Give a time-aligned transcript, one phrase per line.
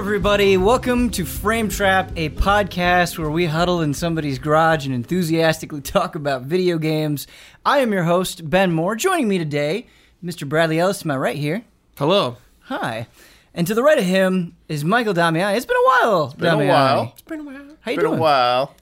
[0.00, 0.56] everybody.
[0.56, 6.14] Welcome to Frame Trap, a podcast where we huddle in somebody's garage and enthusiastically talk
[6.14, 7.26] about video games.
[7.66, 8.96] I am your host, Ben Moore.
[8.96, 9.86] Joining me today,
[10.24, 10.48] Mr.
[10.48, 11.64] Bradley Ellis to my right here.
[11.98, 12.38] Hello.
[12.62, 13.08] Hi.
[13.52, 15.54] And to the right of him is Michael Damiani.
[15.54, 16.24] It's been a while.
[16.28, 17.02] It's been a while.
[17.12, 17.76] It's been a while.
[17.82, 18.18] How you Been doing?
[18.18, 18.74] a while.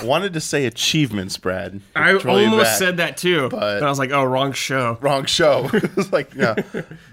[0.00, 1.80] I wanted to say achievements, Brad.
[1.96, 2.78] I almost back.
[2.78, 4.96] said that too, but, but- I was like, oh, wrong show.
[5.00, 5.68] wrong show.
[5.72, 6.54] it's like no,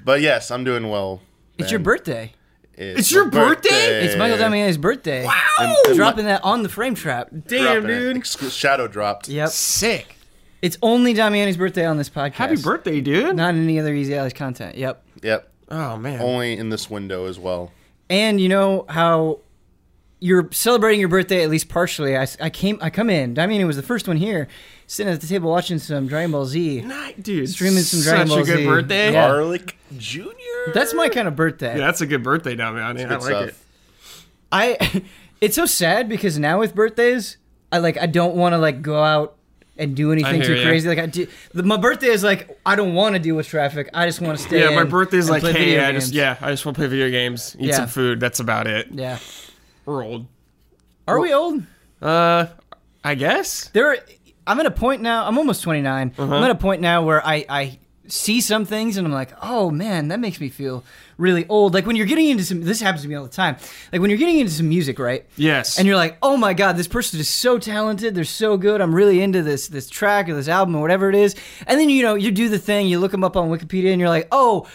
[0.06, 1.20] but yes, I'm doing well.
[1.58, 2.32] It's your birthday.
[2.76, 4.06] It's your my birthday?
[4.06, 5.26] It's Michael Damiani's birthday.
[5.26, 5.76] Wow.
[5.94, 7.30] Dropping that on the Frame Trap.
[7.48, 8.18] Damn, dude.
[8.18, 9.30] Exclu- shadow dropped.
[9.30, 9.50] Yep.
[9.50, 10.16] Sick.
[10.62, 12.34] It's only Damiani's birthday on this podcast.
[12.34, 13.36] Happy birthday, dude.
[13.36, 14.78] Not any other Easy Allies content.
[14.78, 15.04] Yep.
[15.22, 15.52] Yep.
[15.70, 16.22] oh, man.
[16.22, 17.72] Only in this window as well.
[18.10, 19.40] And you know how
[20.20, 22.16] you're celebrating your birthday at least partially.
[22.18, 23.36] I, I came, I come in.
[23.36, 24.48] Damiani was the first one here,
[24.94, 26.82] sitting at the table watching some Dragon Ball Z.
[26.82, 27.50] Night, dude.
[27.50, 28.44] Streaming some Dragon Ball Z.
[28.46, 28.66] Such Ball a good Z.
[28.82, 29.12] birthday.
[29.14, 29.28] Yeah.
[29.28, 30.72] Garlic Junior.
[30.74, 31.78] That's my kind of birthday.
[31.78, 32.84] Yeah, that's a good birthday down there.
[32.84, 33.48] I like stuff.
[33.50, 33.56] it.
[34.52, 35.04] I.
[35.42, 37.36] It's so sad because now with birthdays,
[37.70, 39.36] I like I don't want to like go out
[39.78, 40.64] and do anything too ya.
[40.66, 40.88] crazy.
[40.88, 43.90] Like I do, the, my birthday is like I don't want to deal with traffic.
[43.94, 44.62] I just want to stay.
[44.62, 46.88] Yeah, my birthday is like, hey, video I just yeah, I just want to play
[46.88, 47.76] video games, eat Yeah.
[47.76, 48.22] some food.
[48.22, 48.88] That's about it.
[48.92, 49.18] yeah.
[49.86, 50.28] We're old.
[51.10, 51.64] Are we old?
[52.02, 52.46] Uh,
[53.04, 53.68] I guess.
[53.74, 53.98] there
[54.48, 56.36] i'm at a point now i'm almost 29 Uh-huh.
[56.36, 59.72] i'm at a point now where i i see some things and i'm like oh
[59.72, 60.84] man that makes me feel
[61.18, 63.56] really old like when you're getting into some this happens to me all the time
[63.94, 65.78] like when you're getting into some music right Yes.
[65.80, 68.94] and you're like oh my god this person is so talented they're so good i'm
[68.94, 71.36] really into this this track or this album or whatever it is
[71.66, 74.00] and then you know you do the thing you look them up on wikipedia and
[74.02, 74.68] you're like oh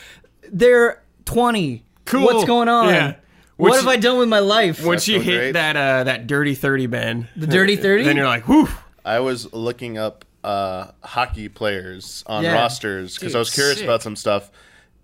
[0.50, 2.24] they're 20 Cool.
[2.24, 3.14] what's going on Yeah.
[3.56, 5.52] what have you- i done with my life Once you so hit great.
[5.52, 8.68] that uh that dirty thirty, Ben, the dirty 30 then you're like, whew.
[9.08, 12.52] I was looking up uh, hockey players on Yeah.
[12.54, 13.84] rosters because I was curious sick.
[13.86, 14.50] about some stuff,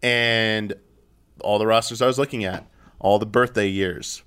[0.03, 0.75] and
[1.41, 2.67] all the rosters I was looking at,
[3.01, 4.23] all the birthday years,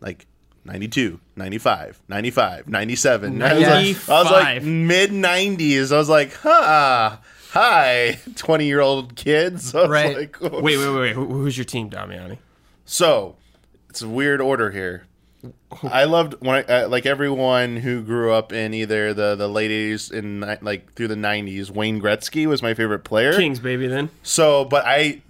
[0.00, 0.26] like
[0.64, 3.42] 92, 95, 95, 97.
[3.42, 5.92] I was like, like mid 90s.
[5.92, 7.16] I was like, huh,
[7.50, 9.72] hi, 20 year old kids.
[9.74, 10.16] Right.
[10.16, 11.12] like, Wait, wait, wait, wait.
[11.14, 12.38] Who, who's your team, Damiani?
[12.84, 13.36] So,
[13.88, 15.04] it's a weird order here.
[15.90, 19.70] I loved when I, uh, like everyone who grew up in either the the late
[19.70, 21.70] 80s and like through the 90s.
[21.70, 23.32] Wayne Gretzky was my favorite player.
[23.34, 23.86] Kings, baby.
[23.88, 25.22] Then So, but I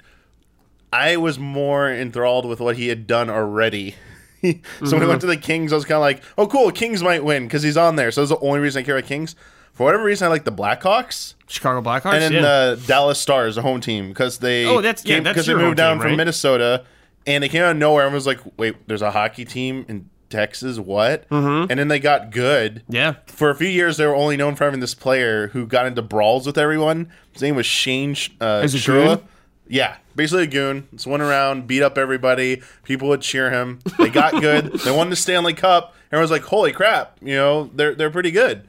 [0.92, 3.94] I was more enthralled with what he had done already.
[4.42, 4.90] so Mm-hmm.
[4.90, 7.22] when he went to the Kings, I was kind of like, "Oh, cool, Kings might
[7.24, 9.36] win because he's on there." So that's the only reason I care about Kings.
[9.72, 12.12] For whatever reason, I like the Blackhawks Chicago Blackhawks.
[12.14, 12.40] and then yeah.
[12.42, 15.52] the Dallas Stars, the home team, because they Oh, that's- yeah, came- that's because they
[15.52, 16.16] your home moved down team, from?
[16.16, 16.84] Minnesota,
[17.26, 20.08] and they came out of nowhere and was like, "Wait, there's a hockey team in
[20.30, 20.78] Texas?
[20.78, 21.70] What?" Mm-hmm.
[21.70, 22.82] And then they got good.
[22.88, 23.14] yeah.
[23.26, 26.02] For a few years, they were only known for having this player who got into
[26.02, 27.10] brawls with everyone.
[27.32, 29.22] His name was Shane Sh- uh, As a Churla.
[29.68, 30.86] Yeah, basically a goon.
[30.92, 32.60] Just went around, beat up everybody.
[32.84, 33.78] People would cheer him.
[33.98, 34.72] They got good.
[34.84, 35.94] they won the Stanley Cup.
[36.10, 38.68] Everyone was like, "Holy crap!" You know, they're they're pretty good.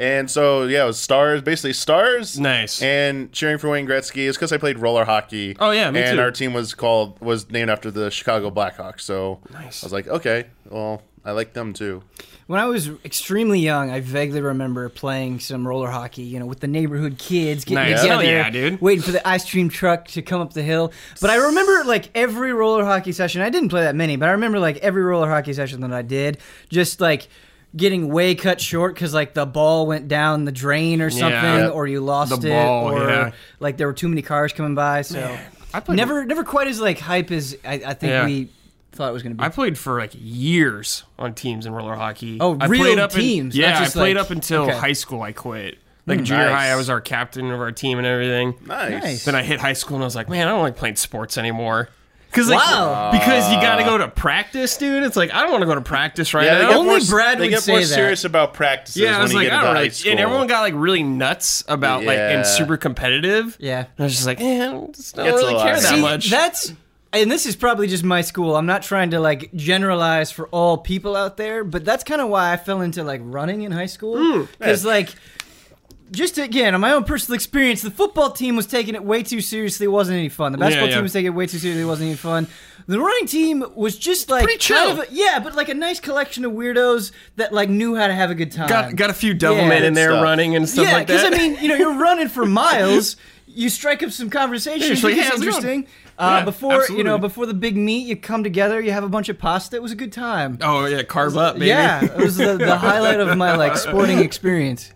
[0.00, 2.40] And so yeah, it was stars, basically stars.
[2.40, 2.80] Nice.
[2.82, 5.56] And cheering for Wayne Gretzky is because I played roller hockey.
[5.60, 6.22] Oh, yeah, me and too.
[6.22, 9.02] our team was called was named after the Chicago Blackhawks.
[9.02, 9.84] So Nice.
[9.84, 12.02] I was like, okay, well, I like them too.
[12.46, 16.58] When I was extremely young, I vaguely remember playing some roller hockey, you know, with
[16.58, 18.00] the neighborhood kids getting Nice.
[18.00, 18.80] together, Hell yeah, dude.
[18.80, 20.92] waiting for the ice cream truck to come up the hill.
[21.20, 23.40] But I remember like every roller hockey session.
[23.42, 26.02] I didn't play that many, but I remember like every roller hockey session that I
[26.02, 26.38] did,
[26.70, 27.28] just like
[27.76, 31.72] getting way cut short because like the ball went down the drain or something, Yep.
[31.74, 33.30] or you lost The it, ball, or yeah.
[33.60, 35.02] like there were too many cars coming by.
[35.02, 35.38] So
[35.72, 38.24] I played never, never quite as like hype as I, I think Yeah.
[38.26, 38.48] we
[38.92, 39.44] thought it was going to be.
[39.44, 42.38] I played for like years on teams in roller hockey.
[42.40, 44.72] Oh, I real played up teams, not yeah, I just, played like- up until okay.
[44.74, 44.78] Hmm.
[44.80, 45.22] high school.
[45.22, 45.78] I quit.
[46.06, 46.54] Like junior Nice.
[46.54, 48.54] high, I was our captain of our team and everything.
[48.66, 49.02] Nice.
[49.02, 49.24] Nice.
[49.26, 51.38] Then I hit high school and I was like, man, I don't like playing sports
[51.38, 51.88] anymore.
[52.32, 53.10] Cause like, Wow.
[53.12, 55.02] because you got to go to practice, dude.
[55.02, 56.68] It's like I don't want to go to practice right Yeah, they now.
[56.70, 57.86] get Only more, Brad they would get say more that.
[57.86, 59.88] serious about practices yeah, I when was you like, get I into don't high know.
[59.90, 60.10] school.
[60.12, 63.56] And everyone got like really nuts about like and super competitive.
[63.58, 63.78] yeah.
[63.80, 65.64] And I was just like, eh, I just don't Gets a really lot.
[65.66, 66.30] care that See, much.
[66.30, 66.72] That's
[67.12, 68.54] and this is probably just my school.
[68.54, 72.28] I'm not trying to like generalize for all people out there, but that's kind of
[72.28, 75.14] why I fell into like running in high school because like.
[76.10, 79.40] Just again, on my own personal experience, the football team was taking it way too
[79.40, 79.84] seriously.
[79.84, 80.50] It wasn't any fun.
[80.52, 80.94] The basketball yeah.
[80.96, 81.82] team was taking it way too seriously.
[81.82, 82.48] It wasn't any fun.
[82.88, 85.00] The running team was just like Pretty kind chill.
[85.02, 88.14] of a- yeah, but like a nice collection of weirdos that like knew how to
[88.14, 88.68] have a good time.
[88.68, 89.86] got got a few devilmen Yeah.
[89.86, 90.22] in there Stuff.
[90.24, 91.22] running and stuff yeah, like that.
[91.22, 93.16] Because I mean, you know, you're running for miles.
[93.46, 94.86] You strike up some conversation.
[94.88, 95.86] Yeah, it's like, hey, how's interesting.
[96.18, 98.80] Uh, Yeah, before you know, before the big meet, you come together.
[98.80, 99.76] You have a bunch of pasta.
[99.76, 100.58] It was a good time.
[100.60, 101.66] oh yeah, carve up, baby.
[101.66, 104.92] yeah, it was the, the highlight of my like sporting experience.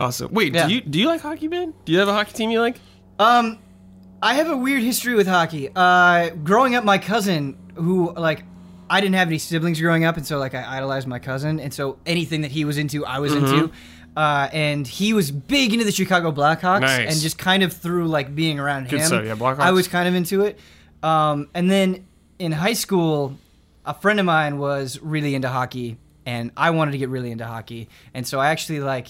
[0.00, 0.32] Awesome.
[0.32, 0.66] Wait, Yeah.
[0.68, 1.74] do you do you like hockey, Ben?
[1.84, 2.76] Do you have a hockey team you like?
[3.18, 3.58] Um,
[4.22, 5.68] I have a weird history with hockey.
[5.74, 8.44] Uh, growing up, my cousin who like
[8.88, 11.72] I didn't have any siblings growing up, and so like I idolized my cousin, and
[11.74, 13.46] so anything that he was into, I was Mm-hmm.
[13.54, 13.72] into.
[14.16, 17.12] Uh, and he was big into the Chicago Blackhawks, Nice.
[17.12, 19.58] and just kind of through like being around Good him, yeah, Blackhawks.
[19.58, 20.58] I was kind of into it.
[21.02, 22.06] Um, and then
[22.38, 23.36] in high school,
[23.84, 27.44] a friend of mine was really into hockey, and I wanted to get really into
[27.44, 29.08] hockey, and so I actually like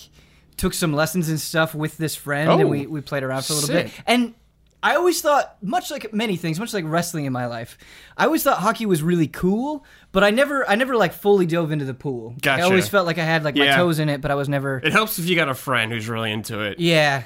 [0.56, 3.52] took some lessons and stuff with this friend, Oh, and we we played around for
[3.52, 4.34] a little bit, and.
[4.82, 7.76] I always thought, much like many things, much like wrestling in my life,
[8.16, 11.72] I always thought hockey was really cool, but I never, I never like fully dove
[11.72, 12.36] into the pool.
[12.40, 12.62] Gotcha.
[12.62, 14.78] I always felt like I had like my toes in it, but I was never.
[14.84, 16.78] It helps if you got a friend who's really into it.
[16.78, 17.24] Yeah,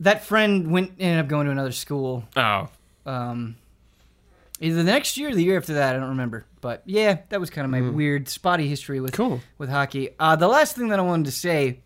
[0.00, 2.24] that friend went ended up going to another school.
[2.34, 2.68] Oh,
[3.04, 3.56] Um,
[4.60, 6.46] either the next year or the year after that, I don't remember.
[6.62, 9.40] But yeah, that was kind of my weird spotty history with Cool.
[9.58, 10.10] with hockey.
[10.18, 11.80] Uh, the last thing that I wanted to say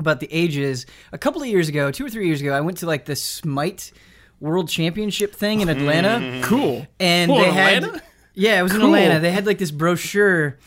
[0.00, 2.78] about the ages, a couple of years ago, two or three years ago, I went
[2.78, 3.92] to like the Smite
[4.40, 6.86] World Championship thing in Atlanta, cool.
[6.98, 8.02] and Cool, they had Atlanta?
[8.34, 9.20] yeah, it was in Atlanta.
[9.20, 10.58] They had like this brochure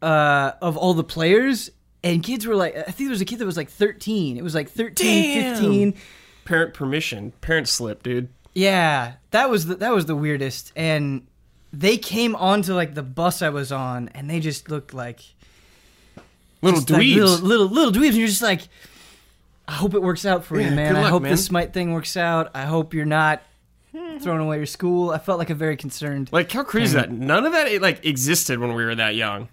[0.00, 1.70] uh, of all the players.
[2.04, 4.36] And kids were like, I think there was a kid that was like 13.
[4.36, 5.54] It was like 13, Damn.
[5.56, 5.94] 15.
[6.44, 8.28] Parent permission, parent slip, dude.
[8.54, 10.72] Yeah, that was the, that was the weirdest.
[10.76, 11.26] And
[11.72, 15.20] they came onto like the bus I was on, and they just looked like
[16.66, 17.16] Little just, like, dweebs.
[17.16, 18.08] little little little dweebs.
[18.08, 18.62] And you're just like,
[19.68, 20.94] I hope it works out for Yeah, you, man.
[20.94, 21.30] good I hope man.
[21.32, 22.50] this Smite thing works out.
[22.54, 23.42] I hope you're not
[24.20, 25.10] throwing away your school.
[25.10, 26.28] I felt like a very concerned.
[26.32, 27.10] Like how crazy is that?
[27.10, 29.48] None of that like existed when we were that young.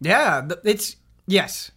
[0.00, 1.70] Yeah, it's yes.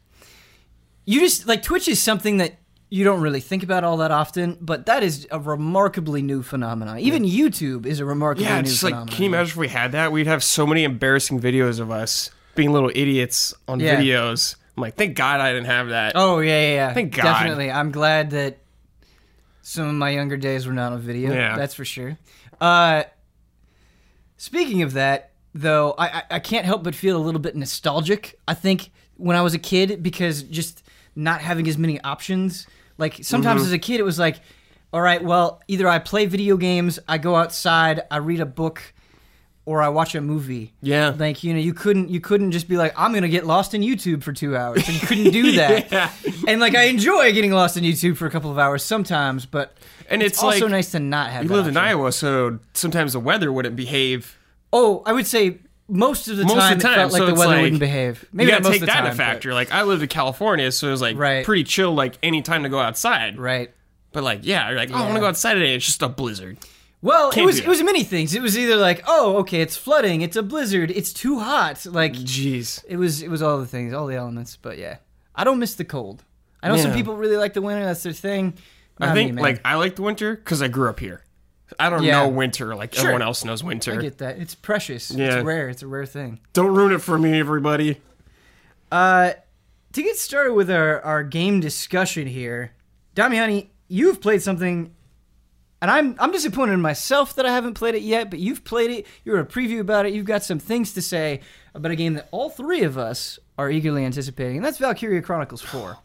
[1.05, 2.55] You just like Twitch is something that
[2.91, 6.99] you don't really think about all that often, but that is a remarkably new phenomenon.
[6.99, 8.55] Even YouTube is a remarkably new phenomenon.
[8.57, 10.11] Yeah, new just like can you imagine if we had that?
[10.11, 13.95] We'd have so many embarrassing videos of us being little idiots on Yeah.
[14.01, 14.55] videos.
[14.79, 16.13] I'm like, thank God I didn't have that.
[16.15, 16.93] Oh yeah, yeah, yeah.
[16.93, 17.23] Thank God.
[17.23, 17.69] Definitely.
[17.69, 18.59] I'm glad that
[19.61, 21.33] some of my younger days were not on video.
[21.33, 21.57] Yeah.
[21.57, 22.17] That's for sure.
[22.61, 23.03] Uh,
[24.37, 28.39] speaking of that, though, I, I I can't help but feel a little bit nostalgic.
[28.47, 30.81] I think when I was a kid, because just
[31.15, 32.65] not having as many options.
[32.97, 33.67] Like sometimes Mm-hmm.
[33.67, 34.39] as a kid, it was like,
[34.93, 38.93] all right, well, either I play video games, I go outside, I read a book,
[39.69, 40.73] or I watch a movie.
[40.81, 41.13] Yeah.
[41.15, 43.81] Like you know, you couldn't you couldn't just be like, I'm gonna get lost in
[43.81, 44.87] YouTube for two hours.
[44.87, 45.91] And you couldn't do that.
[45.91, 46.11] Yeah.
[46.47, 49.77] And like I enjoy getting lost in YouTube for a couple of hours sometimes, but
[50.09, 51.43] And it's, it's also like- nice to not have.
[51.43, 51.77] You lived in.
[51.77, 54.37] Iowa, so sometimes the weather wouldn't behave.
[54.73, 57.19] Oh, I would say most of the Most of time the it time, felt like
[57.19, 58.25] so the weather like- wouldn't behave.
[58.33, 59.53] Maybe you gotta most take of the that time, into but- factor.
[59.53, 61.45] Like I lived in California, so it was like Right.
[61.45, 61.93] pretty chill.
[61.93, 63.37] Like any time to go outside.
[63.37, 63.71] Right.
[64.11, 65.13] But like, yeah, you're like, oh, I want Yeah.
[65.15, 65.75] to go outside today.
[65.75, 66.57] It's just a blizzard.
[67.01, 68.35] Well, it Can't was it was many things.
[68.35, 71.85] It was either like, oh, okay, it's flooding, it's a blizzard, it's too hot.
[71.85, 72.83] Like Jeez.
[72.87, 74.57] it was it was all the things, all the elements.
[74.57, 74.97] But yeah,
[75.33, 76.23] I don't miss the cold.
[76.61, 77.85] I know some people really like the winter.
[77.85, 78.53] That's their thing.
[78.99, 81.23] I think me, like I like the winter because I grew up here.
[81.79, 82.23] I don't Yeah.
[82.23, 83.03] know winter like Sure.
[83.03, 83.93] everyone else knows winter.
[83.93, 84.37] I get that.
[84.39, 85.09] It's precious.
[85.11, 85.35] Yeah.
[85.37, 85.69] It's rare.
[85.69, 86.39] It's a rare thing.
[86.51, 88.01] Don't ruin it for me, everybody.
[88.91, 89.31] Uh,
[89.93, 92.71] to get started with our, our game discussion here,
[93.15, 94.93] Damiani, you've played something,
[95.81, 98.29] and I'm I'm disappointed in myself that I haven't played it yet.
[98.29, 99.07] But you've played it.
[99.23, 100.13] You're a preview about it.
[100.13, 101.41] You've got some things to say
[101.73, 105.61] about a game that all three of us are eagerly anticipating, and that's Valkyria Chronicles
[105.61, 105.97] Four.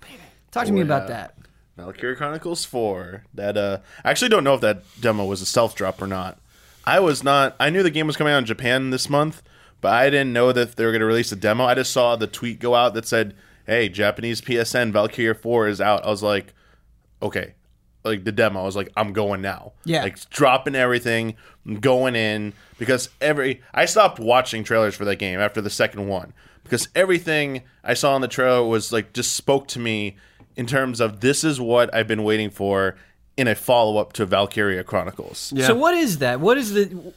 [0.50, 1.34] Talk to me Oh, about that.
[1.76, 3.24] Valkyria Chronicles 4.
[3.34, 6.38] That uh I actually don't know if that demo was a stealth drop or not.
[6.84, 9.42] I was not I knew the game was coming out in Japan this month,
[9.80, 11.64] but I didn't know that they were going to release a demo.
[11.64, 13.34] I just saw the tweet go out that said,
[13.66, 16.52] "Hey, Japanese PSN Valkyria 4 is out." I was like,
[17.20, 17.54] "Okay."
[18.04, 20.02] Like the demo, I was like, "I'm going now." Yeah.
[20.02, 21.36] Like dropping everything,
[21.80, 26.32] going in because every I stopped watching trailers for that game after the second one
[26.62, 30.16] because everything I saw on the trailer was like just spoke to me
[30.56, 32.96] in terms of this is what I've been waiting for
[33.36, 35.52] in a follow up to Valkyria Chronicles.
[35.54, 35.66] Yeah.
[35.66, 36.40] So what is that?
[36.40, 37.12] What is the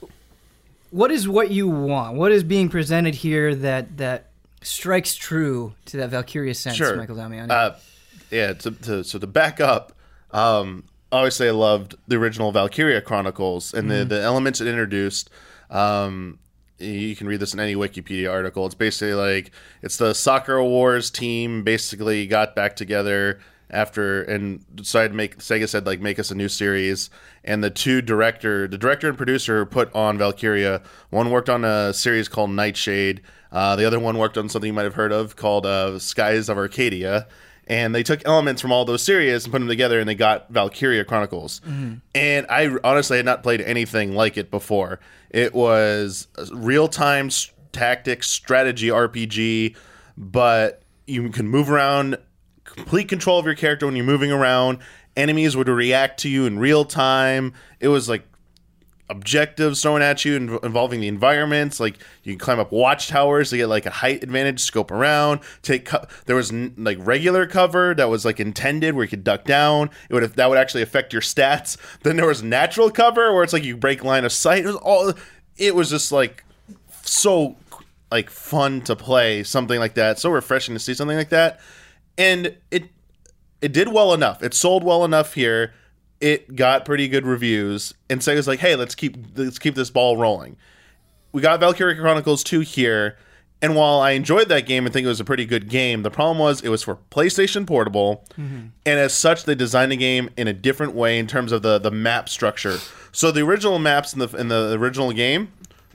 [0.91, 2.17] what is what you want?
[2.17, 4.29] What is being presented here that that
[4.61, 6.95] strikes true to that Valkyria sense, Sure.
[6.95, 7.49] Michael Damiani?
[7.51, 7.75] Uh,
[8.31, 8.53] yeah.
[8.53, 9.93] To, to, so to back up,
[10.31, 15.29] um, obviously I loved the original Valkyria Chronicles and the, the elements it introduced.
[15.69, 16.39] Um,
[16.79, 18.65] you can read this in any Wikipedia article.
[18.65, 25.09] It's basically like it's the Sakura Wars team basically got back together after and decided
[25.09, 27.09] to make Sega said like make us a new series
[27.43, 31.93] and the two director the director and producer put on Valkyria one worked on a
[31.93, 35.35] series called Nightshade uh, the other one worked on something you might have heard of
[35.35, 37.27] called uh, Skies of Arcadia
[37.67, 40.49] and they took elements from all those series and put them together and they got
[40.49, 41.59] Valkyria Chronicles.
[41.61, 41.95] Mm-hmm.
[42.15, 44.99] And I honestly had not played anything like it before.
[45.29, 49.75] It was real-time s- tactics strategy RPG,
[50.17, 52.17] but you can move around
[52.63, 54.79] complete control of your character when you're moving around.
[55.15, 57.53] Enemies would react to you in real time.
[57.79, 58.23] It was like
[59.09, 61.79] objectives thrown at you inv- involving the environments.
[61.79, 65.39] Like you can climb up watchtowers to get like a height advantage, scope around.
[65.61, 69.45] Take co- there was like regular cover that was like intended where you could duck
[69.45, 69.89] down.
[70.09, 71.77] It would that would actually affect your stats.
[72.03, 74.63] Then there was natural cover where it's like you break line of sight.
[74.63, 75.13] It was all.
[75.57, 76.43] It was just like
[77.01, 77.57] so
[78.11, 80.19] like fun to play something like that.
[80.19, 81.59] So refreshing to see something like that,
[82.17, 82.89] and it
[83.61, 84.43] it did well enough.
[84.43, 85.73] It sold well enough here.
[86.19, 90.17] It got pretty good reviews, and Sega's like, "Hey, let's keep let's keep this ball
[90.17, 90.57] rolling."
[91.31, 93.17] We got Valkyria Chronicles 2 here,
[93.61, 96.11] and while I enjoyed that game and think it was a pretty good game, the
[96.11, 98.67] problem was it was for PlayStation Portable, mm-hmm.
[98.85, 101.79] and as such, they designed the game in a different way in terms of the
[101.79, 102.77] the map structure.
[103.11, 105.51] So the original maps in the in the original game,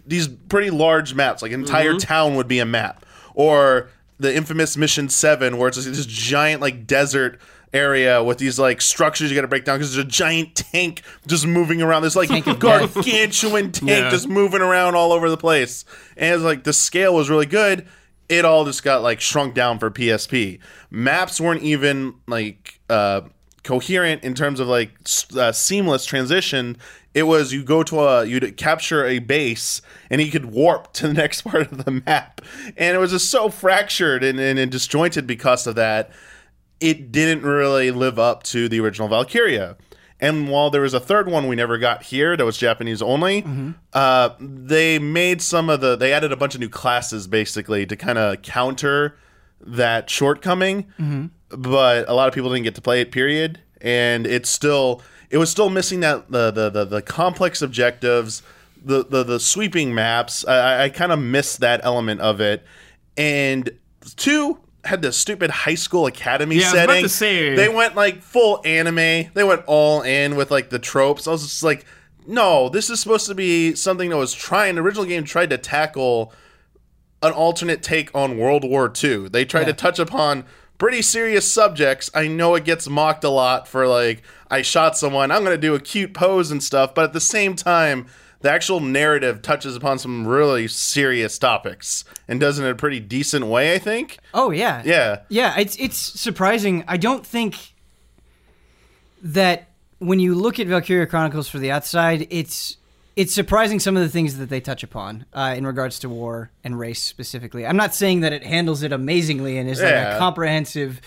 [0.07, 1.99] these pretty large maps, like an entire mm-hmm.
[1.99, 6.61] town would be a map, or the infamous Mission Seven, where it's just this giant
[6.61, 7.41] like desert
[7.73, 11.03] area with these like structures you got to break down because there's a giant tank
[11.27, 12.03] just moving around.
[12.03, 14.11] This like gargantuan tank Yeah.
[14.11, 15.85] just moving around all over the place,
[16.17, 17.87] and it's like the scale was really good.
[18.29, 20.59] It all just got like shrunk down for PSP.
[20.91, 23.23] Maps weren't even like uh,
[23.63, 24.91] coherent in terms of like
[25.37, 26.77] uh, seamless transition.
[27.15, 31.09] It was you go to a you'd capture a base and you could warp to
[31.09, 32.41] the next part of the map,
[32.77, 36.11] and it was just so fractured and, and, and disjointed because of that.
[36.83, 39.77] It didn't really live up to the original Valkyria.
[40.21, 43.45] And while there was a third one we never got here that was Japanese only,
[43.93, 47.97] uh, they made some of the they added a bunch of new classes basically to
[47.97, 49.17] kind of counter
[49.61, 50.87] that shortcoming.
[51.51, 53.11] But a lot of people didn't get to play it.
[53.13, 53.61] Period.
[53.81, 58.43] And it's still it was still missing that the the the, the complex objectives,
[58.85, 60.45] the the the sweeping maps.
[60.47, 62.65] I, I kind of missed that element of it.
[63.17, 63.71] And
[64.17, 67.03] two had the stupid high school academy Yeah, I was about setting.
[67.05, 69.31] to say- they went like full anime.
[69.35, 71.27] They went all in with like the tropes.
[71.29, 71.85] I was just like,
[72.27, 74.75] no, this is supposed to be something that was trying.
[74.77, 76.33] The original game tried to tackle
[77.23, 79.29] an alternate take on World War II.
[79.29, 80.45] They tried to touch upon
[80.79, 82.11] pretty serious subjects.
[82.15, 85.31] I know it gets mocked a lot for like I shot someone.
[85.31, 88.07] I'm going to do a cute pose and stuff, but at the same time,
[88.43, 93.01] the actual narrative touches upon some really serious topics and does it in a pretty
[93.01, 94.19] decent way, I think.
[94.35, 95.21] Oh yeah, Yeah.
[95.29, 95.59] yeah.
[95.59, 96.85] It's it's surprising.
[96.87, 97.57] I don't think
[99.23, 99.69] that
[99.99, 102.77] when you look at Valkyria Chronicles for the outside, it's
[103.15, 106.51] it's surprising some of the things that they touch upon uh, in regards to war
[106.65, 107.67] and race specifically.
[107.67, 110.99] I'm not saying that it handles it amazingly and is like a comprehensive,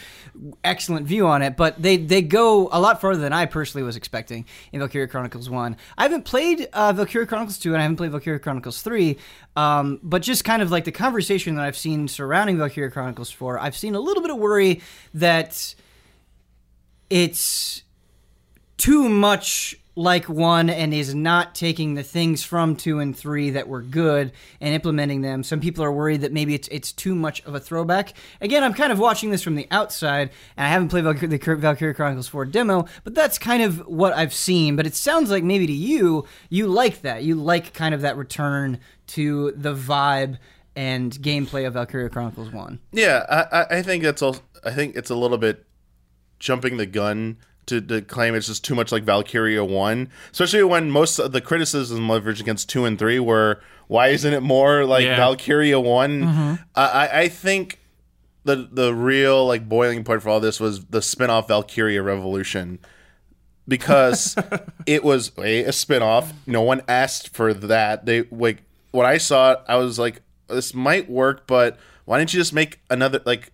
[0.64, 3.96] excellent view on it, but they they go a lot further than I personally was
[3.96, 5.78] expecting in Valkyria Chronicles One.
[5.98, 9.18] I haven't played uh, Valkyria Chronicles Two, and I haven't played Valkyria Chronicles Three,
[9.56, 13.60] um, but just kind of like the conversation that I've seen surrounding Valkyria Chronicles Four,
[13.60, 14.82] I've seen a little bit of worry
[15.14, 15.76] that
[17.10, 17.84] it's
[18.78, 23.68] too much like one and is not taking the things from two and three that
[23.70, 25.42] were good and implementing them.
[25.42, 28.14] Some people are worried that maybe it's it's too much of a throwback.
[28.42, 31.56] Again, I'm kind of watching this from the outside, and I haven't played Valkyr- the
[31.58, 34.76] Valkyria Chronicles 4 demo, but that's kind of what I've seen.
[34.76, 37.24] But it sounds like maybe to you, you like that.
[37.24, 40.40] You like kind of that return to the vibe
[40.76, 42.80] and gameplay of Valkyria Chronicles 1.
[42.92, 44.36] Yeah, I- I think that's all.
[44.66, 45.66] I think it's a little bit
[46.40, 47.38] jumping the gun
[47.68, 51.42] to, to claim it's just too much like Valkyria One, especially when most of the
[51.42, 55.16] criticism leverage against two and three were why isn't it more like Yeah.
[55.18, 56.22] Valkyria One?
[56.24, 56.54] Mm-hmm.
[56.76, 57.80] I, I I think
[58.44, 62.80] the the real like boiling point for all this was the spin-off Valkyria Revolution
[63.68, 64.36] because
[64.86, 66.34] it was a, a spin-off.
[66.46, 68.06] No one asked for that.
[68.06, 72.34] They like when I saw it, I was like, this might work, but why didn't
[72.34, 73.52] you just make another like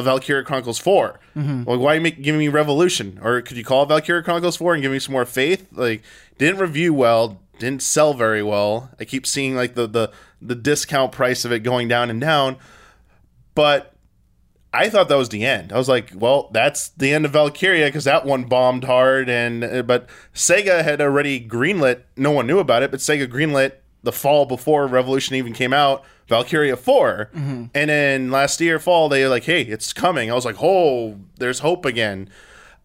[0.00, 1.20] a Valkyria Chronicles 4?
[1.36, 1.70] Mm-hmm.
[1.70, 3.20] Like why are you make giving me Revolution?
[3.22, 5.66] Or could you call Valkyria Chronicles 4 and give me some more faith?
[5.72, 6.02] Like
[6.38, 8.90] didn't review well, didn't sell very well.
[8.98, 10.10] I keep seeing like the the
[10.42, 12.56] the discount price of it going down and down.
[13.54, 13.94] But
[14.72, 15.72] I thought that was the end.
[15.72, 19.28] I was like, well, that's the end of Valkyria because that one bombed hard.
[19.28, 22.02] And but Sega had already greenlit.
[22.16, 26.04] No one knew about it, but Sega greenlit the fall before Revolution even came out.
[26.28, 30.30] Valkyria 4 and then last year fall they were like, hey, it's coming.
[30.30, 32.28] I was like, oh, there's hope again.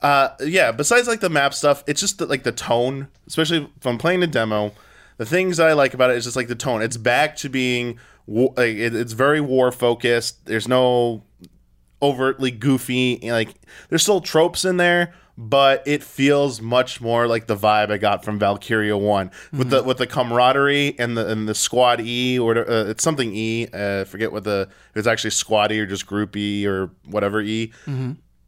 [0.01, 0.71] Uh, yeah.
[0.71, 4.21] Besides like the map stuff, it's just the, like the tone, especially if I'm playing
[4.21, 4.71] the demo.
[5.17, 6.81] The things that I like about it is just like the tone.
[6.81, 10.45] It's back to being wa- like it, it's very war focused.
[10.47, 11.23] There's no
[12.01, 13.49] overtly goofy like
[13.89, 18.23] there's still tropes in there but it feels much more like the vibe I got
[18.23, 22.57] from Valkyria One with the with the camaraderie and the and the squad E or
[22.57, 23.67] uh, it's something E.
[23.73, 27.41] Uh, forget what the if it's actually squad E or just group E or whatever
[27.41, 27.73] E.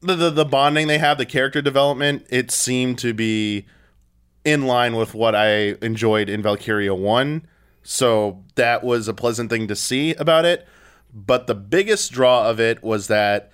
[0.02, 3.66] The, the the bonding they have, the character development, it seemed to be
[4.46, 7.46] in line with what I enjoyed in Valkyria 1.
[7.84, 10.66] So that was a pleasant thing to see about it.
[11.14, 13.52] But the biggest draw of it was that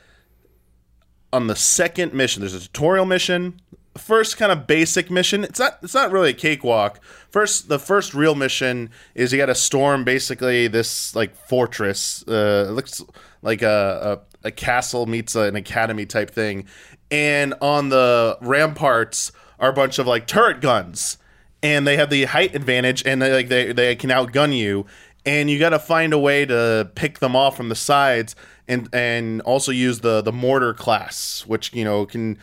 [1.34, 3.60] on the second mission, there's a tutorial mission.
[3.98, 5.44] First kind of basic mission.
[5.44, 7.04] It's not it's not really a cakewalk.
[7.30, 12.24] First the first real mission is you got to storm basically this like fortress.
[12.28, 13.04] Uh it looks
[13.42, 16.66] like a, a a castle meets an academy type thing.
[17.12, 21.18] And on the ramparts are a bunch of like turret guns
[21.62, 24.86] and they have the height advantage and they like they, they can outgun you
[25.26, 28.36] and you got to find a way to pick them off from the sides
[28.68, 32.38] and and also use the the mortar class which you know can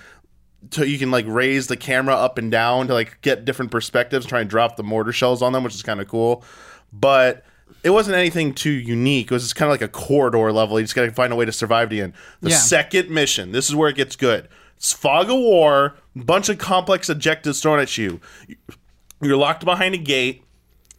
[0.70, 4.26] to, you can like raise the camera up and down to like get different perspectives
[4.26, 6.44] try and drop the mortar shells on them which is kind of cool.
[6.92, 7.44] But
[7.82, 9.26] it wasn't anything too unique.
[9.30, 10.78] It was just kind of like a corridor level.
[10.78, 12.12] You just got to find a way to survive to the end.
[12.42, 12.56] The Yeah.
[12.56, 14.48] second mission this is where it gets good.
[14.76, 18.20] It's fog of war bunch of complex objectives thrown at you.
[19.22, 20.42] You're locked behind a gate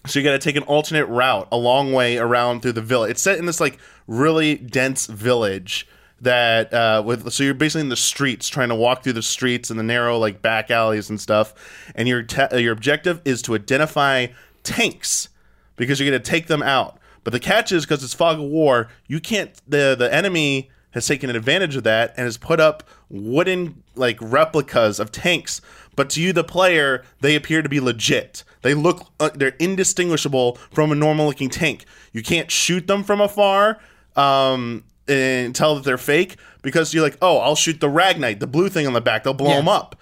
[0.07, 3.11] so you got to take an alternate route a long way around through the village
[3.11, 5.87] it's set in this like really dense village
[6.21, 9.69] that uh with so you're basically in the streets trying to walk through the streets
[9.69, 11.53] and the narrow like back alleys and stuff.
[11.95, 14.27] And your te- your objective is to identify
[14.63, 15.29] tanks
[15.75, 16.99] because you're going to take them out.
[17.23, 21.07] But the catch is because it's fog of war you can't the the enemy has
[21.07, 25.59] taken advantage of that and has put up wooden like replicas of tanks.
[25.95, 30.55] But to you the player they appear to be legit they look uh, they're indistinguishable
[30.71, 33.79] from a normal looking tank you can't shoot them from afar
[34.15, 38.47] um and tell that they're fake because you're like oh i'll shoot the ragnite the
[38.47, 39.57] blue thing on the back they'll blow Yeah.
[39.57, 39.95] them up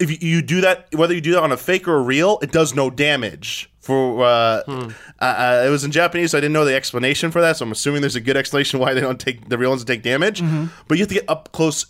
[0.00, 2.38] if you, you do that, whether you do that on a fake or a real,
[2.40, 3.68] it does no damage.
[3.80, 4.90] For uh, uh,
[5.20, 7.56] uh, it was in Japanese, so I didn't know the explanation for that.
[7.56, 10.04] So I'm assuming there's a good explanation why they don't take the real ones take
[10.04, 10.40] damage.
[10.86, 11.84] But you have to get up close,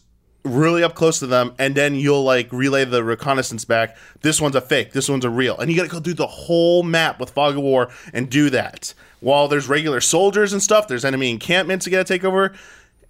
[0.49, 3.97] really up close to them, and then you'll like relay the reconnaissance back.
[4.23, 4.93] This one's a fake.
[4.93, 7.57] This one's a real, and you got to go through the whole map with Fog
[7.57, 8.95] of War and do that.
[9.21, 12.55] While there's regular soldiers and stuff, there's enemy encampments you got to take over,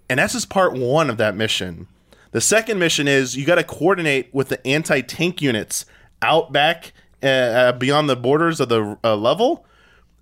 [0.09, 1.87] and that's just part one of that mission.
[2.31, 5.85] The second mission is you got to coordinate with the anti tank units
[6.21, 9.65] out back uh, uh, beyond the borders of the uh, level,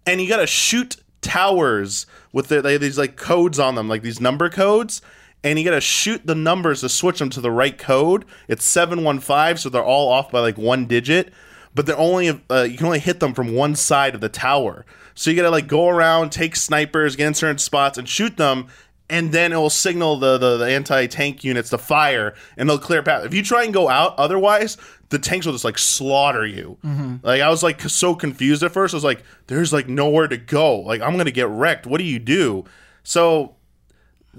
[0.05, 4.21] and you got to shoot towers with the, these like codes on them, like these
[4.21, 5.01] number codes,
[5.43, 8.25] and you got to shoot the numbers to switch them to the right code.
[8.47, 11.31] It's seven one five, so they're all off by like one digit,
[11.73, 14.85] but they're only uh, you can only hit them from one side of the tower.
[15.15, 18.37] So you got to like go around, take snipers, get in certain spots, and shoot
[18.37, 18.67] them.
[19.09, 23.01] And then it will signal the, the, the anti-tank units to fire and they'll clear
[23.01, 23.23] path.
[23.23, 24.75] If you try and go out otherwise
[25.09, 26.77] the tanks will just like slaughter you.
[27.23, 28.93] Like i was like so confused at first.
[28.93, 30.81] I was like there's like nowhere to go.
[30.81, 31.87] Like i'm gonna get wrecked.
[31.87, 32.65] What do you do?
[33.03, 33.55] So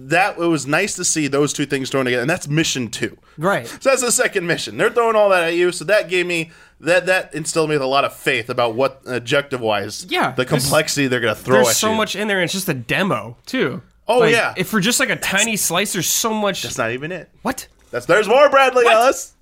[0.01, 3.17] that it was nice to see those two things thrown together and that's mission two
[3.37, 3.67] Right.
[3.67, 6.51] so that's the second mission they're throwing all that at you so that gave me
[6.81, 10.45] that that instilled me with a lot of faith about what objective wise Yeah, the
[10.45, 12.75] complexity they're gonna throw There's at so you much in there, and it's just a
[12.75, 13.83] demo too.
[14.07, 14.55] Oh, Like, yeah.
[14.57, 16.63] If for just like a tiny slice, there's so much.
[16.63, 17.67] that's not even it what?
[17.91, 19.35] That's there's more Bradley Ellis.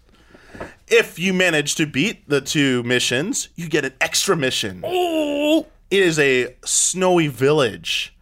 [0.89, 4.83] If you manage to beat the two missions, you get an extra mission.
[4.85, 8.16] Oh, It is a snowy village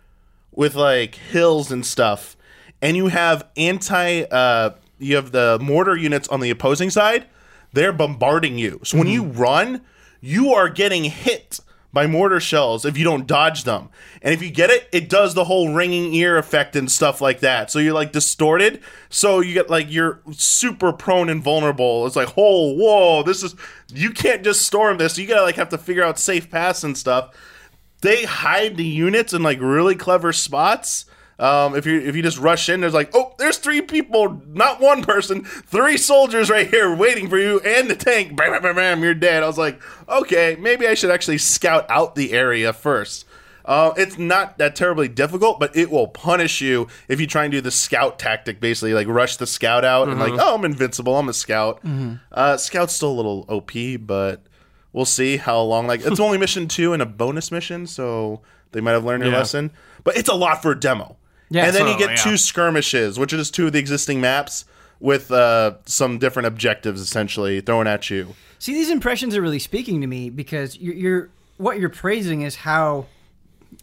[0.54, 2.36] with like hills and stuff,
[2.80, 4.22] and you have anti.
[4.22, 7.26] Uh, you have the mortar units on the opposing side.
[7.72, 8.80] They're bombarding you.
[8.84, 9.82] So when you run,
[10.20, 11.58] you are getting hit
[11.92, 13.88] by mortar shells if you don't dodge them.
[14.20, 17.40] And if you get it, it does the whole ringing ear effect and stuff like
[17.40, 17.70] that.
[17.70, 18.82] So you're like distorted.
[19.08, 22.06] So you get like you're super prone and vulnerable.
[22.06, 23.54] It's like, oh, whoa, this is
[23.92, 25.18] you can't just storm this.
[25.18, 27.34] You gotta like have to figure out safe paths and stuff
[28.04, 31.06] they hide the units in like really clever spots.
[31.38, 34.80] Um, if you if you just rush in, there's like, oh, there's three people, not
[34.80, 38.36] one person, three soldiers right here waiting for you, and the tank.
[38.36, 39.42] Bam, bam, bam, bam, you're dead.
[39.42, 43.24] I was like, okay, maybe I should actually scout out the area first.
[43.64, 47.50] Uh, it's not that terribly difficult, but it will punish you if you try and
[47.52, 51.16] do the scout tactic, basically like rush the scout out and like, oh, I'm invincible,
[51.18, 51.80] I'm a scout.
[52.30, 54.42] Uh, scout's still a little OP, but
[54.94, 55.86] we'll see how long.
[55.86, 58.40] Like it's only mission two and a bonus mission, so
[58.72, 59.38] they might have learned their Yeah.
[59.38, 59.70] lesson.
[60.02, 61.16] But it's a lot for a demo.
[61.50, 62.16] Yeah, and then you get yeah.
[62.16, 64.64] two skirmishes, which are just two of the existing maps
[64.98, 68.34] with uh, some different objectives essentially thrown at you.
[68.58, 71.28] See, these impressions are really speaking to me because you're, you're
[71.58, 73.06] what you're praising is how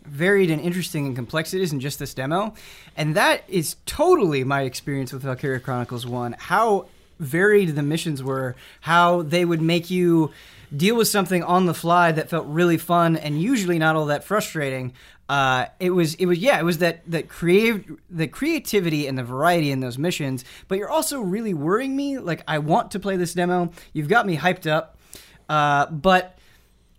[0.05, 2.53] varied and interesting and complex it is in just this demo,
[2.97, 6.35] and that is totally my experience with Valkyria Chronicles One.
[6.37, 6.87] How
[7.19, 10.31] varied the missions were, how they would make you
[10.75, 14.23] deal with something on the fly that felt really fun and usually not all that
[14.23, 14.93] frustrating.
[15.27, 19.23] Uh, it was it was yeah it was that that creative the creativity and the
[19.23, 23.15] variety in those missions but you're also really worrying me like I want to play
[23.15, 24.97] this demo you've got me hyped up
[25.47, 26.37] uh, but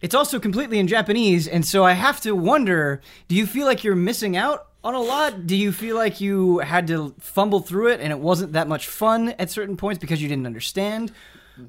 [0.01, 3.85] it's also completely in Japanese, and so I have to wonder: Do you feel like
[3.85, 5.47] you're missing out on a lot?
[5.47, 8.89] Do you feel like you had to fumble through it, and it wasn't that much
[8.89, 11.13] fun at certain points because you didn't understand?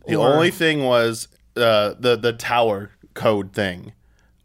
[0.08, 3.94] The Or- only thing was uh, the the tower code thing.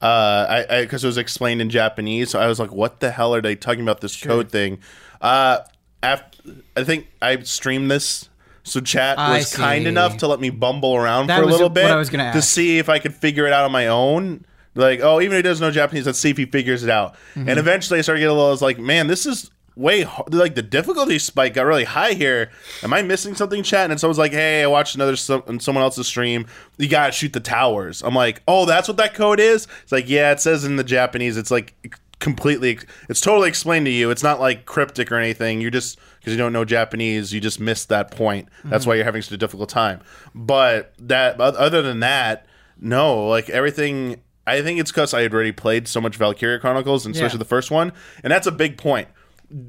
[0.00, 3.34] Uh, I because it was explained in Japanese, so I was like, "What the hell
[3.34, 4.78] are they talking about this code thing?"
[5.20, 5.58] Uh,
[6.02, 6.38] after,
[6.76, 8.28] I think I streamed this,
[8.62, 11.86] so chat was kind enough to let me bumble around That for a little bit
[11.86, 12.48] I was gonna to ask.
[12.48, 14.44] see if I could figure it out on my own.
[14.74, 17.14] Like, oh, even if he doesn't know Japanese, let's see if he figures it out.
[17.34, 17.48] Mm-hmm.
[17.48, 18.48] And eventually, I started getting a little.
[18.48, 22.50] I was like, "Man, this is." Way like the difficulty spike got really high here.
[22.82, 23.92] Am I missing something, chat?
[23.92, 26.46] And someone's like, "Hey, I watched another some, someone else's stream.
[26.78, 30.08] You gotta shoot the towers." I'm like, "Oh, that's what that code is." It's like,
[30.08, 31.36] yeah, it says in the Japanese.
[31.36, 32.80] It's like completely.
[33.08, 34.10] It's totally explained to you.
[34.10, 35.60] It's not like cryptic or anything.
[35.60, 38.48] You're just because you don't know Japanese, you just missed that point.
[38.64, 38.90] That's mm-hmm.
[38.90, 40.00] why you're having such a difficult time.
[40.34, 42.46] But that, other than that,
[42.80, 44.22] no, like everything.
[44.44, 47.40] I think it's because I had already played so much Valkyria Chronicles, and especially Yeah.
[47.40, 47.92] the first one,
[48.24, 49.08] and that's a big point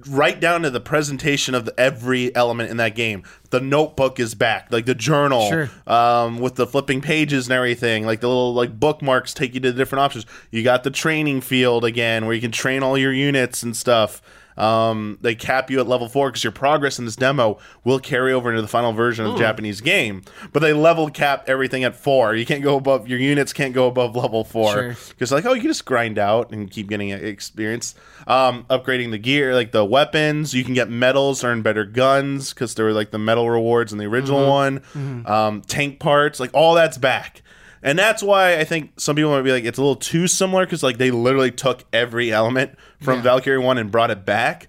[0.10, 3.24] right down to the presentation of the, every element in that game.
[3.50, 5.70] The notebook is back, like the journal, Sure.
[5.88, 8.06] um, with the flipping pages and everything.
[8.06, 10.26] Like the little like bookmarks take you to the different options.
[10.52, 14.22] You got the training field again, where you can train all your units and stuff.
[14.60, 18.34] Um, they cap you at level four because your progress in this demo will carry
[18.34, 20.24] over into the final version of the Japanese game.
[20.52, 22.36] But they level cap everything at four.
[22.36, 24.72] You can't go above your units can't go above level four.
[24.74, 24.96] Sure.
[25.10, 27.96] because like oh you can just grind out and keep getting experience.
[28.28, 30.54] Um upgrading the gear like the weapons.
[30.54, 33.98] You can get medals earn better guns because there were like the medal rewards in
[33.98, 34.82] the original one.
[35.26, 36.40] Um tank parts.
[36.40, 37.42] Like all that's back
[37.84, 40.66] and that's why I think some people might be like it's a little too similar
[40.66, 43.22] because like they literally took every element from Yeah.
[43.24, 44.68] Valkyria one and brought it back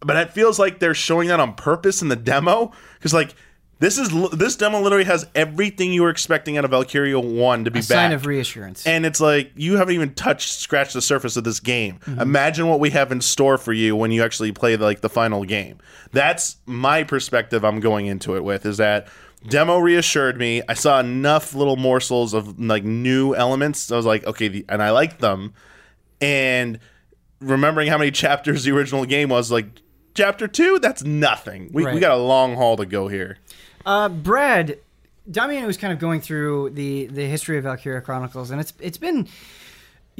[0.00, 3.34] but it feels like they're showing that on purpose in the demo because like
[3.80, 7.70] this is this demo literally has everything you were expecting out of Valkyria one to
[7.70, 8.86] be A back sign of reassurance.
[8.86, 12.20] and it's like you haven't even touched scratched the surface of this game Mm-hmm.
[12.20, 15.44] imagine what we have in store for you when you actually play like the final
[15.44, 15.78] game
[16.12, 19.06] that's my perspective i'm going into it with is that
[19.46, 20.62] demo reassured me.
[20.68, 23.90] I saw enough little morsels of like new elements.
[23.90, 25.54] I was like okay the, and i liked them.
[26.20, 26.78] And
[27.40, 29.66] remembering how many chapters the original game was like
[30.14, 31.70] chapter two that's nothing.
[31.72, 33.38] We, we got a long haul to go here.
[33.86, 34.78] Uh, Brad,
[35.30, 38.98] Damian was kind of going through the the history of Valkyria Chronicles, and it's it's
[38.98, 39.28] been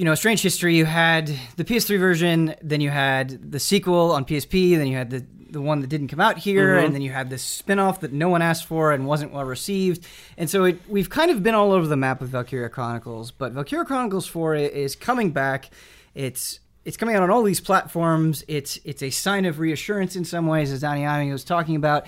[0.00, 0.76] you know a strange history.
[0.76, 5.10] You had the PS3 version, then you had the sequel on PSP, then you had
[5.10, 6.86] the the one that didn't come out here, mm-hmm.
[6.86, 10.06] and then you had this spin-off that no one asked for and wasn't well received.
[10.38, 13.52] And so it, we've kind of been all over the map with Valkyria Chronicles, but
[13.52, 15.68] Valkyria Chronicles 4 is coming back.
[16.14, 18.42] It's it's coming out on all these platforms.
[18.48, 22.06] It's it's a sign of reassurance in some ways, as Damiani was talking about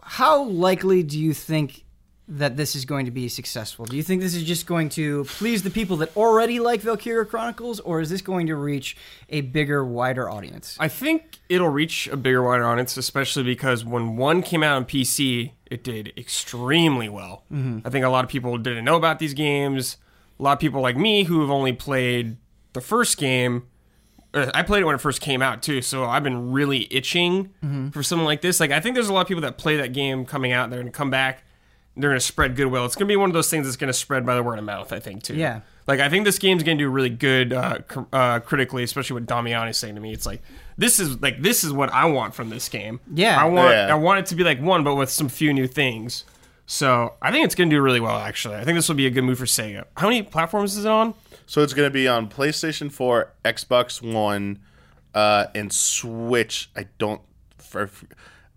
[0.00, 1.84] how likely do you think
[2.32, 3.84] that this is going to be successful?
[3.84, 7.24] Do you think this is just going to please the people that already like Valkyria
[7.24, 8.96] Chronicles, or is this going to reach
[9.28, 10.76] a bigger, wider audience?
[10.78, 14.84] I think it'll reach a bigger wider audience, especially because when one came out on
[14.84, 17.42] PC, it did extremely well.
[17.84, 19.96] I think a lot of people didn't know about these games.
[20.38, 22.36] A lot of people like me who have only played
[22.74, 23.64] the first game.
[24.32, 27.50] uh, I played it when it first came out too, so I've been really itching
[27.92, 28.60] for something like this.
[28.60, 30.70] Like I think there's a lot of people that play that game coming out.
[30.70, 31.42] They're gonna come back.
[31.96, 32.84] They're gonna spread goodwill.
[32.86, 34.92] It's gonna be one of those things that's gonna spread by the word of mouth.
[34.92, 35.34] I think too.
[35.34, 35.60] Yeah.
[35.86, 39.26] Like I think this game's gonna do really good uh, cr- uh, critically, especially what
[39.26, 40.12] Damiani is saying to me.
[40.12, 40.40] It's like
[40.78, 43.00] this is like this is what I want from this game.
[43.12, 43.40] Yeah.
[43.40, 43.88] I want Yeah.
[43.90, 46.24] I want it to be like one, but with some few new things.
[46.66, 48.16] So I think it's gonna do really well.
[48.16, 49.84] Actually, I think this will be a good move for Sega.
[49.96, 51.14] How many platforms is it on?
[51.50, 54.60] So it's going to be on PlayStation 4, Xbox One,
[55.16, 56.70] uh, and Switch.
[56.76, 57.20] I don't,
[57.58, 57.90] for,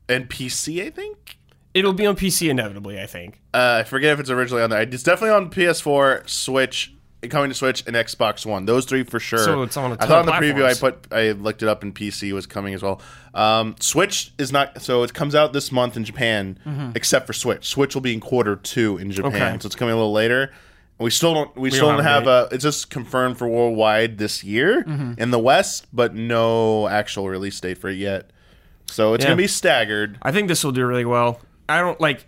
[0.08, 0.86] and PC.
[0.86, 1.38] I think.
[1.73, 2.99] It'll be on PC inevitably.
[3.01, 3.39] I think.
[3.53, 4.81] Uh, I forget if it's originally on there.
[4.81, 6.93] It's definitely on PS4, Switch,
[7.29, 8.65] coming to Switch, and Xbox One.
[8.65, 9.39] Those three for sure.
[9.39, 11.63] So it's on a I ton thought of on the preview I put I looked
[11.63, 13.01] it up and PC was coming as well.
[13.33, 14.81] Um, Switch is not.
[14.81, 17.67] So it comes out this month in Japan, except for Switch.
[17.67, 19.43] Switch will be in quarter two in Japan, Mm-hmm.
[19.43, 19.57] Okay.
[19.62, 20.51] so it's coming a little later.
[20.99, 21.57] We still don't.
[21.57, 22.55] We, still don't don't have have a a.
[22.55, 25.13] It's just confirmed for worldwide this year Mm-hmm.
[25.19, 28.29] in the West, but no actual release date for it yet.
[28.86, 29.29] So it's Yeah.
[29.31, 30.19] gonna be staggered.
[30.21, 31.39] I think this will do really well.
[31.69, 32.26] I don't like.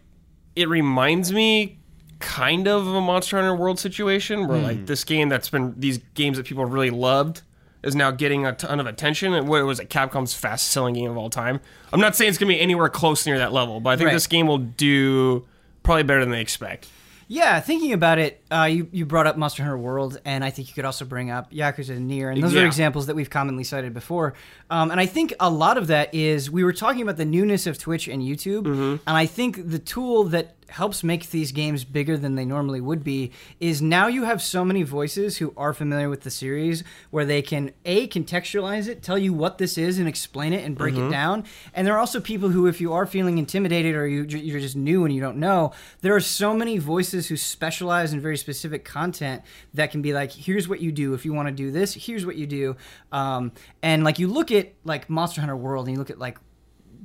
[0.55, 1.79] It reminds me
[2.19, 4.63] kind of a Monster Hunter World situation where Hmm.
[4.63, 7.41] like this game that's been these games that people really loved
[7.83, 9.33] is now getting a ton of attention.
[9.33, 9.89] And what it was it?
[9.89, 11.59] Capcom's fastest selling game of all time.
[11.93, 14.13] I'm not saying it's gonna be anywhere close near that level, but I think Right.
[14.13, 15.45] this game will do
[15.83, 16.87] probably better than they expect.
[17.27, 20.67] Yeah, thinking about it, uh, you you brought up Monster Hunter World, and I think
[20.67, 23.63] you could also bring up Yakuza and Nier, and those are examples that we've commonly
[23.63, 24.35] cited before.
[24.69, 27.65] Um, and I think a lot of that is we were talking about the newness
[27.65, 28.95] of Twitch and YouTube, Mm-hmm.
[29.07, 33.03] and I think the tool that helps make these games bigger than they normally would
[33.03, 37.25] be is now you have so many voices who are familiar with the series where
[37.25, 40.95] they can a contextualize it tell you what this is and explain it and break
[40.95, 41.43] it down.
[41.73, 44.75] And there are also people who if you are feeling intimidated or you, you're just
[44.75, 48.85] new and you don't know there are so many voices who specialize in very specific
[48.85, 49.41] content
[49.73, 51.13] that can be like here's what you do.
[51.13, 52.75] If you want to do this here's what you do.
[53.11, 53.51] Um,
[53.81, 56.37] and like you look at like monster hunter world and you look at like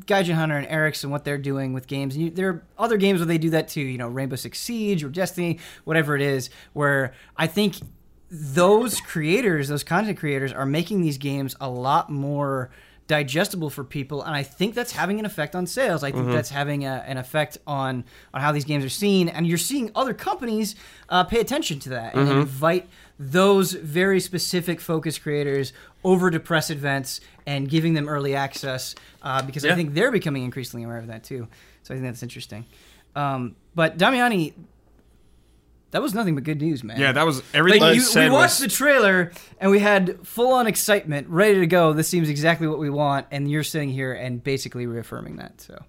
[0.07, 2.15] Gaijin Hunter and Arekkz and what they're doing with games.
[2.15, 4.59] And you, there are other games where they do that too, you know, Rainbow Six
[4.59, 7.77] Siege or Destiny, whatever it is, where I think
[8.31, 12.71] those creators, those content creators, are making these games a lot more
[13.11, 14.23] digestible for people.
[14.23, 16.05] And i think that's having an effect on sales.
[16.05, 19.29] I think that's having a, an effect on on how these games are seen.
[19.29, 20.77] And you're seeing other companies
[21.09, 25.73] uh, pay attention to that and invite those very specific focus creators
[26.05, 30.45] over to press events and giving them early access uh, because I think they're becoming
[30.45, 31.49] increasingly aware of that too.
[31.83, 32.65] So I think that's interesting.
[33.15, 34.55] Um, but Damiani,
[35.91, 37.01] that was nothing but good news, man.
[37.01, 40.27] Yeah, that was everything Like you you, we watched was the trailer and we had
[40.27, 41.93] full on excitement, ready to go.
[41.93, 45.61] This seems exactly what we want, and you're sitting here and basically reaffirming that.
[45.61, 45.83] So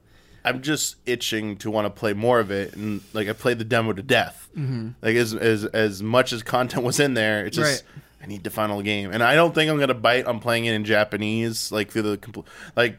[0.43, 3.65] I'm just itching to want to play more of it, and like I played the
[3.65, 4.50] demo to death.
[4.58, 4.89] Mm-hmm.
[5.02, 8.00] Like as as as much as content was in there, it's just Right.
[8.23, 10.73] I need the final game, and I don't think I'm gonna bite on playing it
[10.73, 12.97] in Japanese, like through the compl- like.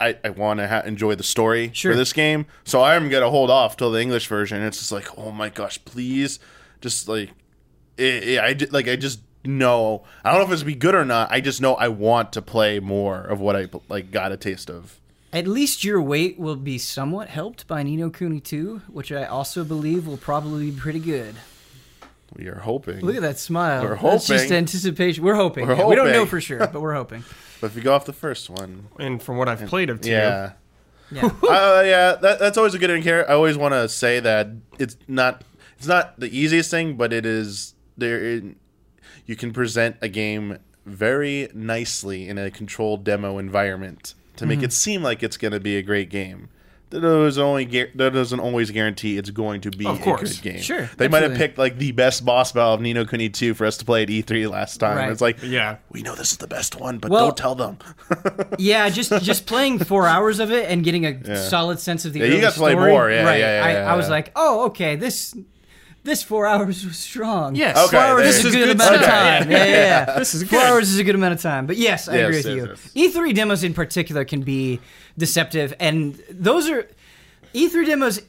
[0.00, 1.92] I, I want to ha- enjoy the story Sure.
[1.92, 4.60] for this game, so I'm gonna hold off till the English version.
[4.60, 6.40] It's just like, oh my gosh, please,
[6.80, 7.30] just like,
[7.96, 10.02] it, it- I like I just know.
[10.24, 11.30] I don't know if it's gonna be good or not.
[11.30, 14.68] I just know I want to play more of what I like got a taste
[14.70, 14.98] of.
[15.32, 19.24] at least your wait will be somewhat helped by Ni no Kuni 2, which I
[19.26, 21.36] also believe will probably be pretty good.
[22.36, 23.00] We are hoping.
[23.00, 23.82] Look at that smile.
[23.82, 24.56] We're That's just hoping.
[24.56, 25.24] anticipation.
[25.24, 25.66] We're hoping.
[25.66, 27.24] We're We don't know for sure, but we're hoping.
[27.60, 30.10] But if you go off the first one, and from what I've played of two.
[30.10, 30.54] yeah,
[31.12, 31.26] Yeah.
[31.44, 33.24] uh, yeah, that, that's always a good indicator.
[33.30, 34.48] I always want to say that
[34.80, 35.44] it's not
[35.78, 38.40] it's not the easiest thing, but it is there.
[39.26, 44.48] You can present a game very nicely in a controlled demo environment to Mm-hmm.
[44.48, 46.48] make it seem like it's going to be a great game.
[46.92, 50.60] That doesn't only that doesn't always guarantee it's going to be Of a good game.
[50.60, 53.54] Sure, they might have picked like the best boss battle of Ni no Kuni 2
[53.54, 54.96] for us to play at E3 last time.
[54.98, 55.10] Right.
[55.10, 55.76] It's like, Yeah.
[55.90, 57.78] we know this is the best one, but Well- don't tell them.
[58.58, 62.20] Yeah, just just playing four hours of it and getting a solid sense of the
[62.20, 63.10] Yeah, you early got to play story, more.
[63.10, 63.40] Yeah, right.
[63.40, 65.34] yeah, yeah, I, yeah, I was like, oh, okay, this
[66.04, 67.54] this four hours was strong.
[67.54, 67.76] Yes.
[67.76, 69.12] four Okay, hours there- is a is good, good amount of stuff.
[69.12, 69.50] time.
[69.50, 70.14] Yeah, yeah, yeah.
[70.18, 70.68] This is four good.
[70.68, 71.66] hours is a good amount of time.
[71.66, 73.02] But yes, I Yes, agree with yes, you.
[73.02, 73.14] yes.
[73.14, 74.80] E3 demos in particular can be
[75.16, 76.88] deceptive, and those are
[77.54, 78.20] E3 demos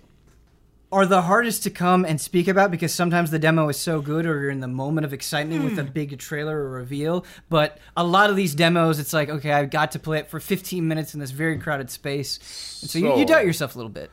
[0.91, 4.27] are the hardest to come and speak about because sometimes the demo is so good
[4.27, 5.91] or you're in the moment of excitement with a hmm.
[5.91, 7.25] big trailer or reveal.
[7.49, 10.39] But a lot of these demos, it's like, okay, I've got to play it for
[10.39, 12.37] 15 minutes in this very crowded space.
[12.83, 14.11] And so, you, you doubt yourself a little bit.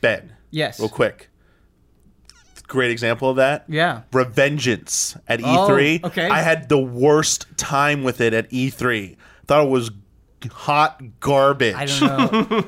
[0.00, 0.80] Ben, Yes.
[0.80, 1.28] real quick.
[2.68, 3.64] Great example of that.
[3.68, 4.02] Yeah.
[4.12, 6.04] Revengeance at Oh, E3.
[6.04, 6.28] okay.
[6.28, 9.16] I had the worst time with it at E3.
[9.46, 9.90] Thought it was
[10.52, 11.74] hot garbage.
[11.74, 12.00] I don't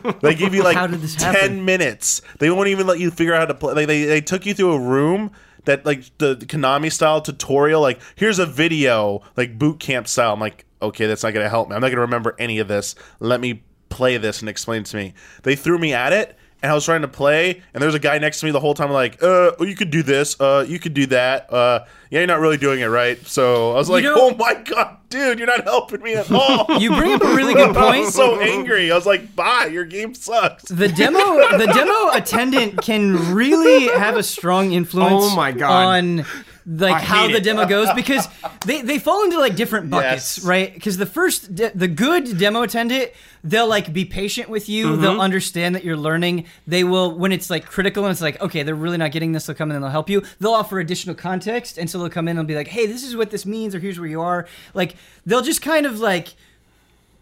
[0.03, 0.13] know.
[0.23, 1.65] They give you like How did this 10 happen?
[1.65, 2.23] minutes.
[2.39, 3.75] They won't even let you figure out how to play.
[3.75, 5.31] Like, they, they took you through a room
[5.67, 7.81] that, like, the Konami style tutorial.
[7.83, 10.33] Like, here's a video, like, boot camp style.
[10.33, 11.75] I'm like, okay, that's not going to help me.
[11.75, 12.95] I'm not going to remember any of this.
[13.21, 15.13] Let me play this and explain it to me.
[15.43, 16.37] They threw me at it.
[16.63, 18.75] And I was trying to play, and there's a guy next to me the whole
[18.75, 22.19] time, like, uh, oh, you could do this, uh, you could do that, uh, yeah,
[22.21, 23.19] you're not really doing it right.
[23.27, 26.67] So I was like, know- oh my god, dude, you're not helping me at all.
[26.79, 28.05] You bring up a really good I point.
[28.07, 28.93] was so angry.
[28.93, 30.65] I was like, bye, your game sucks.
[30.65, 31.19] the demo
[31.57, 35.71] the demo attendant can really have a strong influence Oh my God.
[36.21, 36.27] on
[36.73, 37.43] like how the it.
[37.43, 38.29] demo goes because
[38.65, 40.45] they, they fall into like different buckets Yes.
[40.47, 43.11] right because the first de- the good demo attendant
[43.43, 45.03] they'll like be patient with you Mm-hmm.
[45.03, 48.63] they'll understand that you're learning they will when it's like critical and it's like okay
[48.63, 51.17] they're really not getting this they'll come in and they'll help you they'll offer additional
[51.17, 53.75] context and so they'll come in and be like hey this is what this means
[53.75, 54.95] or here's where you are like
[55.27, 56.35] they'll just kind of like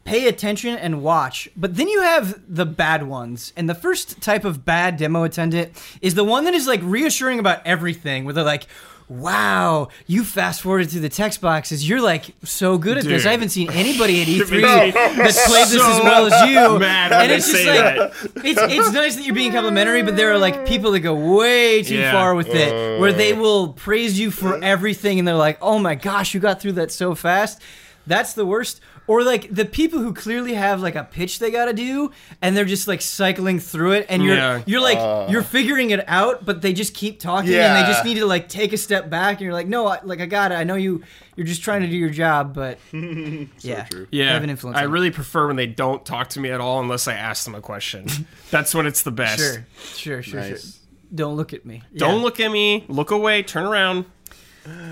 [0.05, 1.51] pay attention and watch.
[1.55, 3.53] But then you have the bad ones.
[3.59, 7.39] And the first type of bad demo attendant is the one that is like reassuring
[7.39, 8.67] about everything, where they're like,
[9.09, 11.89] Wow, you fast forwarded through the text boxes.
[11.89, 13.25] You're like so good at this.
[13.25, 16.79] I haven't seen anybody at E3 me that's played this as well as you.
[16.79, 18.13] mad when and they it's just say like
[18.45, 21.83] it's it's nice that you're being complimentary, but there are like people that go way
[21.83, 22.13] too Yeah.
[22.13, 23.41] far with it, where they oh.
[23.41, 26.93] will praise you for everything, and they're like, "Oh my gosh, you got through that
[26.93, 27.63] so fast."
[28.07, 28.81] That's the worst.
[29.09, 32.55] Or like the people who clearly have like a pitch they got to do, and
[32.57, 34.63] they're just like cycling through it, and you're Yeah.
[34.67, 38.17] you're like you're figuring it out, but they just keep talking, and they just need
[38.17, 40.57] to like take a step back, and you're like, "No, I, like I got it.
[40.57, 41.03] I know you.
[41.37, 44.07] You're just trying to do your job, but yeah, true.
[44.11, 44.77] they Yeah, have an influence.
[44.79, 47.45] I on really prefer when they don't talk to me at all unless I ask
[47.45, 48.07] them a question.
[48.51, 49.41] That's when it's the best.
[49.41, 50.49] Sure, sure, sure, Nice.
[50.75, 50.81] sure.
[51.15, 51.83] don't look at me.
[51.97, 52.23] Don't Yeah.
[52.23, 52.85] look at me.
[52.89, 53.43] Look away.
[53.43, 54.05] Turn around.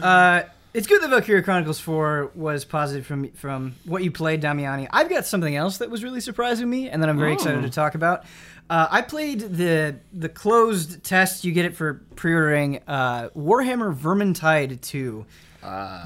[0.00, 0.42] Uh,
[0.76, 4.86] it's good that Valkyria Chronicles 4 was positive from from what you played, Damiani.
[4.90, 7.70] I've got something else that was really surprising me, and that I'm very excited to
[7.70, 8.24] talk about.
[8.68, 11.44] Uh, I played the the closed test.
[11.44, 15.24] You get it for pre-ordering uh, Warhammer Vermintide 2.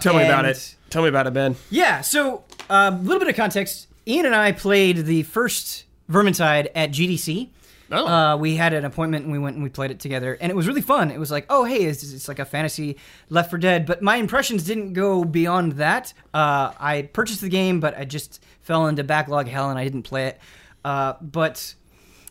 [0.00, 0.76] Tell me about it.
[0.88, 1.56] Tell me about it, Ben.
[1.68, 3.88] Yeah, so a little bit of context.
[4.06, 7.48] Ian and I played the first Vermintide at GDC.
[7.92, 8.07] Oh.
[8.07, 10.55] Uh, we had an appointment and we went and we played it together, and it
[10.55, 11.11] was really fun.
[11.11, 12.96] It was like, oh hey, it's, it's like a fantasy
[13.29, 13.87] Left 4 Dead.
[13.87, 16.12] But my impressions didn't go beyond that.
[16.33, 20.03] Uh, I purchased the game, but I just fell into backlog hell and I didn't
[20.05, 20.40] play it.
[20.85, 21.74] Uh, but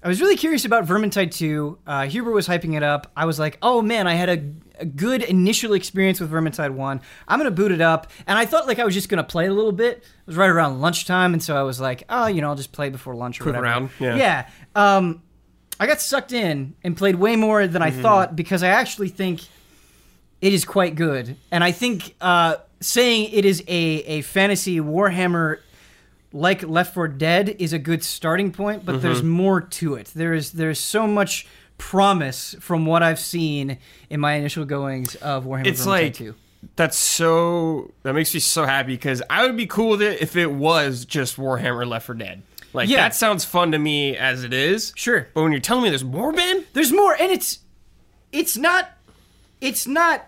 [0.01, 1.77] I was really curious about Vermintide 2.
[1.85, 3.11] Uh, Huber was hyping it up.
[3.17, 7.01] I was like, oh man, I had a, a good initial experience with Vermintide 1.
[7.27, 8.09] I'm going to boot it up.
[8.25, 9.97] And I thought like I was just going to play a little bit.
[9.97, 11.33] It was right around lunchtime.
[11.33, 13.55] And so I was like, oh, you know, I'll just play before lunch or Quick
[13.57, 13.65] whatever.
[13.65, 14.15] round, yeah.
[14.15, 14.49] Yeah.
[14.73, 15.21] Um,
[15.79, 19.41] I got sucked in and played way more than I thought because I actually think
[20.41, 21.37] it is quite good.
[21.51, 25.59] And I think uh, saying it is a, a fantasy Warhammer
[26.31, 30.11] like Left 4 Dead is a good starting point, but there's more to it.
[30.13, 33.77] There is there's so much promise from what I've seen
[34.09, 36.35] in my initial goings of Warhammer It's like 2.
[36.75, 40.35] that's so that makes me so happy because I would be cool with it if
[40.35, 42.43] it was just Warhammer Left 4 Dead.
[42.73, 42.97] Like Yeah.
[42.97, 44.93] that sounds fun to me as it is.
[44.95, 45.27] Sure.
[45.33, 47.59] But when you're telling me there's more, Ben, There's more, and it's
[48.31, 48.89] it's not
[49.61, 50.25] it's not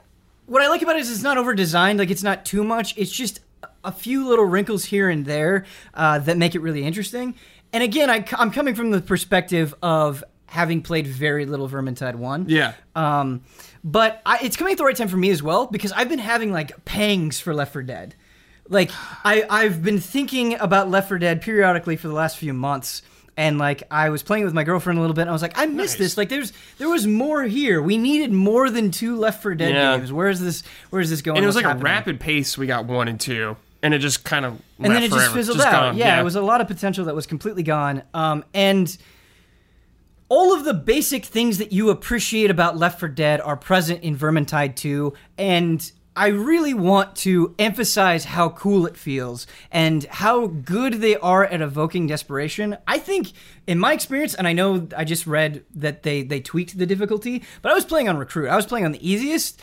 [0.47, 1.99] what I like about it is it's not over designed.
[1.99, 2.97] Like it's not too much.
[2.97, 3.39] It's just
[3.83, 7.35] a few little wrinkles here and there uh, that make it really interesting.
[7.73, 12.45] And again, I, am coming from the perspective of having played very little Vermintide One.
[12.49, 13.41] yeah, Um,
[13.83, 16.19] but I, it's coming at the right time for me as well because I've been
[16.19, 18.15] having like pangs for Left 4 Dead.
[18.71, 18.89] Like
[19.25, 23.01] I, I've been thinking about Left 4 Dead periodically for the last few months,
[23.37, 25.57] and like I was playing with my girlfriend a little bit, and I was like,
[25.59, 25.97] I missed Nice.
[25.97, 26.17] this.
[26.17, 27.81] Like there's there was more here.
[27.81, 29.97] We needed more than two Left 4 Dead Yeah.
[29.97, 30.11] games.
[30.13, 30.63] Where's this?
[30.89, 31.37] Where's this going?
[31.37, 32.57] and it was What's like a rapid pace.
[32.57, 35.57] We got one and two, and it just kind of and then it just fizzled
[35.57, 35.91] Just out.
[35.91, 35.97] gone.
[35.97, 38.03] Yeah, it was a lot of potential that was completely gone.
[38.13, 38.97] Um, and
[40.29, 44.15] all of the basic things that you appreciate about Left 4 Dead are present in
[44.17, 50.95] Vermintide 2, and I really want to emphasize how cool it feels and how good
[50.95, 52.77] they are at evoking desperation.
[52.85, 53.31] I think,
[53.65, 57.43] in my experience, and I know I just read that they they tweaked the difficulty,
[57.61, 58.49] but I was playing on Recruit.
[58.49, 59.61] I was playing on the easiest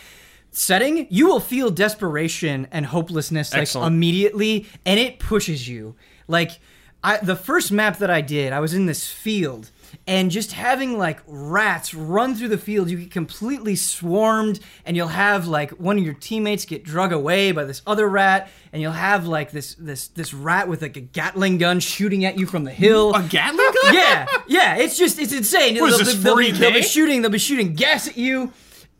[0.50, 1.06] setting.
[1.10, 3.94] You will feel desperation and hopelessness like Excellent.
[3.94, 5.96] immediately, and it pushes you.
[6.28, 6.60] Like
[7.04, 9.70] I, the first map that I did, I was in this field,
[10.08, 15.06] and just having like rats run through the field, you get completely swarmed, and you'll
[15.08, 18.90] have like one of your teammates get drug away by this other rat, and you'll
[18.92, 22.64] have like this this this rat with like a Gatling gun shooting at you from
[22.64, 23.14] the hill.
[23.14, 23.94] a Gatling gun.
[23.94, 25.78] yeah, yeah, it's just it's insane.
[25.78, 26.58] What is They'll- this, they'll, be, 40K?
[26.58, 28.52] they'll be shooting, they'll be shooting gas at you.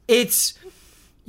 [0.07, 0.55] It's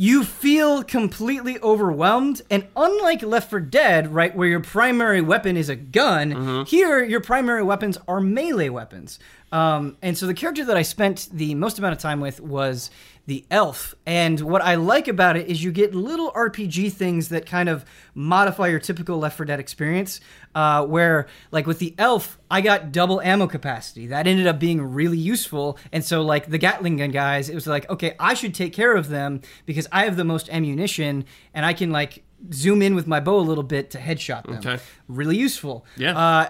[0.01, 5.67] you feel completely overwhelmed and unlike left for dead right where your primary weapon is
[5.67, 6.63] a gun Mm-hmm.
[6.63, 9.19] here your primary weapons are melee weapons
[9.51, 12.91] um, and so the character that i spent the most amount of time with was
[13.29, 17.45] the elf and what i like about it is you get little rpg things that
[17.45, 20.19] kind of modify your typical left for dead experience
[20.55, 24.81] uh, where like with the elf i got double ammo capacity that ended up being
[24.81, 28.53] really useful and so like the gatling gun guys it was like okay i should
[28.53, 32.81] take care of them because i have the most ammunition and i can like zoom
[32.81, 34.79] in with my bow a little bit to headshot them Okay.
[35.07, 36.17] really useful Yeah.
[36.17, 36.49] uh,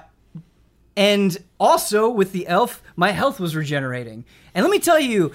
[0.97, 4.25] and also with the elf, my health was regenerating.
[4.53, 5.31] And let me tell you,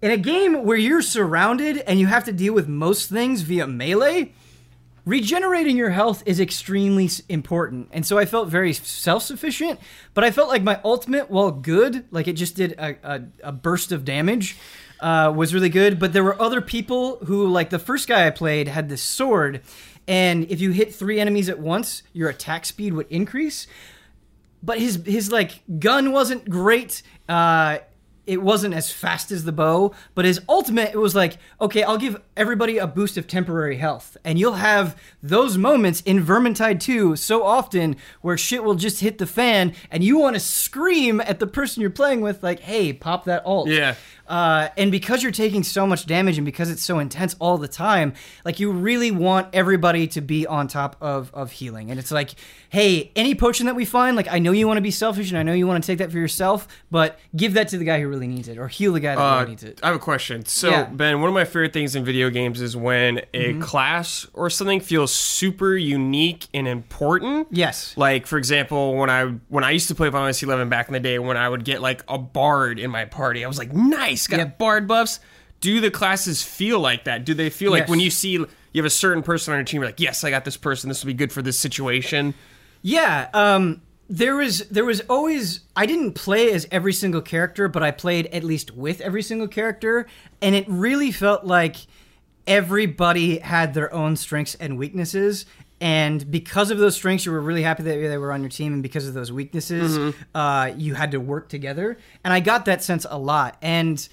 [0.00, 3.66] in a game where you're surrounded and you have to deal with most things via
[3.66, 4.32] melee,
[5.04, 7.88] regenerating your health is extremely important.
[7.92, 9.80] And so I felt very self sufficient,
[10.14, 13.52] but I felt like my ultimate, while good, like it just did a, a, a
[13.52, 14.56] burst of damage.
[15.00, 18.30] Uh, was really good, but there were other people who, like the first guy I
[18.30, 19.62] played, had this sword,
[20.08, 23.68] and if you hit three enemies at once, your attack speed would increase
[24.62, 27.02] but his his like gun wasn't great.
[27.28, 27.78] Uh,
[28.28, 31.96] it wasn't as fast as the bow, but his ultimate it was like, okay, I'll
[31.96, 37.16] give everybody a boost of temporary health, and you'll have those moments in Vermintide 2
[37.16, 41.40] so often where shit will just hit the fan, and you want to scream at
[41.40, 43.68] the person you're playing with, like, hey, pop that ult.
[43.68, 43.94] Yeah.
[44.28, 47.66] Uh, and because you're taking so much damage and because it's so intense all the
[47.68, 48.12] time,
[48.44, 51.90] like you really want everybody to be on top of, of healing.
[51.90, 52.34] And it's like,
[52.68, 55.38] hey, any potion that we find, like I know you want to be selfish and
[55.38, 58.00] I know you want to take that for yourself, but give that to the guy
[58.00, 59.80] who really needs it or heal the guy that Uh, really needs it.
[59.82, 60.44] I have a question.
[60.44, 60.84] So, Yeah.
[60.84, 60.96] Mm-hmm.
[60.96, 64.80] Ben, one of my favorite things in video games is when a class or something
[64.80, 67.48] feels super unique and important.
[67.50, 67.94] Yes.
[67.96, 70.92] Like, for example, when I when I used to play Final Fantasy 11 back in
[70.92, 73.72] the day, when I would get like a bard in my party, I was like,
[73.72, 74.58] nice, nice, got Yep.
[74.58, 75.20] bard buffs.
[75.60, 77.24] Do the classes feel like that?
[77.24, 78.46] Do they feel like when you see you
[78.76, 80.88] have a certain person on your team, you're like, yes, I got this person.
[80.88, 82.34] This will be good for this situation.
[82.82, 87.82] Yeah, um, there was there was always I didn't play as every single character, but
[87.82, 90.06] I played at least with every single character,
[90.40, 91.76] and it really felt like
[92.46, 95.44] everybody had their own strengths and weaknesses.
[95.80, 98.72] And because of those strengths, you were really happy that they were on your team,
[98.72, 101.98] and because of those weaknesses, uh, you had to work together.
[102.24, 103.56] And I got that sense a lot.
[103.62, 104.08] And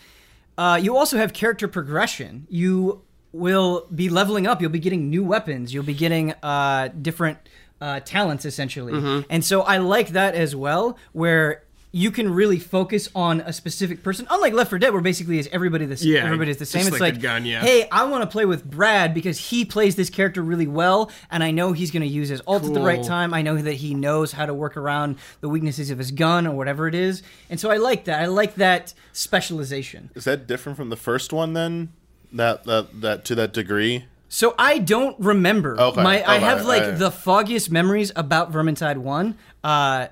[0.58, 2.48] uh, you also have character progression.
[2.50, 3.02] You
[3.32, 4.62] will be leveling up.
[4.62, 5.74] You'll be getting new weapons.
[5.74, 7.40] You'll be getting uh, different
[7.82, 9.24] uh, talents, essentially.
[9.30, 11.65] And so I like that as well, where
[11.96, 14.28] you can really focus on a specific person.
[14.30, 16.12] Unlike Left 4 Dead, where basically is everybody the same.
[16.12, 16.82] Yeah, everybody's the same.
[16.82, 17.62] It's like like, gun, yeah.
[17.62, 21.42] hey, I want to play with Brad because he plays this character really well, and
[21.42, 23.34] I know he's going to use his ult at the right time.
[23.34, 26.54] I know that he knows how to work around the weaknesses of his gun or
[26.54, 27.24] whatever it is.
[27.50, 28.22] And so I like that.
[28.22, 30.10] I like that specialization.
[30.16, 31.94] Is that different from the first one then?
[32.34, 34.04] That that that to that degree?
[34.28, 35.80] So I don't remember.
[35.80, 37.00] Okay, My I have like alright.
[37.00, 40.08] the foggiest memories about Vermintide One, uh,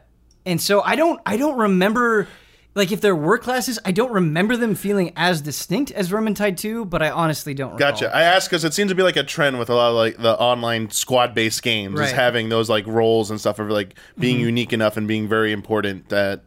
[0.46, 2.28] and so I don't I don't remember
[2.76, 3.78] like if there were classes.
[3.86, 7.74] I don't remember them feeling as distinct as Vermintide Two, but I honestly don't.
[7.74, 7.92] Recall.
[7.92, 8.16] Gotcha.
[8.16, 10.18] I ask because it seems to be like a trend with a lot of like
[10.18, 14.38] the online squad based games is having those like roles and stuff of like being
[14.38, 14.46] Mm-hmm.
[14.46, 16.44] unique enough and being very important that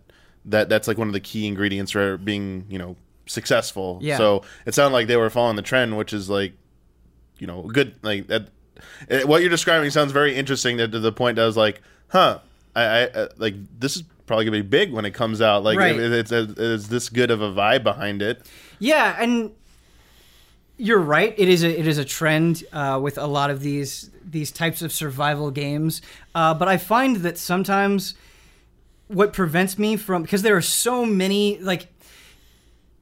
[0.47, 3.99] that that's like one of the key ingredients for being you know successful.
[4.03, 4.19] Yeah.
[4.19, 6.55] So it sounded like they were following the trend, which is like
[7.39, 8.49] you know good like that.
[9.09, 11.81] It, what you're describing sounds very interesting to, to the point that I was like,
[12.09, 12.41] huh,
[12.77, 15.65] I, I uh, like this is probably gonna be big when it comes out.
[15.65, 15.99] Like Right.
[15.99, 18.43] it, it's, it's this good of a vibe behind it.
[18.79, 19.53] Yeah, and
[20.77, 21.35] you're right.
[21.37, 24.83] It is a it is a trend uh, with a lot of these these types
[24.83, 26.03] of survival games.
[26.35, 28.15] Uh, but I find that sometimes
[29.09, 31.89] what prevents me from because there are so many like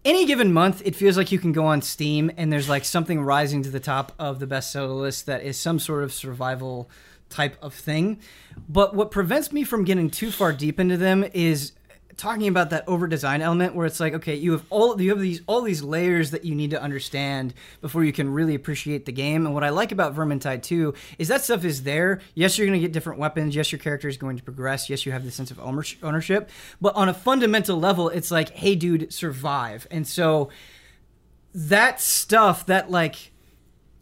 [0.04, 3.22] any given month it feels like you can go on steam and there's like something
[3.22, 6.90] rising to the top of the bestseller list that is some sort of survival
[7.34, 8.20] type of thing.
[8.68, 11.72] But what prevents me from getting too far deep into them is
[12.16, 15.18] talking about that over design element where it's like okay you have all you have
[15.18, 19.10] these all these layers that you need to understand before you can really appreciate the
[19.10, 19.46] game.
[19.46, 22.20] And what i like about vermintide 2 is that stuff is there.
[22.34, 23.56] Yes you're going to get different weapons.
[23.56, 24.88] Yes your character is going to progress.
[24.88, 26.50] Yes you have the sense of ownership.
[26.80, 29.88] But on a fundamental level it's like hey dude survive.
[29.90, 30.50] And so
[31.52, 33.32] that stuff that like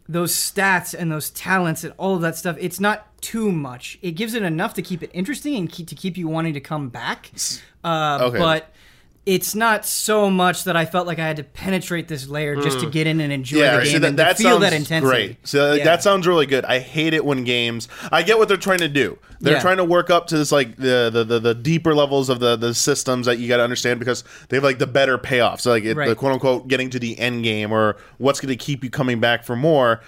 [0.09, 4.11] those stats and those talents and all of that stuff it's not too much it
[4.11, 6.89] gives it enough to keep it interesting and keep, to keep you wanting to come
[6.89, 7.31] back
[7.85, 8.37] uh, Okay.
[8.37, 8.69] but
[9.25, 12.81] it's not so much that I felt like I had to penetrate this layer just
[12.81, 12.91] to mm.
[12.91, 14.99] get in and enjoy Yeah, the game see, that, and that feel that intensity.
[15.09, 15.47] great.
[15.47, 15.85] So uh, Yeah.
[15.85, 16.65] that sounds really good.
[16.65, 17.87] I hate it when games.
[18.11, 19.17] I get what they're trying to do.
[19.39, 19.61] They're Yeah.
[19.61, 22.57] trying to work up to this like the the, the, the deeper levels of the,
[22.57, 25.61] the systems that you got to understand because they have like the better payoff.
[25.61, 28.61] So like it, the quote unquote getting to the end game or what's going to
[28.61, 30.01] keep you coming back for more.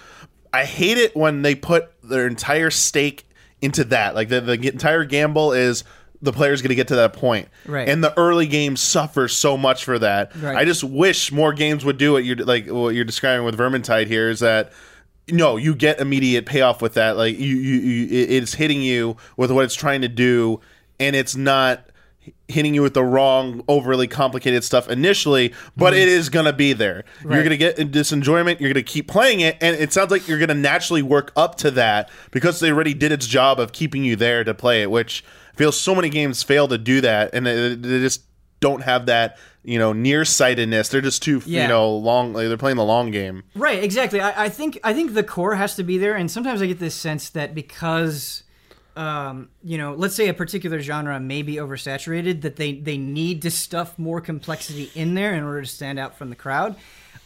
[0.52, 3.26] I hate it when they put their entire stake
[3.62, 4.14] into that.
[4.14, 5.84] Like the, the entire gamble is
[6.22, 7.48] the player's going to get to that point.
[7.66, 7.88] Right.
[7.88, 10.34] And the early game suffers so much for that.
[10.36, 10.56] Right.
[10.56, 14.06] I just wish more games would do what you're like what you're describing with Vermintide
[14.06, 14.72] here is that
[15.28, 17.16] no, you get immediate payoff with that.
[17.16, 20.60] Like you, you, you it's hitting you with what it's trying to do,
[21.00, 21.90] and it's not
[22.48, 25.52] hitting you with the wrong, overly complicated stuff initially.
[25.76, 26.02] But mm-hmm.
[26.02, 27.04] it is gonna be there.
[27.22, 28.60] You're gonna get this enjoyment.
[28.60, 31.70] You're gonna keep playing it, and it sounds like you're gonna naturally work up to
[31.72, 34.90] that because they already did its job of keeping you there to play it.
[34.90, 35.24] Which
[35.56, 38.22] Feel so many games fail to do that, and they, they just
[38.60, 39.38] don't have that.
[39.64, 40.90] You know, nearsightedness.
[40.90, 41.62] They're just too, Yeah.
[41.62, 42.32] you know, long.
[42.32, 43.42] Like they're playing the long game.
[43.56, 44.20] Right, exactly.
[44.20, 46.78] I, I think I think the core has to be there, and sometimes I get
[46.78, 48.44] this sense that because,
[48.94, 53.42] um, you know, let's say a particular genre may be oversaturated, that they they need
[53.42, 56.76] to stuff more complexity in there in order to stand out from the crowd.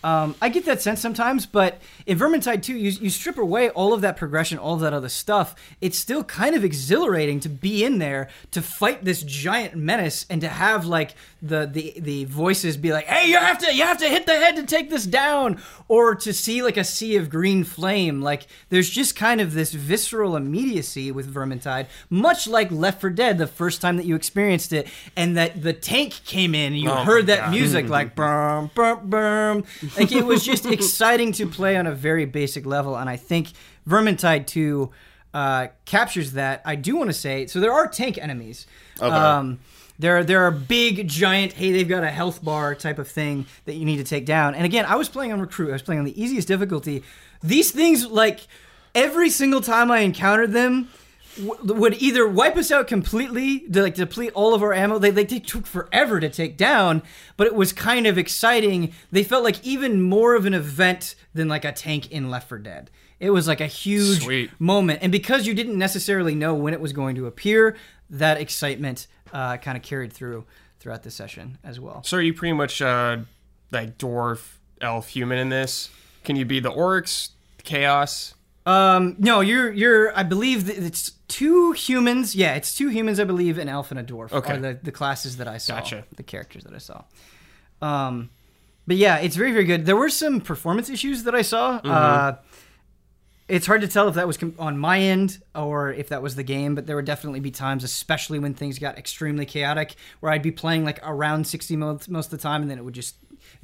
[0.03, 3.93] Um, I get that sense sometimes, but in Vermintide 2, you, you strip away all
[3.93, 5.55] of that progression, all of that other stuff.
[5.81, 10.41] It's still kind of exhilarating to be in there to fight this giant menace and
[10.41, 13.99] to have like the the the voices be like, "Hey, you have to you have
[13.99, 17.31] to hit the head to take this down," or to see like a sea of
[17.31, 18.21] green flame.
[18.21, 23.39] Like there's just kind of this visceral immediacy with Vermintide, much like Left 4 Dead
[23.39, 24.87] the first time that you experienced it,
[25.17, 27.51] and that the tank came in, and you Oh heard that God.
[27.53, 29.65] music like bum bum bum.
[29.99, 33.49] Like it was just exciting to play on a very basic level, and I think
[33.89, 34.91] Vermintide 2
[35.35, 36.63] uh, captures that.
[36.65, 37.61] I do want to say so.
[37.61, 38.67] There are tank enemies.
[39.01, 39.15] Okay.
[39.15, 39.61] Um,
[40.01, 41.53] there, there are big, giant.
[41.53, 44.55] Hey, they've got a health bar type of thing that you need to take down.
[44.55, 45.69] And again, I was playing on recruit.
[45.69, 47.03] I was playing on the easiest difficulty.
[47.43, 48.41] These things, like
[48.95, 50.89] every single time I encountered them,
[51.37, 54.99] w- would either wipe us out completely, to like deplete all of our ammo.
[54.99, 57.03] They, they took forever to take down,
[57.37, 58.93] but it was kind of exciting.
[59.11, 62.59] They felt like even more of an event than like a tank in Left 4
[62.59, 62.91] Dead.
[63.19, 64.51] It was like a huge Sweet.
[64.59, 67.77] moment, and because you didn't necessarily know when it was going to appear,
[68.09, 70.47] that excitement uh, kind of carried through
[70.79, 72.03] throughout the session as well.
[72.03, 73.19] So are you pretty much uh,
[73.71, 75.91] like dwarf, elf, human in this?
[76.25, 77.31] Can you be the orcs,
[77.63, 78.35] chaos?
[78.71, 80.17] Um, no, you're you're.
[80.17, 82.35] I believe it's two humans.
[82.35, 83.19] Yeah, it's two humans.
[83.19, 84.55] I believe an elf and a dwarf Okay.
[84.55, 85.77] are the, the classes that I saw.
[85.77, 86.05] Gotcha.
[86.17, 87.03] The characters that I saw.
[87.83, 88.31] Um,
[88.87, 89.87] but yeah, it's very very good.
[89.87, 91.79] There were some performance issues that I saw.
[91.79, 91.91] Mm-hmm.
[91.91, 92.33] Uh,
[93.49, 96.37] it's hard to tell if that was com- on my end or if that was
[96.37, 100.31] the game, but there would definitely be times, especially when things got extremely chaotic, where
[100.31, 102.95] I'd be playing like around 60 most, most of the time, and then it would
[102.95, 103.17] just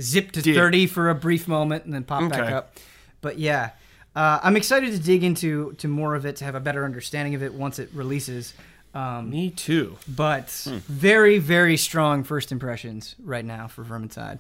[0.02, 2.52] zip to Did- 30 for a brief moment and then pop back Okay.
[2.52, 2.74] up.
[3.20, 3.70] But yeah,
[4.16, 7.34] uh, I'm excited to dig into to more of it to have a better understanding
[7.36, 8.54] of it once it releases.
[8.94, 9.98] Um, Me too.
[10.08, 10.78] but Hmm.
[10.88, 14.38] very very strong first impressions right now for Vermintide.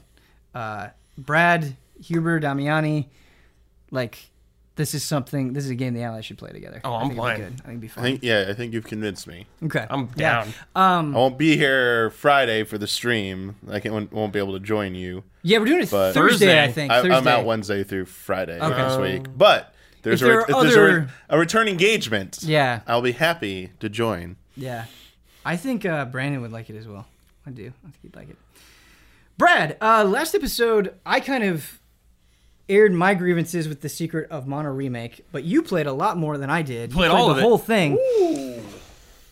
[0.54, 3.06] Uh, Brad Huber Damiani,
[3.90, 4.30] like
[4.76, 5.52] this is something.
[5.52, 6.80] This is a game the allies should play together.
[6.84, 7.38] Oh, I I'm think playing.
[7.40, 7.46] good.
[7.46, 9.46] I think it'd be I think yeah, I think you've convinced me.
[9.64, 10.44] okay, I'm Yeah.
[10.44, 10.48] down.
[10.76, 13.56] Um, I won't be here Friday for the stream.
[13.70, 15.24] I can, won't, won't be able to join you.
[15.42, 16.92] yeah, we're doing it But- Thursday, I think.
[16.92, 17.16] I, Thursday.
[17.16, 18.82] I'm out Wednesday through Friday Okay.
[18.82, 19.26] this week.
[19.36, 22.38] But there's If a, there if are there's a, re- other- a return engagement.
[22.42, 24.36] Yeah, I'll be happy to join.
[24.56, 24.84] yeah.
[25.44, 27.06] I think uh, Brandon would like it as well.
[27.46, 27.66] I do.
[27.86, 28.36] I think he'd like it.
[29.38, 31.78] Brad, uh, last episode, I kind of
[32.68, 36.36] aired my grievances with the Secret of Mana remake, but you played a lot more
[36.38, 36.90] than I did.
[36.90, 37.42] You Played all the of it.
[37.42, 37.98] whole thing.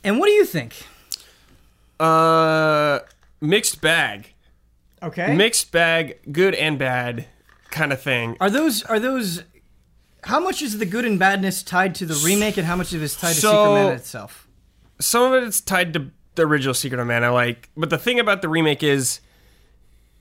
[0.04, 0.74] And what do you think?
[1.98, 3.00] Uh,
[3.40, 4.32] mixed bag.
[5.02, 5.34] Okay.
[5.36, 7.26] Mixed bag, good and bad
[7.70, 8.36] kind of thing.
[8.40, 9.42] Are those are those?
[10.24, 13.02] How much is the good and badness tied to the remake, and how much of
[13.02, 14.48] it is tied to So- Secret Mana itself?
[15.00, 18.42] Some of it's tied to the original Secret of Mana, like, but the thing about
[18.42, 19.20] the remake is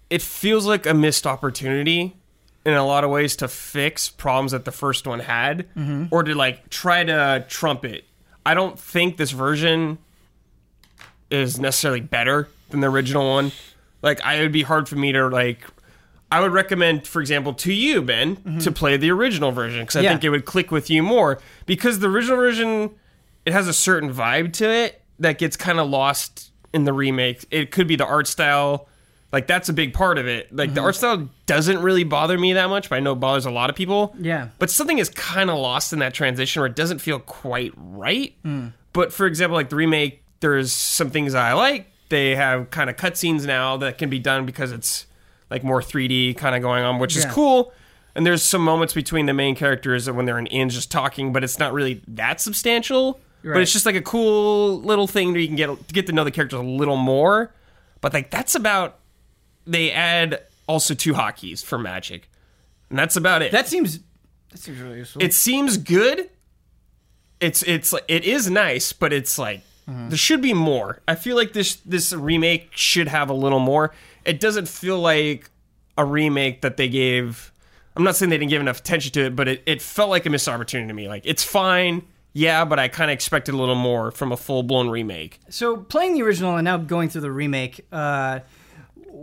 [0.09, 2.17] it feels like a missed opportunity
[2.65, 6.05] in a lot of ways to fix problems that the first one had mm-hmm.
[6.11, 8.05] or to like try to trump it.
[8.45, 9.97] I don't think this version
[11.29, 13.51] is necessarily better than the original one.
[14.01, 15.65] Like I it would be hard for me to like
[16.31, 18.57] I would recommend for example to you Ben mm-hmm.
[18.59, 20.09] to play the original version cuz I Yeah.
[20.11, 22.91] think it would click with you more because the original version
[23.45, 27.45] it has a certain vibe to it that gets kind of lost in the remake.
[27.51, 28.87] It could be the art style
[29.33, 30.55] like that's a big part of it.
[30.55, 30.85] Like the mm-hmm.
[30.85, 33.71] art style doesn't really bother me that much, but I know it bothers a lot
[33.71, 34.15] of people.
[34.19, 34.49] Yeah.
[34.59, 38.35] But something is kind of lost in that transition where it doesn't feel quite right.
[38.45, 38.73] Mm.
[38.93, 41.87] But for example, like the remake, there's some things I like.
[42.09, 45.07] They have kind of cutscenes now that can be done because it's
[45.49, 47.73] like more 3D kind of going on, which is cool.
[48.13, 51.43] And there's some moments between the main characters when they're in inns just talking, but
[51.43, 53.19] it's not really that substantial.
[53.43, 56.23] But it's just like a cool little thing where you can get get to know
[56.23, 57.51] the characters a little more.
[57.99, 58.99] But like that's about
[59.65, 62.29] they add also two hotkeys for Magic,
[62.89, 63.51] and that's about it.
[63.51, 63.99] That seems
[64.51, 65.21] that seems really useful.
[65.21, 66.29] it seems good.
[67.39, 71.01] It's it's it is nice, but it's like there should be more.
[71.07, 73.93] I feel like this this remake should have a little more.
[74.23, 75.49] It doesn't feel like
[75.97, 77.51] a remake that they gave.
[77.95, 80.25] I'm not saying they didn't give enough attention to it, but it, it felt like
[80.25, 81.07] a missed opportunity to me.
[81.09, 84.63] Like it's fine, yeah, but I kind of expected a little more from a full
[84.63, 85.39] blown remake.
[85.49, 87.85] so playing the original and now going through the remake.
[87.91, 88.39] Uh,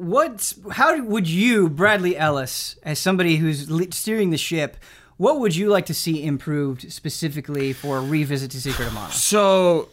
[0.01, 0.55] what?
[0.73, 4.79] How would you, Bradley Ellis, as somebody who's steering the ship?
[5.19, 9.13] What would you like to see improved specifically for a revisit to Secret of Mana?
[9.13, 9.91] So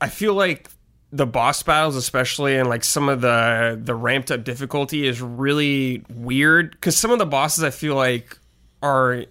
[0.00, 0.68] I feel like
[1.12, 6.04] the boss battles, especially and like some of the the ramped up difficulty, is really
[6.10, 8.36] weird because some of the bosses I feel like
[8.82, 9.24] are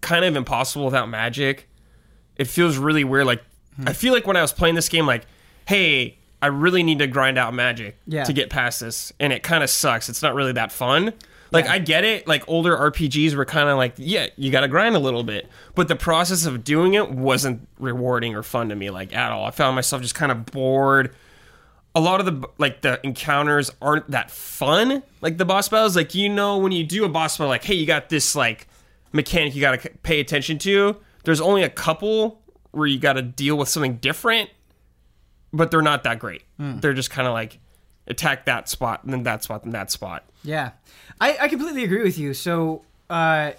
[0.00, 1.68] kind of impossible without magic.
[2.34, 3.26] It feels really weird.
[3.26, 3.44] Like
[3.76, 3.86] hmm.
[3.88, 5.24] I feel like when I was playing this game, like,
[5.66, 8.24] hey, I really need to grind out magic Yeah.
[8.24, 10.08] to get past this, and it kind of sucks.
[10.08, 11.12] It's not really that fun.
[11.50, 12.28] Like I get it.
[12.28, 15.48] Like older RPGs were kind of like, yeah, you got to grind a little bit,
[15.74, 19.46] but the process of doing it wasn't rewarding or fun to me like at all.
[19.46, 21.14] I found myself just kind of bored.
[21.94, 25.02] A lot of the like the encounters aren't that fun.
[25.22, 27.74] Like the boss battles, like you know when you do a boss battle, like hey,
[27.74, 28.68] you got this like
[29.12, 30.96] mechanic you got to pay attention to.
[31.24, 34.50] There's only a couple where you got to deal with something different,
[35.52, 36.42] but they're not that great.
[36.58, 37.58] They're just kind of like
[38.06, 40.24] attack that spot and then that spot and that spot.
[40.44, 40.70] Yeah,
[41.20, 42.32] I, I completely agree with you.
[42.34, 43.52] So, uh,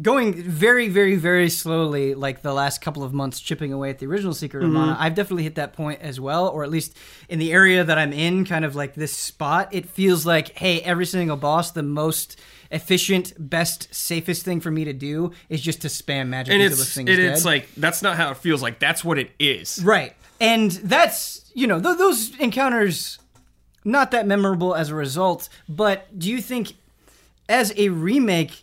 [0.00, 4.06] going very, very, very slowly, like the last couple of months, chipping away at the
[4.06, 4.74] original Secret Mm-hmm.
[4.76, 4.96] of Mana.
[4.98, 6.96] I've definitely hit that point as well, or at least
[7.28, 9.68] in the area that I'm in, kind of like this spot.
[9.72, 12.38] It feels like, hey, every single boss, the most
[12.70, 16.94] efficient, best, safest thing for me to do is just to spam magic and it's
[16.94, 18.78] thing it, is it's like that's not how it feels like.
[18.78, 19.78] That's what it is.
[19.84, 20.14] Right.
[20.42, 23.18] And that's, you know, th- those encounters
[23.84, 26.74] not that memorable as a result, but do you think
[27.48, 28.62] as a remake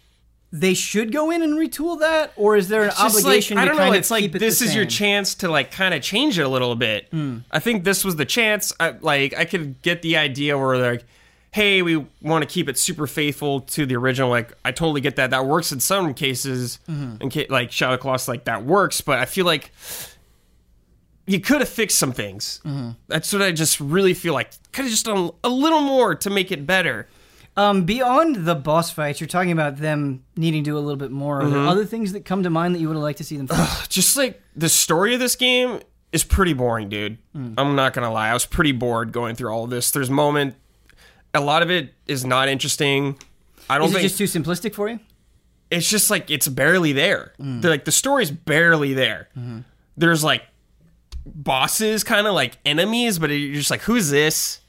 [0.52, 3.78] they should go in and retool that or is there an obligation like, I to
[3.78, 3.94] don't know.
[3.94, 6.76] It's like it this is your chance to like kind of change it a little
[6.76, 7.08] bit.
[7.12, 7.40] Hmm.
[7.52, 8.74] I think this was the chance.
[8.80, 11.04] I, like I could get the idea where like,
[11.52, 14.30] hey, we want to keep it super faithful to the original.
[14.30, 15.30] Like I totally get that.
[15.30, 16.80] That works in some cases.
[16.90, 17.22] Mm-hmm.
[17.22, 19.02] In ca- like Shadow Colossus, like that works.
[19.02, 19.72] But I feel like
[21.30, 22.60] you could have fixed some things.
[22.66, 22.92] Mm-hmm.
[23.08, 24.52] That's what I just really feel like.
[24.72, 27.08] Could have just done a little more to make it better.
[27.56, 31.12] Um, beyond the boss fights, you're talking about them needing to do a little bit
[31.12, 31.40] more.
[31.40, 31.52] Are Mm-hmm.
[31.54, 33.48] there other things that come to mind that you would have liked to see them
[33.48, 33.88] fix?
[33.90, 35.80] just like the story of this game
[36.12, 37.18] is pretty boring, dude.
[37.34, 37.54] Hmm.
[37.58, 38.30] I'm not gonna lie.
[38.30, 39.92] I was pretty bored going through all of this.
[39.92, 40.56] There's moment,
[41.34, 43.20] a lot of it is not interesting.
[43.70, 45.00] I don't Is it think just too simplistic for you?
[45.70, 47.34] it's just like it's barely there.
[47.38, 47.60] Hmm.
[47.62, 49.28] The, like the story's barely there.
[49.38, 49.60] Mm-hmm.
[49.98, 50.42] There's like
[51.36, 54.60] bosses, kind of like enemies, but you're just like, who's this?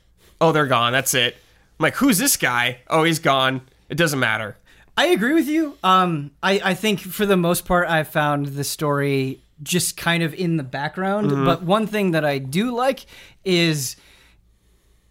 [0.40, 0.92] Oh, they're gone.
[0.92, 1.34] That's it.
[1.34, 2.78] I'm like, who's this guy?
[2.88, 3.62] Oh, he's gone.
[3.88, 4.56] It doesn't matter.
[4.96, 5.76] I agree with you.
[5.82, 10.34] Um, I, I think for the most part, I've found the story just kind of
[10.34, 11.30] in the background.
[11.30, 11.44] Mm-hmm.
[11.44, 13.06] But one thing that I do like
[13.44, 13.96] is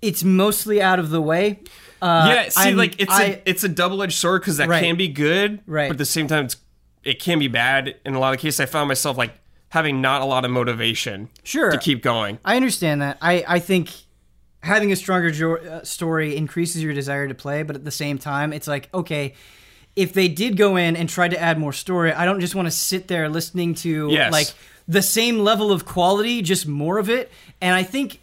[0.02, 1.60] it's mostly out of the way.
[2.02, 4.70] Uh, Yeah, see, I'm- like it's I- a it's a double edged sword because that
[4.70, 4.84] Right.
[4.84, 5.88] can be good, Right.
[5.90, 6.56] But at the same time, it's,
[7.04, 7.96] it can be bad.
[8.06, 9.34] In a lot of cases, I found myself like
[9.70, 11.70] having not a lot of motivation, Sure.
[11.72, 12.40] to keep going.
[12.44, 13.18] I understand that.
[13.22, 13.90] I, I think
[14.64, 18.18] having a stronger jo- uh, story increases your desire to play, but at the same
[18.18, 19.34] time, it's like, okay,
[19.96, 22.68] if they did go in and try to add more story, I don't just want
[22.68, 24.32] to sit there listening to Yes.
[24.32, 24.48] like
[24.88, 27.32] the same level of quality, just more of it.
[27.62, 28.20] And I think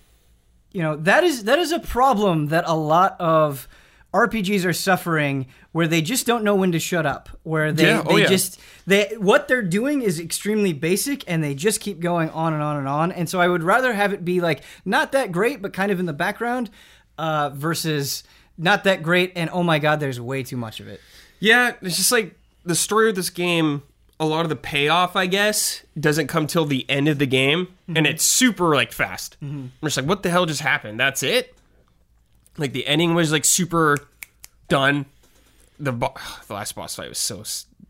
[0.72, 3.66] you know that is that is a problem that a lot of
[4.12, 8.02] RPGs are suffering where they just don't know when to shut up where they, Yeah,
[8.06, 8.28] oh they yeah.
[8.28, 12.62] just they what they're doing is extremely basic and they just keep going on and
[12.62, 15.60] on and on and so I would rather have it be like not that great
[15.62, 16.70] but kind of in the background
[17.18, 18.24] uh, versus
[18.58, 21.00] not that great and oh my god there's way too much of it
[21.40, 23.82] Yeah, it's just like the story of this game.
[24.18, 27.66] A lot of the payoff, I guess, doesn't come till the end of the game,
[27.66, 27.96] Mm-hmm.
[27.98, 29.36] and it's super like fast.
[29.42, 30.98] I'm just like, what the hell just happened?
[30.98, 31.54] That's it.
[32.56, 33.98] Like the ending was like super
[34.68, 35.04] done.
[35.78, 36.14] The bo-
[36.46, 37.42] the last boss fight was so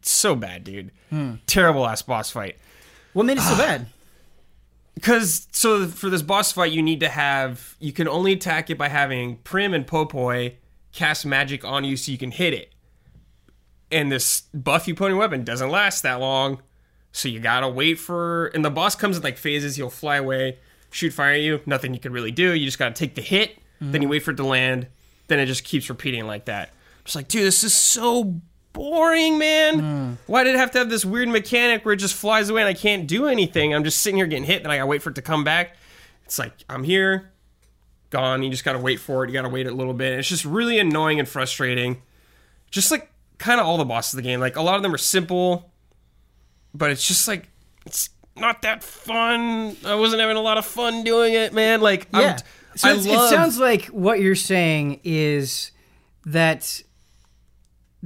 [0.02, 0.90] so bad, dude.
[1.10, 1.34] Hmm.
[1.46, 2.56] Terrible last boss fight.
[3.12, 3.86] what made it so bad
[4.94, 8.78] Because so for this boss fight, you need to have you can only attack it
[8.78, 10.54] by having Primm and Popoi
[10.92, 12.72] cast magic on you so you can hit it.
[13.92, 16.62] And this buff you put weapon doesn't last that long,
[17.12, 18.46] so you gotta wait for.
[18.46, 19.76] And the boss comes in like phases.
[19.76, 20.58] He'll fly away,
[20.90, 21.60] shoot fire at you.
[21.66, 22.54] Nothing you can really do.
[22.54, 23.58] You just gotta take the hit.
[23.78, 24.86] Then you wait for it to land.
[25.28, 26.70] Then it just keeps repeating like that.
[27.06, 28.40] Just like, dude, this is so
[28.72, 29.78] boring, man.
[29.78, 30.12] Hmm.
[30.26, 32.68] Why did it have to have this weird mechanic where it just flies away and
[32.68, 33.74] I can't do anything?
[33.74, 35.76] I'm just sitting here getting hit, and I gotta wait for it to come back.
[36.24, 37.30] It's like I'm here,
[38.10, 38.42] gone.
[38.42, 39.28] You just gotta wait for it.
[39.28, 40.18] You gotta wait a little bit.
[40.18, 42.02] It's just really annoying and frustrating.
[42.72, 44.40] Just like kind of all the bosses of the game.
[44.40, 45.70] Like a lot of them are simple,
[46.74, 47.48] but it's just like
[47.86, 49.76] it's not that fun.
[49.86, 51.80] I wasn't having a lot of fun doing it, man.
[51.80, 52.38] Like yeah
[52.72, 55.70] I'm, so I love, it sounds like what you're saying is
[56.26, 56.82] that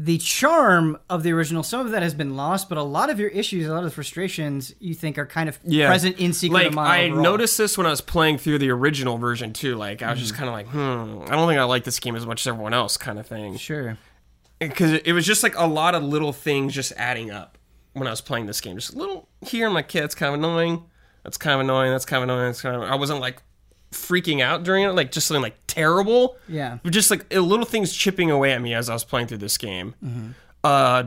[0.03, 3.21] the charm of the original, some of that has been lost, but a lot of
[3.21, 5.89] your issues, a lot of the frustrations you think are kind of yeah.
[5.89, 6.89] present in Secret like, of Mana.
[6.89, 7.23] I overall.
[7.23, 9.77] noticed this when I was playing through the original version too.
[9.77, 10.23] Like I was Mm.
[10.23, 12.47] just kind of like, hmm, I don't think I like this game as much as
[12.47, 13.59] everyone else, kind of thing.
[13.59, 13.99] Sure.
[14.59, 17.59] Because it was just like a lot of little things just adding up
[17.93, 18.77] when I was playing this game.
[18.77, 20.83] Just a little here, I'm like, yeah, that's kind of annoying.
[21.25, 21.91] That's kind of annoying.
[21.93, 22.47] That's kind of annoying.
[22.47, 22.83] That's kind of.
[22.85, 23.43] I wasn't like
[23.93, 26.37] freaking out during it, like just something like terrible.
[26.49, 26.79] Yeah.
[26.83, 29.59] But just like little things chipping away at me as I was playing through this
[29.59, 29.95] game.
[30.05, 30.31] Mm-hmm.
[30.63, 31.05] Uh,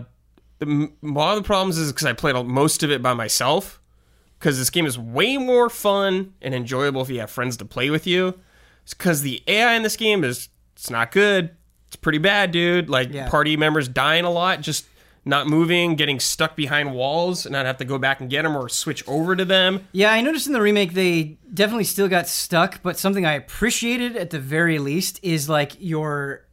[0.59, 3.79] the, one of the problems is because I played most of it by myself.
[4.39, 7.89] Because this game is way more fun and enjoyable if you have friends to play
[7.89, 8.37] with you.
[8.83, 11.51] It's Because the AI in this game is it's not good.
[11.87, 12.89] It's pretty bad, dude.
[12.89, 13.29] Like Yeah.
[13.29, 14.85] party members dying a lot, just
[15.25, 18.57] not moving, getting stuck behind walls, and I'd have to go back and get them
[18.57, 19.87] or switch over to them.
[19.93, 24.17] Yeah, I noticed in the remake they definitely still got stuck, but something I appreciated
[24.17, 26.45] at the very least is like your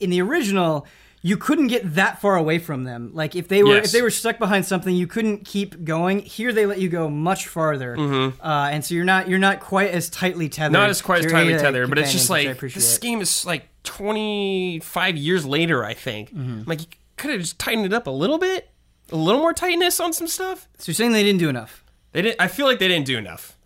[0.00, 0.86] in the original
[1.22, 3.10] you couldn't get that far away from them.
[3.12, 3.86] Like if they were Yes.
[3.86, 6.20] if they were stuck behind something, you couldn't keep going.
[6.20, 9.90] Here they let you go much farther, uh, and so you're not you're not quite
[9.90, 10.74] as tightly tethered.
[10.74, 10.82] Mm-hmm.
[10.82, 13.20] Not as quite as tightly tethered, but it's just companions, which I like this game
[13.20, 15.84] is like 25 years later.
[15.84, 16.62] I think Mm-hmm.
[16.68, 18.70] like could have just tightened it up a little bit,
[19.10, 20.68] a little more tightness on some stuff.
[20.78, 21.84] So you're saying they didn't do enough?
[22.12, 22.40] They didn't.
[22.40, 23.56] I feel like they didn't do enough.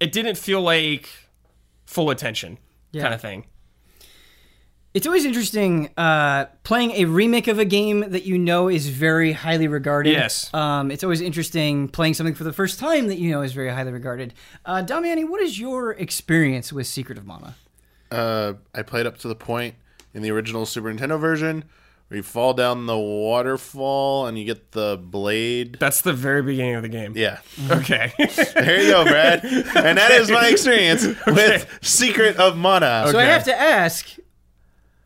[0.00, 1.08] It didn't feel like
[1.86, 2.58] full attention
[2.90, 3.02] Yeah.
[3.02, 3.46] kind of thing.
[4.94, 9.32] It's always interesting uh, playing a remake of a game that you know is very
[9.32, 10.10] highly regarded.
[10.10, 10.52] Yes.
[10.52, 13.70] Um, it's always interesting playing something for the first time that you know is very
[13.70, 14.34] highly regarded.
[14.66, 17.54] Uh, Damiani, what is your experience with Secret of Mana?
[18.10, 19.76] Uh, I played up to the point
[20.12, 21.70] in the original Super Nintendo version where
[22.14, 25.76] you fall down the waterfall and you get the blade.
[25.80, 27.12] That's the very beginning of the game.
[27.16, 27.38] Yeah.
[27.70, 28.12] Okay.
[28.54, 29.44] There you go, Brad.
[29.44, 33.08] and that is my experience with Secret of Mana.
[33.10, 34.16] So I have to ask: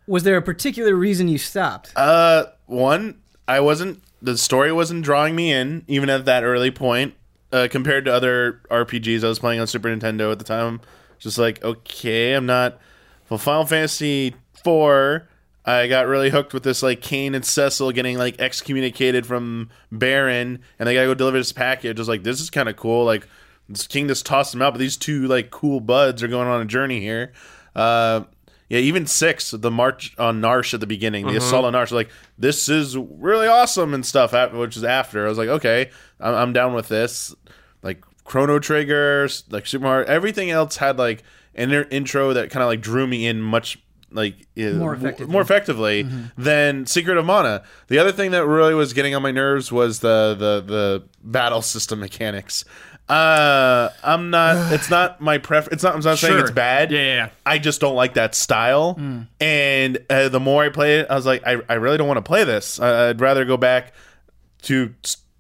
[0.07, 1.93] Was there a particular reason you stopped?
[1.97, 4.03] Uh, one, I wasn't.
[4.23, 7.15] The story wasn't drawing me in, even at that early point.
[7.53, 10.81] Uh, compared to other RPGs I was playing on Super Nintendo at the time,
[11.19, 12.79] just like okay, I'm not.
[13.29, 14.35] Well, Final Fantasy
[14.65, 15.23] IV,
[15.67, 20.61] I got really hooked with this like Kain and Cecil getting like excommunicated from Baron,
[20.79, 21.99] and they gotta go deliver this package.
[21.99, 23.05] I was like, this is kind of cool.
[23.05, 23.27] Like,
[23.69, 26.63] this king just tossed them out, but these two like cool buds are going on
[26.63, 27.33] a journey here.
[27.75, 28.23] Uh,
[28.69, 32.11] yeah, even six, the march on Narshe at the beginning, the assault on Narshe, like
[32.39, 34.33] this is really awesome and stuff.
[34.53, 35.91] Which is after I was like, okay,
[36.21, 37.35] I'm, I'm down with this.
[37.83, 41.23] Like Chrono Triggers, like Super Mario, everything else had like
[41.55, 43.79] an intro that kind of like drew me in much
[44.11, 45.33] like uh, More effectively.
[45.33, 47.63] more effectively than Secret of Mana.
[47.89, 51.63] The other thing that really was getting on my nerves was the the the battle
[51.63, 52.65] system mechanics.
[53.09, 54.73] Uh, I'm not.
[54.73, 55.69] It's not my prefer.
[55.71, 55.95] It's not.
[55.95, 56.91] I'm not saying it's bad.
[56.91, 57.29] Yeah, yeah, yeah.
[57.45, 58.99] I just don't like that style.
[59.41, 62.19] And uh, the more I play it, I was like, I, I really don't want
[62.19, 62.81] to play this.
[62.81, 63.93] I, I'd rather go back
[64.63, 64.93] to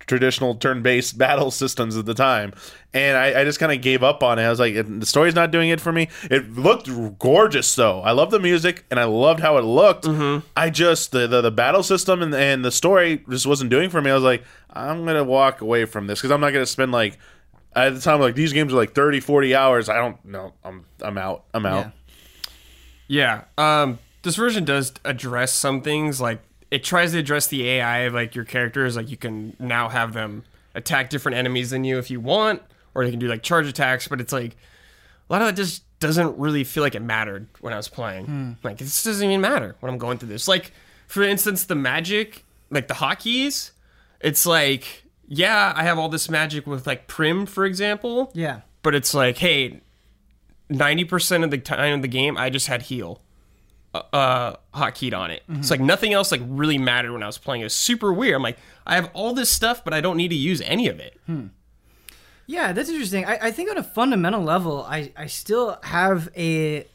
[0.07, 2.53] traditional turn-based battle systems at the time.
[2.95, 4.43] And I, I just kind of gave up on it.
[4.45, 6.09] I was like, the story's not doing it for me.
[6.31, 6.89] It looked
[7.19, 8.01] gorgeous, though.
[8.03, 10.07] I love the music and I loved how it looked.
[10.57, 14.01] I just the, the the battle system and and the story just wasn't doing for
[14.01, 14.11] me.
[14.11, 17.19] I was like, I'm gonna walk away from this because I'm not gonna spend like
[17.75, 20.87] at the time like these games are like 30 40 hours i don't know i'm
[21.03, 21.93] i'm out i'm out
[23.09, 23.43] Yeah.
[23.59, 23.83] Yeah.
[23.83, 26.21] Um, this version does address some things.
[26.21, 26.41] Like
[26.71, 28.97] it tries to address the AI of like your characters.
[28.97, 30.45] Like you can now have them
[30.75, 32.63] attack different enemies than you if you want,
[32.95, 34.09] or they can do like charge attacks.
[34.09, 34.57] But it's like
[35.29, 38.27] a lot of that just doesn't really feel like it mattered when I was playing.
[38.27, 38.53] Hmm.
[38.63, 40.47] Like this doesn't even matter when I'm going through this.
[40.49, 40.73] Like
[41.07, 43.71] for instance, the magic, like the hotkeys.
[44.21, 48.61] It's like yeah, I have all this magic with like Primm, for example Yeah.
[48.83, 49.81] but it's like, hey,
[50.69, 53.21] ninety percent of the time of the game, I just had heal,
[54.13, 55.43] uh, hotkeyed on it.
[55.49, 57.61] It's like nothing else like really mattered when I was playing.
[57.63, 58.35] It was super weird.
[58.37, 61.01] I'm like, I have all this stuff, but I don't need to use any of
[61.01, 61.19] it.
[62.47, 63.25] Yeah, that's interesting.
[63.25, 66.87] I, I think on a fundamental level, I, I still have a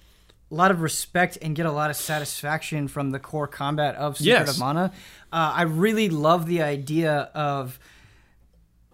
[0.49, 4.31] lot of respect and get a lot of satisfaction from the core combat of Secret
[4.31, 4.49] Yes.
[4.51, 4.91] of Mana.
[5.31, 7.79] Uh, I really love the idea of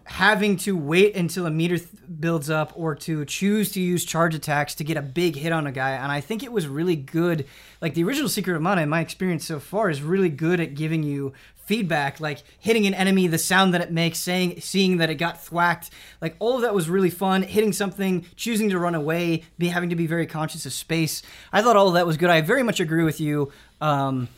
[0.08, 1.88] having to wait until a meter th-
[2.18, 5.66] builds up or to choose to use charge attacks to get a big hit on
[5.66, 5.90] a guy.
[5.92, 7.46] And I think it was really good.
[7.82, 10.74] Like the original Secret of Mana, in my experience so far, is really good at
[10.74, 11.34] giving you
[11.66, 15.42] feedback, like hitting an enemy, the sound that it makes, saying, seeing that it got
[15.42, 15.90] thwacked.
[16.22, 17.42] Like all of that was really fun.
[17.42, 21.22] Hitting something, choosing to run away, be having to be very conscious of space.
[21.52, 22.30] I thought all of that was good.
[22.30, 23.52] I very much agree with you.
[23.80, 24.28] Um,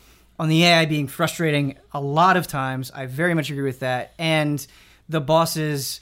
[0.41, 2.89] on the AI being frustrating a lot of times.
[2.89, 4.13] I very much agree with that.
[4.17, 4.65] And
[5.11, 5.99] the bosses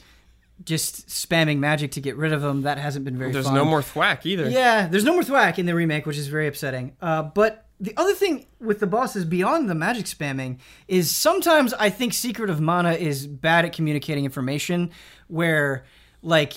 [0.63, 3.55] just spamming magic to get rid of them, that hasn't been very There's fun.
[3.55, 4.49] no more thwack either.
[4.49, 6.95] Yeah, there's no more thwack in the remake, which is very upsetting.
[7.01, 10.57] Uh, but the other thing with the bosses beyond the magic spamming
[10.87, 14.91] is sometimes I think Secret of Mana is bad at communicating information
[15.27, 15.85] where
[16.21, 16.53] like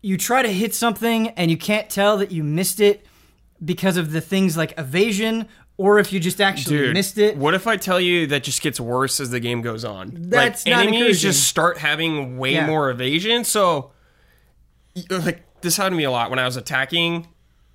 [0.00, 3.04] you try to hit something and you can't tell that you missed it
[3.64, 7.36] because of the things like evasion or if you just actually Dude, missed it.
[7.36, 10.12] What if I tell you that just gets worse as the game goes on?
[10.14, 11.20] That's like not enemies encouraging.
[11.30, 12.66] just start having way Yeah.
[12.66, 13.44] more evasion.
[13.44, 13.90] So,
[15.10, 17.26] like this happened to me a lot when I was attacking,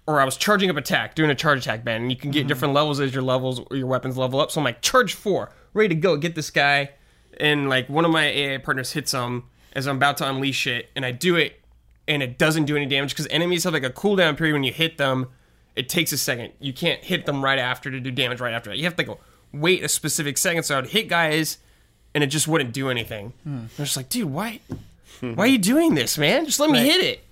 [0.07, 2.41] or I was charging up attack, doing a charge attack band, and you can get
[2.41, 2.47] Mm-hmm.
[2.47, 4.51] different levels as your levels or your weapons level up.
[4.51, 6.91] So I'm like, charge four, ready to go, get this guy,
[7.39, 9.43] and like one of my AI partners hits him
[9.73, 11.59] as I'm about to unleash it, and I do it,
[12.07, 14.73] and it doesn't do any damage because enemies have like a cooldown period when you
[14.73, 15.27] hit them.
[15.75, 16.51] It takes a second.
[16.59, 18.77] You can't hit them right after to do damage right after that.
[18.77, 19.19] You have to go
[19.53, 20.63] wait a specific second.
[20.63, 21.57] So I'd hit guys,
[22.13, 23.33] and it just wouldn't do anything.
[23.43, 23.57] Hmm.
[23.57, 24.59] I'm just like, dude, why?
[25.21, 26.45] Why are you doing this, man?
[26.45, 26.85] Just let me Right.
[26.91, 27.23] hit it.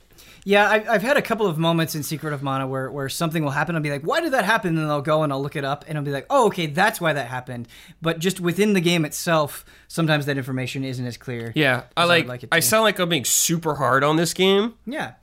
[0.44, 3.44] Yeah, I, I've had a couple of moments in Secret of Mana where, where something
[3.44, 3.76] will happen.
[3.76, 4.70] I'll be like, why did that happen?
[4.70, 6.68] And then I'll go and I'll look it up and I'll be like, oh, okay,
[6.68, 7.68] that's why that happened.
[8.02, 11.52] But just within the game itself, sometimes that information isn't as clear.
[11.54, 12.24] Yeah, I like.
[12.24, 14.76] I'd like it I sound like I'm being super hard on this game.
[14.86, 15.14] Yeah.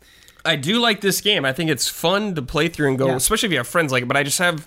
[0.45, 1.45] I do like this game.
[1.45, 3.17] I think it's fun to play through and go, Yeah.
[3.17, 4.07] especially if you have friends like it.
[4.07, 4.67] But I just have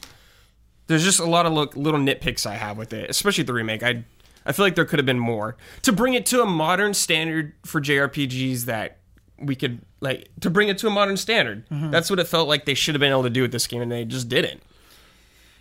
[0.88, 3.84] There's just a lot of look, little nitpicks I have with it, especially the remake.
[3.84, 4.04] I
[4.46, 7.54] I feel like there could have been more to bring it to a modern standard
[7.66, 8.98] for JRPGs that
[9.38, 11.68] we could like to bring it to a modern standard.
[11.70, 11.92] Mm-hmm.
[11.92, 13.82] That's what it felt like they should have been able to do with this game,
[13.82, 14.64] and they just didn't.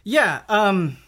[0.04, 0.98] Yeah, um,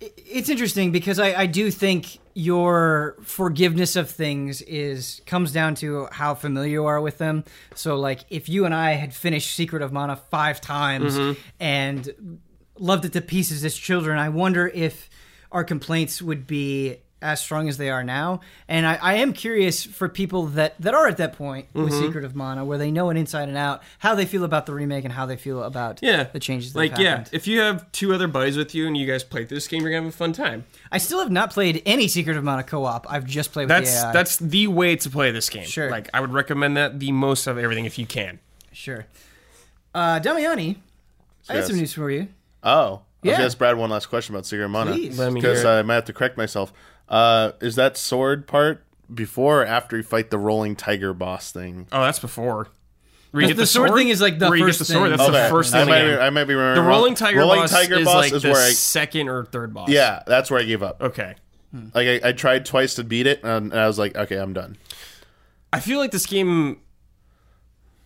[0.00, 6.08] it's interesting because I, I do think your forgiveness of things is comes down to
[6.12, 7.44] how familiar you are with them.
[7.74, 11.40] So, like, if you and I had finished Secret of Mana five times mm-hmm.
[11.60, 12.40] and
[12.78, 15.10] loved it to pieces as children, I wonder if
[15.50, 18.40] our complaints would be as strong as they are now.
[18.68, 22.24] And I, I am curious for people that, that are at that point with Secret
[22.24, 25.04] of Mana, where they know it inside and out, how they feel about the remake
[25.04, 26.74] and how they feel about Yeah, the changes.
[26.76, 29.44] Like, have yeah, if you have two other buddies with you and you guys play
[29.44, 30.64] this game, you're gonna have a fun time.
[30.90, 33.10] I still have not played any Secret of Mana co-op.
[33.10, 34.12] I've just played with That's the AI.
[34.12, 35.66] that's the way to play this game.
[35.66, 35.90] Sure.
[35.90, 38.40] Like, I would recommend that the most of everything if you can.
[38.72, 39.06] sure.
[39.94, 40.76] Uh, Damiani,
[41.48, 41.66] I had Yes.
[41.66, 42.28] some news for you.
[42.62, 43.32] Oh, I was Yeah.
[43.32, 44.92] gonna ask Brad one last question about Secret of Mana.
[44.92, 45.18] Please.
[45.18, 45.64] Let me Because.
[45.64, 46.72] I might have to correct myself.
[47.12, 51.86] Uh, is that sword part before or after you fight the rolling tiger boss thing?
[51.92, 52.68] Oh, that's before.
[53.30, 54.92] Where you The- get the sword thing is, like, the where you first get the
[54.94, 55.10] sword.
[55.10, 55.18] thing.
[55.18, 55.42] That's Okay.
[55.44, 55.88] the first I thing.
[55.90, 56.18] might, be, game.
[56.20, 56.90] I might be remembering The wrong.
[56.98, 59.72] rolling tiger, rolling boss, tiger is boss like is the where I second or third
[59.74, 59.88] boss.
[59.90, 61.00] yeah, that's where I gave up.
[61.02, 61.34] Okay.
[61.94, 64.76] Like I, I tried twice to beat it, and I was like, okay, I'm done.
[65.72, 66.78] I feel like this game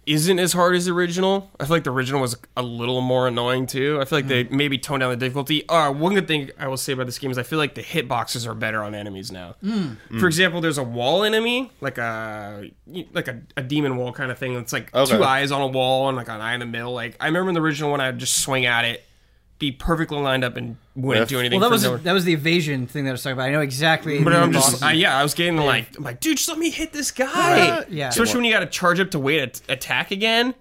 [0.06, 1.50] isn't as hard as the original.
[1.58, 3.98] I feel like the original was a little more annoying too.
[4.00, 4.56] I feel like they mm-hmm.
[4.56, 5.68] maybe toned down the difficulty.
[5.68, 7.82] Uh, one good thing I will say about this game is I feel like the
[7.82, 9.56] hitboxes are better on enemies now.
[9.64, 9.96] Mm.
[10.08, 10.20] Mm.
[10.20, 12.70] For example, there's a wall enemy, like a
[13.12, 14.54] like a, a demon wall kind of thing.
[14.54, 15.16] It's like Okay.
[15.16, 16.92] two eyes on a wall and like an eye in the middle.
[16.92, 19.04] Like I remember in the original one, I'd just swing at it,
[19.58, 21.36] be perfectly lined up, and wouldn't Yeah.
[21.36, 21.60] do anything.
[21.60, 23.48] Well, that for was no- that was the evasion thing that I was talking about.
[23.48, 24.22] I know exactly.
[24.22, 26.70] But I'm just, I, yeah, I was getting like, I'm like, dude, just let me
[26.70, 27.84] hit this guy.
[27.88, 28.08] Yeah.
[28.08, 30.54] Especially when you got to charge up to wait to attack again.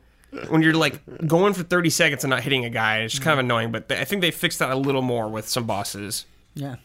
[0.49, 3.33] When you're like going for 30 seconds and not hitting a guy, it's just kind
[3.39, 3.71] of annoying.
[3.71, 6.25] But th- I think they fixed that a little more with some bosses.
[6.55, 6.75] yeah.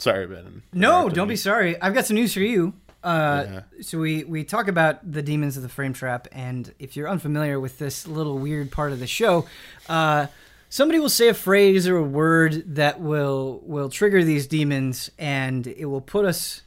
[0.00, 0.62] Sorry, Ben.
[0.72, 1.80] No, don't be sorry.
[1.82, 2.72] I've got some news for you.
[3.02, 3.60] Uh, Yeah.
[3.82, 7.58] So we we talk about the demons of the frame trap, and if you're unfamiliar
[7.58, 9.46] with this little weird part of the show,
[9.88, 10.26] uh,
[10.68, 15.66] somebody will say a phrase or a word that will will trigger these demons, and
[15.66, 16.62] it will put us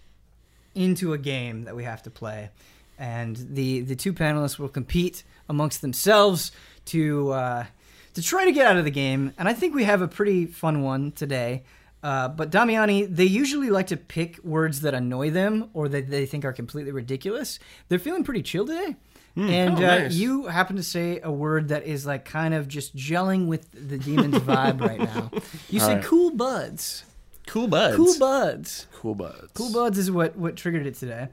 [0.74, 2.50] into a game that we have to play.
[2.98, 6.52] And the the two panelists will compete amongst themselves
[6.86, 7.66] to uh,
[8.14, 9.34] to try to get out of the game.
[9.38, 11.64] And I think we have a pretty fun one today.
[12.04, 16.26] Uh, but Damiani, they usually like to pick words that annoy them or that they
[16.26, 17.60] think are completely ridiculous.
[17.90, 18.96] They're feeling pretty chill today.
[19.36, 20.14] And Oh, uh, nice.
[20.16, 23.98] you happen to say a word that is like kind of just gelling with the
[23.98, 25.32] demon's vibe right now.
[25.70, 26.04] You say right.
[26.04, 27.06] cool buds.
[27.48, 27.96] Cool buds.
[27.96, 28.88] Cool buds.
[28.94, 29.52] Cool buds.
[29.54, 31.28] Cool Buds is what, what triggered it today.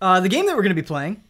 [0.00, 1.22] Uh, the game that we're going to be playing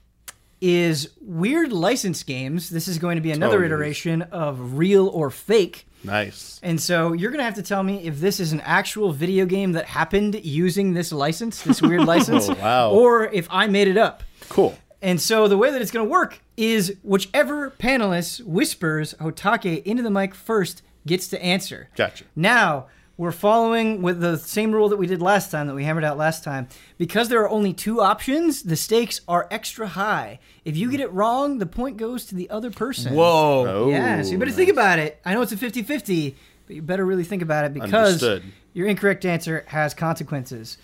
[0.61, 2.71] is Weird License Games.
[2.71, 5.88] This is going to be another Oh, iteration of Real or Fake.
[6.05, 6.61] Nice.
[6.63, 9.47] And so you're going to have to tell me if this is an actual video
[9.47, 12.91] game that happened using this license, this weird license, Oh, wow.
[12.91, 14.23] or if I made it up.
[14.49, 14.77] Cool.
[15.03, 20.03] And so the way that it's going to work is whichever panelist whispers Hotake into
[20.03, 21.89] the mic first gets to answer.
[21.97, 22.25] Gotcha.
[22.35, 22.87] Now,
[23.19, 26.17] we're following with the same rule that we did last time, that we hammered out
[26.17, 26.69] last time.
[26.99, 30.39] Because there are only two options, the stakes are extra high.
[30.65, 33.15] If you get it wrong, the point goes to the other person.
[33.15, 33.67] Whoa.
[33.69, 35.21] Oh, Yeah, so you better think about it.
[35.25, 36.37] I know it's a 50 50,
[36.69, 37.93] but you better really think about it because
[38.23, 38.45] Understood.
[38.73, 40.79] your incorrect answer has consequences.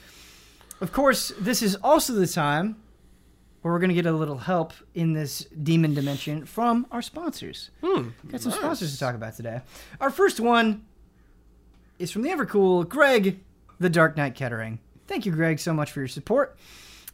[0.80, 2.76] Of course, this is also the time
[3.62, 7.70] where we're going to get a little help in this demon dimension from our sponsors.
[7.82, 9.61] Hmm, Got some sponsors to talk about today.
[10.01, 10.85] Our first one
[11.99, 13.41] is from the Evercool, Greg,
[13.79, 14.79] the Dark Knight Kettering.
[15.07, 16.57] Thank you, Greg, so much for your support.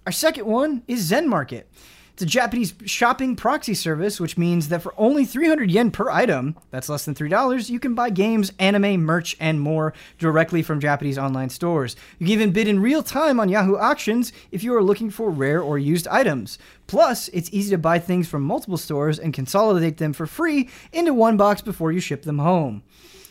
[0.06, 1.70] Our second one is Zen Market.
[2.12, 6.54] It's a Japanese shopping proxy service, which means that for only 300 yen per item,
[6.70, 11.16] that's less than $3, you can buy games, anime, merch, and more directly from Japanese
[11.16, 11.96] online stores.
[12.18, 15.30] You can even bid in real time on Yahoo Auctions if you are looking for
[15.30, 16.58] rare or used items.
[16.86, 21.14] Plus, it's easy to buy things from multiple stores and consolidate them for free into
[21.14, 22.82] one box before you ship them home.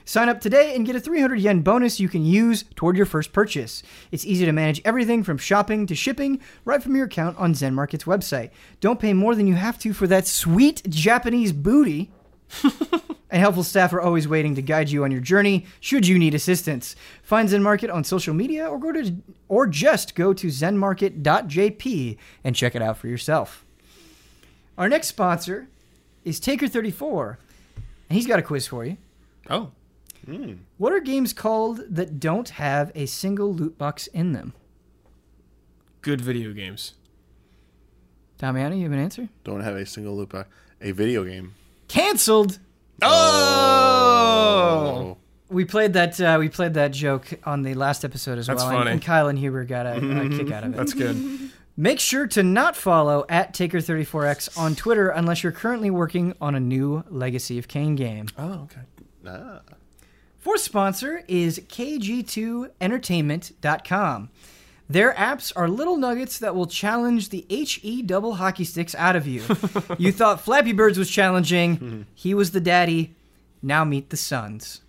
[0.09, 3.31] Sign up today and get a 300 yen bonus you can use toward your first
[3.31, 3.83] purchase.
[4.11, 7.75] It's easy to manage everything from shopping to shipping right from your account on Zen
[7.75, 8.49] Market's website.
[8.79, 12.09] Don't pay more than you have to for that sweet Japanese booty.
[12.63, 16.33] and helpful staff are always waiting to guide you on your journey should you need
[16.33, 16.95] assistance.
[17.21, 19.15] Find Zen Market on social media or go to
[19.47, 23.63] or just go to zenmarket.jp and check it out for yourself.
[24.75, 25.67] Our next sponsor
[26.25, 27.37] is Taker34,
[28.09, 28.97] and he's got a quiz for you.
[29.51, 29.69] Oh.
[30.77, 34.53] What are games called that don't have a single loot box in them?
[36.01, 36.93] Good video games.
[38.39, 39.29] Damiani, you have an answer?
[39.43, 40.47] Don't have a single loot back.
[40.81, 41.53] A video game.
[41.87, 42.59] Cancelled.
[43.01, 45.17] Oh.
[45.49, 48.69] we played that uh, we played that joke on the last episode as That's well,
[48.71, 48.91] and- funny.
[48.91, 50.77] And, Kyle and Huber got a, a kick out of it.
[50.77, 51.51] That's good.
[51.77, 56.59] Make sure to not follow at Taker34x on Twitter unless you're currently working on a
[56.59, 58.27] new Legacy of Kain game.
[58.37, 58.81] Oh, okay.
[59.25, 59.61] Ah.
[60.39, 64.29] Fourth sponsor is KG2Entertainment.com.
[64.89, 69.27] Their apps are little nuggets that will challenge the HE double hockey sticks out of
[69.27, 69.43] you.
[69.99, 73.13] you thought Flappy Birds was challenging, he was the daddy.
[73.61, 74.81] Now meet the sons.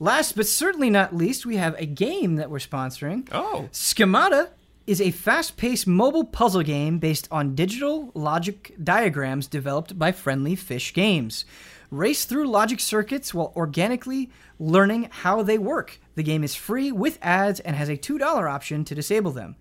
[0.00, 3.28] Last but certainly not least, we have a game that we're sponsoring.
[3.32, 4.50] Oh, Schemata
[4.86, 10.56] is a fast paced mobile puzzle game based on digital logic diagrams developed by Friendly
[10.56, 11.44] Fish Games.
[11.90, 15.98] Race through logic circuits while organically learning how they work.
[16.14, 19.56] The game is free with ads and has a $2 option to disable them.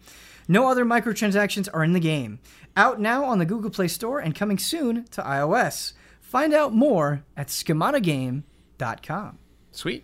[0.47, 2.39] No other microtransactions are in the game.
[2.77, 5.93] Out now on the Google Play Store and coming soon to iOS.
[6.21, 9.37] Find out more at schematagame.com.
[9.71, 10.03] sweet.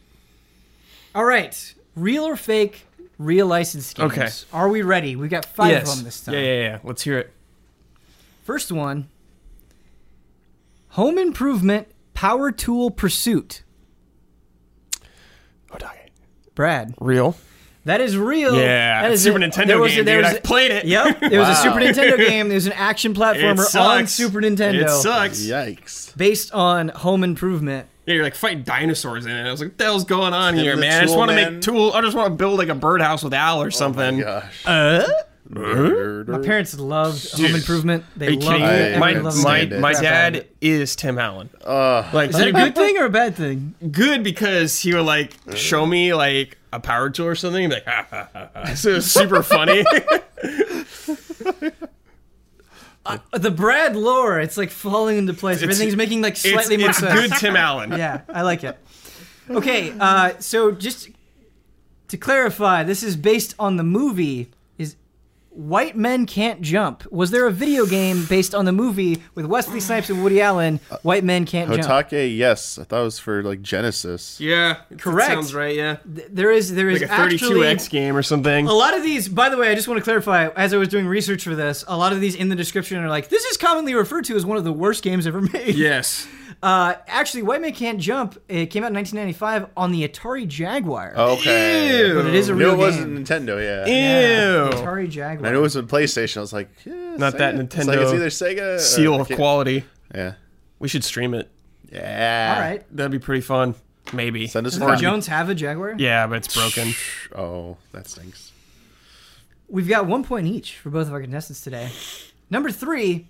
[1.14, 2.86] All right, real or fake,
[3.18, 4.12] real license games.
[4.14, 4.30] Okay.
[4.54, 5.18] Are we ready?
[5.18, 5.90] We got five yes.
[5.90, 6.36] of them this time.
[6.36, 6.80] Yeah, yeah, yeah.
[6.84, 7.34] Let's hear it.
[8.44, 9.10] First one
[10.92, 13.64] Home Improvement Power Tool Pursuit.
[16.52, 16.56] Otake.
[16.56, 16.94] Brad.
[17.00, 17.36] Real.
[17.86, 18.56] That is real.
[18.56, 20.26] Yeah, that is Super a- Nintendo there was a- game, there dude.
[20.26, 20.86] was I a- played it.
[20.86, 22.52] Yep, it was a Super Nintendo game.
[22.52, 24.84] It was an action platformer on Super Nintendo.
[24.84, 25.40] It sucks.
[25.42, 26.16] Yikes.
[26.16, 27.88] Based on Home Improvement.
[28.06, 29.48] Yeah, you're like fighting dinosaurs in it.
[29.48, 31.02] I was like, what the hell's going on Tim here, man?
[31.02, 31.92] I just want to make tool.
[31.94, 34.24] I just want to build like a birdhouse with Al or something.
[34.24, 34.66] Oh my gosh.
[34.68, 35.08] Uh?
[35.50, 36.32] Murder.
[36.32, 38.06] My parents loved Home Improvement.
[38.16, 38.60] They Are you loved it.
[38.62, 38.96] me?
[38.96, 39.80] I My, Everyone loved my, it.
[39.80, 41.50] my crap out of dad is Tim Allen.
[41.66, 43.76] Uh, Like, Is that a good thing or a bad thing?
[43.92, 47.66] good because he would like show me like a power tool or something.
[47.66, 48.74] And be like, ha, ha, ha, ha.
[48.76, 49.84] so it was super funny.
[53.34, 55.58] The Brad lore, it's like falling into place.
[55.58, 57.20] It's- Everything's making like it's slightly more it's sense.
[57.20, 57.92] good Tim Allen.
[57.98, 58.78] yeah, I like it.
[59.50, 61.10] Okay, uh, so just
[62.10, 64.50] to clarify, this is based on the movie.
[65.52, 67.10] Is White Men Can't Jump?
[67.12, 70.80] Was there a video game based on the movie with Wesley Snipes and Woody Allen?
[71.04, 71.84] White Men Can't Jump.
[71.84, 72.80] Hotake, yes.
[72.80, 74.40] I thought it was for like Genesis.
[74.40, 75.30] Yeah, that Correct.
[75.32, 75.76] Sounds right.
[75.76, 78.68] Yeah, Th- There is there is like a 32x game or something.
[78.68, 79.28] a lot of these.
[79.28, 80.48] By the way, I just want to clarify.
[80.56, 83.10] As I was doing research for this, a lot of these in the description are
[83.10, 86.28] like, "This is commonly referred to as one of the worst games ever made." Yes.
[86.64, 88.40] Uh, actually, White Man Can't Jump.
[88.48, 91.14] It came out in 1995 on the Atari Jaguar.
[91.18, 92.08] Okay.
[92.08, 92.14] Ew.
[92.16, 93.26] But it is a I knew real it wasn't game.
[93.48, 94.66] Nintendo, yeah.
[94.68, 94.70] Ew.
[94.70, 95.48] Atari Jaguar.
[95.48, 96.38] I knew it was a PlayStation.
[96.38, 97.60] I was like, yeah, Not that Sega.
[97.74, 98.76] It's like Nintendo it's either Sega.
[98.76, 99.86] or- Seal of quality.
[100.14, 100.34] Yeah.
[100.78, 101.50] We should stream it.
[101.92, 102.54] Yeah.
[102.56, 102.96] All right.
[102.96, 103.74] That'd be pretty fun.
[104.14, 104.46] Maybe.
[104.48, 105.02] Send us a Does.
[105.02, 105.96] Jones have a Jaguar?
[105.98, 106.94] Yeah, but it's broken.
[107.36, 108.52] Oh, that stinks.
[109.68, 111.90] We've got one point each for both of our contestants today.
[112.50, 113.28] Number three,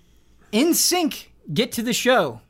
[0.52, 2.40] NSYNC, get to the show.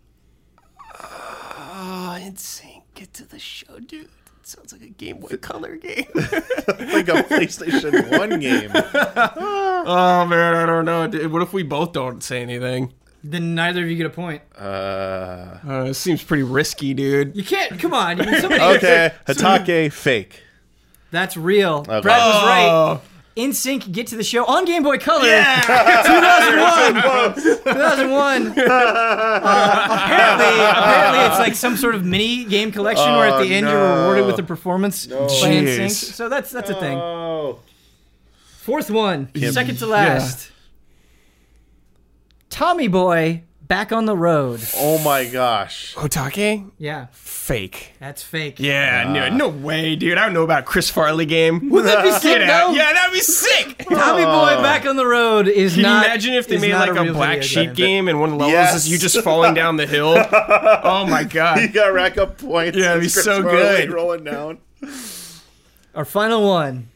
[2.12, 2.82] Oh, insane.
[2.94, 4.04] Get to the show, dude.
[4.04, 4.10] It
[4.46, 6.04] sounds like a Game Boy Color game.
[6.14, 8.70] Like a PlayStation 1 game.
[8.74, 11.06] oh, man, I don't know.
[11.06, 11.32] dude.
[11.32, 12.92] What if we both don't say anything?
[13.24, 14.42] Then neither of you get a point.
[14.58, 17.34] Uh, Uh, it seems pretty risky, dude.
[17.36, 17.78] You can't.
[17.78, 18.18] Come on.
[18.18, 19.12] You somebody, okay.
[19.26, 20.42] Hatake, fake.
[21.12, 21.84] That's real.
[21.88, 22.00] Okay.
[22.00, 22.68] Brad was right.
[22.68, 23.00] Oh,
[23.37, 25.26] NSYNC, get to the show on Game Boy Color.
[25.26, 25.61] yeah.
[27.35, 27.35] 2001.
[27.64, 28.53] 2001.
[28.72, 33.55] Uh, apparently, apparently, it's like some sort of mini game collection where at Oh, the
[33.55, 35.91] end you're rewarded with a performance play in sync.
[35.91, 36.12] Jeez.
[36.14, 36.99] So that's that's a thing.
[36.99, 37.59] Oh.
[38.59, 40.51] Fourth one, second to last.
[42.51, 44.60] Tommy Boy back on the road.
[44.76, 45.94] Oh my gosh.
[45.94, 46.70] Otake?
[46.78, 47.94] Yeah, Fake.
[47.98, 48.60] that's fake.
[48.60, 49.28] Yeah, no, ah.
[49.36, 50.16] no way, dude.
[50.18, 51.70] I don't know about Chris Farley game.
[51.70, 52.68] Would that be sick Get out.
[52.68, 52.74] though?
[52.74, 53.78] Yeah, that'd be sick.
[53.88, 54.62] Tommy Boy ah.
[54.62, 56.00] back on the road is Can not.
[56.02, 58.20] you imagine if they is made not like a, real black video sheep game and
[58.20, 58.74] one level Yes.
[58.74, 60.14] is you just falling down the hill?
[60.84, 61.60] Oh my god.
[61.60, 61.74] You god.
[61.74, 62.76] got to rack up points.
[62.76, 63.92] Yeah, it'd be Chris so Farley good.
[63.92, 64.58] Rolling down.
[65.94, 66.88] Our final one.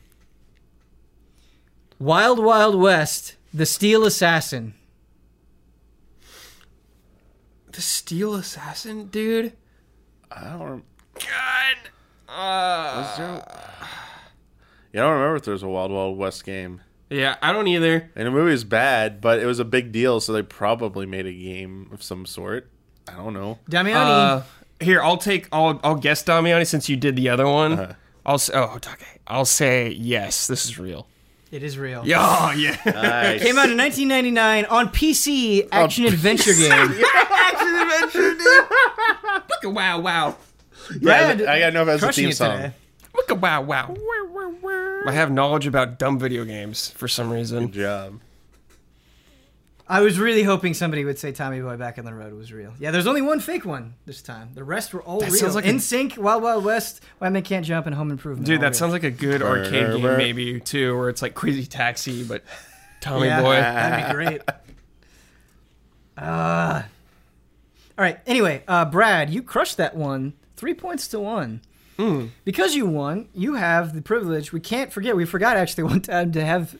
[1.98, 4.74] Wild Wild West, the Steel Assassin.
[7.76, 9.52] The Steel Assassin, dude.
[10.32, 10.82] I don't, rem-
[11.14, 11.76] God.
[12.26, 13.62] Uh, was there-
[14.94, 16.80] yeah, I don't remember if there was a Wild Wild West game.
[17.10, 18.10] yeah, I don't either.
[18.16, 21.26] And the movie was bad, but it was a big deal, so they probably made
[21.26, 22.70] a game of some sort.
[23.06, 23.58] I don't know.
[23.70, 23.94] Damiani.
[23.94, 24.42] Uh,
[24.80, 25.46] here, I'll take.
[25.52, 27.72] I'll I'll guess Damiani since you did the other one.
[27.78, 27.92] Uh-huh.
[28.24, 28.54] I'll say.
[28.56, 29.20] Oh, okay.
[29.26, 30.46] I'll say yes.
[30.46, 31.06] This is real.
[31.52, 32.02] It is real.
[32.06, 32.76] Yeah, oh, yeah.
[32.84, 33.42] Nice.
[33.42, 36.72] Came out in 1999 on PC, action adventure game.
[36.72, 38.64] Action adventure, dude.
[39.48, 40.36] Wicka wow wow.
[40.92, 42.56] Yeah, Brad, I gotta know if that's a crushing theme it song.
[42.56, 42.72] today.
[43.14, 43.94] Wicka wow wow.
[45.06, 47.66] I have knowledge about dumb video games for some reason.
[47.66, 48.20] Good job.
[49.88, 52.72] I was really hoping somebody would say Tommy Boy Back on the Road was real.
[52.80, 54.50] Yeah, there's only one fake one this time.
[54.54, 55.36] The rest were all That real.
[55.36, 58.46] sounds like NSYNC, Wild Wild West, White Men Can't Jump, and Home Improvement.
[58.46, 58.74] Dude, that real.
[58.74, 62.42] sounds like a good arcade game, maybe too, where it's like Crazy Taxi, but
[63.00, 63.42] Tommy Yeah.
[63.42, 63.54] Boy.
[63.54, 64.42] That'd be great.
[66.18, 66.82] Uh,
[67.98, 68.18] all right.
[68.26, 70.32] Anyway, uh, Brad, you crushed that one.
[70.56, 71.60] Three points to one.
[71.98, 72.26] Hmm.
[72.44, 74.52] Because you won, you have the privilege.
[74.52, 75.16] We can't forget.
[75.16, 76.76] We forgot actually one time to have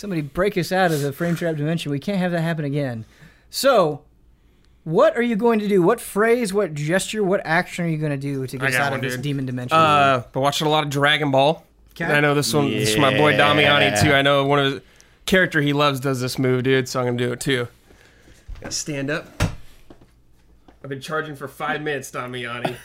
[0.00, 1.92] somebody break us out of the frame trap dimension.
[1.92, 3.04] We can't have that happen again.
[3.50, 4.00] So,
[4.84, 5.82] what are you going to do?
[5.82, 8.92] What phrase, what gesture, what action are you going to do to get us out
[8.92, 9.22] one, of this dude.
[9.22, 9.76] demon dimension?
[9.76, 11.64] Uh, but watching a lot of Dragon Ball.
[11.94, 12.06] 'Kay.
[12.06, 12.70] I know this one.
[12.70, 14.12] This is my boy Damiani too.
[14.12, 14.82] I know one of his
[15.26, 16.88] character he loves does this move, dude.
[16.88, 17.68] So I'm gonna do it too.
[18.60, 19.26] Gotta stand up.
[20.82, 22.76] I've been charging for five minutes, Damiani.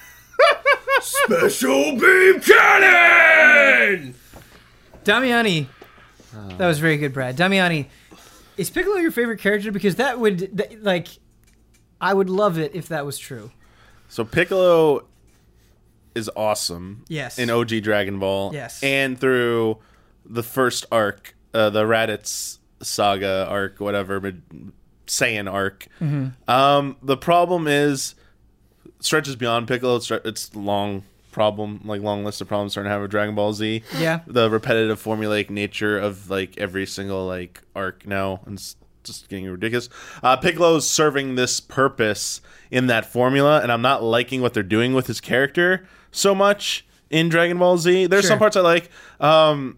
[1.01, 4.15] Special beam cannon.
[5.05, 5.67] Damiani.
[6.57, 7.37] That was very good, Brad.
[7.37, 7.87] Damiani,
[8.57, 9.71] is Piccolo your favorite character?
[9.71, 11.07] Because that would, that, like,
[11.99, 13.51] I would love it if that was true.
[14.09, 15.05] So Piccolo
[16.13, 17.03] is awesome.
[17.07, 17.37] Yes.
[17.37, 18.53] In OG Dragon Ball.
[18.53, 18.81] Yes.
[18.83, 19.79] And through
[20.25, 24.35] the first arc, uh, the Raditz saga arc, whatever, but
[25.07, 25.87] Saiyan arc.
[26.01, 26.49] Mm-hmm.
[26.49, 28.15] Um, the problem is
[28.99, 29.97] stretches beyond Piccolo.
[29.97, 31.03] It's, it's long
[31.35, 33.83] problem, like long list of problems starting to have with Dragon Ball Z.
[33.99, 34.21] Yeah.
[34.25, 38.57] The repetitive formulaic nature of like every single like arc now and
[39.03, 39.89] just getting ridiculous.
[40.23, 42.39] Uh, Piccolo's serving this purpose
[42.71, 46.85] in that formula, and I'm not liking what they're doing with his character so much
[47.09, 48.07] in Dragon Ball Z.
[48.07, 48.29] There's Sure.
[48.29, 48.89] some parts I like.
[49.19, 49.77] Um,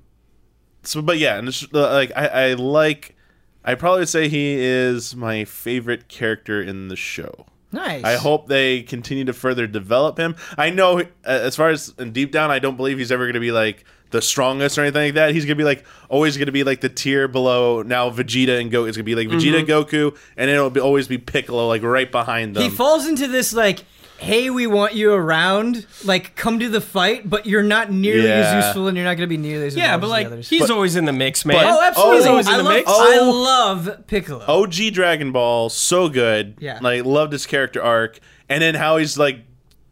[0.84, 3.16] so, but yeah, and it's, uh, like I, I like.
[3.66, 7.48] I probably would say he is my favorite character in the show.
[7.72, 8.04] Nice.
[8.04, 10.36] I hope they continue to further develop him.
[10.58, 13.34] I know, uh, as far as and deep down, I don't believe he's ever going
[13.34, 15.34] to be like the strongest or anything like that.
[15.34, 17.82] He's going to be like always going to be like the tier below.
[17.82, 18.88] Now Vegeta and Goku.
[18.88, 22.10] It's going to be like Vegeta, Goku, and it'll be, always be Piccolo like right
[22.10, 22.64] behind them.
[22.64, 23.84] He falls into this, like,
[24.20, 28.58] hey, we want you around, like, come to the fight, but you're not nearly Yeah.
[28.58, 30.62] as useful and you're not going to be nearly as Yeah, but like the he's
[30.62, 31.58] But- always in the mix, man.
[31.64, 32.18] Oh, absolutely.
[32.18, 32.90] He's always in I, the love, mix.
[32.92, 33.32] I Oh.
[33.32, 34.46] love Piccolo.
[34.48, 36.56] OG Dragon Ball, so good.
[36.60, 36.80] Yeah.
[36.82, 39.40] Like loved his character arc, and then how he's like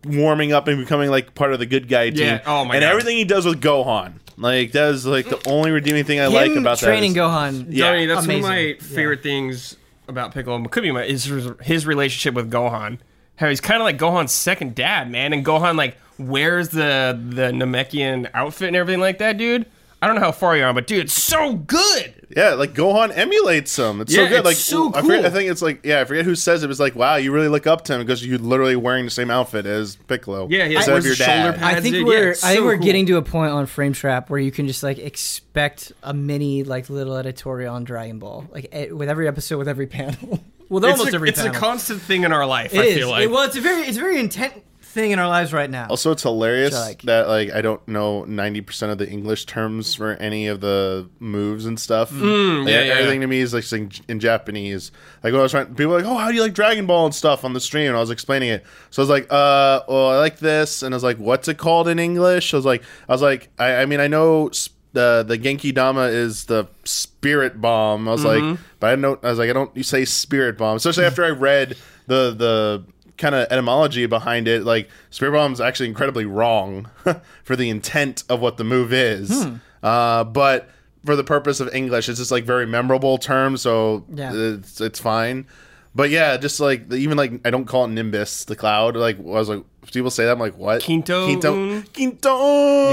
[0.05, 2.19] warming up and becoming like part of the good guy team.
[2.19, 2.89] Yeah, oh my and God.
[2.91, 6.33] everything he does with Gohan, like that is like the only redeeming thing I Him
[6.33, 7.19] like about that training that.
[7.21, 7.65] is- Gohan.
[7.69, 7.77] Yeah.
[7.87, 8.43] Johnny, that's amazing.
[8.43, 8.75] one of my Yeah.
[8.79, 10.63] favorite things about Piccolo.
[10.65, 12.99] Could be my is his- his relationship with Gohan.
[13.37, 17.51] How he's kind of like Gohan's second dad, man, and Gohan like wears the the
[17.51, 19.65] Namekian outfit and everything like that, dude.
[20.01, 22.27] I don't know how far you're on, but dude, it's so good.
[22.35, 24.01] Yeah, like Gohan emulates him.
[24.01, 24.37] It's Yeah, so good.
[24.39, 25.25] it's like so I, forget, cool.
[25.25, 26.69] I think it's like yeah, I forget who says it.
[26.69, 29.31] It's like wow, you really look up to him because you're literally wearing the same
[29.31, 30.47] outfit as Piccolo.
[30.49, 31.55] Yeah, he instead of your dad.
[31.55, 31.75] pad.
[31.77, 32.85] I think dude, we're yeah, it's I think so we're cool.
[32.85, 36.63] getting to a point on Frame Trap where you can just like expect a mini
[36.63, 40.91] like little editorial on Dragon Ball, like with every episode, with every panel, with It's,
[40.99, 42.73] almost a, every it's a constant thing in our life.
[42.73, 42.95] It I is.
[42.97, 43.23] feel like.
[43.23, 45.87] It- well, it's a very it's a very intent thing in our lives right now.
[45.89, 47.01] Also, it's hilarious like.
[47.01, 51.09] that like I don't know ninety percent of the English terms for any of the
[51.19, 52.11] moves and stuff.
[52.11, 52.93] Mm, yeah, yeah.
[52.93, 54.91] everything to me is like saying in Japanese.
[55.21, 57.05] Like when I was trying, people were like, "Oh, how do you like Dragon Ball
[57.07, 58.63] and stuff?" on the stream, and I was explaining it.
[58.89, 61.57] So I was like, "Uh, well, I like this," and I was like, "What's it
[61.57, 64.69] called in English?" I was like, "I was like, I, I mean, I know." s-
[64.95, 68.07] The the Genki Dama is the spirit bomb.
[68.07, 68.49] I was Mm-hmm.
[68.51, 69.19] like, but I know.
[69.21, 69.75] I was like, I don't.
[69.77, 71.77] You say spirit bomb, especially after I read
[72.07, 72.83] the the
[73.17, 74.63] kind of etymology behind it.
[74.63, 76.89] Like spirit bomb is actually incredibly wrong
[77.43, 79.43] for the intent of what the move is.
[79.43, 79.55] Hmm.
[79.83, 80.69] Uh, but
[81.05, 84.31] for the purpose of English, it's just like very memorable term, so Yeah.
[84.33, 85.45] it's it's fine.
[85.93, 88.95] But yeah, just like even like I don't call it Nimbus, the cloud.
[88.97, 91.83] Like I was like people say that I'm like what Quinto Quinto Un.
[91.93, 92.29] Quinto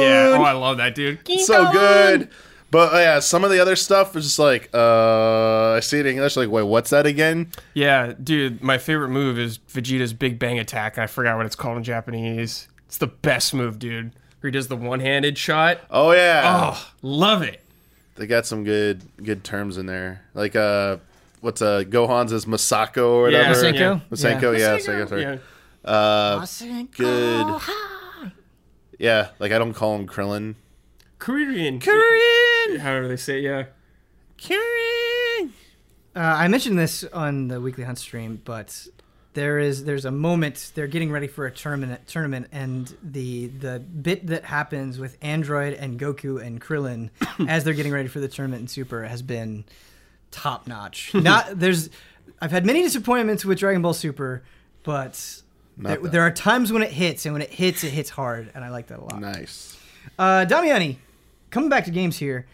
[0.01, 0.37] yeah.
[0.39, 1.19] Oh, I love that, dude.
[1.41, 2.29] so good.
[2.71, 6.07] But uh, yeah, some of the other stuff is just like uh I see it
[6.07, 7.53] in English like wait what's that again?
[7.75, 10.97] Yeah, dude, my favorite move is Vegeta's Big Bang Attack.
[10.99, 12.69] I forgot what it's called in Japanese.
[12.87, 14.13] It's the best move, dude.
[14.41, 15.81] Where he does the one-handed shot.
[15.91, 16.43] Oh yeah,
[16.75, 17.63] Oh, love it.
[18.17, 20.23] they got some good good terms in there.
[20.33, 20.97] Like uh
[21.43, 23.67] what's uh Gohan's is Masako or Yeah, whatever.
[23.73, 24.03] Masenko?
[24.11, 24.79] Masenko, yeah, Yeah.
[24.79, 25.23] Masenko, sorry.
[25.23, 25.37] Yeah.
[25.85, 26.47] Uh,
[26.97, 27.61] good.
[28.99, 30.55] Yeah, like I don't call him Krillin.
[31.19, 31.81] Kuririn.
[31.81, 33.65] Krillin, However they say it, yeah.
[34.39, 35.51] Krillin.
[36.15, 38.87] Uh, I mentioned this on the weekly hunt stream, but
[39.35, 43.81] there is there's a moment they're getting ready for a tournament tournament, and the the
[43.81, 47.11] bit that happens with Android and Goku and Krillin
[47.49, 49.65] as they're getting ready for the tournament in Super has been
[50.31, 51.15] top notch.
[51.15, 51.89] Not there's
[52.41, 54.43] I've had many disappointments with Dragon Ball Super,
[54.83, 55.42] but
[55.77, 56.13] there, that.
[56.13, 58.69] there are times when it hits, and when it hits, it hits hard, and I
[58.71, 59.21] like that a lot.
[59.21, 59.79] Nice.
[60.19, 60.97] Uh, Damiani,
[61.51, 62.47] coming back to games here.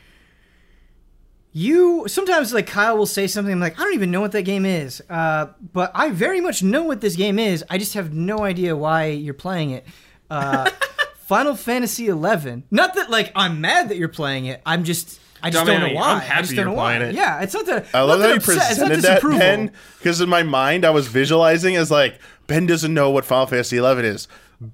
[1.52, 4.42] you sometimes like Kyle will say something I'm like I don't even know what that
[4.42, 7.64] game is, uh, but I very much know what this game is.
[7.70, 9.86] I just have no idea why you're playing it.
[10.30, 10.70] Uh,
[11.20, 12.62] Final Fantasy XI.
[12.70, 14.60] Not that like I'm mad that you're playing it.
[14.64, 16.14] I'm just I just don't know why.
[16.14, 16.96] I'm happy I just don't you're know why.
[16.96, 17.14] playing it.
[17.16, 17.86] Yeah, it's not that.
[17.94, 19.38] I love that how you upset, presented that, disapproval.
[19.38, 23.46] Ben, because in my mind I was visualizing as like Ben doesn't know what Final
[23.46, 24.26] Fantasy XI is.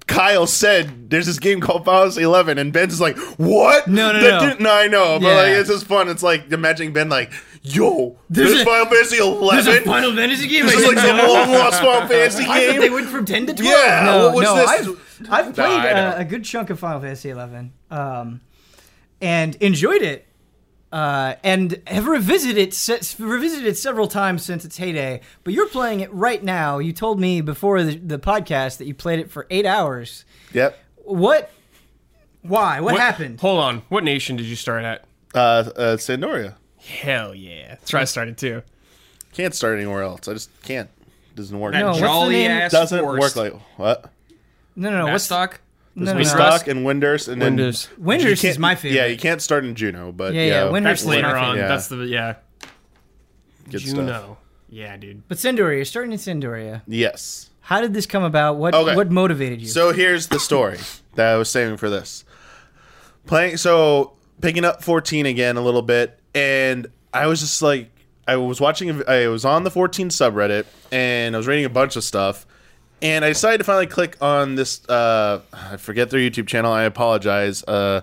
[0.07, 2.21] Kyle said there's this game called Final Fantasy
[2.53, 3.87] XI, and Ben's like, "What?
[3.87, 4.49] No, no, That no.
[4.49, 5.35] didn't- no, I know, but Yeah.
[5.35, 6.09] like it's just fun.
[6.09, 7.31] It's like imagining Ben like,
[7.61, 10.65] "Yo, There's there's, a- Final Fantasy There's a Final Fantasy game.
[10.65, 13.45] This is like some long lost Final Fantasy I thought game." they went from ten
[13.45, 13.69] to twelve.
[13.69, 14.69] Yeah, no, what was no, this?
[15.29, 18.41] I've I've played I uh, a good chunk of Final Fantasy eleven, um,
[19.21, 20.24] and enjoyed it,
[20.95, 25.19] uh, and have revisited it se- revisited it several times since its heyday.
[25.43, 26.77] But you're playing it right now.
[26.79, 30.23] You told me before the, the podcast that you played it for eight hours.
[30.53, 30.79] Yep.
[31.03, 31.51] What?
[32.43, 32.79] Why?
[32.79, 33.41] What, What- happened?
[33.41, 33.81] Hold on.
[33.89, 35.03] What nation did you start at?
[35.33, 37.69] Uh, uh, San d'Oria Hell yeah.
[37.75, 38.61] That's where I started too.
[39.33, 40.27] can't start anywhere else.
[40.29, 40.89] I just can't.
[41.35, 41.73] Doesn't work.
[41.73, 42.51] That No, what's the jolly name?
[42.51, 43.35] ass doesn't forest.
[43.35, 44.11] work like what?
[44.77, 45.11] No, no, no.
[45.11, 45.59] What's stock?
[45.95, 46.29] No, no, We no.
[46.29, 47.87] stock and Windurst and then Windows.
[47.99, 48.97] Windurst is my favorite.
[48.97, 51.39] Yeah, you can't start in Jeuno, but Yeah, yeah, yeah, Windurst That's is later my
[51.39, 51.55] on.
[51.57, 51.67] Yeah.
[51.67, 52.35] That's the yeah.
[53.69, 53.95] good stuff.
[53.97, 54.37] Jeuno.
[54.69, 55.27] Yeah, dude.
[55.27, 56.83] But San d'Oria, you're starting in San d'Oria.
[56.85, 57.49] Yes.
[57.61, 58.57] How did this come about?
[58.57, 58.95] What Okay.
[58.95, 59.67] what motivated you?
[59.67, 60.79] So here's the story
[61.15, 62.25] that I was saving for this.
[63.25, 67.89] Playing so picking up 14 again a little bit and I was just like
[68.27, 71.95] I was watching I was on the 14 subreddit and I was reading a bunch
[71.95, 72.45] of stuff
[73.01, 76.71] and I decided to finally click on this uh I forget their YouTube channel.
[76.71, 77.63] I apologize.
[77.63, 78.01] Uh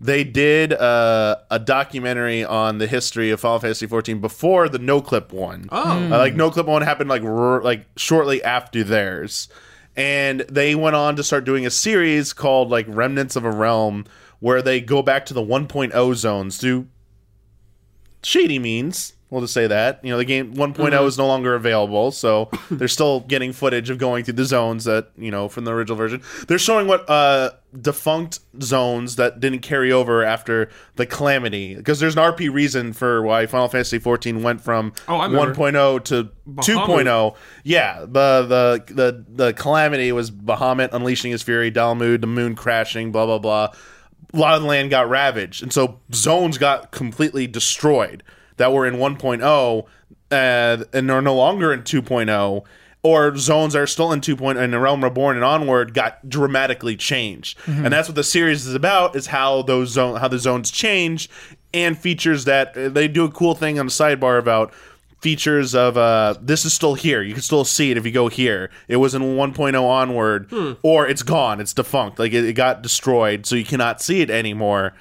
[0.00, 5.32] they did uh, a documentary on the history of Final Fantasy XIV before the Noclip
[5.32, 5.66] one.
[5.72, 6.06] Oh.
[6.06, 9.48] Uh, like Noclip one happened like r- like shortly after theirs,
[9.96, 14.04] and they went on to start doing a series called like Remnants of a Realm,
[14.40, 16.86] where they go back to the 1.0 zones through
[18.22, 19.14] shady means.
[19.30, 20.04] We'll just say that.
[20.04, 23.98] You know, the game 1 is no longer available, so they're still getting footage of
[23.98, 26.22] going through the zones that, you know, from the original version.
[26.46, 32.16] They're showing what uh defunct zones that didn't carry over after the calamity because there's
[32.16, 35.52] an RP reason for why Final Fantasy 14 went from Oh, I remember.
[35.54, 37.34] 1.0 to 2.0.
[37.64, 38.06] Yeah, the
[38.86, 43.38] the the the calamity was Bahamut unleashing his fury, Dalamud, the moon crashing, blah blah
[43.38, 43.72] blah.
[44.32, 48.22] A lot of the land got ravaged, and so zones got completely destroyed
[48.56, 49.84] that were in 1.0
[50.30, 52.62] uh, and are no longer in 2.0
[53.02, 56.96] or zones that are still in 2.0 and the realm reborn and onward got dramatically
[56.96, 57.58] changed.
[57.66, 61.28] And that's what the series is about is how those zone how the zones change
[61.74, 64.72] and features that uh, they do a cool thing on the sidebar about
[65.20, 67.20] features of uh this is still here.
[67.22, 68.70] You can still see it if you go here.
[68.88, 70.50] It was in 1.0 onward
[70.82, 71.60] or it's gone.
[71.60, 72.18] It's defunct.
[72.18, 74.94] Like it, it got destroyed so you cannot see it anymore.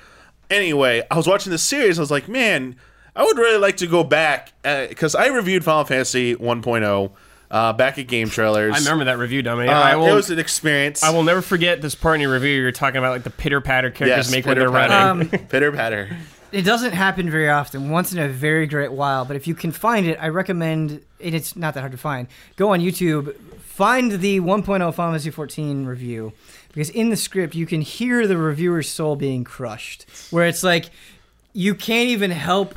[0.49, 2.75] Anyway i was watching this series i was like man
[3.15, 7.11] i would really like to go back because i reviewed final fantasy 1.0
[7.51, 9.67] uh, back at GameTrailers I remember that review, dummy.
[9.67, 10.07] uh, I will.
[10.07, 12.59] it was an experience I will never forget this part in your review.
[12.59, 15.19] You're talking about like the pitter patter characters yes, make when they're pitter-patter.
[15.19, 15.29] running.
[15.49, 16.17] pitter patter
[16.51, 19.23] It doesn't happen very often, once in a very great while.
[19.25, 21.03] But if you can find it, I recommend.
[21.23, 22.27] And it's not that hard to find.
[22.55, 26.33] Go on YouTube, find the 1.0 Final Fantasy 14 review,
[26.69, 30.05] because in the script you can hear the reviewer's soul being crushed.
[30.31, 30.89] Where it's like
[31.53, 32.73] you can't even help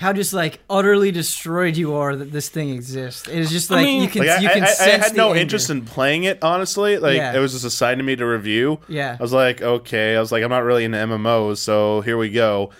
[0.00, 3.28] how just like utterly destroyed you are that this thing exists.
[3.28, 5.04] It is just I like mean- you can Like, you I, can I, I sense
[5.04, 5.40] had the no anger.
[5.40, 6.96] interest in playing it, honestly.
[6.96, 7.34] Like, Yeah.
[7.34, 8.80] it was just assigned to me to review.
[8.88, 9.14] Yeah.
[9.18, 10.16] I was like, okay.
[10.16, 12.70] I was like, I'm not really into MMOs, so here we go.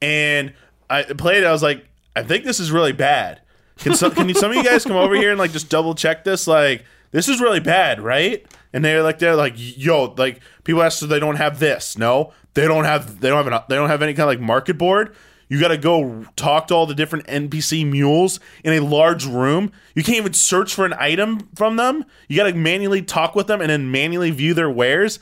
[0.00, 0.54] And
[0.88, 1.46] I played it.
[1.46, 1.86] I was like,
[2.16, 3.42] I think this is really bad.
[3.76, 5.94] Can some, can you, some of you guys come over here and like just double
[5.94, 6.46] check this?
[6.46, 8.46] Like, this is really bad, right?
[8.72, 11.98] And they're like, they're like, yo, like people ask, so they don't have this.
[11.98, 14.40] No, they don't have, they don't have, an, they don't have any kind of like
[14.40, 15.14] market board.
[15.50, 19.72] You got to go talk to all the different NPC mules in a large room.
[19.96, 22.04] You can't even search for an item from them.
[22.28, 25.18] You got to manually talk with them and then manually view their wares.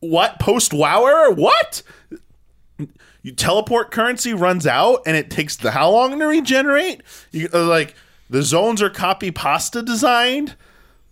[0.00, 1.30] What post wower?
[1.30, 1.82] What?
[3.22, 7.02] You teleport currency runs out and it takes the how long to regenerate?
[7.32, 7.94] You uh, like
[8.28, 10.56] the zones are copy pasta designed.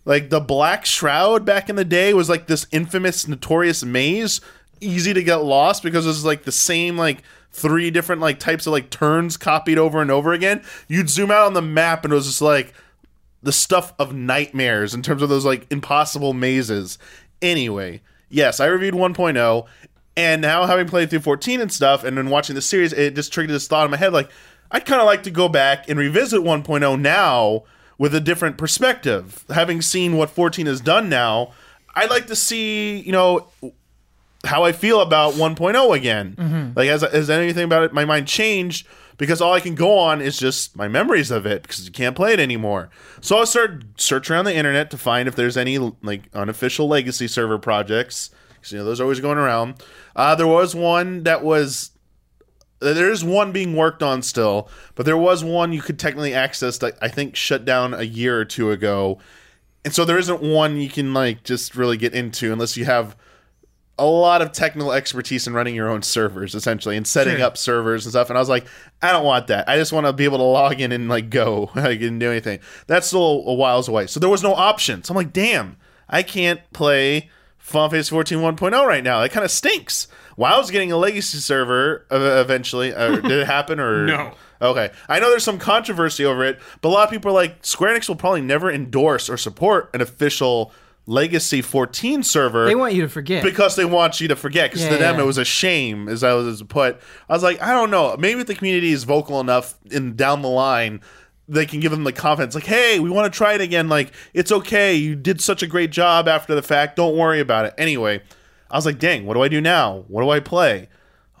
[0.05, 4.41] Like the Black Shroud back in the day was like this infamous, notorious maze,
[4.79, 8.67] easy to get lost because it was like the same like three different like types
[8.67, 10.63] of like turns copied over and over again.
[10.87, 12.73] You'd zoom out on the map and it was just like
[13.41, 16.97] the stuff of nightmares in terms of those like impossible mazes.
[17.41, 19.65] Anyway, yes, I reviewed 1.0
[20.17, 23.31] and now having played through 14 and stuff and then watching the series, it just
[23.33, 24.29] triggered this thought in my head like
[24.71, 27.63] I'd kind of like to go back and revisit 1.0 now
[27.97, 29.43] with a different perspective.
[29.49, 31.53] Having seen what 14 has done now,
[31.95, 33.47] I'd like to see, you know,
[34.45, 36.73] how I feel about 1.0 again.
[36.75, 38.87] Like, has, has anything about it, my mind changed?
[39.17, 42.15] Because all I can go on is just my memories of it because you can't
[42.15, 42.89] play it anymore.
[43.19, 47.27] So I started searching around the internet to find if there's any like unofficial legacy
[47.27, 48.29] server projects.
[48.61, 49.75] 'Cause, you know, those are always going around.
[50.15, 51.91] Uh, there was one that was
[52.79, 56.77] there is one being worked on still, but there was one you could technically access
[56.77, 59.19] that I think shut down a year or two ago.
[59.83, 63.17] And so there isn't one you can like just really get into unless you have
[63.99, 67.45] a lot of technical expertise in running your own servers essentially and setting Sure.
[67.45, 68.29] up servers and stuff.
[68.29, 68.65] And I was like,
[69.01, 69.67] I don't want that.
[69.69, 71.69] I just want to be able to log in and like go.
[71.75, 72.59] I can do anything.
[72.87, 74.07] That's still a whiles away.
[74.07, 75.03] So there was no option.
[75.03, 75.77] So I'm like, damn,
[76.09, 79.21] I can't play Final Fantasy 14 1.0 right now.
[79.21, 80.07] That kind of stinks.
[80.37, 82.93] WoW's getting a legacy server eventually.
[82.93, 84.33] Uh, did it happen or No.
[84.61, 84.89] Okay.
[85.07, 87.95] I know there's some controversy over it, but a lot of people are like, Square
[87.97, 90.73] Enix will probably never endorse or support an official
[91.09, 93.43] Legacy 14 server They want you to forget.
[93.43, 94.69] because they want you to forget.
[94.69, 95.21] Because Yeah, to them, yeah.
[95.23, 97.01] it was a shame, as I was put.
[97.27, 98.15] I was like, I don't know.
[98.17, 101.01] Maybe if the community is vocal enough in down the line,
[101.47, 103.89] they can give them the confidence, like, hey, we want to try it again.
[103.89, 104.93] Like, it's okay.
[104.93, 106.95] You did such a great job after the fact.
[106.95, 107.73] Don't worry about it.
[107.75, 108.21] Anyway,
[108.69, 110.05] I was like, dang, what do I do now?
[110.09, 110.89] What do I play?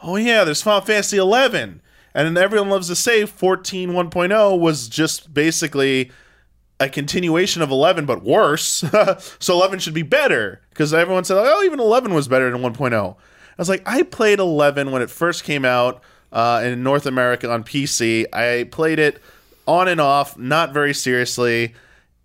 [0.01, 1.81] Oh yeah, there's Final Fantasy 11.
[2.15, 6.11] And then everyone loves to say 14 1.0 was just basically
[6.79, 8.83] a continuation of 11 but worse.
[9.39, 12.93] so 11 should be better because everyone said, "Oh, even 11 was better than 1.0."
[12.93, 13.15] I
[13.57, 16.01] was like, I played 11 when it first came out
[16.31, 18.25] uh, in North America on PC.
[18.31, 19.21] I played it
[19.67, 21.73] on and off, not very seriously.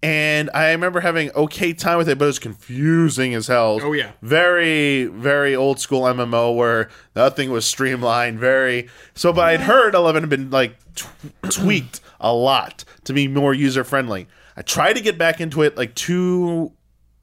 [0.00, 3.80] And I remember having okay time with it, but it was confusing as hell.
[3.82, 4.12] Oh, yeah.
[4.20, 8.38] very very old school MMO where nothing was streamlined.
[8.38, 11.08] Very so, but I'd heard Eleven had been like tw-
[11.50, 14.28] tweaked a lot to be more user friendly.
[14.56, 16.72] I tried to get back into it like two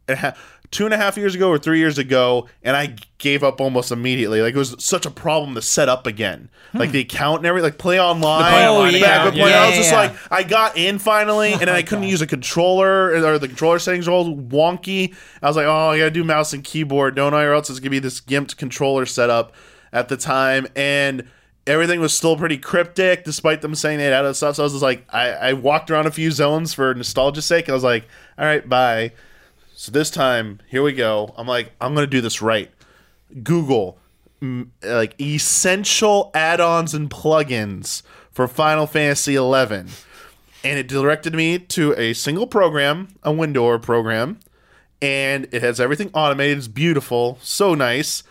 [0.08, 2.96] and a half, two and a half years ago or three years ago, and I
[3.18, 4.42] gave up almost immediately.
[4.42, 6.94] Like it was such a problem to set up again, like hmm.
[6.94, 8.50] the account and everything, like PlayOnline.
[8.50, 9.62] play online back account, with play- yeah.
[9.62, 12.22] I was just Yeah, like, I got in finally, and then I oh couldn't use
[12.22, 15.14] a controller, or the controller settings were all wonky.
[15.42, 17.44] I was like, oh, I gotta do mouse and keyboard, don't I?
[17.44, 19.54] Or else it's gonna be this gimped controller setup
[19.94, 21.28] at the time, and
[21.68, 24.56] everything was still pretty cryptic, despite them saying they had other stuff.
[24.56, 27.70] So I was just like, I, I walked around a few zones for nostalgia's sake.
[27.70, 28.08] I was like,
[28.38, 29.12] all right, bye.
[29.76, 31.34] So this time, here we go.
[31.38, 32.70] I'm like, I'm gonna do this right.
[33.44, 33.98] Google
[34.82, 38.02] like essential add-ons and plugins
[38.32, 39.90] for Final Fantasy 11,
[40.64, 44.40] and it directed me to a single program, a window program,
[45.02, 46.58] and it has everything automated.
[46.58, 48.24] It's beautiful, so nice.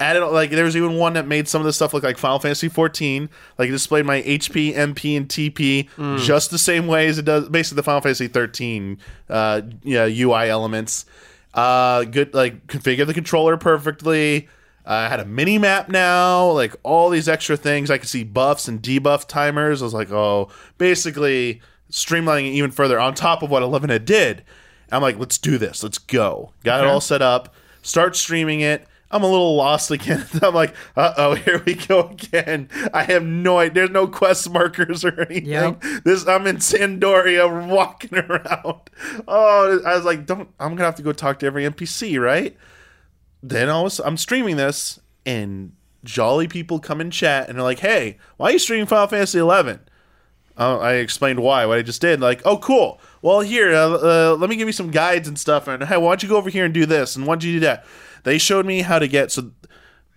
[0.00, 2.40] Added like there was even one that made some of the stuff look like Final
[2.40, 3.28] Fantasy 14.
[3.58, 7.48] Like it displayed my HP, MP, and TP just the same way as it does
[7.48, 8.98] basically the Final Fantasy 13
[9.30, 11.06] uh, yeah, UI elements.
[11.54, 14.48] Uh, good like configure the controller perfectly.
[14.84, 17.90] Uh, I had a mini map now, like all these extra things.
[17.90, 19.80] I could see buffs and debuff timers.
[19.80, 24.04] I was like, oh, basically streamlining it even further on top of what 11 had
[24.04, 24.42] did.
[24.90, 25.82] I'm like, let's do this.
[25.82, 26.52] Let's go.
[26.64, 27.54] Got it all set up.
[27.82, 28.86] Start streaming it.
[29.14, 30.26] I'm a little lost again.
[30.42, 32.68] I'm like, uh oh, here we go again.
[32.92, 33.74] I have no idea.
[33.74, 35.46] There's no quest markers or anything.
[35.46, 35.82] Yep.
[36.04, 38.80] This I'm in San d'Oria walking around.
[39.28, 40.48] Oh, I was like, don't.
[40.58, 42.56] I'm gonna have to go talk to every NPC, right?
[43.40, 47.78] Then I was, I'm streaming this, and jolly people come in chat and they're like,
[47.78, 49.78] "Hey, why are you streaming Final Fantasy 11?"
[50.56, 52.20] Uh, I explained why, what I just did.
[52.20, 53.00] Like, oh, cool.
[53.22, 53.88] Well, here, uh,
[54.32, 55.66] uh, let me give you some guides and stuff.
[55.66, 57.16] And hey, why don't you go over here and do this?
[57.16, 57.84] And why don't you do that?
[58.24, 59.52] They showed me how to get so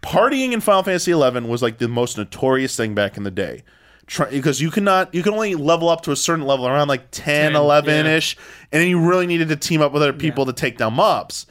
[0.02, 3.64] partying in Final Fantasy XI was like the most notorious thing back in the day.
[4.08, 7.12] Try, because you cannot, you can only level up to a certain level around like
[7.12, 8.38] 10, 10, 11 ish,
[8.72, 11.46] and then you really needed to team up with other people to take down mobs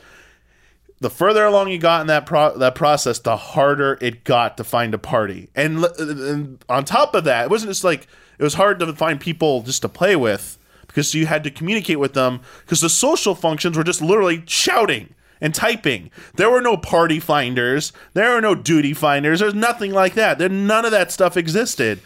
[1.00, 4.64] the further along you got in that pro- that process, the harder it got to
[4.64, 5.50] find a party.
[5.54, 8.06] And, and on top of that, it wasn't just like
[8.38, 11.98] it was hard to find people just to play with because you had to communicate
[11.98, 16.10] with them because the social functions were just literally shouting and typing.
[16.34, 19.40] There were no party finders, there were no duty finders.
[19.40, 20.38] There's nothing like that.
[20.38, 22.00] There none of that stuff existed.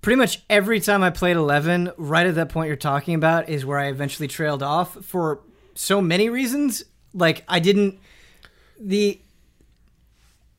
[0.00, 3.66] Pretty much every time I played 11, right at that point you're talking about, is
[3.66, 5.40] where I eventually trailed off for
[5.74, 6.84] so many reasons.
[7.12, 7.98] Like, I didn't.
[8.80, 9.20] The.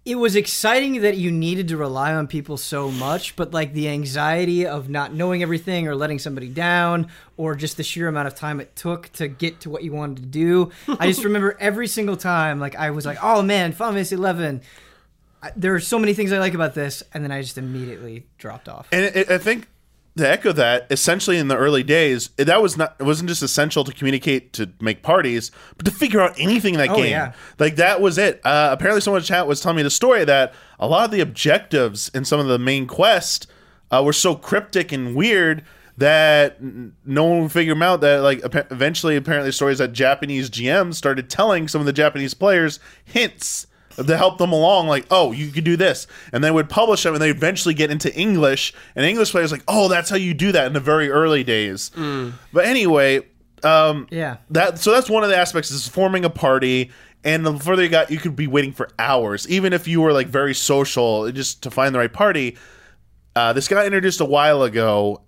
[0.10, 3.90] It was exciting that you needed to rely on people so much, but like the
[3.90, 8.34] anxiety of not knowing everything or letting somebody down, or just the sheer amount of
[8.34, 10.72] time it took to get to what you wanted to do.
[10.88, 14.62] I just remember every single time, like, I was like, oh man, Final Fantasy 11.
[15.56, 18.68] There are so many things I like about this, and then I just immediately dropped
[18.68, 18.88] off.
[18.92, 19.68] And it, I think
[20.20, 23.84] to echo that, essentially in the early days, that was not it wasn't just essential
[23.84, 27.10] to communicate to make parties, but to figure out anything in that Oh, game.
[27.12, 27.34] yeah.
[27.58, 28.40] Like that was it.
[28.46, 31.20] Uh, apparently, someone in chat was telling me the story that a lot of the
[31.22, 33.48] objectives in some of the main quest
[33.92, 35.64] uh, were so cryptic and weird
[35.98, 38.02] that n- no one would figure them out.
[38.02, 42.80] That like eventually, apparently, stories that Japanese GMs started telling some of the Japanese players
[43.04, 43.68] hints
[44.06, 44.88] to help them along.
[44.88, 47.92] Like, oh, you could do this, and they would publish them, and they eventually get
[47.92, 51.10] into English, and English players like, oh, that's how you do that in the very
[51.10, 51.92] early days.
[52.54, 53.22] But anyway,
[53.64, 54.38] um, Yeah.
[54.52, 56.92] that so that's one of the aspects is forming a party.
[57.22, 59.46] And the further you got you could be waiting for hours.
[59.50, 62.58] Even if you were like very social just to find the right party.
[63.36, 65.22] Uh, this got introduced a while ago.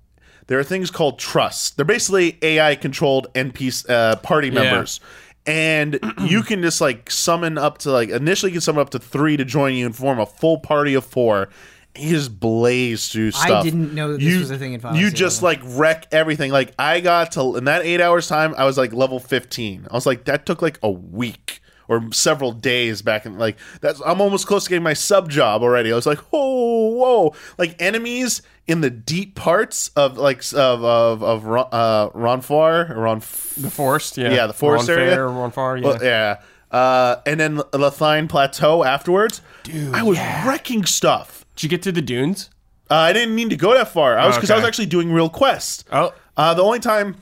[0.48, 1.69] There are things called trusts.
[1.72, 4.99] They're basically ai controlled npc uh, party members
[5.46, 9.00] and you can just like summon up to like initially you can summon up to
[9.00, 11.50] three to join you and form a full party of four
[11.98, 13.50] you just blaze through stuff.
[13.50, 16.08] I didn't know that this you, was a thing in Final You just like wreck
[16.12, 16.52] everything.
[16.52, 19.88] Like I got to in that eight hours time, I was like level fifteen.
[19.92, 21.61] I was like that took like a week
[21.92, 25.62] or several days back in like that's I'm almost close to getting my sub job
[25.62, 25.92] already.
[25.92, 31.22] I was like, oh whoa, like enemies in the deep parts of like of of
[31.22, 33.20] of Ron- uh, Ronfaure Ron.
[33.20, 34.32] The forest, yeah.
[34.34, 35.12] Yeah, the forest Ron area.
[35.16, 35.88] Fair, Ronfaure, yeah.
[35.88, 36.42] Well, yeah.
[36.72, 39.42] Uh, and then La Theine Plateau afterwards.
[39.64, 41.46] Dude, I was wrecking stuff.
[41.56, 42.50] Did you get to the dunes?
[42.90, 44.18] Uh, I didn't mean to go that far.
[44.18, 45.84] I was because I was actually doing real quests.
[45.92, 46.14] Oh.
[46.38, 47.18] Uh, the only time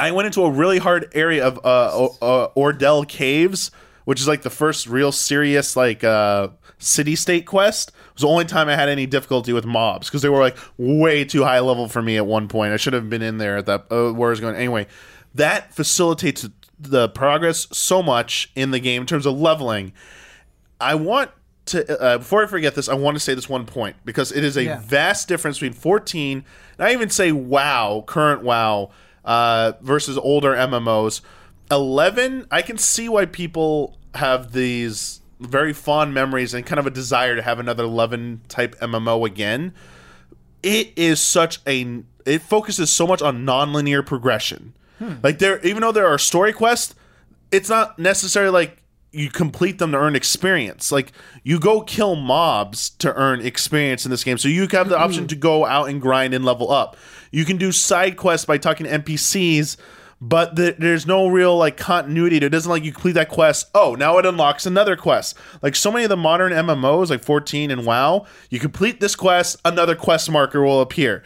[0.00, 3.70] I went into a really hard area of uh, o- uh, Ordelle Caves,
[4.08, 6.48] which is like the first real serious like uh,
[6.78, 10.22] city state quest, It was the only time I had any difficulty with mobs because
[10.22, 12.72] they were like way too high level for me at one point.
[12.72, 14.56] I should have been in there at that uh, where I was going.
[14.56, 14.86] Anyway,
[15.34, 16.48] that facilitates
[16.80, 19.92] the progress so much in the game in terms of leveling.
[20.80, 21.30] I want
[21.66, 24.42] to uh, before I forget this, I want to say this one point because it
[24.42, 24.80] is a Yeah.
[24.80, 26.46] vast difference between 14
[26.78, 28.88] and I even say WoW, current WoW,
[29.26, 31.20] uh, versus older MMOs.
[31.70, 36.90] 11, I can see why people have these very fond memories and kind of a
[36.90, 39.72] desire to have another 11 type MMO again.
[40.62, 44.74] It is such a it focuses so much on non-linear progression.
[44.98, 45.14] Hmm.
[45.22, 46.94] Like there even though there are story quests,
[47.52, 50.92] it's not necessarily like you complete them to earn experience.
[50.92, 51.12] Like
[51.42, 54.36] you go kill mobs to earn experience in this game.
[54.36, 55.28] So you have the option hmm.
[55.28, 56.96] to go out and grind and level up.
[57.30, 59.76] You can do side quests by talking to NPCs,
[60.20, 62.36] but the, there's no real like continuity.
[62.36, 63.66] It doesn't like you complete that quest.
[63.74, 65.36] Oh, now it unlocks another quest.
[65.62, 69.56] Like so many of the modern MMOs, like 14 and WoW, you complete this quest,
[69.64, 71.22] another quest marker will appear.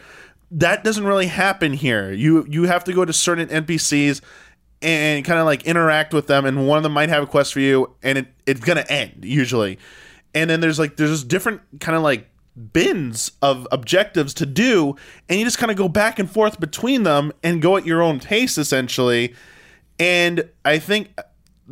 [0.51, 2.11] That doesn't really happen here.
[2.11, 4.21] You you have to go to certain NPCs
[4.83, 7.53] and kind of like interact with them and one of them might have a quest
[7.53, 9.79] for you and it, it's gonna end usually
[10.35, 12.29] and then there's like there's different kind of like
[12.71, 14.95] bins of objectives to do
[15.27, 18.01] and you just kind of go back and forth between them and go at your
[18.01, 19.33] own pace essentially
[19.99, 21.19] and i think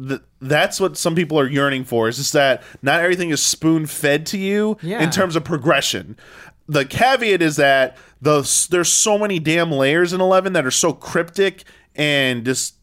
[0.08, 3.86] th- that's what some people are yearning for is just that not everything is spoon
[3.86, 5.03] fed to you Yeah.
[5.03, 6.18] in terms of progression
[6.68, 8.41] the caveat is that the,
[8.72, 11.64] there's so many damn layers in 11 that are so cryptic
[11.95, 12.76] and just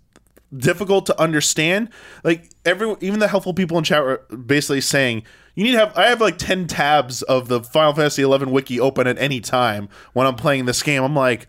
[0.57, 1.91] difficult to understand.
[2.25, 5.23] Like every even the helpful people in chat were basically saying
[5.55, 5.97] you need to have.
[5.97, 9.89] I have like ten tabs of the Final Fantasy XI wiki open at any time
[10.13, 11.03] when I'm playing this game.
[11.03, 11.47] I'm like,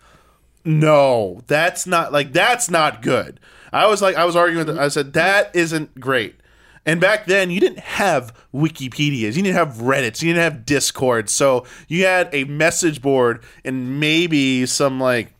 [0.64, 3.40] no, that's not like that's not good.
[3.72, 4.78] I was like, I was arguing with.
[4.78, 6.36] I said that isn't great.
[6.86, 11.28] And back then, you didn't have Wikipedias, you didn't have Reddits, you didn't have Discord.
[11.28, 15.32] So you had a message board and maybe some like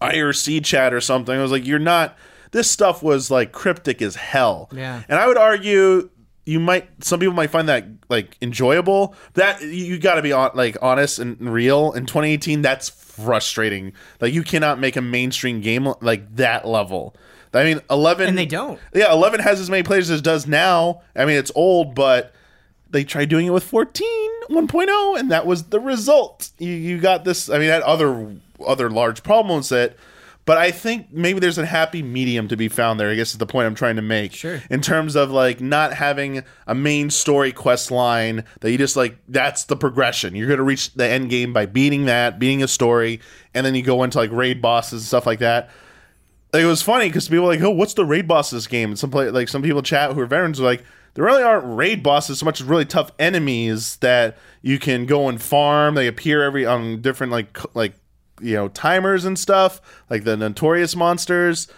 [0.00, 1.38] IRC chat or something.
[1.38, 2.16] I was like, you're not.
[2.50, 4.68] This stuff was like cryptic as hell.
[4.72, 5.02] Yeah.
[5.08, 6.10] And I would argue
[6.44, 9.14] you might some people might find that like enjoyable.
[9.34, 11.92] That you got to be on, like honest and real.
[11.92, 13.92] In 2018, that's frustrating.
[14.20, 17.14] Like you cannot make a mainstream game like that level.
[17.52, 18.78] I mean, 11 And they don't.
[18.94, 21.02] Yeah, 11 has as many players as it does now.
[21.16, 22.34] I mean, it's old, but
[22.90, 24.06] they tried doing it with 14
[24.50, 26.50] 1.0 and that was the result.
[26.58, 29.96] You you got this I mean, had other other large problems that
[30.48, 33.10] but I think maybe there's a happy medium to be found there.
[33.10, 34.32] I guess is the point I'm trying to make.
[34.32, 34.62] Sure.
[34.70, 39.18] In terms of like not having a main story quest line that you just like
[39.28, 40.34] that's the progression.
[40.34, 43.20] You're gonna reach the end game by beating that, beating a story,
[43.52, 45.68] and then you go into like raid bosses and stuff like that.
[46.54, 48.66] Like, it was funny because people were like, "Oh, what's the raid boss of this
[48.66, 51.42] game?" And some play, like some people chat who are veterans are like, "There really
[51.42, 55.94] aren't raid bosses so much as really tough enemies that you can go and farm.
[55.94, 57.92] They appear every on different like like
[58.40, 61.68] you know timers and stuff, like the notorious monsters."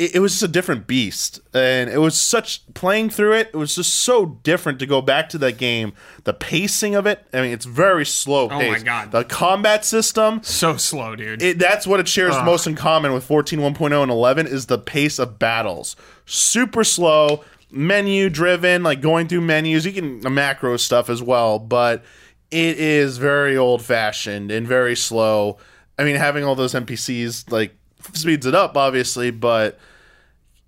[0.00, 3.50] it, it was just a different beast, and it was such playing through it.
[3.52, 5.92] It was just so different to go back to that game.
[6.24, 8.48] The pacing of it, I mean, it's very slow.
[8.48, 8.78] my.
[8.78, 9.12] God.
[9.12, 10.42] the combat system.
[10.42, 11.42] So slow, dude.
[11.42, 14.78] It, that's what it shares most in common with 14 1.0 and 11 is the
[14.78, 15.96] pace of battles.
[16.24, 19.84] Super slow, menu driven, like going through menus.
[19.84, 22.02] You can uh, macro stuff as well, but
[22.50, 25.58] it is very old fashioned and very slow.
[26.00, 27.76] I mean, having all those NPCs like
[28.14, 29.78] speeds it up, obviously, but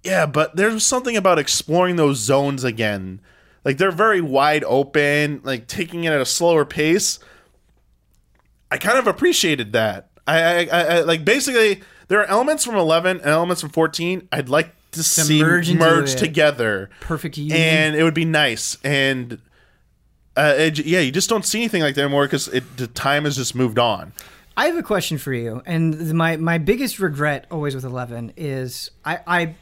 [0.02, 3.20] yeah, but there's something about exploring those zones again.
[3.64, 7.18] Like they're very wide open, like taking it at a slower pace.
[8.70, 10.10] I kind of appreciated that.
[10.26, 14.50] I, I, I, like basically there are elements from 11 and elements from 14 I'd
[14.50, 17.56] like to, see merge merge, together, Perfect union.
[17.56, 18.76] and it would be nice.
[18.84, 19.40] And
[20.36, 22.46] uh, it, yeah, you just don't see anything like that anymore because
[22.76, 24.12] the time has just moved on.
[24.56, 28.90] I have a question for you, and my my biggest regret always with Eleven is
[29.04, 29.54] I, I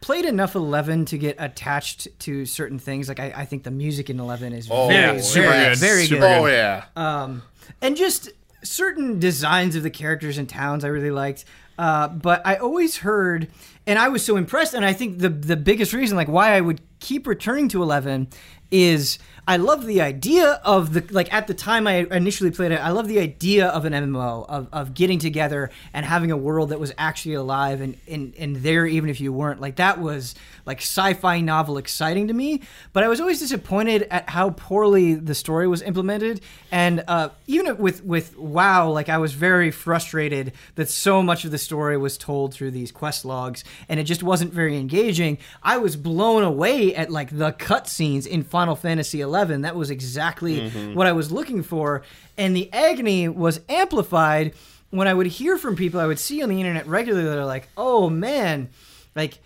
[0.00, 3.08] played enough Eleven to get attached to certain things.
[3.08, 5.78] Like I, I think the music in Eleven is very, Yeah, super very, good.
[5.78, 6.38] very Super good.
[6.38, 7.42] Oh yeah, um,
[7.82, 8.30] and just
[8.62, 11.44] certain designs of the characters and towns I really liked.
[11.78, 13.48] Uh, but I always heard,
[13.86, 16.60] and I was so impressed, and I think the the biggest reason, like why I
[16.60, 18.28] would keep returning to Eleven,
[18.70, 22.80] is I love the idea of the like at the time I initially played it.
[22.82, 26.68] I love the idea of an MMO of, of getting together and having a world
[26.68, 29.58] that was actually alive and, and and there even if you weren't.
[29.58, 30.34] Like that was
[30.66, 32.60] like sci-fi novel exciting to me.
[32.92, 36.42] But I was always disappointed at how poorly the story was implemented.
[36.70, 41.52] And uh, even with with WoW, like I was very frustrated that so much of
[41.52, 45.38] the story was told through these quest logs and it just wasn't very engaging.
[45.62, 49.37] I was blown away at like the cutscenes in Final Fantasy XI.
[49.62, 50.94] That was exactly mm-hmm.
[50.94, 52.02] what I was looking for,
[52.36, 54.54] and the agony was amplified
[54.90, 57.44] when I would hear from people I would see on the internet regularly that are
[57.44, 58.70] like, "Oh man,
[59.14, 59.38] like."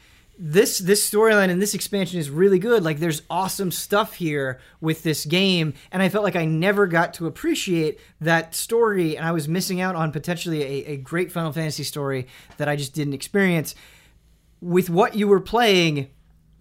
[0.44, 2.82] This this storyline and this expansion is really good.
[2.82, 7.14] Like there's awesome stuff here with this game, and I felt like I never got
[7.14, 11.52] to appreciate that story, and I was missing out on potentially a, a great Final
[11.52, 13.76] Fantasy story that I just didn't experience
[14.62, 16.08] with what you were playing,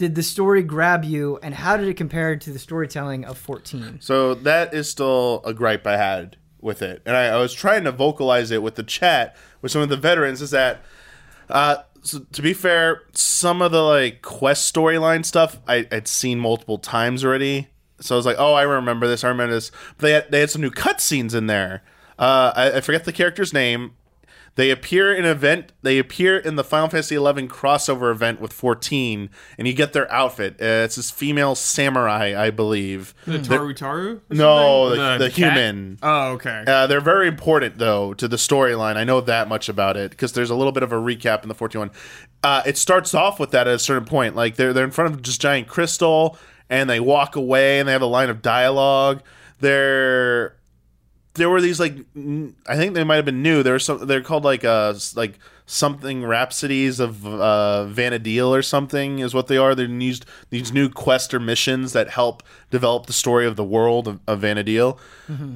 [0.02, 4.00] did the story grab you, and how did it compare to the storytelling of 14?
[4.02, 7.84] So that is still a gripe I had with it, and I, I was trying
[7.84, 10.42] to vocalize it with the chat with some of the veterans.
[10.42, 10.82] Is that,
[11.50, 16.40] uh, so to be fair, some of the like quest storyline stuff I, I'd seen
[16.40, 17.68] multiple times already.
[18.00, 19.24] So I was like, oh, I remember this.
[19.24, 19.70] I remember this.
[19.98, 21.84] But they had, they had some new cutscenes in there.
[22.18, 23.92] Uh, I, I forget the character's name.
[24.56, 25.72] They appear in event.
[25.82, 30.12] They appear in the Final Fantasy XI crossover event with 14, and you get their
[30.12, 30.56] outfit.
[30.62, 33.14] Uh, it's this female samurai, I believe.
[33.26, 34.20] the Tarutaru?
[34.30, 35.20] No, something?
[35.20, 36.00] the- the human.
[36.04, 36.64] Oh, okay.
[36.68, 38.98] Uh, they're very important though to the storyline.
[38.98, 41.48] I know that much about it because there's a little bit of a recap in
[41.50, 41.92] the 14 one.
[42.44, 44.36] Uh, it starts off with that at a certain point.
[44.36, 46.38] Like they're they're in front of just giant crystal
[46.70, 49.22] and they walk away and they have a line of dialogue.
[49.60, 50.56] They're
[51.36, 51.96] there were these like
[52.68, 53.64] I think they might have been new.
[53.64, 59.20] There were some they're called like uh like something rhapsodies of uh Vana'diel or something
[59.20, 59.74] is what they are.
[59.74, 64.08] They're these these new quest or missions that help develop the story of the world
[64.08, 64.98] of, of Vana'diel.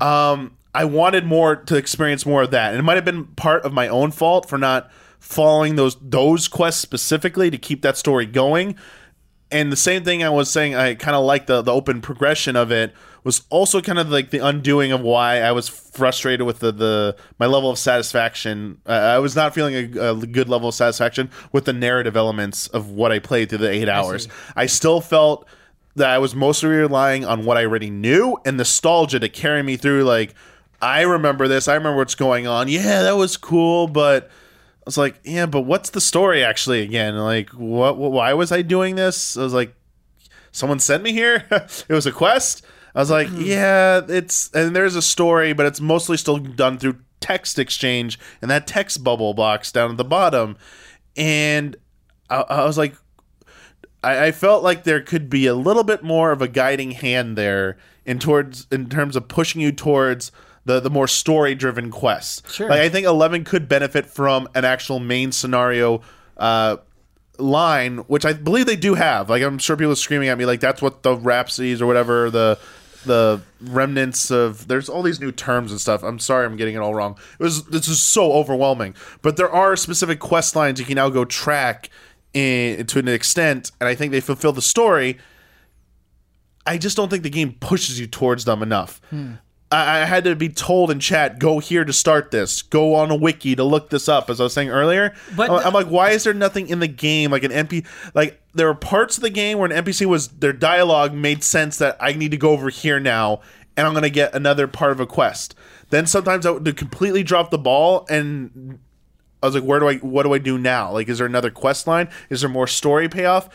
[0.01, 2.71] Um I wanted more to experience more of that.
[2.71, 4.89] And it might have been part of my own fault for not
[5.19, 8.75] following those those quests specifically to keep that story going
[9.51, 12.55] and the same thing I was saying, I kind of like the the open progression
[12.55, 12.93] of it
[13.25, 17.17] was also kind of like the undoing of why I was frustrated with the the
[17.39, 18.79] my level of satisfaction.
[18.85, 22.67] Uh, I was not feeling a, a good level of satisfaction with the narrative elements
[22.67, 24.27] of what I played through the eight hours.
[24.55, 25.47] I still felt
[25.95, 29.75] that I was mostly relying on what I already knew and nostalgia to carry me
[29.75, 30.03] through.
[30.03, 30.35] Like
[30.79, 32.67] I remember this, I remember what's going on.
[32.67, 34.29] Yeah, that was cool, but.
[34.77, 37.17] I was like, yeah, but what's the story actually again?
[37.17, 38.11] Like, what, what?
[38.11, 39.35] Why was I doing this?
[39.35, 39.73] I was like,
[40.51, 41.43] someone sent me here.
[41.49, 42.63] it was a quest.
[42.95, 46.97] I was like, yeah, it's and there's a story, but it's mostly still done through
[47.19, 50.57] text exchange and that text bubble box down at the bottom.
[51.17, 51.75] And
[52.29, 52.95] I, I was like,
[54.01, 57.37] I, I felt like there could be a little bit more of a guiding hand
[57.37, 60.31] there in towards in terms of pushing you towards
[60.63, 62.53] the the more story driven quests.
[62.53, 62.69] Sure.
[62.69, 66.01] Like I think Eleven could benefit from an actual main scenario
[66.37, 66.77] uh,
[67.37, 69.29] line, which I believe they do have.
[69.29, 72.29] Like I'm sure people are screaming at me like that's what the rhapsodies or whatever
[72.29, 72.57] the
[73.05, 76.03] the remnants of there's all these new terms and stuff.
[76.03, 77.17] I'm sorry I'm getting it all wrong.
[77.39, 78.95] It was this is so overwhelming.
[79.21, 81.89] But there are specific quest lines you can now go track
[82.33, 85.17] in, to an extent, and I think they fulfill the story.
[86.67, 88.99] I just don't think the game pushes you towards them enough.
[89.11, 89.37] Uh,
[89.75, 93.11] I, I had to be told in chat, go here to start this, go on
[93.11, 95.13] a wiki to look this up, as I was saying earlier.
[95.35, 97.85] But I'm, the- I'm like, why is there nothing in the game like an NP?
[98.13, 101.77] Like there were parts of the game where an NPC was their dialogue made sense
[101.77, 103.41] that I need to go over here now,
[103.77, 105.55] and I'm gonna get another part of a quest.
[105.89, 108.79] Then sometimes I would completely drop the ball and
[109.43, 110.91] I was like, where do I, what do I do now?
[110.91, 112.09] Like, is there another quest line?
[112.31, 113.49] Is there more story payoff?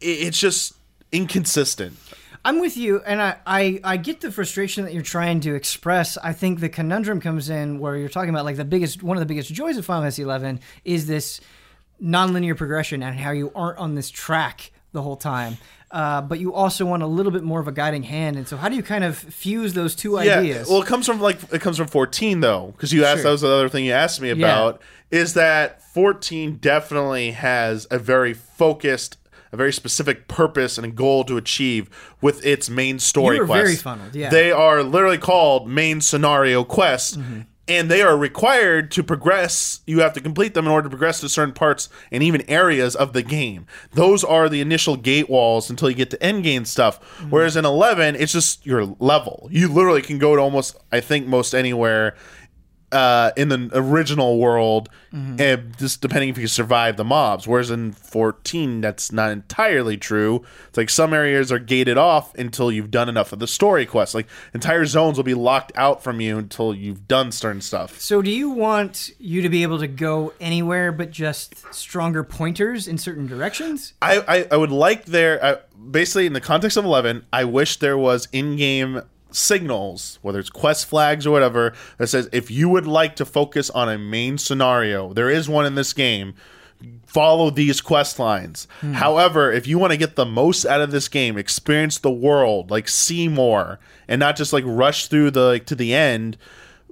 [0.00, 0.74] It's just
[1.12, 1.96] inconsistent.
[2.46, 6.16] I'm with you, and I, I, I get the frustration that you're trying to express.
[6.16, 9.20] I think the conundrum comes in where you're talking about like the biggest, one of
[9.20, 11.40] the biggest joys of Final Fantasy XI is this
[12.00, 15.58] nonlinear progression and how you aren't on this track the whole time.
[15.90, 18.56] Uh, but you also want a little bit more of a guiding hand, and so
[18.56, 20.68] how do you kind of fuse those two ideas?
[20.68, 23.24] Well, it comes from like it comes from 14 though, because you asked Sure.
[23.24, 27.98] that was the other thing you asked me about is that 14 definitely has a
[27.98, 29.16] very focused,
[29.56, 31.88] a very specific purpose and a goal to achieve
[32.20, 33.82] with its main story You quests.
[33.82, 34.28] funneled, yeah.
[34.30, 37.16] They are literally called main scenario quests.
[37.16, 37.40] Mm-hmm.
[37.68, 39.80] And they are required to progress.
[39.88, 42.94] You have to complete them in order to progress to certain parts and even areas
[42.94, 43.66] of the game.
[43.92, 47.00] Those are the initial gate walls until you get to end game stuff.
[47.00, 47.30] Mm-hmm.
[47.30, 49.48] Whereas in 11, it's just your level.
[49.50, 52.14] You literally can go to almost, I think, most anywhere
[52.92, 55.40] uh, in the original world, Mm-hmm.
[55.40, 57.46] and just depending if you survive the mobs.
[57.48, 60.44] Whereas in 14, that's not entirely true.
[60.68, 64.14] It's like some areas are gated off until you've done enough of the story quest.
[64.14, 67.98] Like entire zones will be locked out from you until you've done certain stuff.
[67.98, 72.86] So, do you want you to be able to go anywhere but just stronger pointers
[72.86, 73.94] in certain directions?
[74.02, 75.56] I, I, I would like there, uh,
[75.90, 79.00] basically in the context of 11, I wish there was in game
[79.30, 83.70] signals, whether it's quest flags or whatever, that says if you would like to focus
[83.70, 86.34] on a main scenario, there is one in this game.
[87.06, 88.68] Follow these quest lines.
[88.80, 88.92] Hmm.
[88.92, 92.70] However, if you want to get the most out of this game, experience the world,
[92.70, 96.36] like see more, and not just like rush through the like to the end,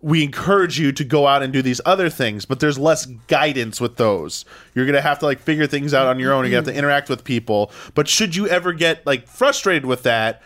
[0.01, 3.81] we encourage you to go out and do these other things, but there's less guidance
[3.81, 4.45] with those.
[4.75, 6.45] You're gonna have to like figure things out on your own.
[6.45, 6.79] You're have to mm-hmm.
[6.79, 7.71] interact with people.
[7.95, 10.43] But should you ever get like frustrated with that,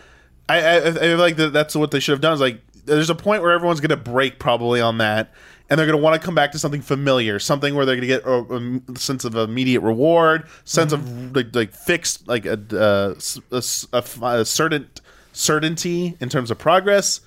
[0.49, 2.33] I, I, I feel like that that's what they should have done.
[2.33, 5.31] Is like there's a point where everyone's gonna break probably on that,
[5.69, 8.25] and they're gonna want to come back to something familiar, something where they're gonna get
[8.25, 13.13] a, a sense of immediate reward, sense of like, like fixed like a, uh,
[13.53, 14.89] a s- a f- a certain
[15.33, 17.21] certainty in terms of progress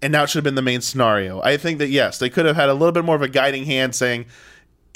[0.00, 1.40] and now it should have been the main scenario.
[1.42, 3.64] I think that yes, they could have had a little bit more of a guiding
[3.64, 4.26] hand saying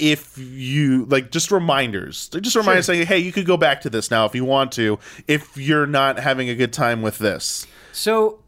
[0.03, 2.27] if you like just reminders.
[2.27, 4.99] Just reminders saying, hey, you could go back to this now if you want to,
[5.29, 7.65] if you're not having a good time with this.
[7.93, 8.43] So,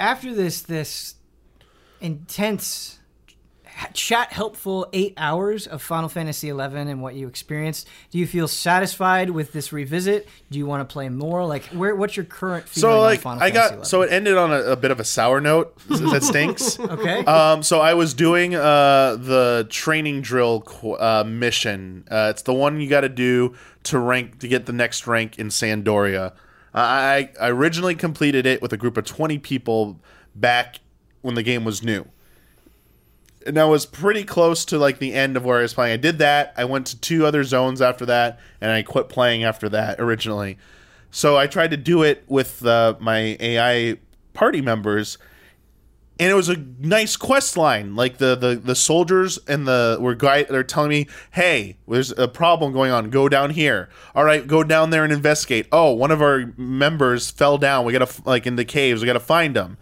[0.00, 1.14] after this this
[2.00, 2.98] intense
[3.92, 8.48] chat helpful eight hours of Final Fantasy XI and what you experienced, do you feel
[8.48, 10.28] satisfied with this revisit?
[10.50, 11.44] Do you want to play more?
[11.44, 11.94] Like, where?
[11.94, 14.60] What's your current feeling So like Final I Fantasy got so it ended on a,
[14.60, 16.78] a bit of a sour note that stinks.
[16.80, 17.24] okay.
[17.24, 20.64] Um, so I was doing uh, the training drill
[20.98, 22.04] uh, mission.
[22.10, 25.38] Uh, it's the one you got to do to rank to get the next rank
[25.38, 26.32] in San d'Oria.
[26.76, 30.00] I, I originally completed it with a group of twenty people
[30.34, 30.80] back
[31.22, 32.04] when the game was new.
[33.46, 35.92] And I was pretty close to like the end of where I was playing.
[35.92, 36.54] I did that.
[36.56, 40.58] I went to two other zones after that, and I quit playing after that originally.
[41.10, 43.98] So I tried to do it with uh, my AI
[44.32, 45.18] party members,
[46.18, 47.94] and it was a nice quest line.
[47.94, 52.28] Like the the, the soldiers and the were guide they're telling me, "Hey, there's a
[52.28, 53.10] problem going on.
[53.10, 53.90] Go down here.
[54.14, 55.66] All right, go down there and investigate.
[55.70, 57.84] Oh, one of our members fell down.
[57.84, 59.02] We got to like in the caves.
[59.02, 59.76] We got to find him."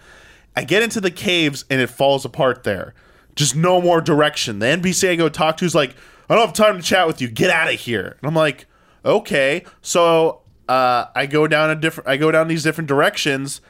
[0.54, 2.94] I get into the caves and it falls apart there.
[3.34, 4.58] Just no more direction.
[4.58, 5.94] The NPC I go talk to is like,
[6.28, 7.28] I don't have time to chat with you.
[7.28, 8.16] Get out of here.
[8.20, 8.66] And I'm like,
[9.04, 9.64] okay.
[9.80, 12.08] So uh, I go down a different.
[12.08, 13.60] I go down these different directions,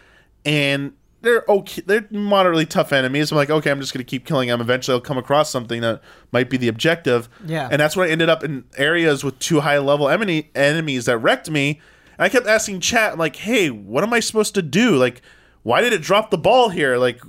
[0.44, 1.82] and they're okay.
[1.84, 3.32] They're moderately tough enemies.
[3.32, 4.60] I'm like, okay, I'm just gonna keep killing them.
[4.60, 6.02] Eventually, I'll come across something that
[6.32, 7.28] might be the objective.
[7.46, 7.68] Yeah.
[7.70, 11.18] And that's when I ended up in areas with two high level enemy enemies that
[11.18, 11.80] wrecked me.
[12.18, 14.96] And I kept asking chat, like, hey, what am I supposed to do?
[14.96, 15.22] Like,
[15.62, 16.98] why did it drop the ball here?
[16.98, 17.20] Like,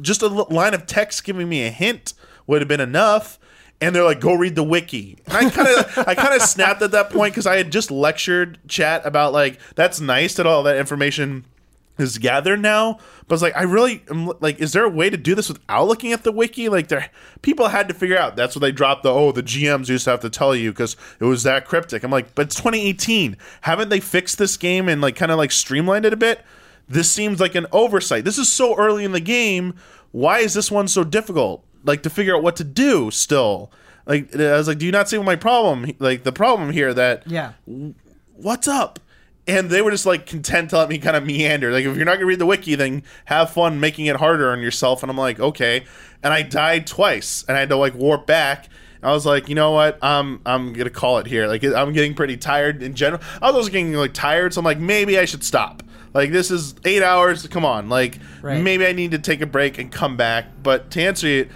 [0.00, 2.14] just a line of text giving me a hint
[2.46, 3.38] would have been enough.
[3.80, 6.80] And they're like, "Go read the wiki." And I kind of, I kind of snapped
[6.80, 10.62] at that point because I had just lectured chat about like, that's nice that all
[10.62, 11.44] that information
[11.98, 12.98] is gathered now.
[13.26, 15.86] But it's like, I really am like, is there a way to do this without
[15.86, 16.68] looking at the wiki?
[16.68, 17.10] Like, there,
[17.42, 18.36] people had to figure out.
[18.36, 20.96] That's what they dropped the oh, the GMs used to have to tell you because
[21.20, 22.02] it was that cryptic.
[22.02, 23.36] I'm like, but it's 2018.
[23.62, 26.44] Haven't they fixed this game and like kind of like streamlined it a bit?
[26.88, 28.24] This seems like an oversight.
[28.24, 29.74] This is so early in the game.
[30.12, 31.64] Why is this one so difficult?
[31.84, 33.72] Like to figure out what to do still.
[34.06, 35.90] Like I was like, do you not see my problem?
[35.98, 37.52] Like the problem here that yeah.
[38.36, 39.00] what's up?
[39.46, 41.70] and they were just like content to let me kind of meander.
[41.70, 44.60] Like if you're not gonna read the wiki, then have fun making it harder on
[44.60, 45.02] yourself.
[45.02, 45.84] And I'm like, okay.
[46.22, 48.68] And I died twice, and I had to like warp back.
[49.02, 49.98] I was like, you know what?
[50.02, 51.46] I'm I'm gonna call it here.
[51.46, 53.22] Like I'm getting pretty tired in general.
[53.42, 55.82] I was also getting like tired, so I'm like, maybe I should stop.
[56.14, 57.46] Like this is eight hours.
[57.48, 58.62] Come on, like Right.
[58.62, 60.46] maybe I need to take a break and come back.
[60.62, 61.48] But to answer you,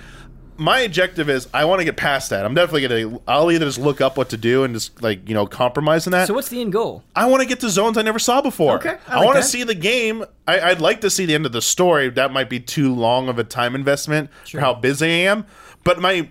[0.60, 2.44] my objective is I want to get past that.
[2.44, 3.20] I'm definitely gonna.
[3.28, 6.10] I'll either just look up what to do and just like you know compromise in
[6.10, 6.26] that.
[6.26, 7.04] So what's the end goal?
[7.14, 8.74] I want to get to zones I never saw before.
[8.78, 10.24] Okay, I I, like want to see the game.
[10.48, 12.08] I, I'd like to see the end of the story.
[12.10, 15.46] That might be too long of a time investment for how busy I am.
[15.84, 16.28] But my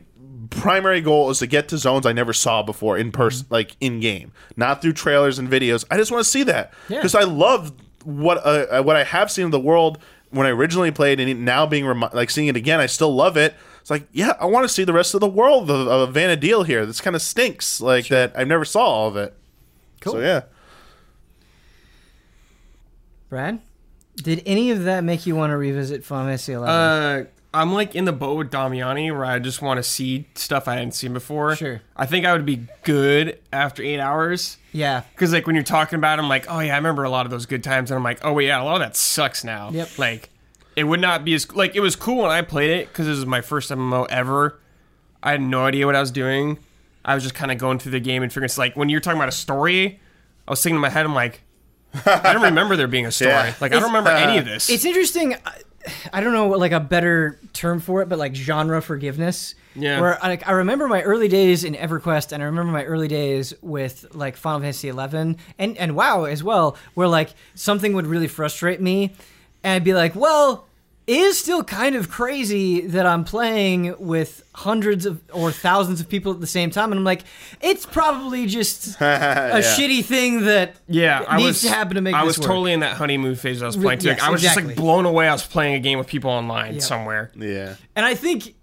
[0.50, 3.54] primary goal is to get to zones I never saw before in person, Mm-hmm.
[3.54, 5.86] like in game, not through trailers and videos.
[5.90, 6.98] I just want to see that Yeah.
[6.98, 7.72] because I love
[8.08, 11.66] what uh, what I have seen of the world when I originally played, and now
[11.66, 13.54] being remi- like seeing it again, I still love it.
[13.82, 16.66] It's like, yeah, I want to see the rest of the world of, of Vana'diel
[16.66, 16.86] here.
[16.86, 18.34] This kind of stinks, like that.
[18.36, 19.34] I never saw all of it.
[20.02, 20.14] Cool.
[20.14, 20.42] So yeah.
[23.30, 23.60] Brad,
[24.16, 26.60] did any of that make you want to revisit Final Fantasy XI?
[26.60, 27.24] Uh,
[27.54, 30.76] I'm like in the boat with Damiani where I just want to see stuff I
[30.76, 31.56] hadn't seen before.
[31.56, 31.82] Sure.
[31.96, 34.58] I think I would be good after eight hours.
[34.74, 35.04] yeah.
[35.14, 37.26] Because like when you're talking about, it, I'm like, oh yeah, I remember a lot
[37.26, 39.44] of those good times, and I'm like, oh wait, yeah, a lot of that sucks
[39.44, 39.70] now.
[39.72, 39.98] Yep.
[39.98, 40.30] Like,
[40.76, 43.12] it would not be as like it was cool when I played it because it
[43.12, 44.60] was my first MMO ever.
[45.24, 46.60] I had no idea what I was doing.
[47.04, 48.46] I was just kind of going through the game and figuring.
[48.46, 50.00] It's like when you're talking about a story,
[50.48, 51.42] I was thinking in my head, I'm like,
[52.06, 53.32] I don't remember there being a story.
[53.32, 53.54] Yeah.
[53.60, 54.70] Like I don't remember any uh, of this.
[54.70, 55.34] It's interesting.
[55.34, 55.40] Uh,
[56.14, 59.56] I, don't know like a better term for it, but like genre forgiveness.
[59.76, 60.02] Yeah.
[60.02, 63.54] Where like I remember my early days in EverQuest, and I remember my early days
[63.62, 68.28] with like Final Fantasy XI, and and WoW as well, where like something would really
[68.28, 69.14] frustrate me,
[69.64, 70.67] and I'd be like, well.
[71.08, 76.10] It is still kind of crazy that I'm playing with hundreds of or thousands of
[76.10, 77.22] people at the same time, and I'm like,
[77.62, 79.62] it's probably just a Yeah.
[79.62, 82.48] shitty thing that Yeah, I needs was to happen to make I this was work.
[82.48, 83.62] totally in that honeymoon phase.
[83.62, 84.08] I was playing too.
[84.10, 85.30] yes, I was just like blown away.
[85.30, 86.80] I was playing a game with people online Yeah.
[86.82, 87.32] somewhere.
[87.38, 87.76] Yeah.
[87.96, 88.56] And I think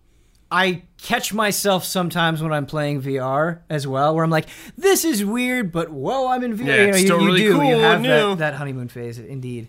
[0.50, 4.46] I catch myself sometimes when I'm playing VR as well, where I'm like,
[4.76, 7.26] "This is weird, but whoa, I'm in VR." Yeah, you know, it's you, still you
[7.26, 7.52] really do.
[7.54, 9.68] cool you have that, that honeymoon phase, indeed.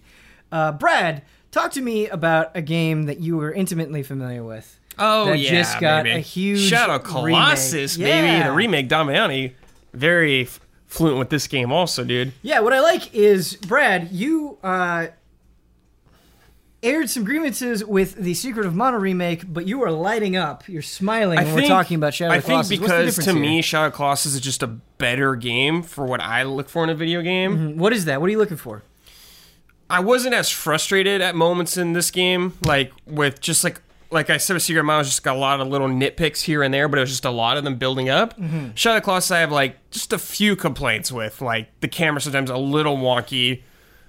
[0.52, 1.24] Uh, Brad,
[1.56, 4.80] talk to me about a game that you were intimately familiar with.
[5.00, 6.18] Oh That yeah, just got baby.
[6.18, 8.12] a huge Shadow Colossus, remake.
[8.14, 8.28] baby.
[8.28, 8.48] Yeah.
[8.48, 9.54] The remake Damiani,
[9.94, 12.32] very f- fluent with this game, also, dude.
[12.42, 15.08] Yeah, what I like is Brad, you uh,
[16.84, 20.68] aired some grievances with the Secret of Mana remake, but you are lighting up.
[20.70, 22.70] You're smiling when we're talking about Shadow Colossus, I Colossus.
[22.70, 23.42] think because to here?
[23.42, 26.96] me, Shadow Colossus is just a better game for what I look for in a
[26.96, 27.78] video game.
[27.78, 28.22] what is that?
[28.22, 28.84] What are you looking for?
[29.90, 33.82] I wasn't as frustrated at moments in this game, like with just like
[34.12, 36.74] like I said with Secret Mana, just got a lot of little nitpicks here and
[36.74, 38.38] there, but it was just a lot of them building up.
[38.38, 38.70] Mm-hmm.
[38.76, 42.22] Shadow of the Colossus, I have like just a few complaints with, like the camera
[42.22, 43.64] sometimes a little wonky.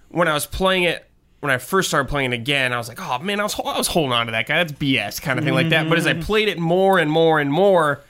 [0.09, 1.09] When I was playing it,
[1.41, 3.77] when I first started playing it again, I was like, oh man, I was I
[3.77, 4.63] was holding on to that guy.
[4.63, 5.89] That's BS kind of thing like that.
[5.89, 6.23] But as I mm-hmm.
[6.23, 8.03] played it more and more and more,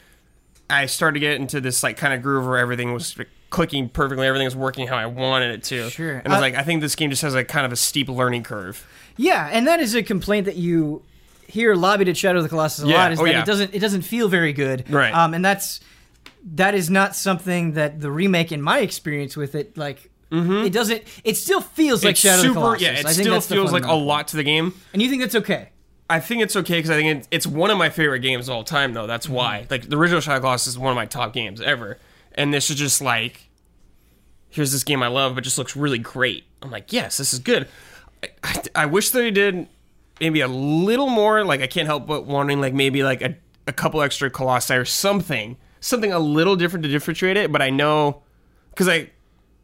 [0.69, 3.17] I started to get into this like kind of groove where everything was
[3.51, 5.89] clicking perfectly, everything was working how I wanted it to.
[5.91, 6.17] Sure.
[6.19, 7.77] And I was Uh, like, I think this game just has a kind of a
[7.77, 8.87] steep learning curve.
[9.17, 11.03] Yeah, and that is a complaint that you
[11.47, 13.13] hear lobbied at Shadow of the Colossus a Yeah, lot.
[13.13, 13.43] Is oh, that yeah.
[13.43, 15.15] it doesn't it doesn't feel very good, Right.
[15.15, 15.81] Um, and that's
[16.55, 21.03] that is not something that the remake, in my experience with it, like it doesn't.
[21.25, 22.83] It still feels like it's Shadow super, of the Colossus.
[22.83, 22.91] yeah.
[22.93, 24.75] It I think still feels like a lot to the game.
[24.93, 25.71] and you think that's okay.
[26.11, 28.55] I think it's okay because I think it, it's one of my favorite games of
[28.55, 29.07] all time, though.
[29.07, 29.35] That's Mm-hmm.
[29.35, 29.67] why.
[29.71, 31.99] Like the original Shadow of the Colossus is one of my top games ever,
[32.37, 33.49] and this is just like,
[34.49, 36.45] here's this game I love, but just looks really great.
[36.63, 37.69] I'm like, yes, this is good.
[38.23, 39.69] I, I, I wish they did
[40.21, 41.45] maybe a little more.
[41.45, 43.37] Like I can't help but wondering, like maybe like a,
[43.67, 47.53] a couple extra colossi or something, something a little different to differentiate it.
[47.53, 48.23] But I know
[48.71, 49.11] because I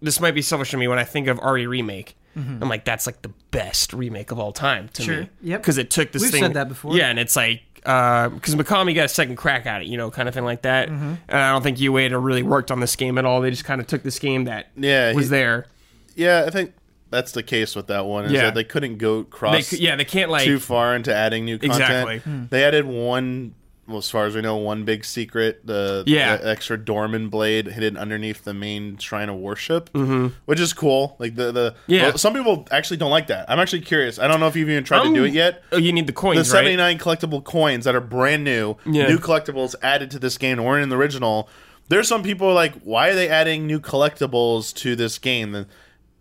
[0.01, 2.17] this might be selfish to me when I think of RE remake.
[2.35, 5.11] I'm like, that's like the best remake of all time to Mm-hmm.
[5.13, 5.21] Sure.
[5.23, 5.29] me.
[5.43, 5.61] Yep.
[5.61, 6.43] Because it took this We've thing.
[6.43, 6.97] said that before.
[6.97, 10.29] Yeah, and it's like because Mikami got a second crack at it, you know, kind
[10.29, 10.89] of thing like that.
[10.89, 11.15] Mm-hmm.
[11.29, 13.41] And I don't think Ueda had really worked on this game at all.
[13.41, 15.67] They just kind of took this game that Yeah, was he- there.
[16.15, 16.75] Yeah, I think
[17.11, 18.27] that's the case with that one.
[18.27, 18.43] Is Yeah.
[18.43, 21.59] that they couldn't go cross c- yeah, they can't like too far into adding new
[21.59, 21.81] content.
[21.83, 22.19] Exactly.
[22.19, 22.45] Hmm.
[22.51, 23.55] They added one,
[23.93, 26.37] well, as far as we know, one big secret: the, Yeah.
[26.39, 30.29] the extra Dormin blade hidden underneath the main shrine of worship, mm-hmm.
[30.47, 31.15] which is cool.
[31.19, 32.09] Like the the Yeah.
[32.09, 33.49] well, some people actually don't like that.
[33.49, 34.19] I'm actually curious.
[34.19, 35.63] I don't know if you've even tried Um, to do it yet.
[35.71, 36.47] Oh, you need the The coins, right?
[36.47, 39.07] 79 collectible coins that are brand new, Yeah.
[39.09, 41.49] new collectibles added to this game weren't in the original.
[41.89, 45.67] There's some people like, why are they adding new collectibles to this game?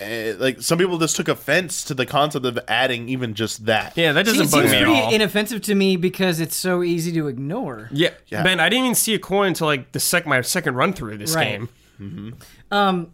[0.02, 3.66] And, uh, like some people just took offense to the concept of adding even just
[3.68, 3.96] that.
[3.96, 5.14] Yeah, that doesn't it bug seems me at pretty all.
[5.14, 7.90] inoffensive to me because it's so easy to ignore.
[7.92, 8.10] yeah.
[8.28, 8.44] Yeah.
[8.44, 11.14] Ben, I didn't even see a coin until like the sec my second run through
[11.14, 11.60] of this Right.
[12.00, 12.38] game.
[12.72, 13.12] Um,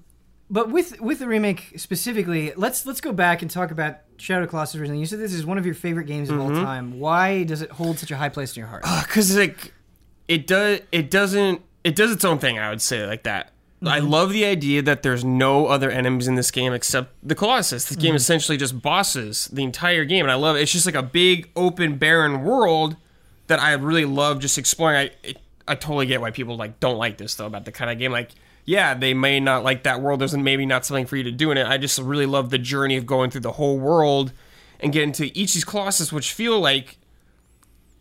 [0.49, 4.47] but with with the remake specifically, let's let's go back and talk about Shadow of
[4.47, 4.99] the Colossus originally.
[4.99, 6.99] You said this is one of your favorite games of all time.
[6.99, 8.83] Why does it hold such a high place in your heart?
[9.05, 9.73] because like
[10.27, 13.51] it does it doesn't it does its own thing i would say like that
[13.83, 14.09] i mm-hmm.
[14.09, 17.85] love the idea that there's no other enemies in this game except the colossus.
[17.85, 18.15] This game mm-hmm.
[18.17, 20.61] essentially just bosses the entire game and i love it.
[20.61, 22.95] It's just like a big open barren world
[23.47, 24.97] that i really love just exploring.
[24.97, 25.37] I it,
[25.67, 28.11] i totally get why people like don't like this though about the kind of game.
[28.11, 28.31] Like
[28.65, 30.21] yeah they may not like that world.
[30.21, 31.67] There's maybe not something for you to do in it.
[31.67, 34.33] I just really love the journey of going through the whole world
[34.79, 36.97] and getting to each of these colossus which feel like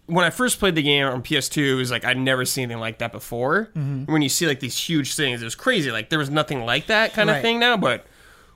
[0.07, 2.81] when I first played the game on PS2, it was like I'd never seen anything
[2.81, 3.71] like that before.
[3.75, 5.91] When you see like these huge things, it was crazy.
[5.91, 7.37] Like there was nothing like that kind Right.
[7.37, 8.07] of thing now, but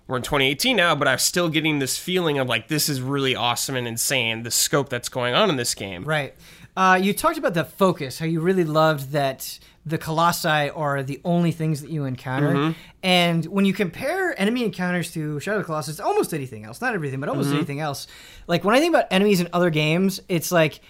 [0.06, 3.34] we're in 2018 now, but I'm still getting this feeling of like this is really
[3.36, 6.04] awesome and insane, the scope that's going on in this game.
[6.04, 6.34] Right.
[6.76, 11.20] Uh, you talked about the focus, how you really loved that the colossi are the
[11.24, 12.52] only things that you encounter.
[12.54, 12.78] Mm-hmm.
[13.02, 16.94] And when you compare enemy encounters to Shadow of the Colossus, almost anything else, not
[16.94, 17.56] everything, but almost Mm-hmm.
[17.58, 18.06] anything else,
[18.46, 20.80] like when I think about enemies in other games, it's like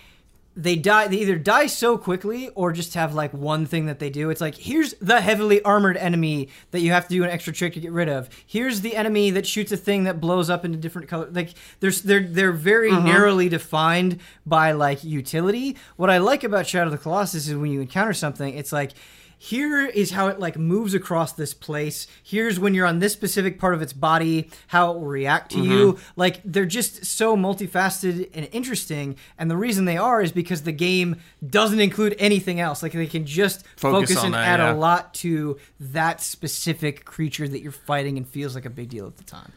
[0.57, 4.11] they die they either die so quickly or just have like one thing that they
[4.11, 4.31] do.
[4.31, 7.75] It's like here's the heavily armored enemy that you have to do an extra trick
[7.75, 8.29] to get rid of.
[8.47, 12.03] Here's the enemy that shoots a thing that blows up into different colors like there's
[12.03, 13.07] they're they're very mm-hmm.
[13.07, 15.77] narrowly defined by like utility.
[15.97, 18.93] What i like about shadow of the colossus is when you encounter something it's like
[19.43, 22.07] here is how it like moves across this place.
[22.23, 25.63] Here's when you're on this specific part of its body how it will react to
[25.63, 25.95] you.
[25.95, 26.21] Mm-hmm.
[26.21, 30.73] Like they're just so multifaceted and interesting and the reason they are is because the
[30.73, 31.17] game
[31.49, 32.83] doesn't include anything else.
[32.83, 34.75] Like they can just Focus focus, and that, add yeah.
[34.75, 39.07] a lot to that specific creature that you're fighting and feels like a big deal
[39.07, 39.53] at the time.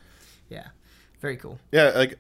[0.48, 0.68] Yeah.
[1.20, 1.60] Very cool.
[1.74, 2.20] Yeah, like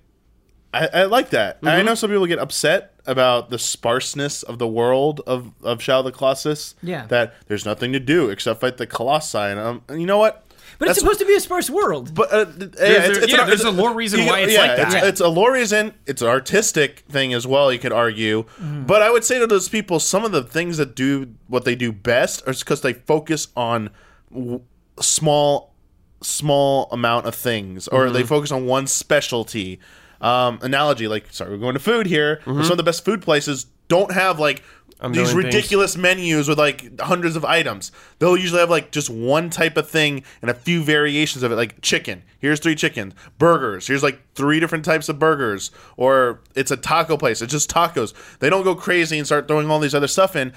[0.74, 1.60] I, I like that.
[1.62, 1.86] I Mm-hmm.
[1.86, 6.06] know some people get upset about the sparseness of the world of of Shadow of
[6.06, 6.76] the Colossus.
[6.82, 7.06] Yeah.
[7.08, 9.38] that there's nothing to do except fight the Colossi.
[9.38, 10.40] And, um, and you know what?
[10.80, 13.32] but it's That's- supposed to be a sparse world But uh, th- yeah, it's, it's
[13.32, 14.86] yeah, an- there's it's- a lore reason you- why it's yeah, like that.
[14.88, 15.06] It's, Yeah.
[15.08, 15.94] it's a lore reason.
[16.08, 17.72] It's an artistic thing as well.
[17.72, 18.86] You could argue, Mm-hmm.
[18.86, 21.76] but I would say to those people, some of the things that do what they
[21.76, 23.92] do best is because they focus on
[24.34, 24.62] w-
[25.00, 25.74] small,
[26.22, 28.14] small amount of things, or Mm-hmm.
[28.14, 29.80] they focus on one specialty.
[30.24, 32.40] Um, analogy, like sorry, we're going to food here.
[32.46, 34.64] but Some of the best food places don't have like.
[35.02, 35.12] These Mm-hmm.
[35.12, 35.46] million things.
[35.56, 37.92] ridiculous menus with like hundreds of items.
[38.20, 41.56] They'll usually have like just one type of thing and a few variations of it,
[41.56, 42.24] like chicken.
[42.40, 43.14] Here's three chickens.
[43.38, 43.86] Burgers.
[43.88, 45.72] Here's like three different types of burgers.
[45.98, 47.42] Or it's a taco place.
[47.42, 48.14] It's just tacos.
[48.40, 50.54] They don't go crazy and start throwing all these other stuff in.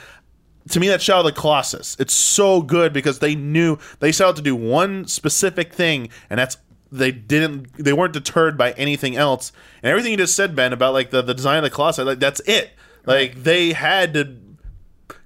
[0.70, 1.96] To me, that's Shadow of the Colossus.
[1.98, 6.38] It's so good because they knew they set out to do one specific thing, and
[6.38, 6.56] that's
[6.90, 9.52] they didn't they weren't deterred by anything else.
[9.82, 12.20] And everything you just said, Ben, about like the, the design of the Colossus, like
[12.20, 12.70] that's it.
[13.04, 14.36] Like they had to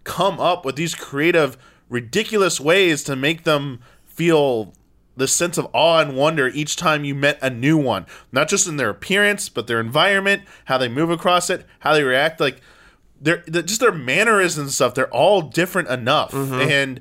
[0.04, 1.56] come up with these creative,
[1.88, 4.72] ridiculous ways to make them feel
[5.16, 8.06] the sense of awe and wonder each time you met a new one.
[8.32, 12.02] Not just in their appearance, but their environment, how they move across it, how they
[12.02, 12.40] react.
[12.40, 12.60] Like,
[13.20, 14.94] they're, they're- just their mannerisms and stuff.
[14.94, 16.54] They're all different enough, mm-hmm.
[16.54, 17.00] and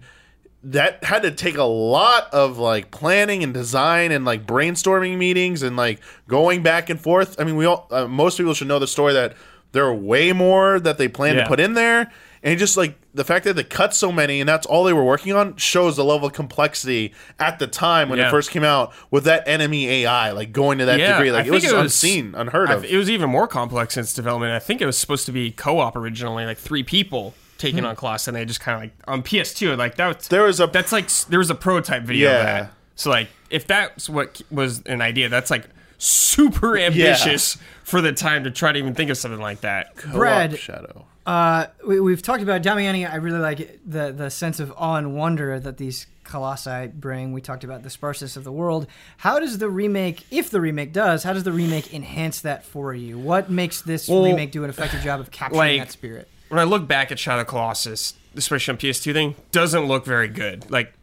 [0.63, 5.63] that had to take a lot of like planning and design and like brainstorming meetings
[5.63, 7.39] and like going back and forth.
[7.39, 9.35] I mean, we all uh, most people should know the story that
[9.71, 11.43] there are way more that they plan Yeah.
[11.43, 12.11] to put in there,
[12.43, 15.03] and just like the fact that they cut so many and that's all they were
[15.03, 18.93] working on shows the level of complexity at the time when it first came out
[19.11, 21.31] with that enemy AI like going to that Yeah, degree.
[21.31, 22.85] Like it was, it was- unseen, unheard I- of.
[22.85, 24.51] It was even more complex in its development.
[24.53, 28.27] I think it was supposed to be co-op originally, like three people taking on Colossus,
[28.29, 30.17] and they just kind of like on PS2, like that.
[30.17, 32.37] Was, There was a- that's like there was a prototype video Yeah.
[32.39, 32.71] of that.
[32.95, 35.65] So like if that's what was an idea, that's like
[35.99, 39.95] super ambitious for the time to try to even think of something like that.
[40.11, 41.05] Brad, Co-op Shadow.
[41.25, 43.07] Uh, we, we've talked about Damiani.
[43.09, 47.33] I really like the the sense of awe and wonder that these colossi bring.
[47.33, 48.87] We talked about the sparseness of the world.
[49.17, 52.93] How does the remake, if the remake does, how does the remake enhance that for
[52.93, 53.17] you?
[53.19, 56.27] What makes this Well, remake do an effective job of capturing like- that spirit?
[56.49, 60.05] When I look back at Shadow of the Colossus, especially on PS2 thing, doesn't look
[60.05, 60.69] very good.
[60.69, 60.93] Like,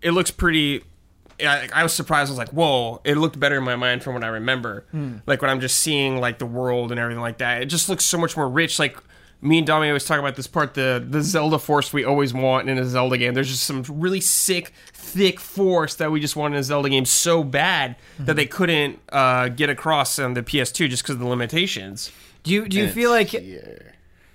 [0.00, 0.84] it looks pretty.
[1.40, 2.28] I, I was surprised.
[2.28, 4.84] I was like, "Whoa!" It looked better in my mind from what I remember.
[5.26, 8.04] Like when I'm just seeing like the world and everything like that, it just looks
[8.04, 8.78] so much more rich.
[8.78, 8.96] Like
[9.40, 12.68] me and Dommy always talk about this part, the the Zelda Force we always want
[12.68, 13.34] in a Zelda game.
[13.34, 17.06] There's just some really sick, thick force that we just want in a Zelda game
[17.06, 21.26] so bad that they couldn't uh, get across on the PS2 just because of the
[21.26, 22.12] limitations.
[22.44, 23.60] Do you do you feel like Yeah.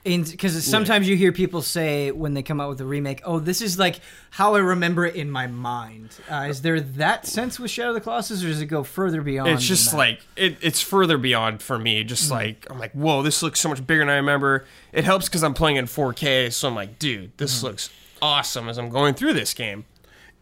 [0.07, 3.61] Because sometimes you hear people say when they come out with a remake, "Oh, this
[3.61, 3.99] is like
[4.31, 7.95] how I remember it in my mind." Uh, is there that sense with Shadow of
[7.95, 9.49] the Colossus, or does it go further beyond?
[9.49, 13.41] it's just like it, it's further beyond for me just like i'm like whoa this
[13.41, 16.67] looks so much bigger than i remember it helps because i'm playing in 4k so
[16.67, 17.89] i'm like dude this looks
[18.21, 19.85] awesome as i'm going through this game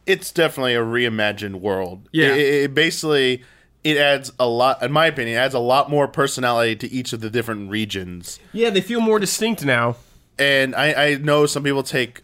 [0.05, 2.09] it's definitely a reimagined world.
[2.11, 2.33] Yeah.
[2.33, 3.43] It, it basically
[3.85, 7.13] it adds a lot in my opinion, it adds a lot more personality to each
[7.13, 8.39] of the different regions.
[8.51, 9.95] Yeah, they feel more distinct now.
[10.37, 12.23] And I, I know some people take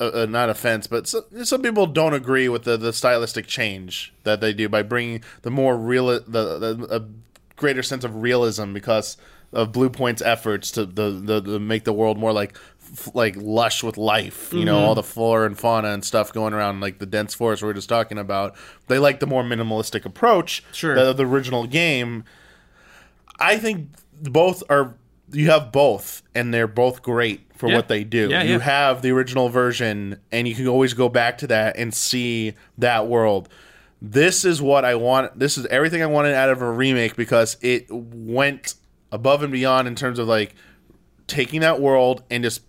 [0.00, 4.12] uh, uh, not offense, but some, some people don't agree with the, the stylistic change
[4.24, 7.04] that they do by bringing the more real the, the a
[7.56, 9.16] greater sense of realism because
[9.52, 12.58] of Bluepoint's efforts to the, the, the make the world more like
[13.14, 14.52] like lush with life.
[14.52, 14.84] You know, mm-hmm.
[14.84, 17.74] all the flora and fauna and stuff going around, like the dense forest we were
[17.74, 18.56] just talking about.
[18.88, 20.96] They like the more minimalistic approach Sure.
[20.96, 22.24] of the original game.
[23.38, 23.88] I think
[24.22, 24.94] both are.
[25.32, 27.76] You have both, and they're both great for Yeah.
[27.76, 28.28] what they do.
[28.30, 28.58] Yeah, you yeah.
[28.60, 33.08] have the original version, and you can always go back to that and see that
[33.08, 33.48] world.
[34.00, 35.38] This is what I want.
[35.38, 38.74] This is everything I wanted out of a remake because it went
[39.10, 40.54] above and beyond in terms of like
[41.26, 42.60] taking that world and just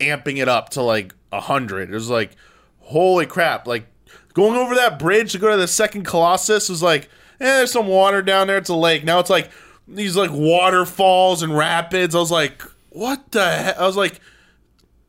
[0.00, 1.90] amping it up to like a hundred.
[1.90, 2.32] It was like,
[2.80, 3.66] holy crap!
[3.66, 3.86] Like
[4.34, 7.04] going over that bridge to go to the second Colossus was like,
[7.40, 8.58] eh, there's some water down there.
[8.58, 9.04] It's a lake.
[9.04, 9.50] Now it's like
[9.86, 12.14] these like waterfalls and rapids.
[12.14, 13.78] I was like, what the heck?
[13.78, 14.20] I was like,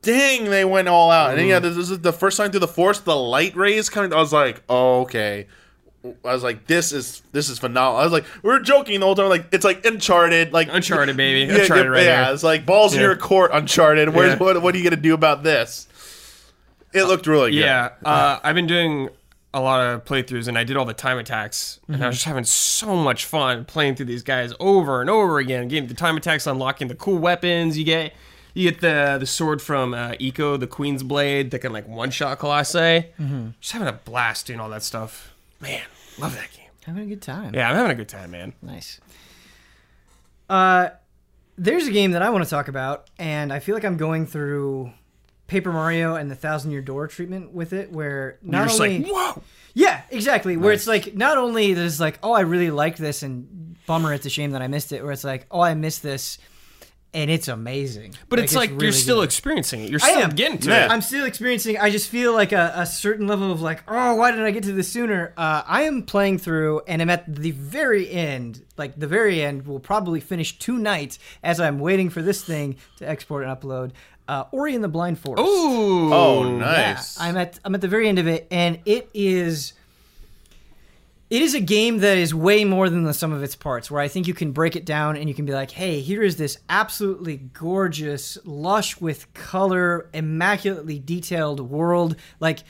[0.02, 1.30] dang, they went all out.
[1.30, 4.12] And then, yeah, this is the first time through the forest, the light rays coming.
[4.12, 5.46] I was like, oh, okay.
[6.02, 7.98] I was like, this is this is phenomenal.
[8.00, 11.16] I was like, we were joking the whole time, like it's like Uncharted, like Uncharted,
[11.16, 11.52] baby.
[11.52, 12.34] Yeah, Uncharted yeah, right yeah, there.
[12.34, 13.06] it's like balls in Yeah.
[13.08, 14.08] your court, Uncharted.
[14.14, 14.38] Where's Yeah.
[14.38, 14.62] what?
[14.62, 15.86] What are you gonna do about this?
[16.92, 17.58] It looked really good.
[17.60, 19.10] Yeah, uh, I've been doing
[19.52, 22.26] a lot of playthroughs, and I did all the time attacks, and I was just
[22.26, 25.68] having so much fun playing through these guys over and over again.
[25.68, 27.76] Getting the time attacks, unlocking the cool weapons.
[27.76, 28.14] You get
[28.54, 32.10] you get the the sword from uh, Ico, the Queen's Blade that can like one
[32.10, 33.06] shot Colossae.
[33.60, 35.29] Just having a blast doing all that stuff.
[35.60, 35.82] Man,
[36.18, 36.66] love that game.
[36.86, 37.54] Having a good time.
[37.54, 38.54] Yeah, I'm having a good time, man.
[38.62, 39.00] Nice.
[40.48, 40.90] Uh,
[41.58, 44.26] there's a game that I want to talk about, and I feel like I'm going
[44.26, 44.92] through
[45.46, 49.00] Paper Mario and the Thousand Year Door treatment with it, where You're not just only
[49.00, 49.42] like, whoa.
[49.74, 53.76] yeah, exactly, where it's like not only there's like oh I really like this, and
[53.86, 56.38] bummer it's a shame that I missed it, where it's like oh I missed this,
[57.12, 59.24] and it's amazing, But it's like you're still good.
[59.24, 59.90] experiencing it.
[59.90, 60.84] You're still getting to Yeah.
[60.86, 60.90] it.
[60.90, 61.76] I'm still experiencing.
[61.78, 64.62] I just feel like a, a certain level of like, oh, why didn't I get
[64.64, 65.32] to this sooner?
[65.36, 68.62] Uh, I am playing through, and I'm at the very end.
[68.76, 73.08] Like the very end, will probably finish tonight as I'm waiting for this thing to
[73.08, 73.90] export and upload.
[74.28, 75.42] Uh, Ori and the Blind Forest.
[75.42, 76.14] Ooh.
[76.14, 77.18] Oh, Yeah, nice.
[77.20, 79.72] I'm at I'm at the very end of it, and it is.
[81.30, 84.02] It is a game that is way more than the sum of its parts, where
[84.02, 86.34] I think you can break it down and you can be like, hey, here is
[86.36, 92.16] this absolutely gorgeous, lush with color, immaculately detailed world.
[92.40, 92.64] Like,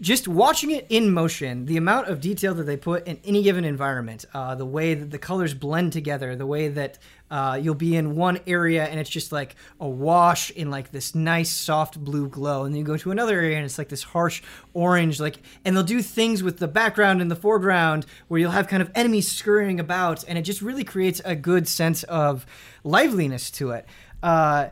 [0.00, 3.64] just watching it in motion, the amount of detail that they put in any given
[3.64, 6.98] environment, uh, the way that the colors blend together, the way that
[7.30, 11.14] uh, you'll be in one area and it's just like a wash in like this
[11.14, 14.02] nice soft blue glow, and then you go to another area and it's like this
[14.02, 14.42] harsh
[14.74, 18.68] orange, like, and they'll do things with the background and the foreground where you'll have
[18.68, 22.44] kind of enemies scurrying about, and it just really creates a good sense of
[22.84, 23.86] liveliness to it.
[24.22, 24.68] Uh,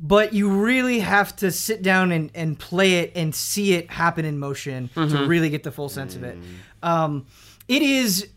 [0.00, 4.24] but you really have to sit down and, and play it and see it happen
[4.24, 6.36] in motion to really get the full sense of it.
[6.82, 7.26] Um,
[7.68, 8.28] it is,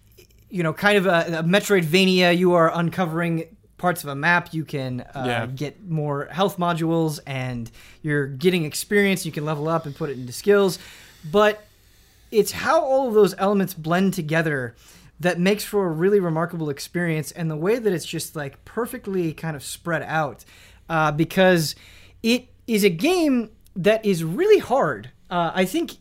[0.49, 2.37] you know, kind of a, a Metroidvania.
[2.37, 3.45] You are uncovering
[3.77, 4.53] parts of a map.
[4.53, 5.45] You can uh, Yeah.
[5.47, 7.69] get more health modules and
[8.01, 9.25] you're getting experience.
[9.25, 10.79] You can level up and put it into skills.
[11.29, 11.65] But
[12.31, 14.75] it's how all of those elements blend together
[15.19, 19.33] that makes for a really remarkable experience and the way that it's just like perfectly
[19.33, 20.45] kind of spread out
[20.89, 21.75] uh, because
[22.23, 25.11] it is a game that is really hard.
[25.29, 25.97] Uh, i think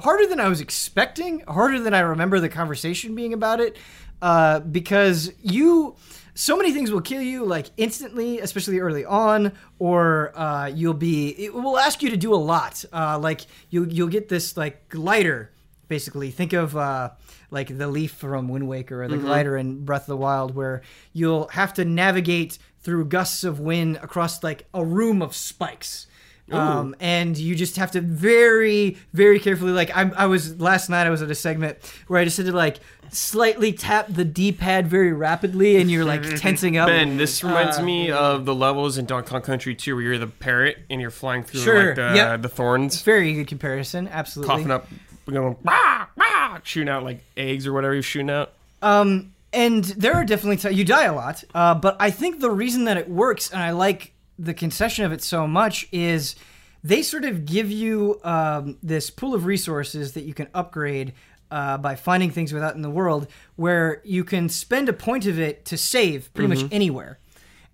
[0.00, 3.76] harder than i was expecting harder than i remember the conversation being about it
[4.20, 5.94] uh, because you
[6.34, 11.28] so many things will kill you like instantly especially early on or uh, you'll be
[11.30, 12.84] it will ask you to do a lot.
[12.92, 15.52] Uh, like you'll, you'll get this like glider
[15.88, 17.10] basically think of uh,
[17.50, 20.82] like the leaf from Wind Waker or the glider in Breath of the Wild, where
[21.12, 26.06] you'll have to navigate through gusts of wind across like a room of spikes.
[26.50, 29.72] Um, and you just have to very, very carefully.
[29.72, 32.44] Like I, I was last night, I was at a segment where I just had
[32.46, 32.80] to like
[33.10, 36.88] slightly tap the D-pad very rapidly, and you're like tensing up.
[36.88, 40.18] Ben, this reminds Uh, me of the levels in Donkey Kong Country 2 where you're
[40.18, 42.42] the parrot and you're flying through Sure, like the, yep.
[42.42, 44.54] the thorns, Very good comparison, absolutely.
[44.54, 44.86] coughing up,
[45.32, 48.52] going, "Rah, rah," shooting out like eggs or whatever you're shooting out.
[48.82, 52.50] Um, and there are definitely t- you die a lot, uh, but I think the
[52.50, 56.34] reason that it works and I like the concession of it so much is
[56.82, 61.14] they sort of give you um, this pool of resources that you can upgrade
[61.50, 65.38] uh, by finding things without in the world, where you can spend a point of
[65.38, 67.18] it to save pretty much anywhere,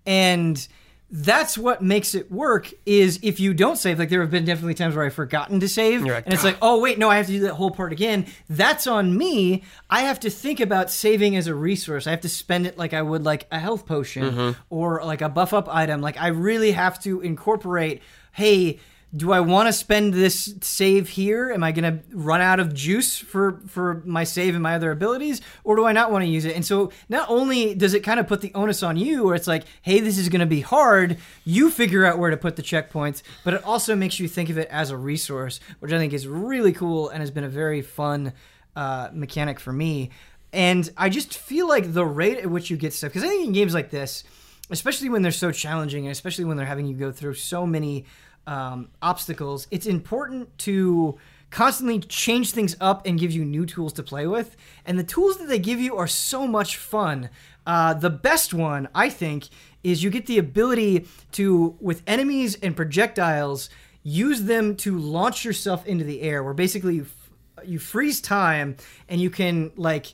[0.05, 0.67] and
[1.13, 4.73] that's what makes it work is if you don't save like there have been definitely
[4.73, 7.25] times where i've forgotten to save like, and it's like oh wait no i have
[7.25, 8.25] to do that whole part again.
[8.49, 9.63] That's on me.
[9.89, 12.07] I have to think about saving as a resource.
[12.07, 14.61] I have to spend it like i would like a health potion mm-hmm.
[14.69, 16.01] or like a buff up item.
[16.01, 18.01] Like i really have to incorporate
[18.31, 18.79] hey
[19.15, 21.51] do I want to spend this save here?
[21.51, 24.91] Am I going to run out of juice for for my save and my other
[24.91, 26.55] abilities, or do I not want to use it?
[26.55, 29.47] And so not only does it kind of put the onus on you, where it's
[29.47, 31.17] like, hey, this is going to be hard.
[31.43, 34.57] You figure out where to put the checkpoints, but it also makes you think of
[34.57, 37.81] it as a resource, which I think is really cool and has been a very
[37.81, 38.31] fun
[38.77, 40.11] uh, mechanic for me.
[40.53, 43.47] And I just feel like the rate at which you get stuff, because I think
[43.47, 44.23] in games like this,
[44.69, 48.05] especially when they're so challenging, and especially when they're having you go through so many
[48.47, 51.17] um, obstacles, it's important to
[51.49, 54.55] constantly change things up and give you new tools to play with.
[54.85, 57.29] And the tools that they give you are so much fun.
[57.67, 59.49] Uh, the best one, I think,
[59.83, 63.69] is you get the ability to, with enemies and projectiles,
[64.01, 66.41] use them to launch yourself into the air.
[66.43, 68.77] Where basically you, f- you freeze time
[69.09, 70.13] and you can like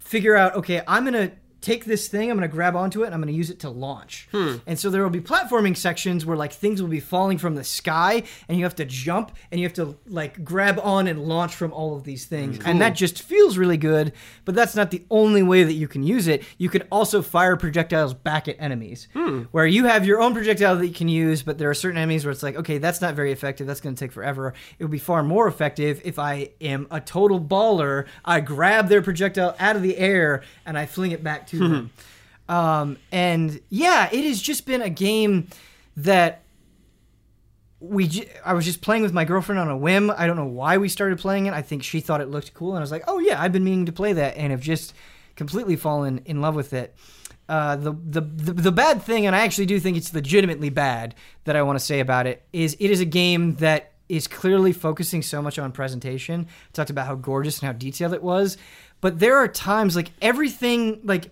[0.00, 1.32] figure out, okay, I'm gonna
[1.64, 4.28] take this thing, I'm gonna grab onto it, and I'm gonna use it to launch.
[4.30, 4.56] Hmm.
[4.66, 7.64] And so there will be platforming sections where like things will be falling from the
[7.64, 11.54] sky, and you have to jump and you have to like grab on and launch
[11.54, 12.58] from all of these things.
[12.58, 12.68] Hmm.
[12.68, 14.12] And that just feels really good,
[14.44, 16.42] but that's not the only way that you can use it.
[16.58, 19.42] You can also fire projectiles back at enemies, hmm.
[19.50, 22.24] where you have your own projectile that you can use, but there are certain enemies
[22.24, 23.66] where it's like, okay, that's not very effective.
[23.66, 24.54] That's going to take forever.
[24.78, 28.06] It would be far more effective if I am a total baller.
[28.24, 31.90] I grab their projectile out of the air and I fling it back to them.
[32.48, 35.48] Um, and yeah, it has just been a game
[35.96, 36.42] that
[37.80, 40.10] we j- I was just playing with my girlfriend on a whim.
[40.10, 41.54] I don't know why we started playing it.
[41.54, 43.64] I think she thought it looked cool, and I was like, "Oh yeah, I've been
[43.64, 44.94] meaning to play that," and have just
[45.36, 46.94] completely fallen in love with it.
[47.48, 51.14] Uh, the, the the the bad thing, and I actually do think it's legitimately bad
[51.44, 54.72] that I want to say about it is it is a game that is clearly
[54.72, 56.46] focusing so much on presentation.
[56.48, 58.56] I talked about how gorgeous and how detailed it was,
[59.04, 61.30] but there are times like everything like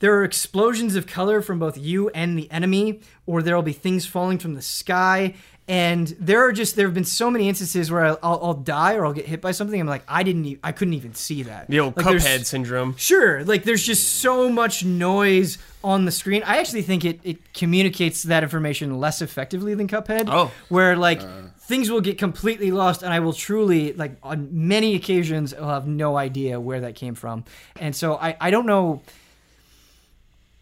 [0.00, 3.72] there are explosions of color from both you and the enemy, or there will be
[3.72, 5.32] things falling from the sky.
[5.66, 8.96] And there are just there have been so many instances where I'll, I'll, I'll die
[8.96, 9.80] or I'll get hit by something.
[9.80, 11.68] I'm like, I didn't, e- I couldn't even see that.
[11.68, 12.96] The old Like, Cuphead syndrome.
[12.98, 16.42] Sure, like there's just so much noise on the screen.
[16.42, 20.28] I actually think it, it communicates that information less effectively than Cuphead.
[20.28, 20.52] Oh.
[20.68, 21.44] Where like uh.
[21.70, 25.86] Things will get completely lost and I will truly like on many occasions I'll have
[25.86, 27.44] no idea where that came from.
[27.78, 29.02] And so I, I don't know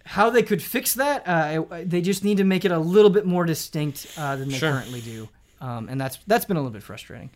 [0.04, 1.26] how they could fix that.
[1.26, 4.58] Uh, they just need to make it a little bit more distinct uh, than they
[4.58, 4.72] Sure.
[4.72, 5.28] currently do,
[5.60, 7.30] um, and that's that's been a little bit frustrating.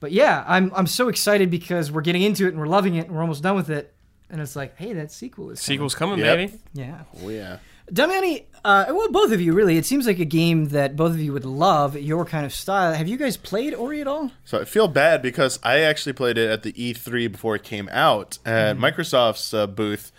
[0.00, 3.06] But yeah, I'm I'm so excited because we're getting into it and we're loving it
[3.06, 3.92] and we're almost done with it,
[4.30, 5.76] and it's like, hey, that sequel is coming.
[5.78, 6.36] Sequel's coming, Yep.
[6.36, 6.58] baby.
[6.72, 7.58] Yeah, Oh yeah.
[7.92, 9.76] Damiani, uh, well, both of you really.
[9.76, 12.94] It seems like a game that both of you would love, your kind of style.
[12.94, 14.30] Have you guys played Ori at all?
[14.44, 17.88] So I feel bad because I actually played it at the E3 before it came
[17.92, 20.12] out at Microsoft's uh, booth,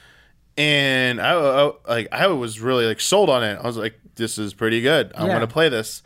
[0.57, 3.57] and I, I like I was really like sold on it.
[3.61, 5.11] I was like, this is pretty good.
[5.15, 5.33] I'm Yeah.
[5.33, 6.03] gonna play this,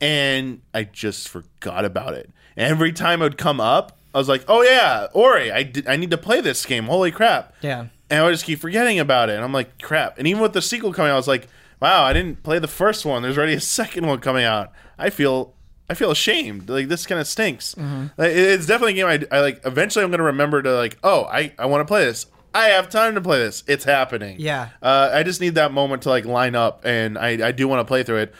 [0.00, 2.30] and I just forgot about it.
[2.56, 5.96] Every time it would come up, I was like, oh yeah, Ori, I did, I
[5.96, 6.86] need to play this game.
[6.86, 7.54] Holy crap!
[7.62, 7.86] Yeah.
[8.10, 9.34] And I would just keep forgetting about it.
[9.36, 10.18] And I'm like, crap.
[10.18, 11.48] And even with the sequel coming out, I was like,
[11.80, 13.22] wow, I didn't play the first one.
[13.22, 14.72] There's already a second one coming out.
[14.98, 15.54] I feel
[15.90, 16.68] I feel ashamed.
[16.68, 17.76] Like this kind of stinks.
[17.76, 19.60] Like, it's definitely a game I, I like.
[19.64, 22.26] Eventually, I'm gonna remember to like, oh, I I want to play this.
[22.54, 23.62] I have time to play this.
[23.66, 24.36] It's happening.
[24.38, 24.70] Yeah.
[24.82, 27.80] Uh, I just need that moment to like line up, and I I do want
[27.80, 28.34] to play through it.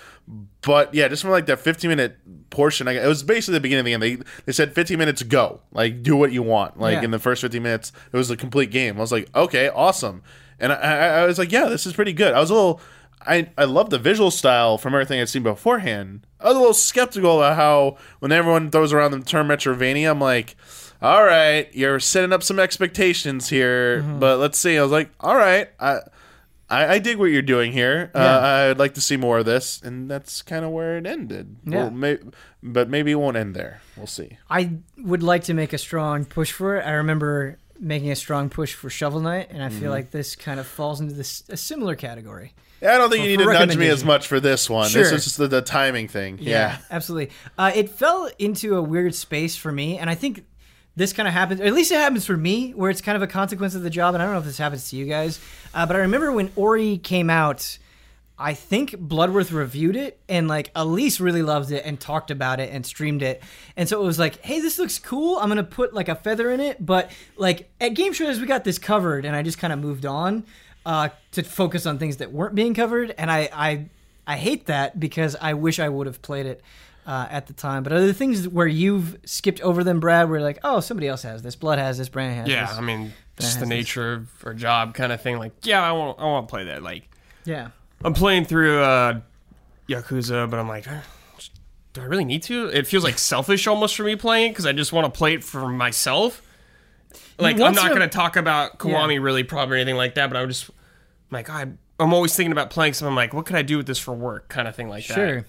[0.63, 2.17] But yeah, just from like that 15 minute
[2.51, 4.19] portion, I, it was basically the beginning of the game.
[4.19, 6.79] They they said 15 minutes go, like do what you want.
[6.79, 7.05] Like Yeah.
[7.05, 8.97] in the first 15 minutes, it was a complete game.
[8.97, 10.23] I was like, okay, awesome.
[10.61, 12.35] And I, I, I was like, yeah, this is pretty good.
[12.35, 12.81] I was a little,
[13.23, 16.27] I, I love the visual style from everything I'd seen beforehand.
[16.41, 20.21] I was a little skeptical about how when everyone throws around the term Metroidvania, I'm
[20.21, 20.57] like,
[21.01, 24.19] all right, you're setting up some expectations here, Mm-hmm.
[24.19, 24.77] but let's see.
[24.77, 26.01] I was like, all right, I.
[26.71, 28.11] I, I dig what you're doing here.
[28.15, 28.21] Yeah.
[28.37, 31.57] Uh, I'd like to see more of this, and that's kind of where it ended.
[31.65, 31.77] Yeah.
[31.85, 32.19] Well, may,
[32.63, 33.81] but maybe it won't end there.
[33.97, 34.37] We'll see.
[34.51, 36.83] I would like to make a strong push for it.
[36.87, 39.81] I remember making a strong push for Shovel Knight, and I Mm-hmm.
[39.81, 42.53] feel like this kind of falls into this a similar category.
[42.83, 44.89] Yeah, I don't think For- you need to nudge me as much for this one.
[44.89, 45.03] Sure.
[45.03, 46.39] This is just the, the timing thing.
[46.41, 46.79] Yeah.
[46.91, 47.35] absolutely.
[47.57, 50.45] Uh, it fell into a weird space for me, and I think
[50.99, 53.23] this kind of happens, or at least it happens for me, where it's kind of
[53.23, 54.15] a consequence of the job.
[54.15, 55.41] And I don't know if this happens to you guys,
[55.73, 57.79] uh, but I remember when Ori came out.
[58.41, 62.73] I think Bloodworth reviewed it and like Elise really loved it and talked about it
[62.73, 63.43] and streamed it.
[63.77, 65.39] And so it was like, hey, this looks cool.
[65.39, 66.85] I'm gonna put like a feather in it.
[66.85, 70.45] But like at GameTrailers, we got this covered, and I just kind of moved on
[70.87, 73.13] uh, to focus on things that weren't being covered.
[73.19, 73.87] And I, I
[74.29, 76.63] I hate that because I wish I would have played it
[77.09, 77.83] uh, at the time.
[77.83, 80.29] But are there things where you've skipped over them, Brad?
[80.29, 81.57] Where you're like, oh, somebody else has this.
[81.57, 82.11] Blood has this.
[82.11, 82.77] Brand has Yeah, this.
[82.77, 83.69] I mean, just the this.
[83.71, 85.39] nature of our job kind of thing.
[85.39, 86.83] Like, yeah, I want, I want to play that.
[86.83, 87.09] Like,
[87.47, 87.71] yeah.
[88.05, 89.21] I'm playing through uh,
[89.89, 91.01] Yakuza, but I'm like, "Eh,
[91.95, 92.67] do I really need to?
[92.69, 95.43] It feels like selfish almost for me playing because I just want to play it
[95.43, 96.43] for myself.
[97.39, 100.37] Like, I'm not going to talk about Kiwami really probably or anything like that, but
[100.37, 100.75] I'm just I'm
[101.31, 101.63] like, I,
[101.99, 103.11] I'm always thinking about playing something.
[103.11, 104.49] I'm like, what could I do with this for work?
[104.49, 105.15] Kind of thing like that.
[105.15, 105.47] Sure.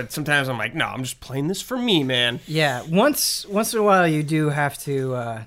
[0.00, 2.40] But sometimes I'm like, no, I'm just playing this for me, man.
[2.46, 2.82] Yeah.
[2.88, 5.14] Once once in a while, you do have to.
[5.14, 5.42] Uh,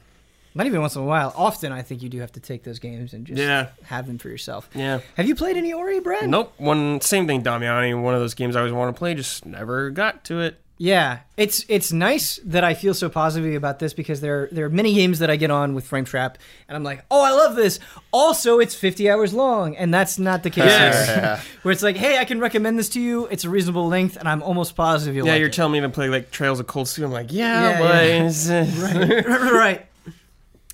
[0.56, 1.34] not even once in a while.
[1.36, 3.70] Often, I think you do have to take those games and just Yeah.
[3.86, 4.70] have them for yourself.
[4.76, 5.00] Yeah.
[5.18, 6.30] Have you played any Ori, Brad?
[6.30, 6.54] Nope.
[6.58, 8.00] One same thing, Damiani.
[8.00, 10.60] One of those games I always want to play, just never got to it.
[10.80, 14.70] Yeah, it's it's nice that I feel so positively about this because there there are
[14.70, 17.56] many games that I get on with Frame Trap and I'm like, oh, I love
[17.56, 17.80] this.
[18.12, 20.66] Also, it's 50 hours long, and that's not the case.
[20.66, 21.08] Yes.
[21.08, 21.42] Yeah.
[21.62, 23.28] Where it's like, hey, I can recommend this to you.
[23.28, 25.54] It's a reasonable length, and I'm almost positive you'll Yeah, like you're it.
[25.54, 27.06] telling me to play like Trails of Cold Steel.
[27.06, 29.24] I'm like, yeah, Yeah, but yeah.
[29.32, 29.86] uh, right.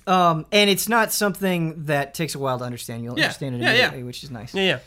[0.06, 3.04] Um, and it's not something that takes a while to understand.
[3.04, 3.72] You'll Yeah, understand it yeah, yeah.
[3.72, 4.54] immediately, which is nice.
[4.54, 4.78] yeah, yeah.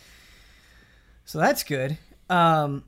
[1.26, 1.98] So that's good.
[2.30, 2.84] Um,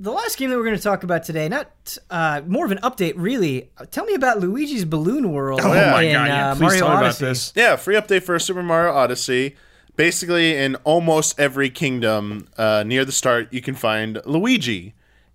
[0.00, 2.78] the last game that we're going to talk about today, not uh, more of an
[2.78, 3.70] update, really.
[3.90, 5.90] Tell me about Luigi's Balloon World Oh yeah.
[5.90, 6.50] my in god, yeah.
[6.50, 7.24] uh, Please Mario tell me about Odyssey.
[7.24, 7.52] this.
[7.56, 9.56] Yeah, free update for Super Mario Odyssey.
[9.96, 14.94] Basically, in almost every kingdom uh, near the start, you can find Luigi,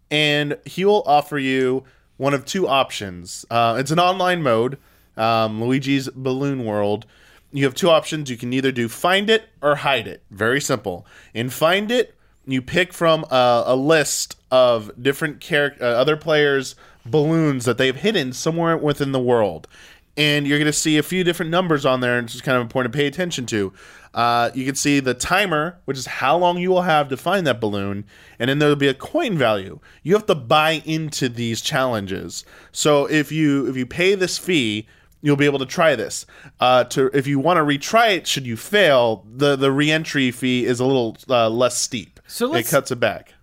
[0.09, 1.83] and he will offer you
[2.15, 3.45] one of two options.
[3.51, 4.77] Uh, it's an online mode,
[5.17, 7.05] um, Luigi's Balloon World.
[7.51, 8.29] You have two options.
[8.29, 10.23] You can either do Find It or Hide It.
[10.31, 11.05] Very simple.
[11.33, 16.75] In Find It, you pick from a, a list of different charac- uh, other players'
[17.05, 19.67] balloons that they've hidden somewhere within the world
[20.15, 22.55] and you're going to see a few different numbers on there, and it's just kind
[22.55, 23.73] of important to pay attention to.
[24.13, 27.47] Uh, you can see the timer, which is how long you will have to find
[27.47, 28.05] that balloon,
[28.37, 29.79] and then there'll be a coin value.
[30.03, 32.45] You have to buy into these challenges.
[32.71, 34.87] So if you if you pay this fee,
[35.23, 36.27] you'll be able to try this.
[36.59, 40.65] Uh, to if you want to retry it, should you fail, the the reentry fee
[40.65, 42.19] is a little uh, less steep.
[42.27, 43.33] So it cuts it back.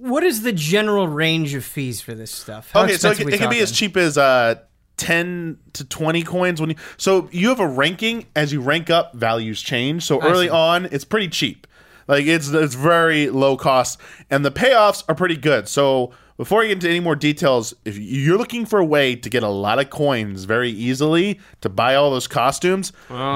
[0.00, 2.70] What is the general range of fees for this stuff?
[2.72, 4.56] How okay, so it, can- it can be as cheap as uh,
[4.96, 6.76] ten to twenty coins when you.
[6.96, 10.02] So you have a ranking as you rank up, values change.
[10.04, 11.66] So early on, it's pretty cheap.
[12.08, 15.68] Like it's it's very low cost, and the payoffs are pretty good.
[15.68, 19.28] So before I get into any more details, if you're looking for a way to
[19.28, 22.94] get a lot of coins very easily to buy all those costumes,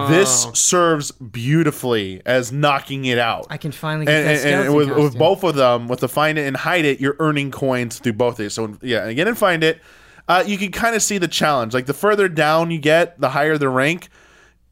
[0.08, 4.74] this serves beautifully as knocking it out I can finally get and, that and- and
[4.74, 7.98] with, with both of them, with the find it and hide it, you're earning coins
[7.98, 8.54] through both of these.
[8.54, 9.80] So yeah, again and find it,
[10.26, 11.74] uh, you can kind of see the challenge.
[11.74, 14.08] Like the further down you get, the higher the rank.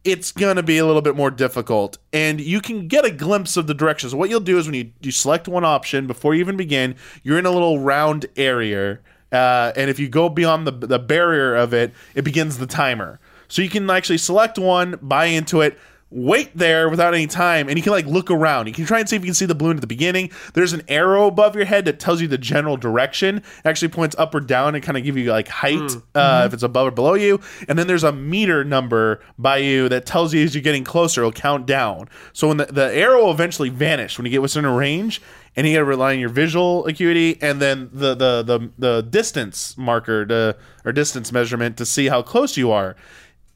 [0.05, 3.69] It's gonna be a little bit more difficult, and you can get a glimpse of
[3.69, 4.11] the direction.
[4.11, 6.97] So what you'll do is when you you select one option before you even begin,
[7.23, 8.99] you're in a little round area,
[9.31, 13.20] uh, and if you go beyond the the barrier of it, it begins the timer.
[13.47, 15.79] So you can actually select one, buy into it,
[16.12, 18.66] wait there without any time and you can like look around.
[18.66, 20.30] You can try and see if you can see the balloon at the beginning.
[20.55, 23.39] There's an arrow above your head that tells you the general direction.
[23.39, 26.55] It actually points up or down and kind of give you like height uh, if
[26.55, 27.40] it's above or below you.
[27.68, 31.22] And then there's a meter number by you that tells you as you're getting closer
[31.22, 32.09] it'll count down.
[32.32, 35.22] So when the, the arrow will eventually vanish when you get within a range
[35.56, 39.02] and you got to rely on your visual acuity and then the the the, the
[39.02, 42.97] distance marker to, or distance measurement to see how close you are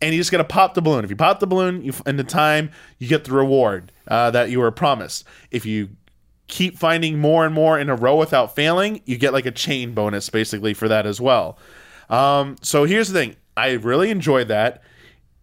[0.01, 1.05] and you just got to pop the balloon.
[1.05, 4.51] If you pop the balloon you, in the time, you get the reward uh, that
[4.51, 5.25] you were promised.
[5.51, 5.91] If you
[6.49, 9.95] keep finding more and more in a row without failing, you get like a chain
[9.95, 11.59] bonus basically for that as well.
[12.09, 14.83] Um, so here's the thing: I really enjoyed that.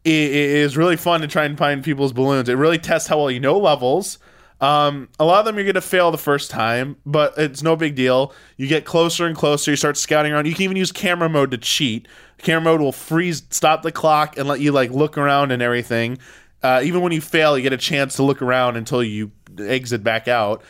[0.05, 2.49] It, it is really fun to try and find people's balloons.
[2.49, 4.19] It really tests how well you know levels.
[4.63, 7.75] Um, a lot of them you're going to fail the first time, but it's no
[7.75, 8.33] big deal.
[8.55, 9.71] You get closer and closer.
[9.71, 10.45] You start scouting around.
[10.45, 12.07] You can even use camera mode to cheat.
[12.37, 16.17] Camera mode will freeze, stop the clock, and let you like look around and everything.
[16.61, 20.01] Uh, even when you fail, you get a chance to look around until you exit
[20.01, 20.63] back out.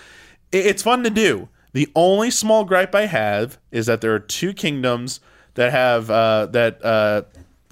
[0.52, 1.50] It's fun to do.
[1.74, 5.20] The only small gripe I have is that there are two kingdoms
[5.54, 7.24] that have uh, that uh,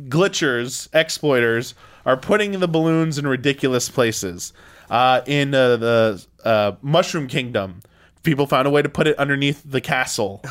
[0.03, 1.73] glitchers, exploiters
[2.05, 4.53] are putting the balloons in ridiculous places.
[4.91, 7.79] Uh, in uh, the uh, Mushroom Kingdom,
[8.23, 10.43] people found a way to put it underneath the castle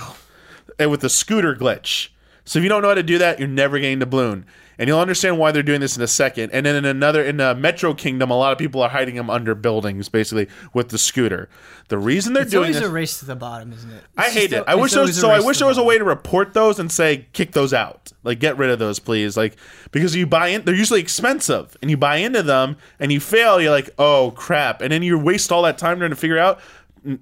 [0.78, 2.08] and with the scooter glitch.
[2.46, 4.46] So if you don't know how to do that, you're never getting the balloon.
[4.80, 6.52] And you'll understand why they're doing this in a second.
[6.54, 9.28] And then in another, in the Metro Kingdom, a lot of people are hiding them
[9.28, 11.50] under buildings, basically with the scooter.
[11.88, 14.02] The reason they're It's doing always this, a race to the bottom, isn't it?
[14.16, 14.62] I hate it.
[14.62, 15.28] a- I wish there was, so.
[15.30, 18.40] I wish there was a way to report those and say kick those out, like
[18.40, 19.36] get rid of those, please.
[19.36, 19.56] Like
[19.90, 23.60] because you buy in, they're usually expensive, and you buy into them and you fail,
[23.60, 26.58] you're like, oh crap, and then you waste all that time trying to figure out.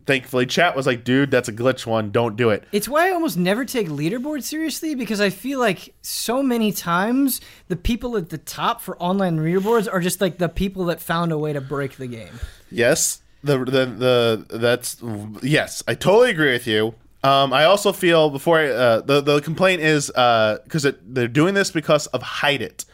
[0.06, 2.10] Thankfully, chat was like, "Dude, that's a glitch one.
[2.10, 5.94] Don't do it." It's why I almost never take leaderboard seriously because I feel like
[6.02, 10.48] so many times the people at the top for online leaderboards are just like the
[10.48, 12.40] people that found a way to break the game.
[12.70, 15.02] Yes, the the the that's
[15.42, 16.94] yes, I totally agree with you.
[17.24, 21.70] Um, I also feel before I, uh, the the complaint is because they're doing this
[21.70, 22.84] because of hide it.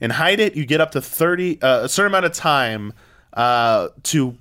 [0.00, 2.92] In hide it, you get up to thirty uh, a certain amount of time
[3.32, 4.36] uh, to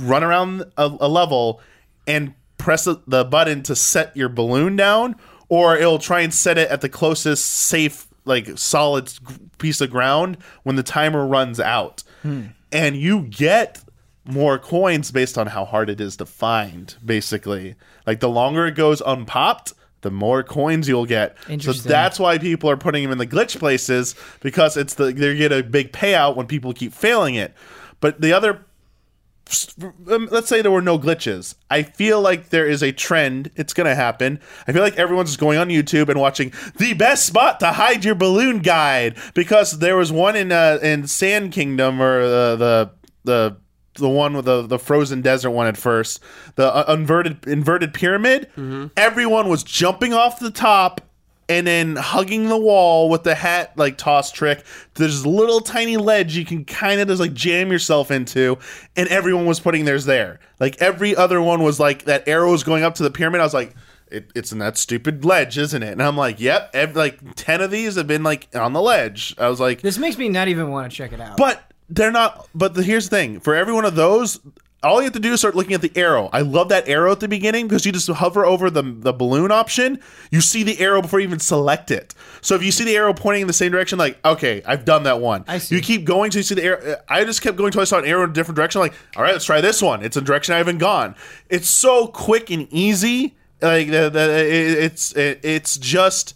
[0.00, 1.60] run around a, a level
[2.06, 5.16] and press the- button to set your balloon down,
[5.48, 9.12] or it'll try and set it at the closest safe, like solid
[9.58, 12.02] piece of ground when the timer runs out.
[12.22, 12.46] Hmm.
[12.72, 13.82] And you get
[14.24, 17.76] more coins based on how hard it is to find, basically.
[18.06, 21.36] Like the longer it goes unpopped, the more coins you'll get.
[21.60, 25.36] So that's why people are putting them in the glitch places because it's the they
[25.36, 27.54] get a big payout when people keep failing it.
[28.00, 28.64] But the other
[30.06, 31.54] let's say there were no glitches.
[31.70, 33.50] I feel like there is a trend.
[33.56, 34.40] It's going to happen.
[34.66, 38.04] I feel like everyone's just going on YouTube and watching the best spot to hide
[38.04, 42.90] your balloon guide because there was one in uh, in Sand Kingdom or uh, the
[43.24, 43.56] the
[43.96, 46.20] the one with the the frozen desert one at first,
[46.56, 48.48] the uh, inverted inverted pyramid.
[48.96, 51.00] Everyone was jumping off the top
[51.48, 54.64] and then hugging the wall with the hat like toss trick.
[54.94, 58.58] There's a little tiny ledge you can kind of just like jam yourself into,
[58.96, 60.40] and everyone was putting theirs there.
[60.60, 63.40] Like every other one was like that arrow was going up to the pyramid.
[63.40, 63.74] I was like.
[64.10, 65.90] It, it's in that stupid ledge, isn't it?
[65.90, 66.70] And I'm like, yep.
[66.72, 69.34] Ev- like ten of these have been like on the ledge.
[69.38, 71.36] I was like, This makes me not even want to check it out.
[71.36, 72.46] but they're not.
[72.54, 74.38] But the, here's the thing: for every one of those,
[74.84, 76.28] all you have to do is start looking at the arrow.
[76.32, 79.50] I love that arrow at the beginning because you just hover over the the balloon
[79.50, 79.98] option.
[80.30, 82.14] You see the arrow before you even select it.
[82.40, 85.04] So if you see the arrow pointing in the same direction, like okay, I've done
[85.04, 85.44] that one.
[85.48, 85.76] I see.
[85.76, 86.96] You keep going till you see the arrow.
[87.08, 88.80] I just kept going till I saw an arrow in a different direction.
[88.80, 90.04] Like all right, let's try this one.
[90.04, 91.14] It's a direction I haven't gone.
[91.48, 93.36] It's so quick and easy.
[93.62, 96.34] Like the, the, it, it's it, it's just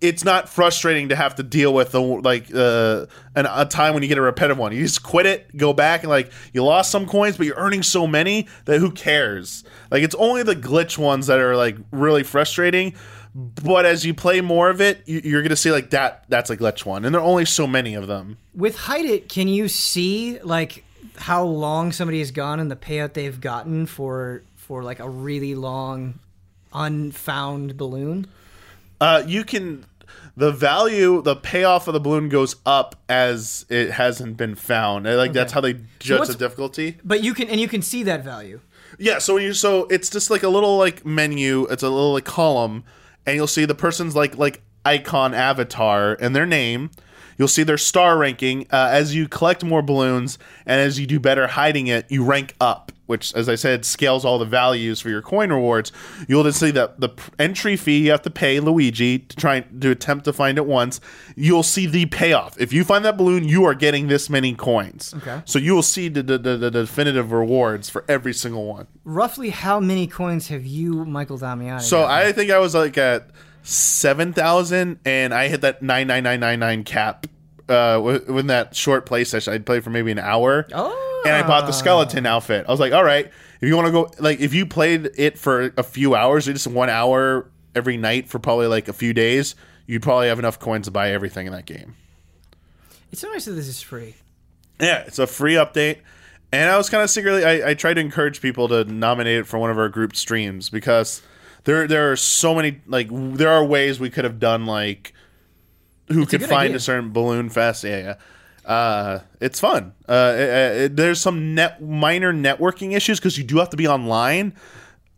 [0.00, 4.02] it's not frustrating to have to deal with the like uh, an, a time when
[4.02, 4.72] you get a repetitive one.
[4.72, 7.82] You just quit it, go back, and like you lost some coins, but you're earning
[7.82, 9.64] so many that who cares?
[9.90, 12.94] Like it's only the glitch ones that are like really frustrating.
[13.34, 16.24] But as you play more of it, you, you're gonna see like that.
[16.28, 18.38] That's a glitch one, and there are only so many of them.
[18.54, 20.84] With Hide It, can you see like
[21.16, 25.54] how long somebody has gone and the payout they've gotten for for like a really
[25.54, 26.18] long
[26.72, 28.26] unfound balloon?
[29.00, 29.84] Uh, you can
[30.40, 35.04] the value, the payoff of the balloon goes up as it hasn't been found.
[35.04, 36.96] Like that's how they judge what's- the difficulty.
[37.04, 38.60] But you can and you can see that value.
[38.98, 42.14] Yeah, so when you so it's just like a little like menu, it's a little
[42.14, 42.84] like column,
[43.26, 46.90] and you'll see the person's like like icon avatar and their name.
[47.40, 51.18] You'll see their star ranking uh, as you collect more balloons and as you do
[51.18, 55.08] better hiding it, you rank up, which, as I said, scales all the values for
[55.08, 55.90] your coin rewards.
[56.28, 57.08] You'll then see that the
[57.38, 61.00] entry fee you have to pay Luigi to try to attempt to find it once.
[61.34, 62.60] You'll see the payoff.
[62.60, 65.14] If you find that balloon, you are getting this many coins.
[65.16, 65.40] Okay.
[65.46, 68.86] So you will see the, the, the, the definitive rewards for every single one.
[69.04, 71.80] Roughly how many coins have you, Michael Damiani?
[71.80, 72.04] So?
[72.04, 73.30] I think I was like at
[73.62, 77.26] seven thousand, and I hit that nine nine nine nine nine cap.
[77.68, 81.22] Uh, within that short play session, I played for maybe an hour, Oh.
[81.24, 82.64] and I bought the skeleton outfit.
[82.66, 83.26] I was like, all right,
[83.60, 86.52] if you want to go, like, if you played it for a few hours, or
[86.52, 89.54] just one hour every night for probably like a few days,
[89.86, 91.94] you'd probably have enough coins to buy everything in that game.
[93.12, 94.16] It's so nice that this is free.
[94.80, 95.98] Yeah, it's a free update.
[96.52, 99.46] And I was kind of secretly, I, I tried to encourage people to nominate it
[99.46, 101.22] for one of our group streams because
[101.64, 105.12] there there are so many, like, there are ways we could have done, like,
[106.08, 106.76] who could good find idea.
[106.76, 107.84] a certain balloon fest.
[107.84, 107.98] Yeah,
[108.66, 108.70] yeah.
[108.72, 109.92] Uh, it's fun.
[110.08, 110.40] Uh, it-
[110.82, 114.52] it- there's some net minor networking issues because you do have to be online.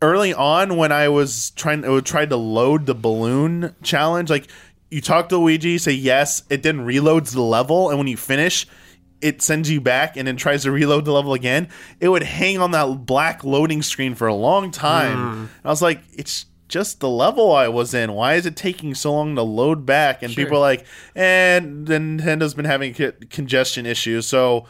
[0.00, 4.30] Early on, when I was trying, I tried to load the balloon challenge.
[4.30, 4.48] Like
[4.90, 8.66] you talk to Luigi, say yes, it then reloads the level, and when you finish,
[9.22, 11.68] it sends you back and then tries to reload the level again.
[12.00, 15.16] It would hang on that black loading screen for a long time.
[15.16, 15.38] Hmm.
[15.40, 18.12] And I was like, it's just the level I was in.
[18.12, 20.22] Why is it taking so long to load back?
[20.22, 20.44] And Sure.
[20.44, 24.26] people are like, and then Nintendo's been having co- congestion issues.
[24.26, 24.66] So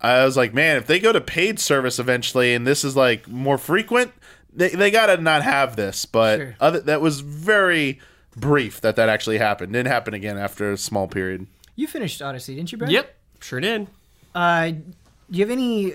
[0.00, 3.28] I was like, man, if they go to paid service eventually and this is like
[3.28, 4.12] more frequent,
[4.52, 6.06] they, they got to not have this.
[6.06, 6.56] But Sure.
[6.60, 8.00] other, that was very
[8.34, 9.72] brief that that actually happened.
[9.74, 11.46] Didn't happen again after a small period.
[11.76, 12.90] You finished Odyssey, didn't you, Brad?
[12.90, 13.86] Yep, sure did.
[14.34, 14.82] Uh, do
[15.30, 15.94] you have any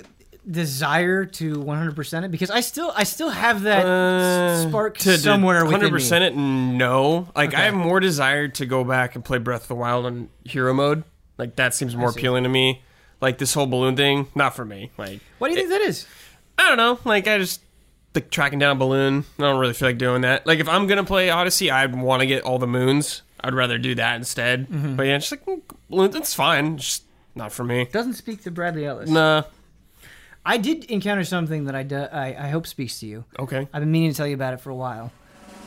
[0.50, 2.32] desire to 100% it?
[2.32, 5.92] Because I still, I still have that s- spark somewhere within hundred me.
[6.00, 6.36] percent it.
[6.36, 7.58] No, like Okay.
[7.62, 10.74] I have more desire to go back and play Breath of the Wild on hero
[10.74, 11.04] mode.
[11.38, 12.82] Like that seems more appealing to me.
[13.22, 14.92] Like this whole balloon thing, not for me.
[14.98, 16.06] Like What do you think that is?
[16.58, 17.00] I don't know.
[17.04, 17.62] Like I just
[18.16, 19.26] like tracking down a balloon.
[19.38, 20.46] I don't really feel like doing that.
[20.48, 23.22] Like if I'm gonna play Odyssey, I'd want to get all the moons.
[23.42, 24.68] I'd rather do that instead.
[24.98, 26.78] But yeah, just like mm, balloons, it's fine.
[26.78, 27.04] Just
[27.38, 27.86] not for me.
[27.92, 29.10] Doesn't speak to Bradley Ellis.
[29.10, 29.44] Nah.
[30.46, 33.26] I did encounter something that I, do, I I hope speaks to you.
[33.38, 33.68] Okay.
[33.74, 35.12] I've been meaning to tell you about it for a while,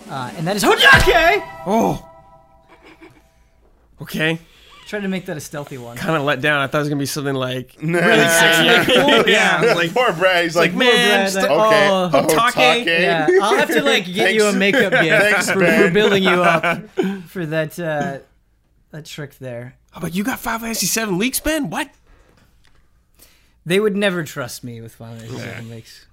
[0.09, 1.43] uh, and that is Hotake.
[1.67, 2.07] Oh.
[4.03, 4.39] Okay.
[4.87, 5.97] Tried to make that a stealthy one.
[5.97, 6.61] Kind of let down.
[6.63, 9.07] I thought it was gonna be something like really actually cool.
[9.31, 9.75] yeah, Yeah.
[9.75, 10.45] like Poor Brad.
[10.45, 12.53] He's like, like, man, Brad, just- like, okay, oh, Hotake.
[12.85, 12.87] Hotake.
[12.87, 14.59] Yeah, I'll have to like get you a Thanks.
[14.59, 15.93] makeup gift Thanks, for, for Ben.
[15.93, 16.89] building you up
[17.29, 18.19] for that uh,
[18.91, 19.77] that trick there.
[19.91, 21.71] How about you got Final Fantasy Seven leaks, Ben?
[21.71, 21.91] What?
[23.67, 26.07] They would never trust me with Final Fantasy VII leaks.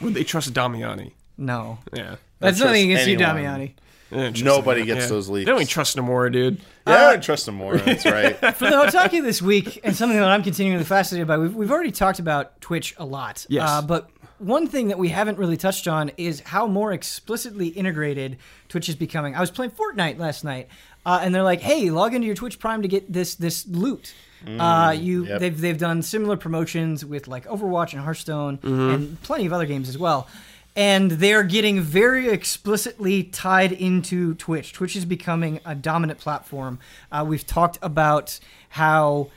[0.00, 1.12] Would they trust Damiani?
[1.38, 2.16] No, Yeah.
[2.40, 3.18] that's trust nothing against you.
[3.18, 3.72] Damiani.
[4.10, 4.86] They don't trust Nobody him.
[4.86, 5.46] gets those leaks.
[5.46, 6.60] They don't even trust Nomura, dude.
[6.86, 7.76] Yeah, I trust him more.
[7.76, 8.36] That's right.
[8.36, 11.90] For the Hotake this week, and something that I'm continually fascinated by, we've, we've already
[11.90, 13.44] talked about Twitch a lot.
[13.48, 13.68] Yes.
[13.68, 14.08] Uh, but
[14.38, 18.38] one thing that we haven't really touched on is how more explicitly integrated
[18.68, 19.34] Twitch is becoming.
[19.34, 20.68] I was playing Fortnite last night,
[21.06, 24.12] uh, and they're like, "Hey, log into your Twitch Prime to get this this loot."
[24.46, 25.40] uh, you yep.
[25.40, 29.88] they've they've done similar promotions with like Overwatch and Hearthstone and plenty of other games
[29.88, 30.28] as well.
[30.76, 34.74] And they're getting very explicitly tied into Twitch.
[34.74, 36.78] Twitch is becoming a dominant platform.
[37.10, 38.38] Uh, we've talked about
[38.68, 39.30] how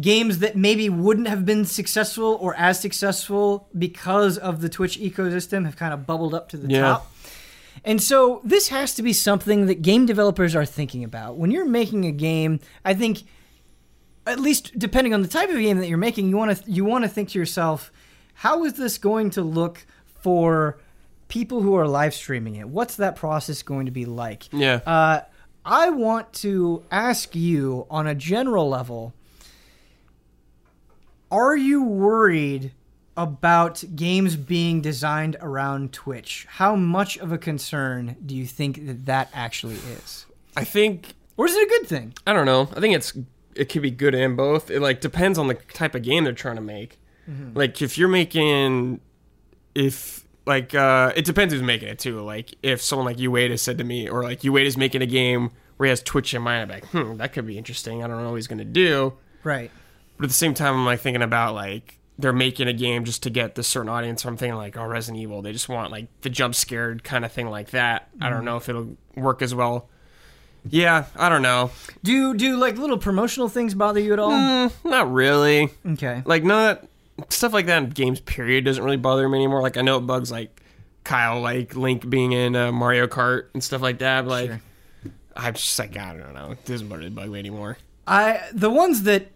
[0.00, 5.64] games that maybe wouldn't have been successful or as successful because of the Twitch ecosystem
[5.64, 6.80] have kind of bubbled up to the Yeah.
[6.82, 7.12] top.
[7.86, 11.36] And so this has to be something that game developers are thinking about.
[11.36, 13.22] When you're making a game, I think
[14.26, 16.84] at least depending on the type of game that you're making, you want to you
[16.84, 17.92] want to think to yourself,
[18.34, 19.86] how is this going to look
[20.20, 20.78] for
[21.28, 22.68] people who are live streaming it?
[22.68, 24.52] What's that process going to be like?
[24.52, 24.80] Yeah.
[24.84, 25.20] Uh,
[25.64, 29.14] I want to ask you on a general level
[31.30, 32.72] are you worried
[33.16, 36.46] about games being designed around Twitch?
[36.48, 40.26] How much of a concern do you think that that actually is?
[40.56, 42.14] I think Or is it a good thing?
[42.26, 42.68] I don't know.
[42.76, 43.16] I think it's
[43.54, 44.70] it could be good and both.
[44.70, 46.98] It like depends on the type of game they're trying to make.
[47.54, 49.00] Like if you're making
[49.74, 52.20] if like uh it depends who's making it too.
[52.20, 55.86] Like if someone like Ueda said to me or like Ueda's making a game where
[55.86, 58.04] he has Twitch in mind, I'm like, hmm, that could be interesting.
[58.04, 59.14] I don't know what he's gonna do.
[59.42, 59.70] Right.
[60.16, 63.22] But at the same time I'm like thinking about like they're making a game just
[63.24, 64.24] to get this certain audience.
[64.24, 67.32] I'm thinking like, oh Resident Evil, they just want like the jump scared kind of
[67.32, 68.08] thing like that.
[68.20, 69.88] I don't know if it'll work as well.
[70.68, 71.70] Yeah, I don't know.
[72.02, 74.32] Do do like little promotional things bother you at all?
[74.32, 75.68] Mm, not really.
[75.86, 76.22] Okay.
[76.24, 76.86] Like not
[77.28, 78.20] stuff like that in games.
[78.20, 79.62] Period doesn't really bother me anymore.
[79.62, 80.60] Like I know it bugs like
[81.04, 84.22] Kyle, like Link being in uh, Mario Kart and stuff like that.
[84.22, 84.60] But like Sure.
[85.36, 86.52] I'm just like I don't know.
[86.52, 87.78] It doesn't really bug me anymore.
[88.06, 89.28] I the ones that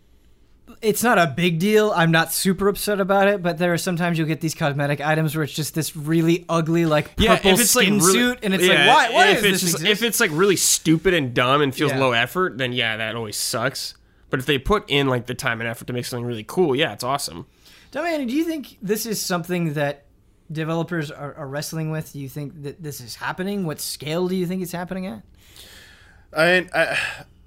[0.83, 1.93] it's not a big deal.
[1.95, 5.35] I'm not super upset about it, but there are sometimes you'll get these cosmetic items
[5.35, 9.11] where it's just this really ugly like purple skin really- suit, and it's yeah, like
[9.11, 11.75] why why if is it's this just, if it's like really stupid and dumb and
[11.75, 11.99] feels Yeah.
[12.01, 13.95] low effort, then yeah, that always sucks.
[14.31, 16.77] But if they put in like the time and effort to make something really cool,
[16.77, 17.47] yeah, it's awesome.
[17.93, 20.05] Damiani, do you think this is something that
[20.53, 22.13] developers are, are wrestling with?
[22.13, 23.65] Do you think that this is happening?
[23.67, 25.23] What scale do you think it's happening at?
[26.33, 26.99] I, I,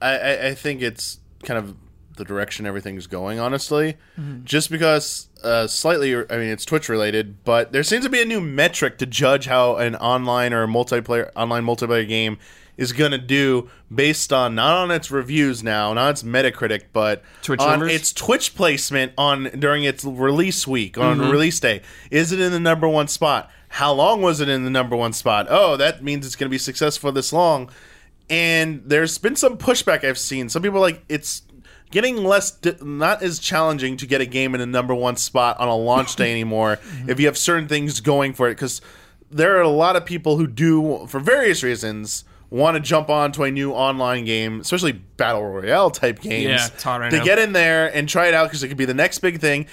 [0.01, 1.75] I, I think it's kind of
[2.15, 3.39] the direction everything's going.
[3.39, 3.97] Honestly,
[4.43, 8.25] just because uh, slightly, I mean, it's Twitch related, but there seems to be a
[8.25, 12.37] new metric to judge how an online or a multiplayer online multiplayer game
[12.75, 17.59] is gonna do based on not on its reviews now, not its Metacritic, but Twitch
[17.59, 17.93] on numbers?
[17.93, 21.81] its Twitch placement on during its release week on release day.
[22.09, 23.51] Is it in the number one spot?
[23.73, 25.47] How long was it in the number one spot?
[25.49, 27.71] Oh, that means it's going to be successful this long.
[28.29, 30.47] And there's been some pushback I've seen.
[30.47, 31.41] Some people are like it's
[31.93, 35.59] getting less, di- not as challenging to get a game in a number one spot
[35.59, 38.55] on a launch day anymore if you have certain things going for it.
[38.55, 38.81] Because
[39.29, 43.43] there are a lot of people who do, for various reasons, want to jump onto
[43.43, 47.23] a new online game, especially battle royale type games, Yeah, it's hot right to now.
[47.23, 49.67] get in there and try it out because it could be the next big thing.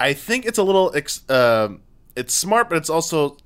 [0.00, 1.68] I think it's a little, ex- uh,
[2.16, 3.36] it's smart, but it's also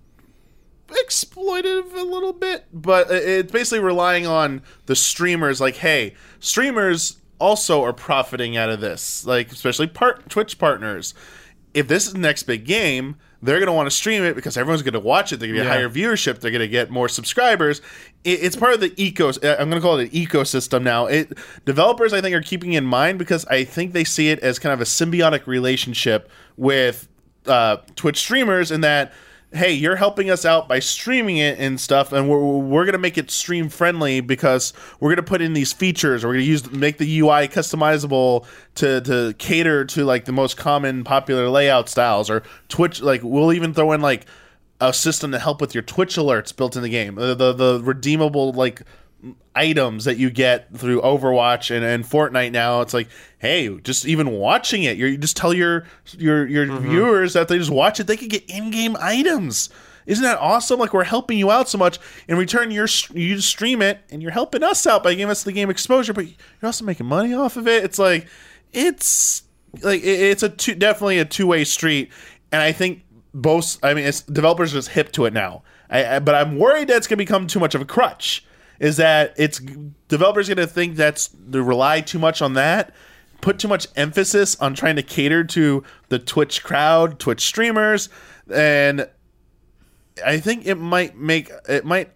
[0.88, 2.66] exploitive a little bit.
[2.72, 5.60] But it- it's basically relying on the streamers.
[5.60, 11.12] Like, hey, streamers also are profiting out of this, like especially part Twitch partners.
[11.74, 14.56] If this is the next big game, they're going to want to stream it because
[14.56, 15.38] everyone's going to watch it.
[15.40, 15.74] They're going to get Yeah.
[15.74, 16.38] higher viewership.
[16.40, 17.80] They're going to get more subscribers.
[18.24, 19.28] It, it's part of the eco.
[19.30, 21.06] I'm going to call it an ecosystem now.
[21.06, 24.58] It developers, I think, are keeping in mind because I think they see it as
[24.58, 27.08] kind of a symbiotic relationship with
[27.46, 29.12] uh, Twitch streamers in that.
[29.54, 33.18] Hey, you're helping us out by streaming it and stuff, and we're, we're gonna make
[33.18, 36.24] it stream friendly because we're gonna put in these features.
[36.24, 38.46] We're gonna use make the UI customizable
[38.76, 43.02] to to cater to like the most common popular layout styles or Twitch.
[43.02, 44.24] Like we'll even throw in like
[44.80, 47.16] a system to help with your Twitch alerts built in the game.
[47.16, 48.82] The the, the redeemable like
[49.54, 52.80] items that you get through Overwatch and, and Fortnite now.
[52.80, 53.08] It's like,
[53.38, 55.84] hey, just even watching it, you just tell your
[56.16, 56.88] your your mm-hmm.
[56.88, 59.70] viewers that they just watch it, they can get in-game items.
[60.06, 60.80] Isn't that awesome?
[60.80, 61.98] Like we're helping you out so much.
[62.26, 65.52] In return, you're you stream it and you're helping us out by giving us the
[65.52, 67.84] game exposure, but you're also making money off of it.
[67.84, 68.26] It's like
[68.72, 69.44] it's
[69.82, 72.10] like it's a two, definitely a two way street,
[72.50, 73.78] and I think both.
[73.82, 75.62] I mean, it's, developers are just hip to it now.
[75.88, 78.44] I, I, but I'm worried that it's going to become too much of a crutch.
[78.82, 79.60] Is that it's
[80.08, 82.92] developers going to think that's they rely too much on that,
[83.40, 88.08] put too much emphasis on trying to cater to the Twitch crowd, Twitch streamers,
[88.52, 89.08] and
[90.26, 92.10] I think it might make it might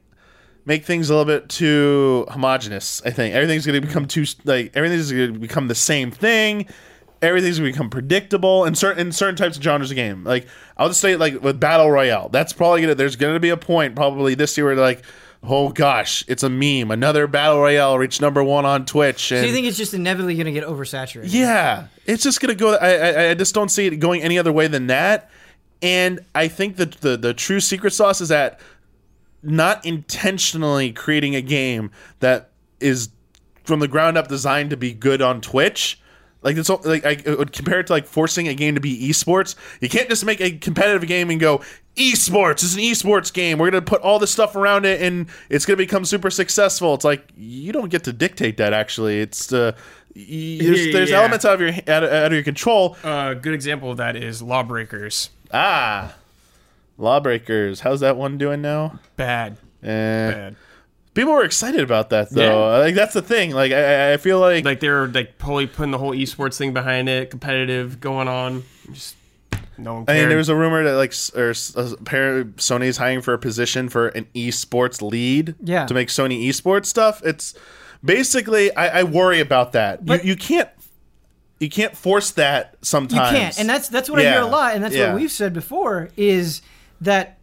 [0.64, 3.00] make things a little bit too homogenous.
[3.04, 6.66] I think everything's going to become too like everything's going to become the same thing.
[7.22, 10.24] Everything's to become predictable in certain in certain types of genres of game.
[10.24, 12.96] Like I'll just say like with battle royale, that's probably gonna.
[12.96, 15.04] There's to be a point probably this year where like.
[15.42, 16.90] Oh gosh, it's a meme.
[16.90, 19.30] Another battle royale reached number one on Twitch.
[19.30, 21.26] And Do you think it's just inevitably going to get oversaturated?
[21.32, 22.74] yeah, it's just gonna go.
[22.74, 25.30] I, I I just don't see it going any other way than that.
[25.82, 28.60] And I think that the the true secret sauce is that
[29.42, 31.90] not intentionally creating a game
[32.20, 32.50] that
[32.80, 33.10] is
[33.64, 36.00] from the ground up designed to be good on Twitch.
[36.46, 39.56] Like it's like I would compare it to like forcing a game to be esports.
[39.80, 41.60] You can't just make a competitive game and go
[41.96, 42.62] esports.
[42.62, 43.58] It's an esports game.
[43.58, 46.94] We're gonna put all this stuff around it and it's gonna become super successful.
[46.94, 48.72] It's like you don't get to dictate that.
[48.72, 49.72] Actually, it's uh,
[50.14, 51.18] there's, there's Yeah.
[51.18, 52.96] elements out of your out of, out of your control.
[53.02, 55.30] A Uh, good example of that is Lawbreakers.
[55.52, 56.14] Ah,
[56.96, 57.80] Lawbreakers.
[57.80, 59.00] How's that one doing now?
[59.16, 60.56] Bad, Eh, bad.
[61.16, 62.70] People were excited about that though.
[62.70, 62.78] Yeah.
[62.78, 63.50] Like that's the thing.
[63.50, 67.08] Like I, I feel like Like they're like probably putting the whole esports thing behind
[67.08, 68.62] it, competitive going on.
[68.92, 69.16] Just
[69.78, 73.22] no one I mean, there was a rumor that like, or uh, apparently Sony's hiring
[73.22, 75.54] for a position for an esports lead.
[75.60, 75.86] Yeah.
[75.86, 77.22] To make Sony esports stuff.
[77.24, 77.54] It's
[78.04, 80.04] basically I, I worry about that.
[80.04, 80.68] But- you you can't
[81.58, 83.32] you can't force that sometimes.
[83.32, 85.08] You can't, and that's that's what I hear a lot, and that's yeah.
[85.08, 86.60] what we've said before is
[87.00, 87.35] that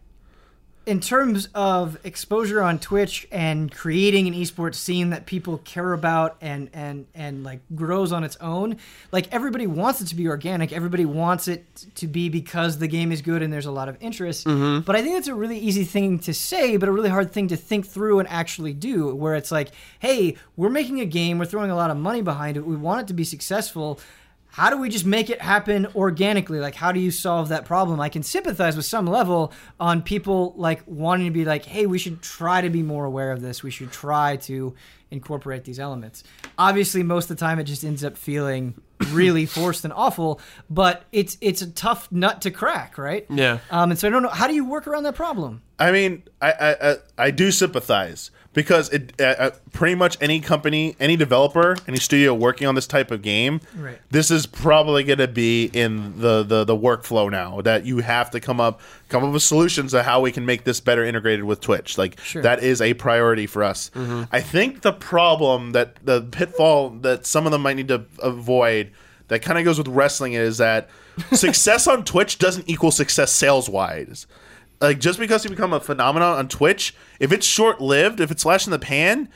[0.86, 6.36] in terms of exposure on Twitch and creating an esports scene that people care about
[6.40, 8.76] and and and like grows on its own,
[9.10, 13.12] like everybody wants it to be organic, everybody wants it to be because the game
[13.12, 14.46] is good and there's a lot of interest.
[14.46, 14.80] Mm-hmm.
[14.80, 17.48] But I think it's a really easy thing to say, but a really hard thing
[17.48, 19.14] to think through and actually do.
[19.14, 19.70] Where it's like,
[20.00, 23.02] hey, we're making a game, we're throwing a lot of money behind it, we want
[23.02, 24.00] it to be successful
[24.54, 26.60] how do we just make it happen organically?
[26.60, 27.98] Like how do you solve that problem?
[27.98, 31.98] I can sympathize with some level on people like wanting to be like hey we
[31.98, 33.64] should try to be more aware of this.
[33.64, 34.72] We should try to
[35.10, 36.22] incorporate these elements.
[36.56, 40.40] Obviously most of the time it just ends up feeling really forced and awful
[40.70, 43.26] but it's it's a tough nut to crack right?
[43.28, 43.58] Yeah.
[43.72, 45.62] um and so i don't know how do you work around that problem?
[45.80, 50.40] I mean, I I, I, I do sympathize because it uh, uh, pretty much any
[50.40, 53.98] company, any developer, any studio working on this type of game, Right.
[54.10, 58.30] this is probably going to be in the, the the workflow now that you have
[58.30, 61.44] to come up come up with solutions to how we can make this better integrated
[61.44, 61.98] with Twitch.
[61.98, 62.40] Like Sure.
[62.42, 63.90] that is a priority for us.
[64.32, 68.90] I think the problem that the pitfall that some of them might need to avoid
[69.28, 70.88] that kind of goes with wrestling is that
[71.32, 74.26] success on Twitch doesn't equal success sales wise
[74.84, 78.42] like just because you become a phenomenon on Twitch, if it's short lived, if it's
[78.42, 79.28] flash in the pan,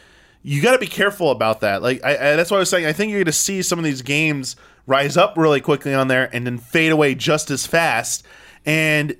[0.42, 1.82] you got to be careful about that.
[1.82, 2.86] Like I, I, that's what I was saying.
[2.86, 4.56] I think you're going to see some of these games
[4.86, 8.24] rise up really quickly on there and then fade away just as fast.
[8.64, 9.16] And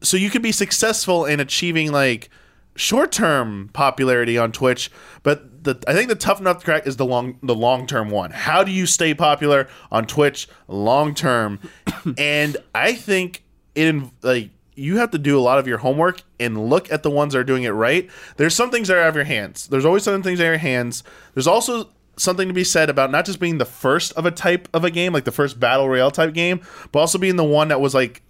[0.00, 2.28] so you could be successful in achieving like
[2.74, 4.90] short term popularity on Twitch,
[5.22, 8.10] but the I think the tough enough to crack is the long the long term
[8.10, 8.30] one.
[8.30, 11.60] How do you stay popular on Twitch long term?
[12.18, 13.44] and I think
[13.74, 17.10] it like you have to do a lot of your homework and look at the
[17.10, 18.10] ones that are doing it right.
[18.36, 19.66] There's some things that are out of your hands.
[19.68, 21.04] There's always some things out of your hands.
[21.34, 24.68] There's also something to be said about not just being the first of a type
[24.72, 27.68] of a game, like the first battle royale type game, but also being the one
[27.68, 28.22] that was like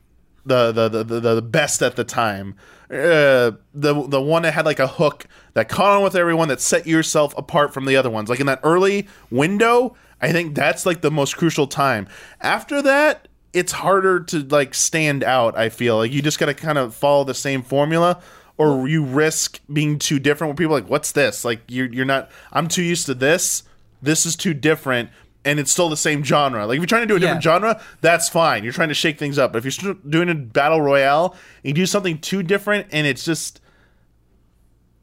[0.44, 2.56] the the the, the, the best at the time.
[2.90, 6.60] Uh, the the one that had like a hook that caught on with everyone that
[6.60, 8.28] set yourself apart from the other ones.
[8.28, 12.06] Like in that early window, I think that's like the most crucial time.
[12.40, 15.56] After that, it's harder to like stand out.
[15.58, 18.20] I feel like you just got to kind of follow the same formula.
[18.58, 20.50] Or you risk being too different.
[20.50, 22.30] Where people are like, "What's this?" Like you're you're not.
[22.52, 23.62] I'm too used to this.
[24.02, 25.08] This is too different,
[25.44, 26.66] and it's still the same genre.
[26.66, 27.50] Like if you're trying to do a different Yeah.
[27.54, 28.62] genre, that's fine.
[28.62, 29.52] You're trying to shake things up.
[29.54, 31.32] But if you're doing a battle royale,
[31.64, 33.60] and you do something too different, and it's just,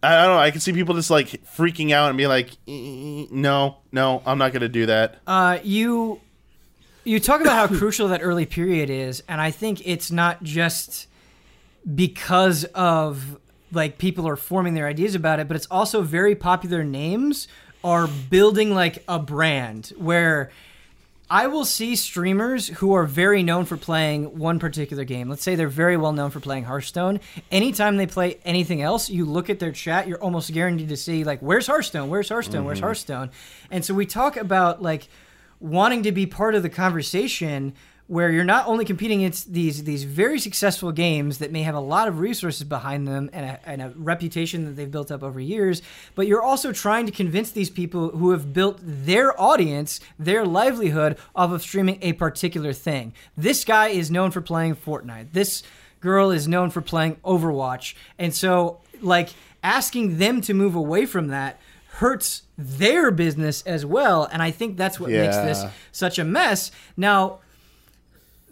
[0.04, 0.40] I don't know.
[0.42, 4.38] I can see people just like freaking out and be like, "Eh, "No, no, I'm
[4.38, 6.22] not going to do that." Uh, you
[7.10, 11.08] you talk about how crucial that early period is, and I think it's not just
[11.96, 13.40] because of
[13.72, 17.48] like people are forming their ideas about it, but it's also very popular names
[17.84, 20.52] are building like a brand where
[21.32, 25.30] I will see streamers who are very known for playing one particular game.
[25.30, 27.20] Let's say they're very well known for playing Hearthstone.
[27.52, 31.24] Anytime they play anything else, you look at their chat, you're almost guaranteed to see
[31.24, 32.10] like, "Where's Hearthstone?
[32.10, 32.66] Where's Hearthstone?
[32.66, 32.86] Where's mm-hmm.
[32.86, 33.32] Hearthstone?"
[33.72, 35.08] And so we talk about like
[35.60, 37.74] wanting to be part of the conversation
[38.10, 41.80] where you're not only competing against these these very successful games that may have a
[41.80, 45.40] lot of resources behind them and a, and a reputation that they've built up over
[45.40, 45.84] years,
[46.16, 51.20] but you're also trying to convince these people who have built their audience, their livelihood
[51.36, 53.14] off of streaming a particular thing.
[53.38, 55.34] This guy is known for playing Fortnite.
[55.34, 55.62] This
[56.02, 59.30] girl is known for playing Overwatch, and so like
[59.62, 61.60] asking them to move away from that
[62.00, 66.72] hurts their business as well and i think that's what makes this such a mess
[66.98, 67.40] now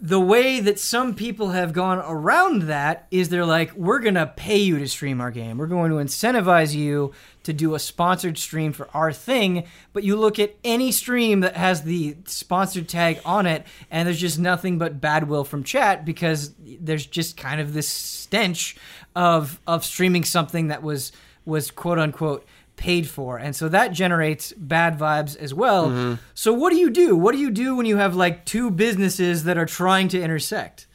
[0.00, 4.26] the way that some people have gone around that is they're like, we're going to
[4.26, 5.58] pay you to stream our game.
[5.58, 7.12] We're going to incentivize you
[7.42, 9.64] to do a sponsored stream for our thing.
[9.92, 14.20] But you look at any stream that has the sponsored tag on it, and there's
[14.20, 18.76] just nothing but bad will from chat because there's just kind of this stench
[19.16, 21.10] of of streaming something that was
[21.44, 22.46] was quote unquote
[22.78, 23.36] paid for.
[23.36, 25.88] And so that generates bad vibes as well.
[25.88, 26.14] Mm-hmm.
[26.32, 27.14] So what do you do?
[27.16, 30.86] What do you do when you have like two businesses that are trying to intersect?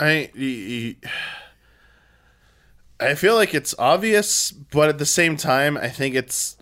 [0.00, 0.96] I
[3.00, 6.56] I feel like it's obvious, but at the same time, I think it's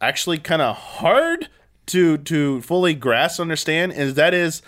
[0.00, 1.48] actually kind of hard
[1.86, 3.92] to to fully grasp, understand.
[3.92, 4.62] Is that is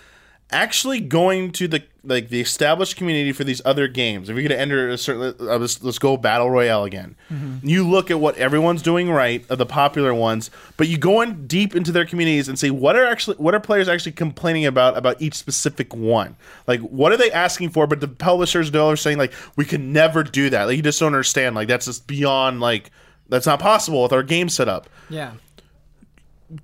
[0.53, 4.29] actually going to the like the established community for these other games.
[4.29, 7.15] If you're going to enter a certain, uh, let's, let's go battle royale again.
[7.62, 11.47] You look at what everyone's doing right of the popular ones, but you go in
[11.47, 14.97] deep into their communities and say what are actually what are players actually complaining about
[14.97, 16.37] about each specific one.
[16.66, 17.87] Like what are they asking for?
[17.87, 20.65] But the publishers are saying like we can never do that.
[20.65, 21.55] Like you just don't understand.
[21.55, 22.91] Like that's just beyond like
[23.29, 25.33] that's not possible with our game setup Yeah.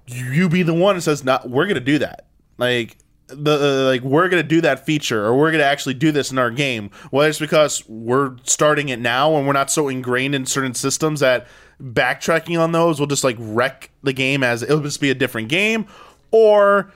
[0.06, 2.27] you be the one that says not we're gonna do that
[2.59, 2.97] like
[3.28, 6.38] the uh, like we're gonna do that feature or we're gonna actually do this in
[6.38, 10.46] our game whether it's because we're starting it now and we're not so ingrained in
[10.46, 11.46] certain systems that
[11.80, 15.48] backtracking on those will just like wreck the game as it'll just be a different
[15.48, 15.86] game
[16.30, 16.90] or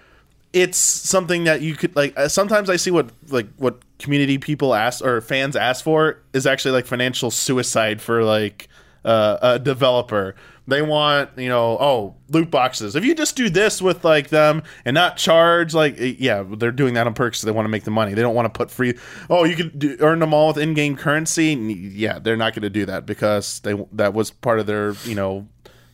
[0.53, 4.75] it's something that you could like uh, sometimes i see what like what community people
[4.75, 8.69] ask or fans ask for is actually like financial suicide for like
[9.05, 10.35] uh, a developer
[10.67, 12.97] they want you know oh loot boxes.
[12.97, 16.71] If you just do this with like them and not charge like eh, yeah they're
[16.71, 18.15] doing that on purpose they want to make the money.
[18.15, 18.95] They don't want to put free
[19.29, 21.55] oh you could do, earn them all with in-game currency.
[21.55, 25.15] Yeah they're not going to do that because they that was part of their you
[25.15, 25.49] know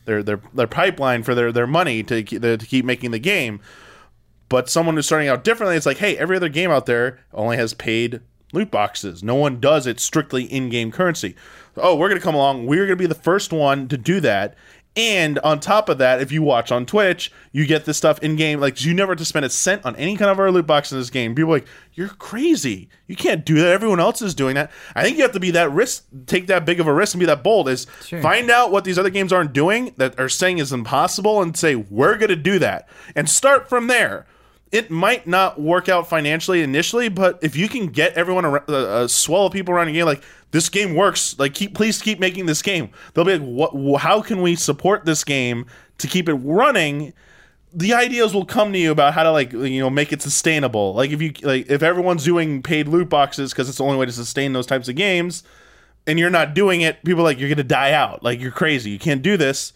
[0.05, 3.59] their their their pipeline for their their money to to keep making the game.
[4.49, 7.55] But someone who's starting out differently, it's like, hey, every other game out there only
[7.57, 8.21] has paid
[8.51, 9.23] loot boxes.
[9.23, 11.35] No one does it strictly in game currency.
[11.77, 12.65] Oh, we're going to come along.
[12.65, 14.55] We're going to be the first one to do that.
[14.95, 18.35] And on top of that, if you watch on Twitch, you get this stuff in
[18.35, 18.59] game.
[18.59, 20.91] Like, you never have to spend a cent on any kind of our loot box
[20.91, 21.35] in this game.
[21.35, 22.89] People are like, you're crazy.
[23.07, 23.67] You can't do that.
[23.71, 24.71] Everyone else is doing that.
[24.95, 27.19] I think you have to be that risk, take that big of a risk and
[27.19, 27.69] be that bold.
[27.69, 28.21] Is Sure.
[28.21, 31.75] find out what these other games aren't doing that are saying is impossible and say,
[31.75, 32.89] we're going to do that.
[33.15, 34.25] And start from there
[34.71, 39.09] it might not work out financially initially, but if you can get everyone ar- a,
[39.09, 42.45] swell of people around the game, like this game works, like keep please keep making
[42.45, 42.89] this game.
[43.13, 44.01] They'll be like, what?
[44.01, 45.65] How can we support this game
[45.97, 47.13] to keep it running?
[47.73, 50.93] The ideas will come to you about how to like you know make it sustainable.
[50.93, 54.05] Like if you like if everyone's doing paid loot boxes because it's the only way
[54.05, 55.43] to sustain those types of games,
[56.05, 58.21] and you're not doing it, people like you're gonna die out.
[58.21, 58.91] Like you're crazy.
[58.91, 59.73] You can't do this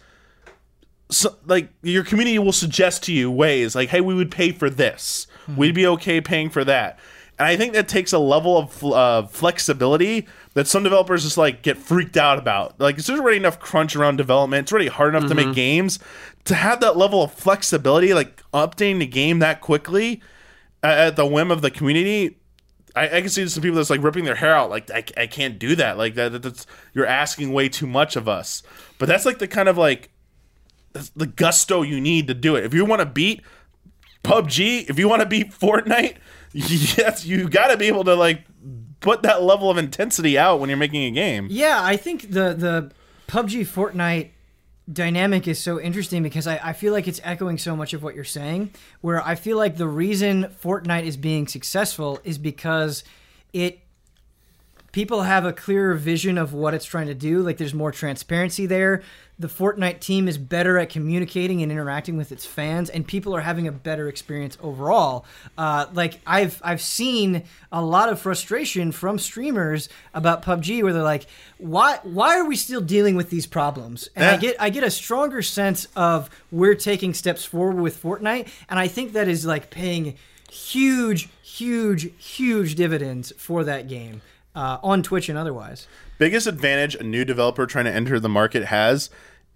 [1.10, 4.70] so, like your community will suggest to you ways like hey we would pay for
[4.70, 5.26] this
[5.56, 6.98] we'd be okay paying for that
[7.38, 11.62] and i think that takes a level of uh, flexibility that some developers just like
[11.62, 15.28] get freaked out about like there's already enough crunch around development it's already hard enough
[15.28, 15.98] to make games
[16.44, 20.22] to have that level of flexibility like updating the game that quickly
[20.82, 22.38] uh, at the whim of the community
[22.96, 24.70] I, I can see some people that's like ripping their hair out.
[24.70, 25.98] Like I, I can't do that.
[25.98, 28.62] Like that, that's you're asking way too much of us.
[28.98, 30.10] But that's like the kind of like
[31.16, 32.64] the gusto you need to do it.
[32.64, 33.42] If you want to beat
[34.22, 36.16] PUBG, if you want to beat Fortnite,
[36.52, 38.44] yes, you got to be able to like
[39.00, 41.48] put that level of intensity out when you're making a game.
[41.50, 42.92] Yeah, I think the the
[43.28, 44.30] PUBG Fortnite
[44.90, 48.14] dynamic is so interesting because I, I feel like it's echoing so much of what
[48.14, 48.70] you're saying.
[49.00, 53.04] Where I feel like the reason Fortnite is being successful is because
[53.52, 53.80] it
[54.94, 57.40] people have a clearer vision of what it's trying to do.
[57.40, 59.02] Like there's more transparency there.
[59.40, 63.40] The Fortnite team is better at communicating and interacting with its fans, and people are
[63.40, 65.26] having a better experience overall.
[65.58, 67.42] Uh, like I've I've seen
[67.72, 71.26] a lot of frustration from streamers about PUBG, where they're like,
[71.58, 74.90] "Why why are we still dealing with these problems?" And I get I get a
[74.92, 79.70] stronger sense of we're taking steps forward with Fortnite, and I think that is like
[79.70, 80.14] paying
[80.48, 84.22] huge, huge, huge dividends for that game
[84.54, 85.86] uh, on Twitch and otherwise.
[86.18, 89.10] biggest advantage a new developer trying to enter the market has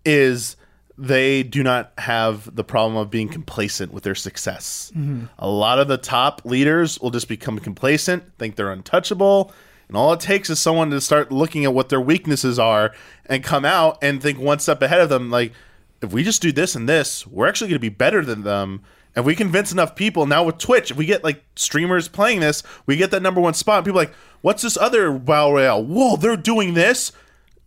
[0.05, 0.57] is
[0.97, 4.91] they do not have the problem of being complacent with their success.
[5.39, 9.53] A lot of the top leaders will just become complacent, think they're untouchable,
[9.87, 12.93] and all it takes is someone to start looking at what their weaknesses are
[13.27, 15.53] and come out and think one step ahead of them like
[16.01, 18.83] if we just do this and this, we're actually going to be better than them.
[19.17, 22.63] If we convince enough people now with Twitch, if we get like streamers playing this,
[22.87, 23.79] we get that number one spot.
[23.79, 25.85] And people are like, what's this other battle royale?
[25.85, 27.13] Whoa, they're doing this.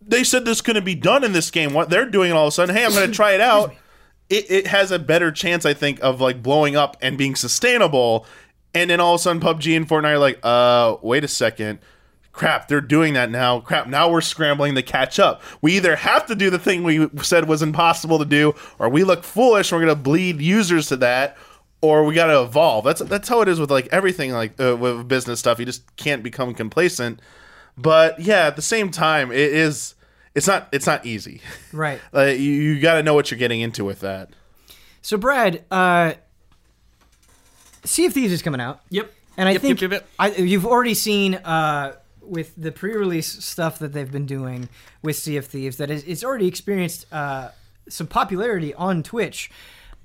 [0.00, 1.74] They said this couldn't be done in this game.
[1.74, 2.74] What they're doing all of a sudden?
[2.74, 3.74] Hey, I'm going to try it out.
[4.28, 8.26] It, it has a better chance, I think, of like blowing up and being sustainable.
[8.74, 11.78] And then all of a sudden, PUBG and Fortnite are like, uh, wait a second
[12.32, 13.60] crap, they're doing that now.
[13.60, 15.42] Crap, now we're scrambling to catch up.
[15.60, 19.04] We either have to do the thing we said was impossible to do, or we
[19.04, 19.70] look foolish.
[19.70, 21.36] And we're gonna bleed users to that,
[21.82, 22.84] or we got to evolve.
[22.84, 25.58] That's that's how it is with like everything, like uh, with business stuff.
[25.58, 27.20] You just can't become complacent.
[27.76, 29.94] But yeah, at the same time, it is.
[30.34, 30.68] It's not.
[30.72, 31.42] It's not easy.
[31.72, 32.00] Right.
[32.12, 34.30] Like you, you got to know what you're getting into with that.
[35.02, 36.14] So, Brad, uh,
[37.84, 38.80] Sea of Thieves is coming out.
[38.90, 39.12] Yep.
[39.36, 40.08] And I Yep, think yep, yep, yep.
[40.18, 44.68] I, you've already seen uh, with the pre-release stuff that they've been doing
[45.02, 47.48] with Sea of Thieves that it's it's already experienced uh,
[47.88, 49.50] some popularity on Twitch.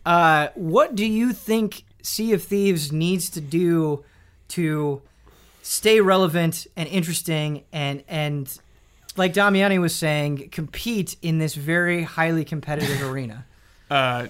[0.07, 4.05] Uh, what do you think Sea of Thieves needs to do
[4.47, 5.01] to
[5.61, 8.57] stay relevant and interesting and and
[9.17, 13.45] like Damiani was saying, compete in this very highly competitive arena?
[13.91, 14.27] uh,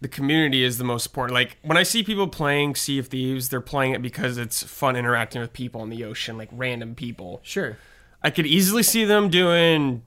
[0.00, 1.34] the community is the most important.
[1.34, 4.96] Like when I see people playing Sea of Thieves, they're playing it because it's fun
[4.96, 7.40] interacting with people in the ocean, like random people.
[7.44, 7.78] Sure.
[8.24, 10.02] I could easily see them doing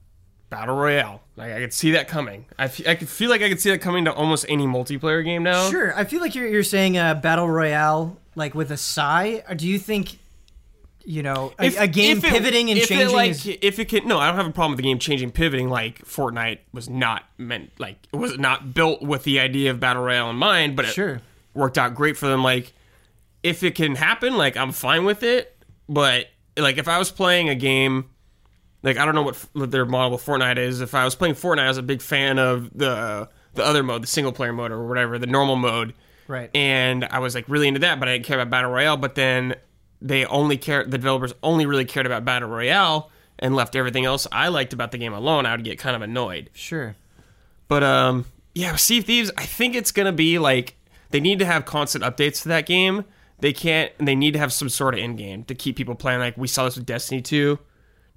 [0.50, 1.22] battle royale.
[1.36, 2.46] Like I could see that coming.
[2.58, 5.24] I, f- I could feel like I could see that coming to almost any multiplayer
[5.24, 5.70] game now.
[5.70, 5.96] Sure.
[5.96, 9.44] I feel like you're, you're saying a battle royale, like with a sigh.
[9.48, 10.18] Or do you think,
[11.06, 13.10] you know, a, a game if it- pivoting and if changing?
[13.10, 15.00] It, like, is, if it can, no, I don't have a problem with the game
[15.00, 15.70] changing, pivoting.
[15.70, 20.04] Like Fortnite was not meant, like it was not built with the idea of battle
[20.04, 21.22] royale in mind, but it Sure.
[21.54, 22.44] worked out great for them.
[22.44, 22.74] Like,
[23.44, 25.56] if it can happen, like I'm fine with it.
[25.88, 28.10] But like, if I was playing a game,
[28.84, 30.82] like I don't know what, f- what their model with Fortnite is.
[30.82, 34.04] If I was playing Fortnite, I was a big fan of the the other mode,
[34.04, 35.94] the single player mode or whatever, the normal mode
[36.28, 36.50] right.
[36.56, 38.98] and I was like really into that, but I didn't care about battle royale.
[38.98, 39.56] But then
[40.02, 44.28] they only care the developers only really cared about battle royale and left everything else
[44.32, 45.46] I liked about the game alone.
[45.46, 46.50] I would get kind of annoyed.
[46.54, 46.96] sure.
[47.68, 48.26] But um,
[48.56, 49.32] yeah, Sea of Thieves.
[49.38, 50.76] I think it's gonna be like
[51.12, 53.06] they need to have constant updates to that game.
[53.40, 53.92] They can't.
[54.00, 56.20] They need to have some sort of end game to keep people playing.
[56.20, 57.60] Like we saw this with Destiny 2.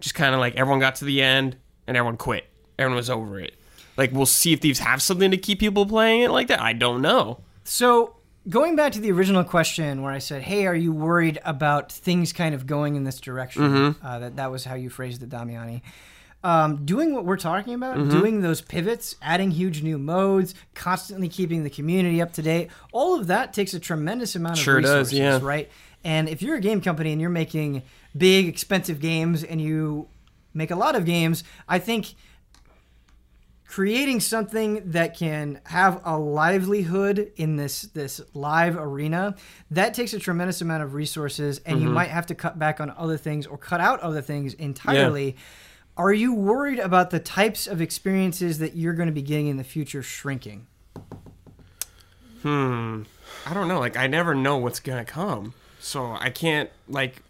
[0.03, 1.57] Just kind of like everyone got to the end
[1.87, 2.45] and everyone quit.
[2.79, 3.55] Everyone was over it.
[3.97, 6.61] Like we'll see if Thieves have something to keep people playing it like that.
[6.61, 7.39] I don't know.
[7.65, 8.17] So
[8.49, 12.33] going back to the original question where I said, "Hey, are you worried about things
[12.33, 14.07] kind of going in this direction?" Mm-hmm.
[14.07, 15.83] Uh, that that was how you phrased it, Damiani.
[16.45, 18.11] Um, doing what we're talking about, Mm-hmm.
[18.11, 23.15] doing those pivots, adding huge new modes, constantly keeping the community up to date, all
[23.15, 25.39] of that takes a tremendous amount of Sure resources, does, yeah.
[25.41, 25.71] right?
[26.03, 27.83] And if you're a game company and you're making
[28.17, 30.09] big, expensive games and you
[30.55, 32.15] make a lot of games, I think
[33.67, 39.35] creating something that can have a livelihood in this this live arena
[39.71, 42.91] that takes a tremendous amount of resources and you might have to cut back on
[42.99, 45.35] other things or cut out other things entirely
[45.97, 49.57] are you worried about the types of experiences that you're going to be getting in
[49.57, 50.67] the future shrinking
[52.43, 53.03] Hmm.
[53.47, 53.79] I don't know.
[53.79, 57.23] Like I never know what's gonna come, so I can't like.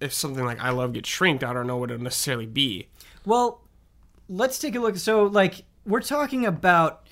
[0.00, 2.88] If something like I love gets shrinked, I don't know what it'll necessarily be.
[3.24, 3.62] Well,
[4.28, 4.96] let's take a look.
[4.96, 7.04] So, like, we're talking about.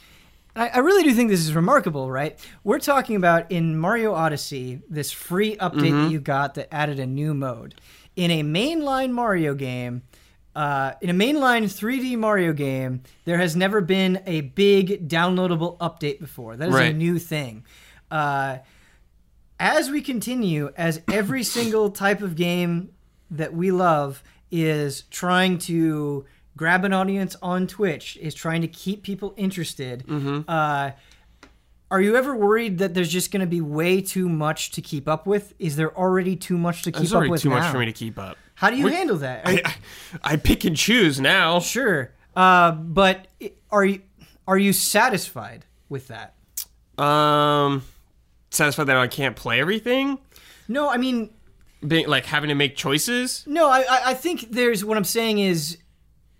[0.54, 2.38] I, I really do think this is remarkable, right?
[2.64, 7.06] We're talking about in Mario Odyssey, this free update that you got that added a
[7.06, 7.74] new mode.
[8.14, 10.02] In a mainline Mario game,
[10.54, 16.18] uh, in a mainline 3D Mario game, there has never been a big downloadable update
[16.20, 16.56] before.
[16.56, 17.66] That is a new thing.
[18.10, 18.58] Uh,
[19.58, 22.90] as we continue, as every single type of game
[23.30, 26.24] that we love is trying to
[26.56, 30.04] grab an audience on Twitch, is trying to keep people interested.
[30.48, 30.90] Uh,
[31.90, 35.06] are you ever worried that there's just going to be way too much to keep
[35.08, 35.54] up with?
[35.58, 37.04] Is there already too much to keep up with?
[37.04, 37.58] It's up already with too now?
[37.60, 38.36] much for me to keep up.
[38.54, 39.44] How do you handle that?
[39.46, 39.74] Are- I, I,
[40.32, 41.60] I pick and choose now.
[41.60, 44.00] sure, uh, but i- are you
[44.48, 46.34] are you satisfied with that?
[47.02, 47.82] Um,
[48.50, 50.18] satisfied that I can't play everything.
[50.68, 51.30] No, I mean,
[51.86, 53.44] Being like having to make choices.
[53.46, 53.68] no.
[53.68, 55.78] I I, I think there's what I'm saying is,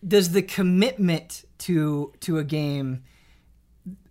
[0.06, 3.02] does the commitment to to a game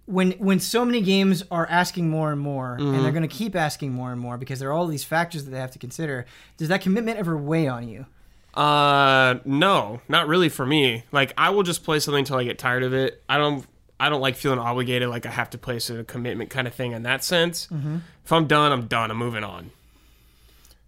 [0.06, 3.56] when when so many games are asking more and more and they're going to keep
[3.56, 6.26] asking more and more because there are all these factors that they have to consider
[6.58, 8.06] does that commitment ever weigh on you
[8.54, 11.04] Uh, no, not really for me.
[11.12, 13.22] Like, I will just play something until I get tired of it.
[13.28, 13.66] I don't,
[14.00, 16.92] I don't like feeling obligated, like I have to place a commitment kind of thing
[16.92, 17.68] in that sense.
[17.68, 17.98] Mm-hmm.
[18.24, 19.10] If I'm done, I'm done.
[19.12, 19.72] I'm moving on.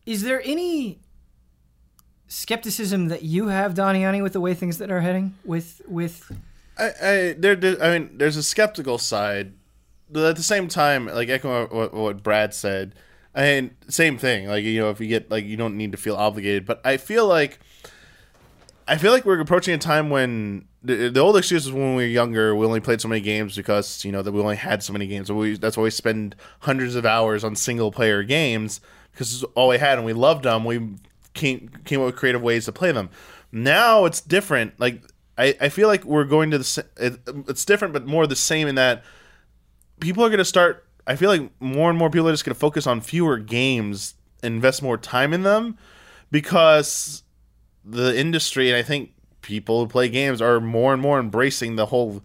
[0.05, 0.99] Is there any
[2.27, 5.35] skepticism that you have, Damiani, with the way things that are heading?
[5.45, 6.31] With with
[6.77, 9.53] I, I there, there- I mean, there's a skeptical side,
[10.09, 12.95] but at the same time, like echoing what, what Brad said,
[13.33, 14.47] I mean, same thing.
[14.47, 16.97] Like you know, if you get like you don't need to feel obligated, but I
[16.97, 17.59] feel like,
[18.87, 22.03] I feel like we're approaching a time when the, the old excuse was when we
[22.03, 24.83] were younger, we only played so many games because you know that we only had
[24.83, 25.31] so many games.
[25.31, 28.79] We, that's why we spend hundreds of hours on single player games
[29.11, 30.63] because it's all we had and we loved them.
[30.63, 30.95] We
[31.33, 33.09] came came up with creative ways to play them.
[33.51, 34.79] Now it's different.
[34.79, 35.01] Like
[35.37, 38.67] I, I feel like we're going to the it, it's different, but more the same
[38.67, 39.03] in that
[39.99, 40.85] people are going to start.
[41.07, 44.15] I feel like more and more people are just going to focus on fewer games,
[44.43, 45.77] invest more time in them,
[46.31, 47.23] because
[47.85, 49.13] the industry and I think
[49.47, 52.21] people who play games are more and more embracing the whole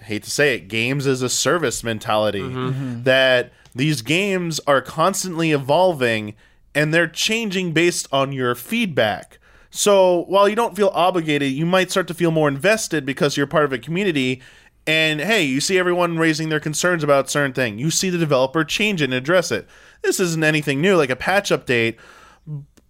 [0.00, 2.40] I hate to say it, games as a service mentality.
[2.40, 2.68] Mm-hmm.
[2.68, 3.02] Mm-hmm.
[3.04, 6.34] That these games are constantly evolving
[6.74, 9.38] and they're changing based on your feedback.
[9.70, 13.46] So while you don't feel obligated, you might start to feel more invested because you're
[13.46, 14.42] part of a community.
[14.88, 17.78] And hey, you see everyone raising their concerns about a certain thing.
[17.78, 19.68] You see the developer change it and address it.
[20.02, 21.96] This isn't anything new, like a patch update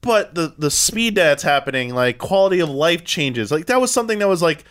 [0.07, 4.21] but the the speed that's happening, like quality of life changes, like that was something
[4.21, 4.65] that was like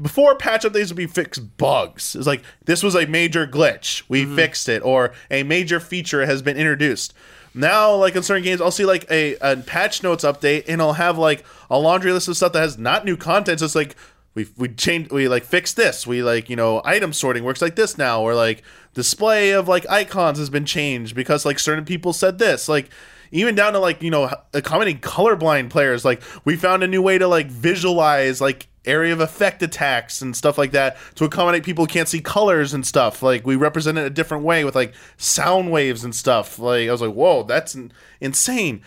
[0.00, 2.14] before patch updates would be fixed bugs.
[2.14, 4.36] It's like this was a major glitch, we mm-hmm.
[4.36, 7.14] fixed it, or a major feature has been introduced.
[7.54, 10.94] Now, like in certain games, I'll see like a, a patch notes update, and I'll
[10.94, 13.60] have like a laundry list of stuff that has not new content.
[13.60, 13.96] So it's like
[14.34, 16.06] we we changed, we like fixed this.
[16.06, 18.62] We like you know item sorting works like this now, or like
[18.94, 22.68] display of like icons has been changed because like certain people said this.
[22.68, 22.90] Like
[23.32, 26.04] even down to like you know accommodating colorblind players.
[26.04, 30.36] Like we found a new way to like visualize like area of effect attacks and
[30.36, 33.22] stuff like that to accommodate people who can't see colors and stuff.
[33.22, 36.58] Like we represent it a different way with like sound waves and stuff.
[36.58, 37.76] Like i was like whoa that's
[38.20, 38.82] insane.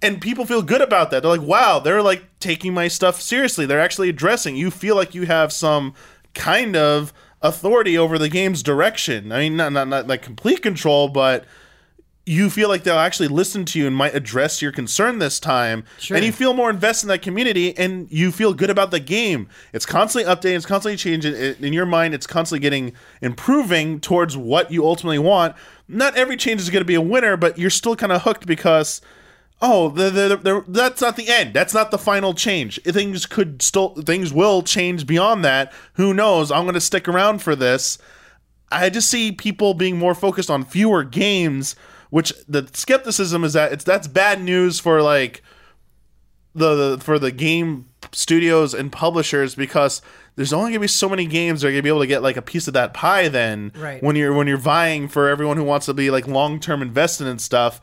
[0.00, 1.22] And people feel good about that.
[1.22, 3.66] They're like wow they're like taking my stuff seriously.
[3.66, 4.56] They're actually addressing.
[4.56, 5.94] You feel like you have some
[6.34, 7.12] kind of
[7.42, 9.32] authority over the game's direction.
[9.32, 11.44] I mean not not, not like complete control but
[12.28, 15.84] you feel like they'll actually listen to you and might address your concern this time.
[15.98, 16.16] Sure.
[16.16, 19.48] And you feel more invested in that community and you feel good about the game.
[19.72, 21.34] It's constantly updating, it's constantly changing.
[21.34, 22.92] In your mind, it's constantly getting
[23.22, 25.56] improving towards what you ultimately want.
[25.88, 28.46] Not every change is going to be a winner, but you're still kind of hooked
[28.46, 29.00] because.
[29.60, 31.52] Oh, the, the, the, that's not the end.
[31.52, 32.80] That's not the final change.
[32.84, 35.72] Things could still, things will change beyond that.
[35.94, 36.52] Who knows?
[36.52, 37.98] I'm going to stick around for this.
[38.70, 41.74] I just see people being more focused on fewer games,
[42.10, 45.42] which the skepticism is that it's that's bad news for like
[46.54, 50.00] the, the for the game studios and publishers because
[50.36, 52.36] there's only gonna be so many games that are gonna be able to get like
[52.36, 54.02] a piece of that pie then Right.
[54.02, 57.26] when you're when you're vying for everyone who wants to be like long term invested
[57.26, 57.80] in stuff.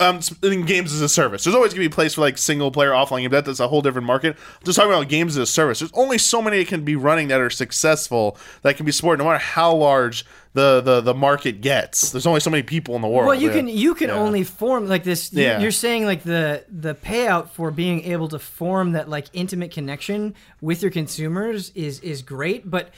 [0.00, 2.70] Um, in games as a service, there's always gonna be a place for like single
[2.70, 3.32] player offline games.
[3.32, 4.34] That- That's a whole different market.
[4.34, 5.80] I'm just talking about games as a service.
[5.80, 9.22] There's only so many that can be running that are successful that can be supported,
[9.22, 10.24] no matter how large
[10.56, 12.10] the the, the market gets.
[12.12, 13.26] There's only so many people in the world.
[13.28, 13.56] Well, you Yeah.
[13.56, 14.16] can you can Yeah.
[14.24, 15.32] only form like this.
[15.32, 15.60] you- Yeah.
[15.60, 20.34] You're saying like the the payout for being able to form that like intimate connection
[20.60, 22.88] with your consumers is is great, but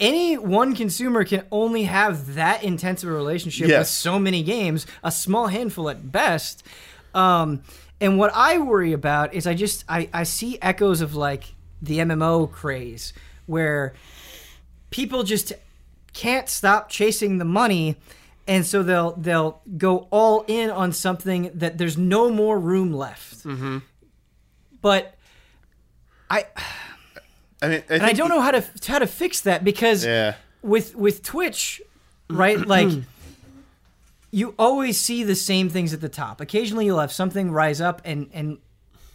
[0.00, 4.84] any one consumer can only have that intense of a relationship with so many games,
[5.02, 6.62] a small handful at best.
[7.14, 7.62] Um,
[8.00, 11.44] and what I worry about is I just I, I see echoes of like
[11.80, 13.12] the MMO craze
[13.46, 13.94] where
[14.90, 15.52] people just
[16.16, 17.96] can't stop chasing the money
[18.48, 23.44] and so they'll they'll go all in on something that there's no more room left.
[23.44, 23.78] Mm-hmm.
[24.80, 25.14] But
[26.30, 26.44] i
[27.62, 30.34] I mean, I, and i don't know how to how to fix that because Yeah.
[30.62, 31.80] with with twitch
[32.30, 32.88] right like
[34.30, 36.40] you always see the same things at the top.
[36.40, 38.58] Occasionally you'll have something rise up and and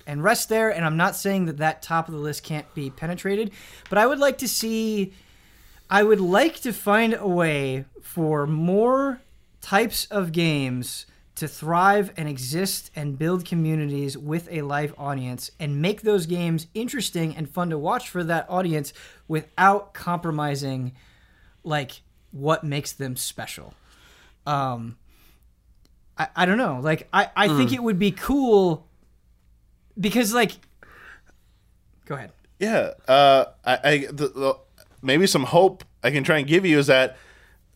[0.08, 2.90] and rest there and i'm not saying that that top of the list can't be
[2.90, 3.52] penetrated
[3.90, 5.14] but i would like to see
[5.92, 9.22] i would like to find a way for more
[9.62, 11.06] types of games
[11.36, 16.68] to thrive and exist and build communities with a live audience and make those games
[16.74, 18.94] interesting and fun to watch for that audience
[19.28, 20.92] without compromising
[21.64, 23.74] like what makes them special.
[24.46, 24.98] Um
[26.18, 26.80] I, I don't know.
[26.82, 28.86] Like I, I think it would be cool
[30.00, 30.52] because like
[32.06, 32.32] go ahead.
[32.60, 34.60] Yeah, uh, I, I the, the,
[35.02, 37.18] maybe some hope I can try and give you is that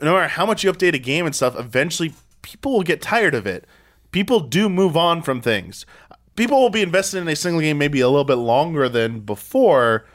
[0.02, 3.36] no matter how much you update a game and stuff, eventually people will get tired
[3.36, 3.66] of it.
[4.12, 5.86] People do move on from things.
[6.36, 10.06] People will be invested in a single game maybe a little bit longer than before.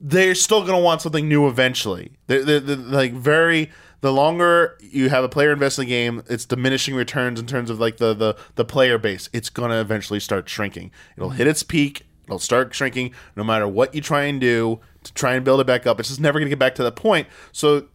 [0.00, 2.12] They're still going to want something new eventually.
[2.26, 6.22] They're, they're, they're like very the longer you have a player invest in the game,
[6.28, 9.28] it's diminishing returns in terms of like the the, the player base.
[9.32, 10.92] It's going to eventually start shrinking.
[11.16, 12.06] It'll hit its peak.
[12.26, 15.66] It'll start shrinking no matter what you try and do to try and build it
[15.66, 15.98] back up.
[15.98, 17.26] It's just never going to get back to that point.
[17.52, 17.88] So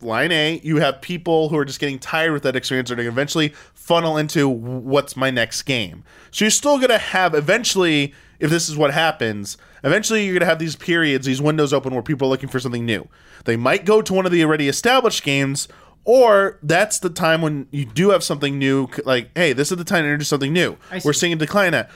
[0.00, 3.54] line A, you have people who are just getting tired with that experience to eventually
[3.72, 6.04] funnel into what's my next game.
[6.30, 10.40] So you're still going to have eventually, if this is what happens, eventually you're going
[10.40, 13.08] to have these periods, these windows open where people are looking for something new.
[13.44, 15.68] They might go to one of the already established games,
[16.04, 19.84] or that's the time when you do have something new, like, hey, this is the
[19.84, 20.76] time to introduce something new.
[21.02, 21.90] We're seeing a decline at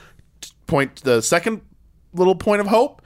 [0.65, 0.95] point.
[1.03, 1.61] The second
[2.13, 3.03] little point of hope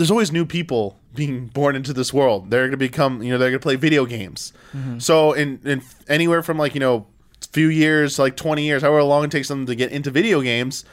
[0.00, 2.50] there's always new people being born into this world.
[2.50, 4.54] They're going to become, you know, they're going to play video games.
[4.72, 4.98] Mm-hmm.
[4.98, 7.06] So in, in anywhere from like, you know,
[7.52, 10.86] few years, like 20 years, however long it takes them to get into video games,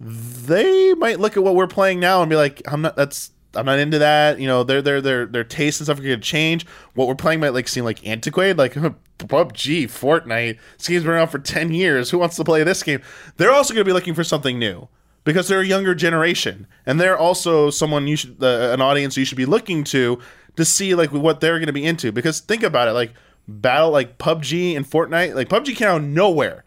[0.00, 3.66] they might look at what we're playing now and be like, I'm not, that's, I'm
[3.66, 4.40] not into that.
[4.40, 6.66] You know, their, their, their, their tastes and stuff are going to change.
[6.94, 10.58] What we're playing might like seem like antiquated, like PUBG, Fortnite.
[10.76, 12.10] This game's been around for 10 years.
[12.10, 13.00] Who wants to play this game?
[13.36, 14.88] They're also going to be looking for something new
[15.30, 16.66] because they're a younger generation.
[16.86, 20.18] And they're also someone you should uh, an audience you should be looking to
[20.56, 22.10] to see like what they're going to be into.
[22.10, 23.12] Because think about it like
[23.46, 26.64] battle like PUBG and Fortnite like PUBG came out of nowhere.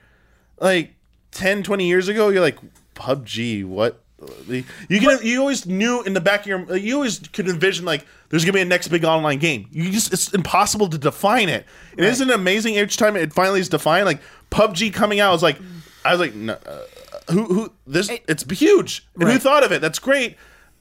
[0.60, 0.96] Like
[1.32, 2.58] 10 20 years ago you're like
[2.96, 4.00] PUBG what?
[4.48, 8.06] You can you always knew in the back of your you always could envision like
[8.30, 9.68] there's gonna be a next big online game.
[9.72, 11.66] You just it's impossible to define it.
[11.98, 15.44] It isn't it amazing each time it finally is defined like PUBG coming out was
[15.44, 15.58] like
[16.06, 16.80] I was like no, uh,
[17.30, 19.08] who who this it's huge.
[19.16, 19.82] And who thought of it?
[19.82, 20.38] That's great.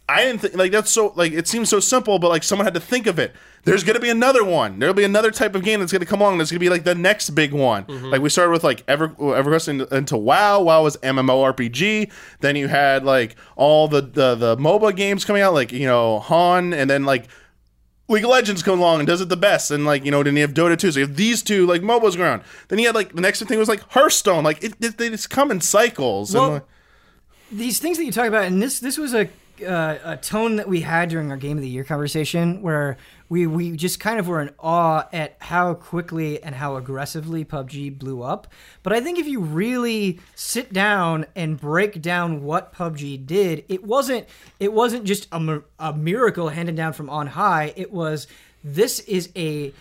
[0.09, 2.75] I didn't think like that's so like it seems so simple but like someone had
[2.75, 3.33] to think of it.
[3.65, 4.79] There's gonna be another one.
[4.79, 6.95] There'll be another type of game that's gonna come along that's gonna be like the
[6.95, 7.85] next big one.
[7.85, 8.07] Mm-hmm.
[8.07, 10.61] Like we started with like ever everquest into, into wow.
[10.61, 12.11] Wow was mmorpg.
[12.41, 16.19] Then you had like all the, the the moba games coming out like you know
[16.19, 17.29] HoN and then like
[18.13, 20.37] League of Legends comes along and does it the best, and like you know, then
[20.37, 20.93] you have Dota 2.
[20.93, 22.43] So you have these two like MOBAs on.
[22.69, 24.45] Then you had like the next thing was like Hearthstone.
[24.45, 26.35] Like it, it they just come in cycles.
[26.35, 26.65] Well, and, like,
[27.51, 29.29] these things that you talk about, and this this was a
[29.67, 32.97] uh, a tone that we had during our game of the year conversation, where
[33.29, 37.99] we we just kind of were in awe at how quickly and how aggressively PUBG
[37.99, 38.47] blew up.
[38.83, 43.85] But I think if you really sit down and break down what PUBG did, it
[43.85, 44.27] wasn't
[44.61, 47.73] it wasn't just a, a miracle handed down from on high.
[47.77, 48.27] It was
[48.65, 49.73] this is a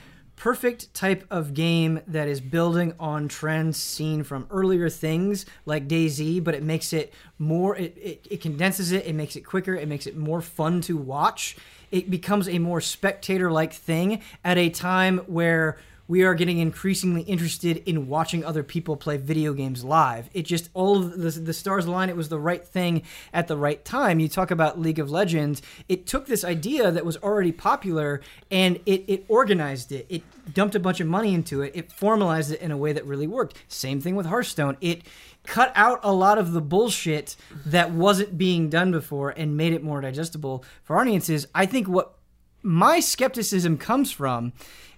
[0.41, 6.43] perfect type of game that is building on trends seen from earlier things like DayZ,
[6.43, 9.87] but it makes it more, it, it, it condenses it, it makes it quicker, it
[9.87, 11.57] makes it more fun to watch.
[11.91, 15.77] It becomes a more spectator like thing at a time where
[16.11, 20.29] we are getting increasingly interested in watching other people play video games live.
[20.33, 22.09] It just all of the, the stars align.
[22.09, 24.19] It was the right thing at the right time.
[24.19, 25.61] You talk about League of Legends.
[25.87, 28.19] It took this idea that was already popular
[28.51, 30.05] and it, it organized it.
[30.09, 30.23] It
[30.53, 31.71] dumped a bunch of money into it.
[31.73, 33.63] It formalized it in a way that really worked.
[33.69, 34.75] Same thing with Hearthstone.
[34.81, 35.03] It
[35.45, 39.81] cut out a lot of the bullshit that wasn't being done before and made it
[39.81, 41.47] more digestible for audiences.
[41.55, 42.17] I think what
[42.63, 44.51] my skepticism comes from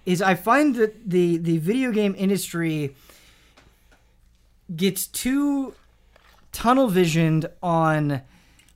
[0.06, 2.94] is I find that the the video game industry
[4.74, 5.74] gets too
[6.52, 8.22] tunnel visioned on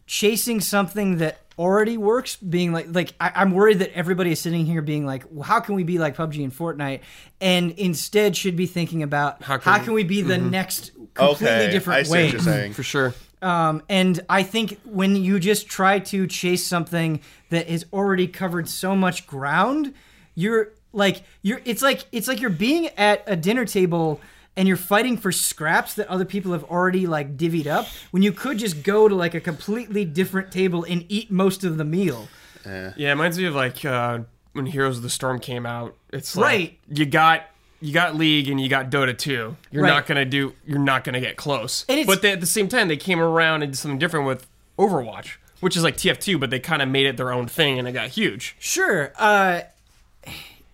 [0.06, 4.64] chasing something that already works being like like I, i'm worried that everybody is sitting
[4.64, 7.00] here being like well, how can we be like pubg and fortnite
[7.40, 11.46] and instead should be thinking about how How can, can- we be the next completely
[11.48, 12.72] okay, I different see way what you're saying.
[12.74, 13.14] for sure.
[13.42, 18.68] um, and I think when you just try to chase something that has already covered
[18.68, 19.94] so much ground,
[20.36, 24.20] you're like you're it's like it's like you're being at a dinner table
[24.56, 28.32] and you're fighting for scraps that other people have already like divvied up when you
[28.32, 32.28] could just go to like a completely different table and eat most of the meal.
[32.66, 34.20] Yeah, it reminds me of like uh,
[34.52, 35.94] when Heroes of the Storm came out.
[36.12, 36.78] It's like Right.
[36.88, 37.42] you got
[37.80, 39.56] you got League and you got Dota 2.
[39.70, 39.88] You're Right.
[39.88, 40.52] not gonna do.
[40.66, 41.84] You're not gonna get close.
[41.88, 44.26] And it's- but they, at the same time, they came around and did something different
[44.26, 47.78] with Overwatch, which is like TF2, but they kind of made it their own thing
[47.78, 48.56] and it got huge.
[48.58, 49.12] Sure.
[49.16, 49.60] Uh,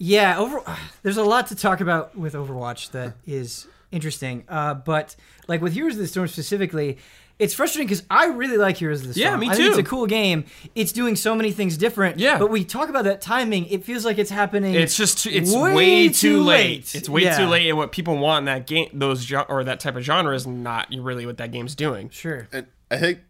[0.04, 0.60] Yeah, over.
[1.02, 4.44] There's a lot to talk about with Overwatch that is interesting.
[4.48, 5.16] Uh, but
[5.48, 6.98] like with Heroes of the Storm specifically,
[7.38, 9.32] it's frustrating because I really like Heroes of the Storm.
[9.32, 10.44] Yeah, me I think it's a cool game.
[10.74, 12.18] It's doing so many things different.
[12.18, 12.38] Yeah.
[12.38, 13.66] But we talk about that timing.
[13.66, 14.74] It feels like it's happening.
[14.74, 16.66] It's just it's way way, too too late.
[16.68, 16.94] late.
[16.94, 17.38] It's way Yeah.
[17.38, 20.34] too late, and what people want in that game, those or that type of genre,
[20.34, 22.10] is not really what that game's doing.
[22.10, 22.46] sure.
[22.52, 23.20] And I think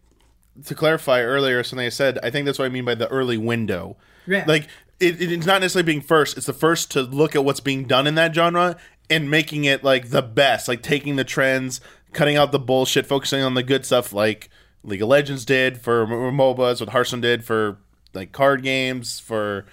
[0.65, 3.37] to clarify earlier something I said, I think that's what I mean by the early
[3.37, 3.97] window.
[4.27, 4.43] Yeah.
[4.47, 4.67] Like
[4.99, 8.07] it, it's not necessarily being first; it's the first to look at what's being done
[8.07, 8.77] in that genre
[9.09, 10.67] and making it like the best.
[10.67, 11.81] Like taking the trends,
[12.13, 14.49] cutting out the bullshit, focusing on the good stuff, like
[14.83, 17.77] League of Legends did for MOBAs, what Hearthstone did for
[18.13, 19.65] like card games, for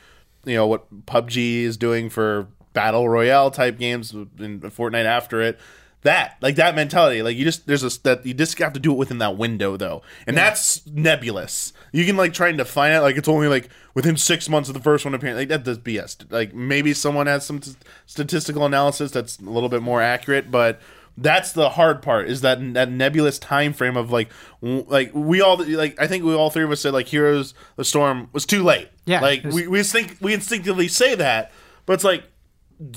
[0.44, 4.28] you know what PUBG is doing for battle royale type games, and
[4.62, 5.59] Fortnite after it.
[6.02, 8.90] That like that mentality, like you just there's a that you just have to do
[8.90, 11.72] it within that window though, and that's nebulous.
[11.92, 14.74] You can like try and define it like it's only like within six months of
[14.74, 15.36] the first one appearing.
[15.36, 16.31] Like that does BS.
[16.32, 17.72] Like maybe someone has some t-
[18.06, 20.81] statistical analysis that's a little bit more accurate, but
[21.16, 24.28] that's the hard part is that that nebulous time frame of like
[24.60, 27.55] w- like we all like I think we all three of us said like Heroes
[27.76, 28.89] the Storm was too late.
[29.05, 31.52] Yeah, like was- we we think we instinctively say that,
[31.86, 32.24] but it's like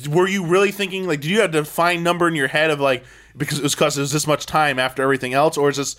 [0.10, 2.80] were you really thinking like did you have a defined number in your head of
[2.80, 3.04] like
[3.38, 5.96] because it was because there's this much time after everything else or is this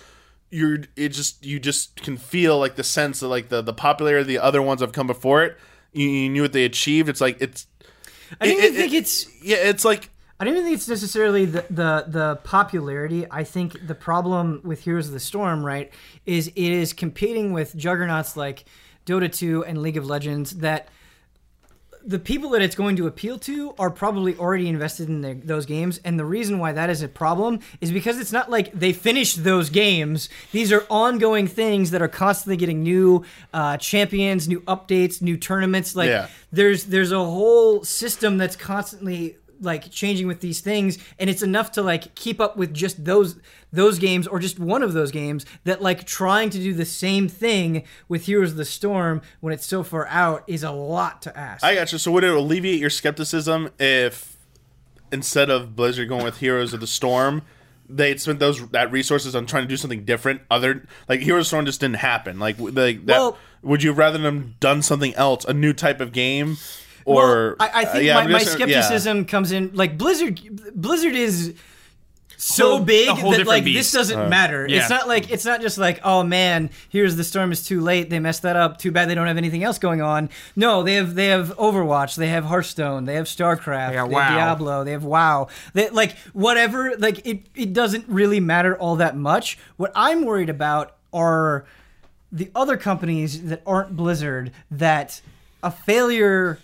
[0.49, 4.21] you're it just you just can feel like the sense of like the the popularity
[4.21, 5.57] of the other ones that have come before it
[5.93, 7.67] you, you knew what they achieved it's like it's
[8.41, 9.43] I don't it- even it- think it's.
[9.43, 10.09] yeah it's like
[10.39, 13.25] I don't even think it's necessarily the, the the popularity.
[13.31, 15.91] I think the problem with Heroes of the Storm, right,
[16.27, 18.65] is it is competing with juggernauts like
[19.07, 20.89] Dota 2 and League of Legends that
[22.07, 25.65] the people that it's going to appeal to are probably already invested in their, those
[25.65, 25.99] games.
[26.05, 29.43] And the reason why that is a problem is because it's not like they finished
[29.43, 30.29] those games.
[30.53, 35.95] These are ongoing things that are constantly getting new uh, champions new updates new tournaments.
[35.97, 36.27] Like Yeah.
[36.51, 40.97] there's there's a whole system that's constantly like changing with these things.
[41.19, 43.35] And it's enough to like keep up with just those
[43.71, 47.27] those games or just one of those games that like trying to do the same
[47.27, 51.37] thing with Heroes of the Storm when it's so far out is a lot to
[51.37, 51.63] ask.
[51.63, 51.97] I got you.
[51.97, 54.37] So would it alleviate your skepticism if
[55.11, 57.41] instead of Blizzard going with Heroes of the Storm,
[57.89, 60.41] they'd spent those that resources on trying to do something different?
[60.49, 62.39] Other like Heroes of the Storm just didn't happen.
[62.39, 63.19] Like like that.
[63.19, 66.57] Well- would you rather them done something else, a new type of game,
[67.05, 68.65] or Well, I, I uh, think yeah, my, my just- yeah.
[68.81, 70.39] skepticism comes in like Blizzard.
[70.75, 71.55] Blizzard is
[72.39, 74.67] so Whole- big that like this doesn't matter.
[74.69, 74.77] yeah.
[74.81, 78.09] It's not like it's not just like oh man, Heroes the Storm is too late.
[78.11, 78.77] They messed that up.
[78.77, 80.29] Too bad they don't have anything else going on.
[80.55, 82.15] No, they have they have Overwatch.
[82.15, 83.05] They have Hearthstone.
[83.05, 83.89] They have Starcraft.
[83.89, 84.83] They got They have Diablo.
[84.83, 85.47] They have WoW.
[85.73, 86.95] They like whatever.
[86.97, 89.57] Like it it doesn't really matter all that much.
[89.77, 91.65] What I'm worried about are
[92.31, 95.21] the other companies that aren't Blizzard that
[95.63, 96.59] a failure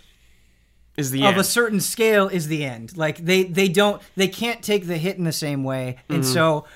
[0.96, 1.38] Is the of end.
[1.38, 2.96] a certain scale is the end.
[2.96, 5.96] Like they they don't they can't take the hit in the same way.
[6.08, 6.32] And Mm-hmm.
[6.32, 6.66] so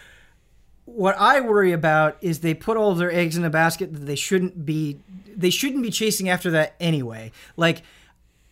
[0.87, 4.17] what I worry about is they put all their eggs in a basket that they
[4.17, 4.99] shouldn't be
[5.37, 7.31] they shouldn't be chasing after that anyway.
[7.57, 7.83] Like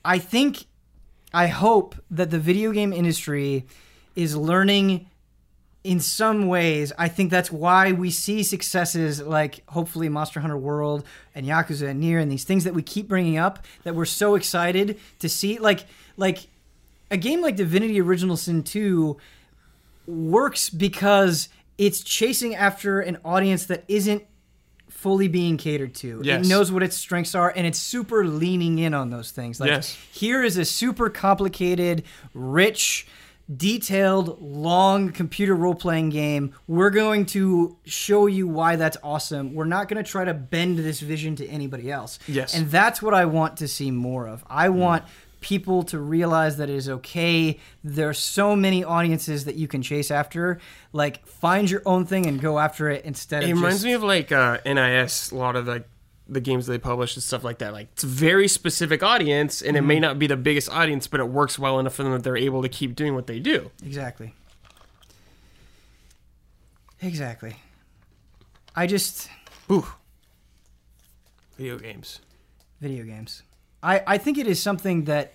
[0.04, 0.66] I think
[1.34, 3.66] I hope that the video game industry
[4.14, 5.08] is learning
[5.86, 11.04] in some ways, I think that's why we see successes like hopefully Monster Hunter World
[11.34, 14.34] and Yakuza and Nier and these things that we keep bringing up that we're so
[14.34, 15.58] excited to see.
[15.58, 16.48] Like, like
[17.10, 19.16] a game like Divinity Original Sin 2
[20.06, 21.48] works because
[21.78, 24.24] it's chasing after an audience that isn't
[24.88, 26.20] fully being catered to.
[26.24, 26.46] Yes.
[26.46, 29.60] It knows what its strengths are and it's super leaning in on those things.
[29.60, 29.96] Like Yes.
[30.12, 32.02] here is a super complicated,
[32.34, 33.06] rich,
[33.54, 36.54] detailed, long computer role playing game.
[36.66, 39.54] We're going to show you why that's awesome.
[39.54, 42.18] We're not going to try to bend this vision to anybody else.
[42.26, 42.54] Yes.
[42.54, 44.44] And that's what I want to see more of.
[44.48, 45.04] I want
[45.40, 47.60] people to realize that it is okay.
[47.84, 50.58] There are so many audiences that you can chase after.
[50.92, 53.92] Like, find your own thing and go after it instead It of reminds just, me
[53.92, 55.88] of like uh, NIS, a lot of like
[56.28, 57.72] the games they publish and stuff like that.
[57.72, 59.88] Like it's a very specific audience, and it Mm-hmm.
[59.88, 62.36] may not be the biggest audience, but it works well enough for them that they're
[62.36, 63.70] able to keep doing what they do.
[63.84, 64.34] Exactly.
[67.00, 67.56] Exactly.
[68.74, 69.28] I just
[69.70, 69.86] Ooh.
[71.56, 72.20] Video games.
[72.80, 73.42] video games.
[73.82, 75.32] I I think it is something that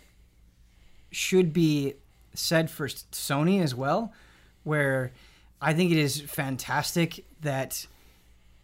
[1.12, 1.96] should be
[2.34, 4.14] said for Sony as well,
[4.64, 5.12] where
[5.62, 7.86] I think it is fantastic that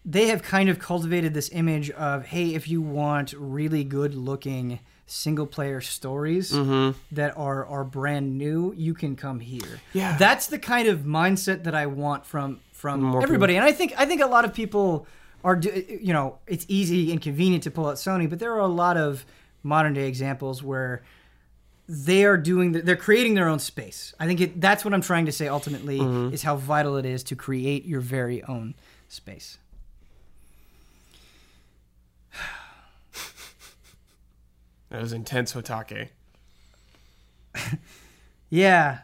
[0.07, 4.79] they have kind of cultivated this image of hey, if you want really good looking
[5.05, 6.97] single player stories mm-hmm.
[7.11, 9.81] that are are brand new, you can come here.
[9.93, 10.17] Yeah.
[10.17, 13.57] That's the kind of mindset that I want from from More everybody.
[13.57, 15.05] And I think I think a lot of people
[15.43, 18.59] are do- you know, it's easy and convenient to pull out Sony, but there are
[18.59, 19.25] a lot of
[19.61, 21.03] modern day examples where
[21.89, 24.13] they are doing the, they're creating their own space.
[24.19, 26.33] I think it, that's what I'm trying to say ultimately mm-hmm.
[26.33, 28.75] is how vital it is to create your very own
[29.07, 29.57] space.
[34.89, 36.09] That was intense, Hotake.
[38.49, 38.99] Yeah.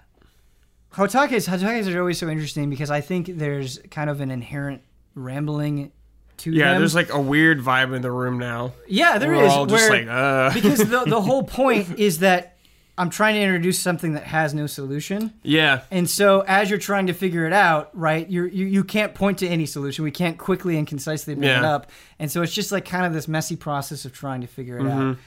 [0.93, 4.81] Hotakes, hotakes are always so interesting because I think there's kind of an inherent
[5.15, 5.91] rambling
[6.37, 6.55] to it.
[6.55, 6.81] Yeah, them.
[6.81, 8.73] there's like a weird vibe in the room now.
[8.87, 9.51] yeah, there We're is.
[9.51, 10.53] all just like, uh.
[10.53, 12.57] because the the whole point is that
[12.97, 15.33] I'm trying to introduce something that has no solution.
[15.41, 19.15] Yeah, And so as you're trying to figure it out, right, you're, you you can't
[19.15, 20.05] point to any solution.
[20.05, 21.89] We can't quickly and concisely bring it up.
[22.19, 24.83] And so it's just like kind of this messy process of trying to figure it
[24.83, 25.09] Mm-hmm.
[25.11, 25.17] out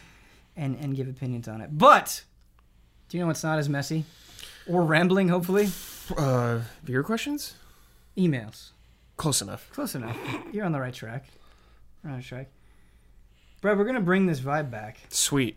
[0.56, 1.76] and and give opinions on it.
[1.76, 2.24] But
[3.08, 4.04] do you know what's not as messy
[4.68, 5.28] or rambling?
[5.28, 5.68] Hopefully,
[6.16, 7.54] uh, viewer questions?
[8.16, 8.70] emails.
[9.18, 9.70] Close enough.
[9.72, 10.16] Close enough.
[10.52, 11.26] You're on the right track.
[12.02, 12.48] You're on the right track.
[13.60, 15.56] Brad, we're gonna bring this vibe back, Sweet.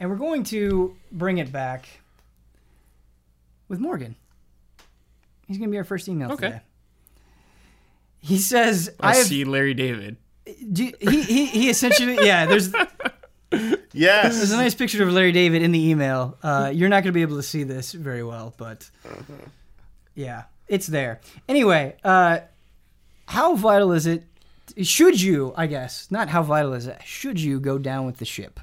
[0.00, 1.86] and we're going to bring it back
[3.68, 4.14] with Morgan.
[5.46, 6.46] He's gonna be our first email Okay.
[6.48, 6.60] today.
[8.20, 10.16] He says, I, "I have." see Larry David.
[10.72, 12.46] do, he, he he essentially yeah.
[12.46, 12.72] There's
[14.38, 16.36] there's a nice picture of Larry David in the email.
[16.42, 18.88] Uh, you're not gonna be able to see this very well, but
[20.14, 21.20] yeah, it's there.
[21.48, 22.40] Anyway, uh,
[23.26, 24.24] how vital is it?
[24.82, 27.00] Should you, I guess, not how vital is it?
[27.04, 28.60] Should you go down with the ship?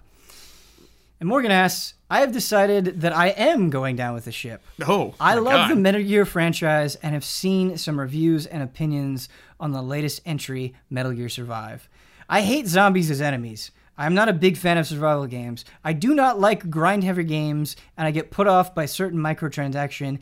[1.20, 4.64] And Morgan asks, I have decided that I am going down with the ship.
[4.86, 5.72] Oh, I my love God.
[5.72, 9.30] the Metal Gear franchise and have seen some reviews and opinions
[9.60, 11.88] on the latest entry, Metal Gear Survive.
[12.28, 13.70] I hate zombies as enemies.
[13.98, 15.66] I'm not a big fan of survival games.
[15.84, 20.20] I do not like grind heavy games, and I get put off by certain microtransaction,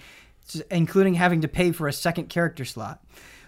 [0.71, 3.03] including having to pay for a second character slot.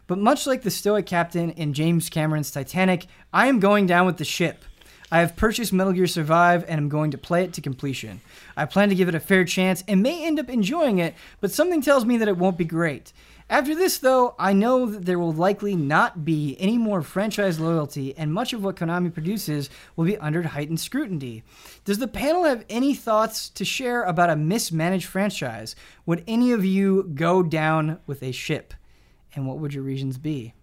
[0.07, 4.17] But much like the stoic captain in James Cameron's Titanic, I am going down with
[4.17, 4.63] the ship.
[5.11, 8.21] I have purchased Metal Gear Survive and am going to play it to completion.
[8.55, 11.51] I plan to give it a fair chance and may end up enjoying it, but
[11.51, 13.11] something tells me that it won't be great.
[13.51, 18.17] After this, though, I know that there will likely not be any more franchise loyalty,
[18.17, 21.43] and much of what Konami produces will be under heightened scrutiny.
[21.83, 25.75] Does the panel have any thoughts to share about a mismanaged franchise?
[26.05, 28.73] Would any of you go down with a ship?
[29.35, 30.53] And what would your reasons be?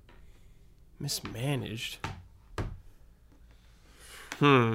[1.00, 1.99] mismanaged.
[4.39, 4.75] Hmm.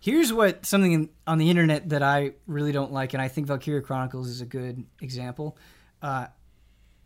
[0.00, 3.82] Here's what something on the internet that I really don't like, and I think Valkyria
[3.82, 5.56] Chronicles is a good example.
[6.00, 6.26] Uh,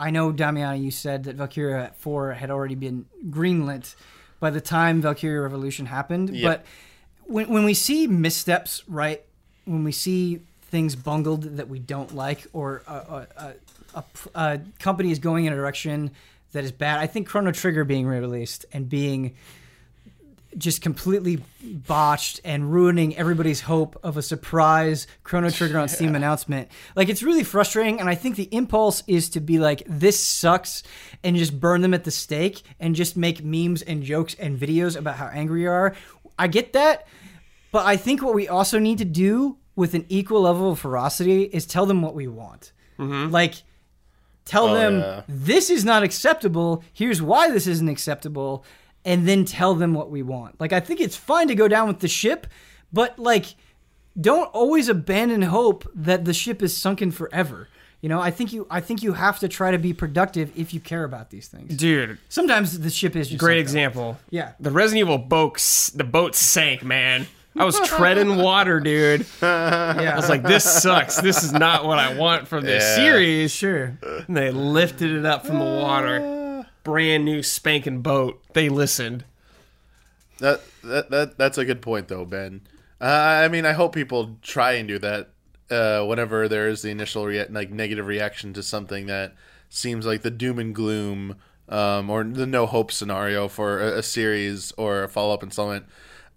[0.01, 3.95] I know Damiani, you said that Valkyria 4 had already been greenlit
[4.39, 6.43] by the time Valkyria Revolution happened, Yep.
[6.49, 6.65] but
[7.31, 9.21] when when we see missteps, right?
[9.65, 13.53] When we see things bungled that we don't like, or a, a, a,
[13.95, 14.03] a,
[14.35, 16.11] a company is going in a direction
[16.53, 19.35] that is bad, I think Chrono Trigger being released and being
[20.57, 26.69] just completely botched and ruining everybody's hope of a surprise Chrono Trigger on Steam announcement.
[26.95, 30.83] Like it's really frustrating and I think the impulse is to be like this sucks
[31.23, 34.97] and just burn them at the stake and just make memes and jokes and videos
[34.97, 35.95] about how angry you are.
[36.37, 37.07] I get that,
[37.71, 41.43] but I think what we also need to do with an equal level of ferocity
[41.43, 42.73] is tell them what we want.
[42.99, 43.31] Mm-hmm.
[43.31, 43.55] Like
[44.43, 45.21] tell Oh, them yeah.
[45.29, 46.83] this is not acceptable.
[46.91, 48.65] Here's why this isn't acceptable,
[49.05, 50.59] and then tell them what we want.
[50.59, 52.47] Like I think it's fine to go down with the ship,
[52.93, 53.55] but like
[54.19, 57.67] don't always abandon hope that the ship is sunken forever.
[58.01, 60.73] You know, I think you I think you have to try to be productive if
[60.73, 61.75] you care about these things.
[61.77, 64.17] Dude, Sometimes the ship is just great sunk, example.
[64.31, 64.53] Yeah.
[64.59, 65.57] The Resident Evil boat,
[65.93, 67.27] the boat sank, man.
[67.55, 69.25] I was treading water, dude.
[69.41, 71.19] Yeah, I was like, this sucks.
[71.19, 72.95] This is not what I want from this Yeah.
[72.95, 73.51] series.
[73.51, 73.97] sure.
[74.27, 76.19] And they lifted it up from the water.
[76.83, 78.41] Brand new spanking boat.
[78.53, 79.25] They listened.
[80.39, 82.61] That, that that that's a good point though, Ben.
[82.99, 83.05] Uh,
[83.43, 85.29] I mean, I hope people try and do that
[85.69, 89.35] uh, whenever there is the initial like negative reaction to something that
[89.69, 91.35] seems like the doom and gloom
[91.69, 95.85] um, or the no hope scenario for a, a series or a follow up installment.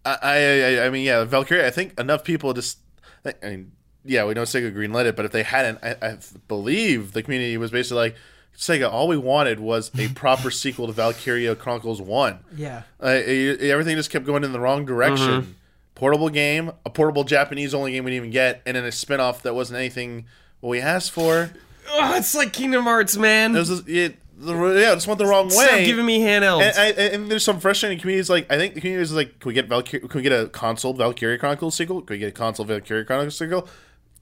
[0.05, 1.67] I, I I I mean, yeah, Valkyria.
[1.67, 2.79] I think enough people just.
[3.25, 3.73] I mean,
[4.05, 7.57] yeah, we know Sega greenlit it, but if they hadn't, I, I believe the community
[7.57, 8.17] was basically like.
[8.57, 12.39] Sega, all we wanted was a proper sequel to Valkyria Chronicles 1.
[12.57, 12.83] Yeah.
[13.03, 15.57] Uh, it- everything just kept going in the wrong direction.
[15.95, 19.43] Portable game, a portable Japanese only game we didn't even get, and then a spin-off
[19.43, 20.27] that wasn't anything
[20.61, 21.51] what we asked for.
[21.89, 23.55] Oh, it's like Kingdom Hearts, man.
[23.55, 25.85] It was just, it, the, yeah, it just went the wrong Stop way.
[25.85, 26.63] giving me handhelds.
[26.63, 28.29] and, I, and there's some frustrating communities.
[28.29, 30.09] Like I think the community is like, can we get Valkyria?
[30.09, 32.01] Can we get a console Valkyria Chronicles sequel?
[32.03, 33.69] Can we get a console Valkyria Chronicles sequel?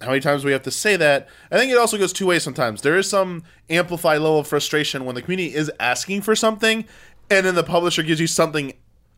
[0.03, 1.29] How many times we have to say that?
[1.51, 2.43] I think it also goes two ways.
[2.43, 6.85] Sometimes there is some amplified level of frustration when the community is asking for something,
[7.31, 8.73] and then the publisher gives you something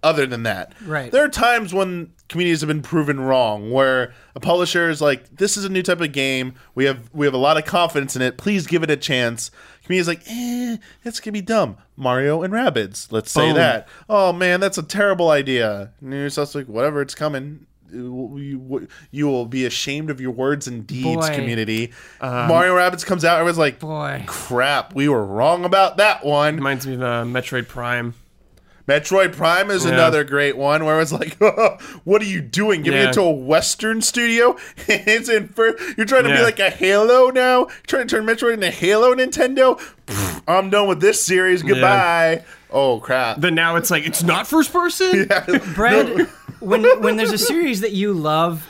[0.04, 0.72] other than that.
[0.84, 1.10] Right.
[1.10, 5.56] There are times when communities have been proven wrong, where a publisher is like, "This
[5.56, 6.54] is a new type of game.
[6.74, 8.36] We have we have a lot of confidence in it.
[8.36, 9.50] Please give it a chance."
[9.82, 13.08] Community's like, "Eh, it's gonna be dumb." Mario and Rabbids.
[13.10, 13.56] Let's say Boom.
[13.56, 13.88] that.
[14.08, 15.90] Oh man, that's a terrible idea.
[16.00, 17.66] And you're just like, whatever, it's coming.
[17.92, 21.34] You, you will be ashamed of your words and deeds, Boy.
[21.34, 21.92] community.
[22.20, 23.38] Mario Rabbids comes out.
[23.38, 24.24] Everyone's like, Boy.
[24.26, 26.56] crap, we were wrong about that one.
[26.56, 28.14] Reminds me of uh, Metroid Prime.
[28.88, 29.92] Metroid Prime is Yeah.
[29.92, 31.34] another great one where it's like,
[32.04, 32.82] what are you doing?
[32.82, 33.08] Giving Yeah.
[33.10, 34.56] it to a Western studio?
[34.88, 35.96] it's in first.
[35.96, 37.60] You're trying to be like a Halo now?
[37.60, 39.80] You're trying to turn Metroid into Halo Nintendo?
[40.06, 41.62] Pfft, I'm done with this series.
[41.62, 42.44] Goodbye.
[42.70, 43.40] Oh, crap.
[43.40, 45.28] Then now it's like it's not first person.
[45.30, 45.58] yeah.
[45.74, 46.28] Brad,
[46.60, 48.66] when when there's a series that you love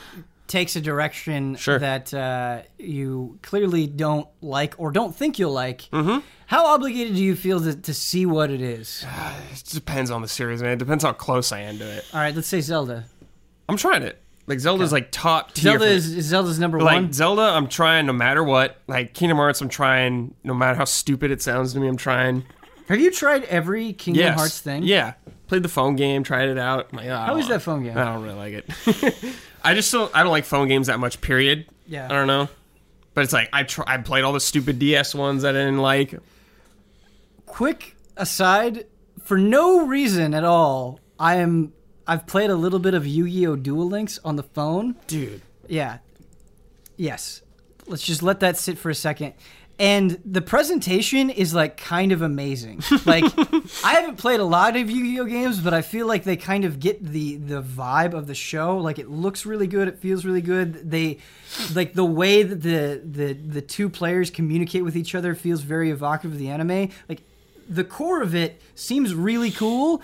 [0.47, 1.79] takes a direction Sure.
[1.79, 6.19] that uh, you clearly don't like or don't think you'll like, Mm-hmm.
[6.47, 9.05] how obligated do you feel to, to see what it is?
[9.51, 10.73] It depends on the series, man.
[10.73, 12.05] It depends how close I am to it.
[12.13, 13.05] All right, let's say Zelda.
[13.67, 14.21] I'm trying it.
[14.47, 15.71] Like Zelda's like top tier.
[15.71, 17.11] Zelda is, is Zelda's number like one.
[17.13, 17.41] Zelda.
[17.41, 18.79] I'm trying no matter what.
[18.87, 21.87] Like Kingdom Hearts, I'm trying no matter how stupid it sounds to me.
[21.87, 22.43] I'm trying.
[22.87, 24.37] Have you tried every Kingdom Yes.
[24.37, 24.83] Hearts thing?
[24.83, 25.13] Yeah.
[25.47, 26.93] Played the phone game, tried it out.
[26.93, 27.97] Like, oh, How is that phone game?
[27.97, 29.15] I don't really like it.
[29.65, 30.15] I just don't.
[30.15, 31.19] I don't like phone games that much.
[31.21, 31.65] Period.
[31.87, 32.05] Yeah.
[32.05, 32.47] I don't know.
[33.13, 35.79] But it's like I try, I played all the stupid DS ones that I didn't
[35.79, 36.19] like.
[37.45, 38.85] Quick aside,
[39.23, 41.73] for no reason at all, I am.
[42.07, 43.55] I've played a little bit of Yu-Gi-Oh!
[43.55, 44.95] Duel Links on the phone.
[45.07, 45.41] Dude.
[45.67, 45.97] Yeah.
[46.97, 47.41] Yes.
[47.87, 49.33] Let's just let that sit for a second.
[49.77, 52.81] And the presentation is like kind of amazing.
[53.05, 53.25] Like
[53.83, 56.79] I haven't played a lot of Yu-Gi-Oh games, but I feel like they kind of
[56.79, 58.77] get the the vibe of the show.
[58.77, 60.89] Like it looks really good, it feels really good.
[60.89, 61.19] They
[61.73, 65.89] like the way that the the the two players communicate with each other feels very
[65.89, 66.89] evocative of the anime.
[67.09, 67.21] Like
[67.67, 70.01] the core of it seems really cool.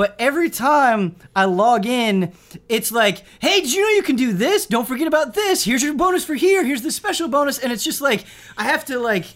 [0.00, 2.32] But every time I log in,
[2.70, 4.64] it's like, hey, did you know you can do this?
[4.64, 5.62] Don't forget about this.
[5.62, 6.64] Here's your bonus for here.
[6.64, 7.58] Here's the special bonus.
[7.58, 8.24] And it's just like,
[8.56, 9.26] I have to like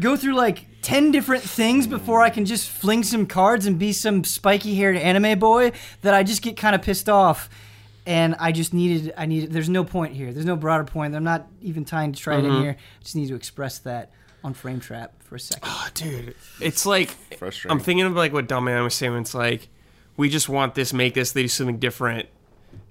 [0.00, 3.92] go through like 10 different things before I can just fling some cards and be
[3.92, 5.70] some spiky haired anime boy
[6.02, 7.48] that I just get kind of pissed off.
[8.04, 10.32] And I just needed, I needed, there's no point here.
[10.32, 11.14] There's no broader point.
[11.14, 12.62] I'm not even trying to try it in mm-hmm.
[12.62, 12.76] here.
[12.76, 14.10] I just need to express that
[14.42, 15.62] on Frame Trap for a second.
[15.64, 16.34] Oh, dude.
[16.60, 17.70] It's like Frustrating.
[17.70, 19.16] I'm thinking of like what Dumb Man was saying.
[19.16, 19.68] It's like
[20.18, 22.28] we just want this, make this, they do something different.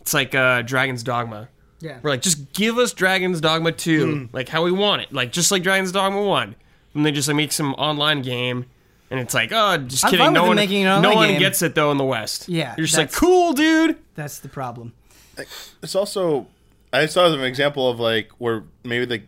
[0.01, 1.49] It's like uh, Dragon's Dogma.
[1.79, 1.99] Yeah.
[2.01, 5.13] We're like, just give us Dragon's Dogma 2, like how we want it.
[5.13, 6.55] Like, just like Dragon's Dogma 1.
[6.95, 8.65] And they just like make some online game.
[9.11, 10.33] And it's like, oh, just I'm kidding.
[10.33, 11.39] No one, making an no one game.
[11.39, 12.49] gets it though in the West.
[12.49, 13.97] Yeah, You're just like, cool, dude.
[14.15, 14.93] That's the problem.
[15.37, 16.47] it's also
[16.91, 19.21] I saw an example of like where maybe the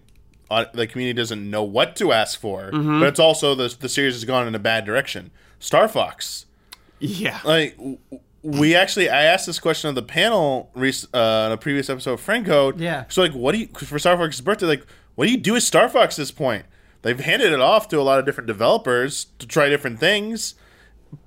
[0.52, 3.00] uh, the community doesn't know what to ask for, Mm-hmm.
[3.00, 5.32] but it's also the the series has gone in a bad direction.
[5.60, 6.46] Star Fox,
[7.00, 7.40] Yeah.
[7.44, 7.78] like
[8.42, 12.22] we actually I asked this question on the panel uh, in a previous episode of
[12.22, 12.80] Friend Code.
[12.80, 13.06] Yeah.
[13.10, 14.66] So like, what do you for Star Fox's birthday?
[14.66, 16.66] Like, what do you do with Star Fox at this point?
[17.02, 20.56] They've handed it off to a lot of different developers to try different things,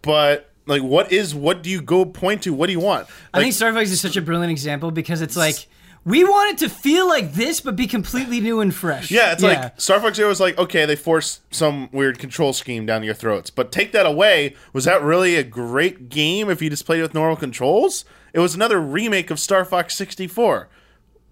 [0.03, 2.53] but like, what is what do you go point to?
[2.53, 3.09] What do you want?
[3.33, 5.67] I think Star Fox is such a brilliant example because it's like
[6.05, 9.11] we want it to feel like this, but be completely new and fresh.
[9.11, 12.87] Yeah, it's like Star Fox Zero was like, okay, they forced some weird control scheme
[12.87, 14.57] down your throats, but take that away.
[14.73, 18.05] Was that really a great game if you just played it with normal controls?
[18.33, 20.69] It was another remake of Star Fox 64,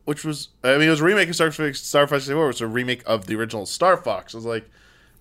[0.04, 2.46] which was, I mean, it was a remake of Star Fox, Star Fox 64, it
[2.46, 4.34] was a remake of the original Star Fox.
[4.34, 4.70] It was like,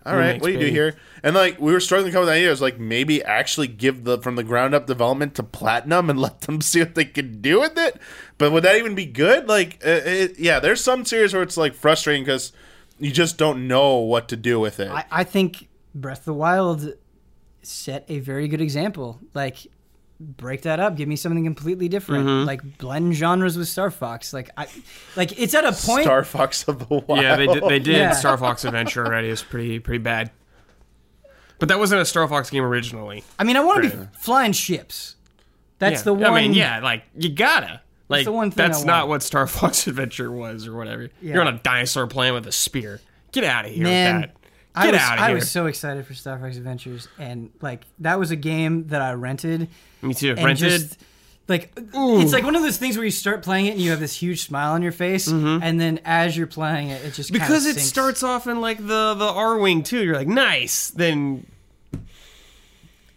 [0.05, 0.95] all right, what do you do here?
[1.23, 4.17] And like, we were struggling to come up with ideas, like maybe actually give the
[4.19, 7.59] from the ground up development to Platinum and let them see what they could do
[7.59, 7.99] with it.
[8.37, 9.47] But would that even be good?
[9.47, 12.53] Like, uh, it, yeah, there's some series where it's like frustrating because
[12.97, 14.89] you just don't know what to do with it.
[14.89, 16.93] I, I think Breath of the Wild
[17.61, 19.19] set a very good example.
[19.33, 19.67] Like,
[20.19, 22.25] break that up, give me something completely different.
[22.27, 22.47] Mm-hmm.
[22.47, 24.33] Like blend genres with Star Fox.
[24.33, 24.67] Like I,
[25.15, 26.03] like it's at a point.
[26.03, 27.21] Star Fox of the Wild.
[27.21, 27.63] Yeah, they did.
[27.63, 28.11] They did Yeah.
[28.11, 29.29] Star Fox Adventure already.
[29.29, 30.31] It's pretty pretty bad.
[31.59, 33.23] But that wasn't a Star Fox game originally.
[33.37, 35.15] I mean, I want to be flying ships.
[35.77, 36.03] That's Yeah.
[36.05, 36.23] the one.
[36.25, 37.81] I mean, yeah, like you gotta.
[38.07, 41.09] Like the one thing that's not what Star Fox Adventure was or whatever.
[41.21, 41.33] Yeah.
[41.35, 43.01] You're on a dinosaur playing with a spear.
[43.31, 44.31] Get out of here Man,
[44.75, 44.83] that.
[44.85, 45.35] I was, out of I here.
[45.35, 49.13] was so excited for Star Fox Adventures, and like that was a game that I
[49.13, 49.67] rented.
[50.01, 50.35] Me too.
[50.35, 50.57] Rented.
[50.57, 50.99] just
[51.47, 53.99] like it's like one of those things where you start playing it and you have
[53.99, 57.41] this huge smile on your face, and then as you're playing it, it just Mm-hmm.
[57.43, 60.03] because it starts off in like the the R wing too.
[60.03, 60.89] You're like nice.
[60.91, 61.45] Then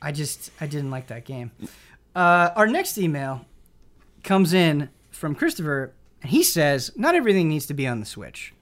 [0.01, 1.53] I just I didn't like that game.
[2.17, 3.45] Uh, our next email
[4.25, 8.53] comes in from Christopher, and he says not everything needs to be on the Switch.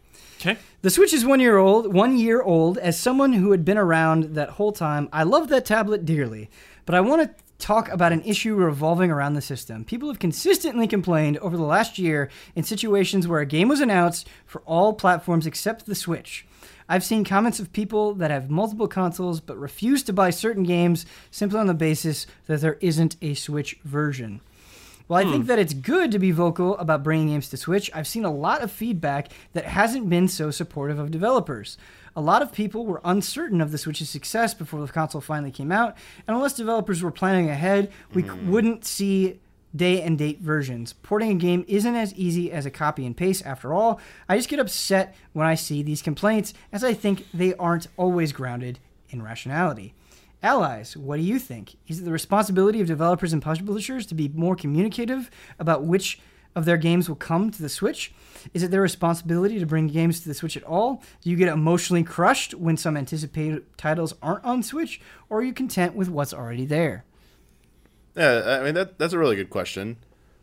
[0.40, 0.58] Okay.
[0.82, 1.92] The Switch is one year old.
[1.92, 2.78] One year old.
[2.78, 6.50] As someone who had been around that whole time, I love that tablet dearly.
[6.86, 9.84] But I want to talk about an issue revolving around the system.
[9.84, 14.26] People have consistently complained over the last year in situations where a game was announced
[14.46, 16.46] for all platforms except the Switch.
[16.88, 21.06] I've seen comments of people that have multiple consoles but refuse to buy certain games
[21.30, 24.40] simply on the basis that there isn't a Switch version.
[25.10, 25.48] While I think hmm.
[25.48, 28.62] that it's good to be vocal about bringing games to Switch, I've seen a lot
[28.62, 31.76] of feedback that hasn't been so supportive of developers.
[32.14, 35.72] A lot of people were uncertain of the Switch's success before the console finally came
[35.72, 35.96] out,
[36.28, 38.52] and unless developers were planning ahead, we c hmm.
[38.52, 39.40] wouldn't see
[39.74, 40.92] day and date versions.
[40.92, 44.00] Porting a game isn't as easy as a copy and paste after all.
[44.28, 48.30] I just get upset when I see these complaints, as I think they aren't always
[48.30, 49.92] grounded in rationality.
[50.42, 51.76] Allies, what do you think?
[51.86, 56.18] Is it the responsibility of developers and publishers to be more communicative about which
[56.56, 58.12] of their games will come to the Switch?
[58.54, 61.02] Is it their responsibility to bring games to the Switch at all?
[61.20, 65.52] Do you get emotionally crushed when some anticipated titles aren't on Switch, or are you
[65.52, 67.04] content with what's already there?
[68.16, 69.98] Yeah, I mean that that's a really good question.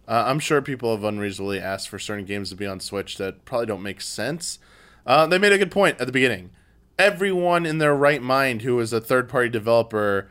[0.07, 3.43] Uh, I'm sure people have unreasonably asked for certain games to be on Switch that
[3.43, 4.59] probably don't make sense.
[5.05, 6.51] Uh, they made a good point at the beginning.
[6.99, 10.29] Everyone in their right mind who is a third party developer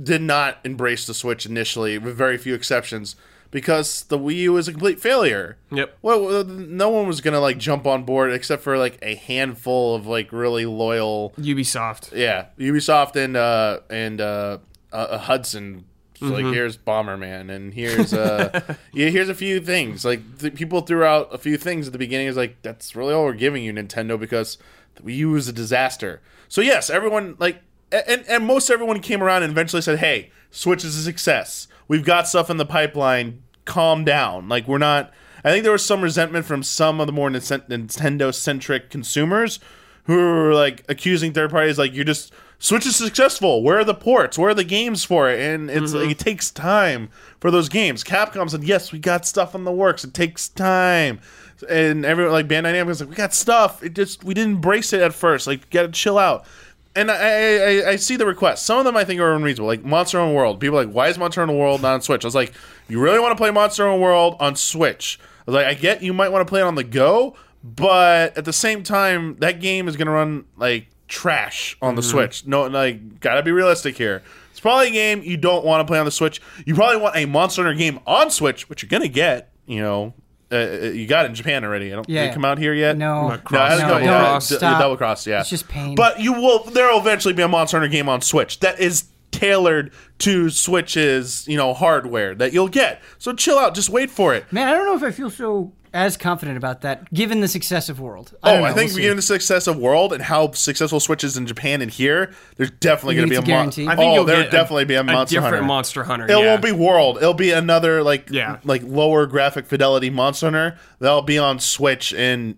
[0.00, 3.14] did not embrace the Switch initially, with very few exceptions,
[3.50, 5.58] because the Wii U is a complete failure.
[5.70, 5.98] Yep.
[6.02, 10.06] Well, no one was gonna like jump on board except for like a handful of
[10.06, 12.16] like really loyal Ubisoft.
[12.16, 14.58] yeah, Ubisoft and uh and uh,
[14.92, 15.84] uh Hudson.
[16.18, 18.60] So, Like here's Bomberman, and here's uh
[18.92, 20.04] yeah, here's a few things.
[20.04, 22.28] Like th- people threw out a few things at the beginning.
[22.28, 24.56] Is like that's really all we're giving you, Nintendo, because
[24.96, 26.20] the Wii U was a disaster.
[26.48, 30.84] So yes, everyone like and and most everyone came around and eventually said, hey, Switch
[30.84, 31.68] is a success.
[31.88, 33.42] We've got stuff in the pipeline.
[33.64, 34.48] Calm down.
[34.48, 35.12] Like we're not.
[35.44, 39.60] I think there was some resentment from some of the more Nintendo centric consumers
[40.04, 43.64] who were like accusing third parties like you're just Switch is successful.
[43.64, 44.38] Where are the ports?
[44.38, 45.40] Where are the games for it?
[45.40, 47.08] And it's like it takes time
[47.40, 48.04] for those games.
[48.04, 50.04] Capcom said, "Yes, we got stuff in the works.
[50.04, 51.18] It takes time."
[51.62, 53.82] And everyone like Bandai Namco was like, "We got stuff.
[53.82, 55.46] It just we didn't embrace it at first.
[55.46, 56.46] Like, got to chill out."
[56.94, 58.62] And I, I, I, I see the requests.
[58.62, 59.68] Some of them I think are unreasonable.
[59.68, 60.60] Like Monster Hunter World.
[60.60, 62.22] People are like, why is Monster Hunter World not on Switch?
[62.24, 62.52] I was like,
[62.88, 65.18] you really want to play Monster Hunter World on Switch?
[65.22, 67.34] I was like, I get you might want to play it on the go,
[67.64, 72.10] but at the same time, that game is gonna run like trash on the mm-hmm.
[72.10, 72.46] Switch.
[72.46, 74.22] No, like gotta be realistic here.
[74.50, 76.40] It's probably a game you don't want to play on the Switch.
[76.64, 79.50] You probably want a Monster Hunter game on Switch, which you're gonna get.
[79.66, 80.14] You know,
[80.52, 81.92] uh, you got it in Japan already.
[81.92, 82.08] I don't.
[82.08, 82.26] Yeah.
[82.26, 82.96] Did come out here yet?
[82.96, 83.28] No.
[83.28, 84.40] Not No, it hasn't No, come- don't.
[84.40, 84.80] d- Stop.
[84.80, 85.26] double cross.
[85.26, 85.94] Yeah, It's just pain.
[85.94, 86.64] But you will.
[86.64, 91.46] There will eventually be a Monster Hunter game on Switch that is tailored to Switch's
[91.48, 93.02] you know hardware that you'll get.
[93.18, 93.74] So chill out.
[93.74, 94.50] Just wait for it.
[94.52, 97.90] Man, I don't know if I feel so as confident about that, given the success
[97.90, 98.34] of World.
[98.42, 99.02] I Oh, don't I think we'll see.
[99.02, 102.70] given the success of World and how successful Switch is in Japan and here, there's
[102.70, 103.86] definitely going to be a it's a mon- guarantee?
[103.88, 105.66] I think oh, there'll get a- definitely be a a Monster different Hunter.
[105.66, 106.24] Monster Hunter.
[106.26, 106.46] It yeah.
[106.46, 107.18] won't be World.
[107.18, 108.56] It'll be another like Yeah.
[108.64, 110.78] like lower graphic fidelity Monster Hunter.
[110.98, 112.56] That'll be on Switch, and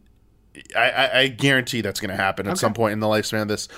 [0.77, 3.69] I, I, guarantee that's going to happen at some point in the lifespan of this.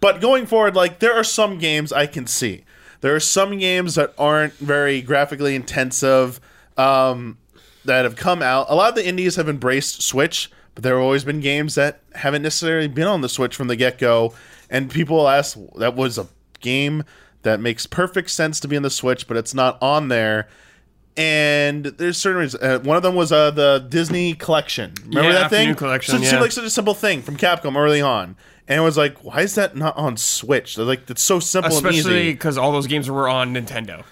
[0.00, 2.64] But going forward, like there are some games I can see.
[3.00, 6.40] There are some games that aren't very graphically intensive
[6.76, 7.38] um,
[7.84, 8.66] that have come out.
[8.68, 12.00] A lot of the indies have embraced Switch, but there have always been games that
[12.14, 14.34] haven't necessarily been on the Switch from the get go.
[14.68, 16.26] And people will ask, that was a
[16.60, 17.04] game
[17.42, 20.48] that makes perfect sense to be on the Switch, but it's not on there.
[21.16, 22.62] And there's certain reasons.
[22.62, 24.92] Uh, one of them was uh, the Disney collection.
[25.06, 25.60] Remember Yeah, that thing?
[25.70, 28.36] Afternoon Collection, So it seemed like such a simple thing from Capcom early on.
[28.68, 30.76] And it was like, why is that not on Switch?
[30.76, 32.32] They're like, it's so simple and Especially easy.
[32.32, 34.04] because all those games were on Nintendo.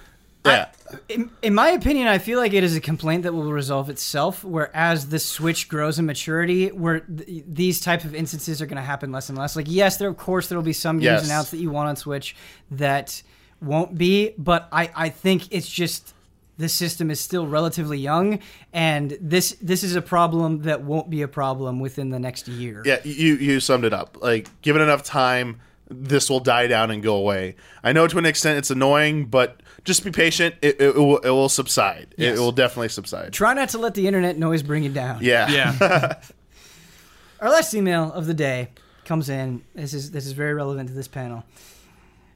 [0.46, 0.68] Yeah.
[1.08, 4.44] In, in my opinion, I feel like it is a complaint that will resolve itself.
[4.44, 8.82] Whereas the Switch grows in maturity, where th- these type of instances are going to
[8.82, 9.56] happen less and less.
[9.56, 11.24] Like, yes, there of course there will be some games Yes.
[11.26, 12.36] announced that you want on Switch
[12.70, 13.22] that
[13.60, 16.12] won't be, but I I think it's just
[16.56, 18.38] the system is still relatively young,
[18.72, 22.82] and this this is a problem that won't be a problem within the next year.
[22.84, 24.18] Yeah, you you summed it up.
[24.22, 25.60] Like, given enough time,
[25.90, 27.56] this will die down and go away.
[27.82, 30.54] I know to an extent it's annoying, but just be patient.
[30.62, 32.14] It, it, it will, it will subside.
[32.16, 32.38] It, Yes.
[32.38, 33.32] will definitely subside.
[33.32, 35.18] Try not to let the internet noise bring you down.
[35.22, 35.50] Yeah.
[35.50, 36.14] Yeah.
[37.40, 38.70] Our last email of the day
[39.04, 39.62] comes in.
[39.74, 41.44] This is this is very relevant to this panel.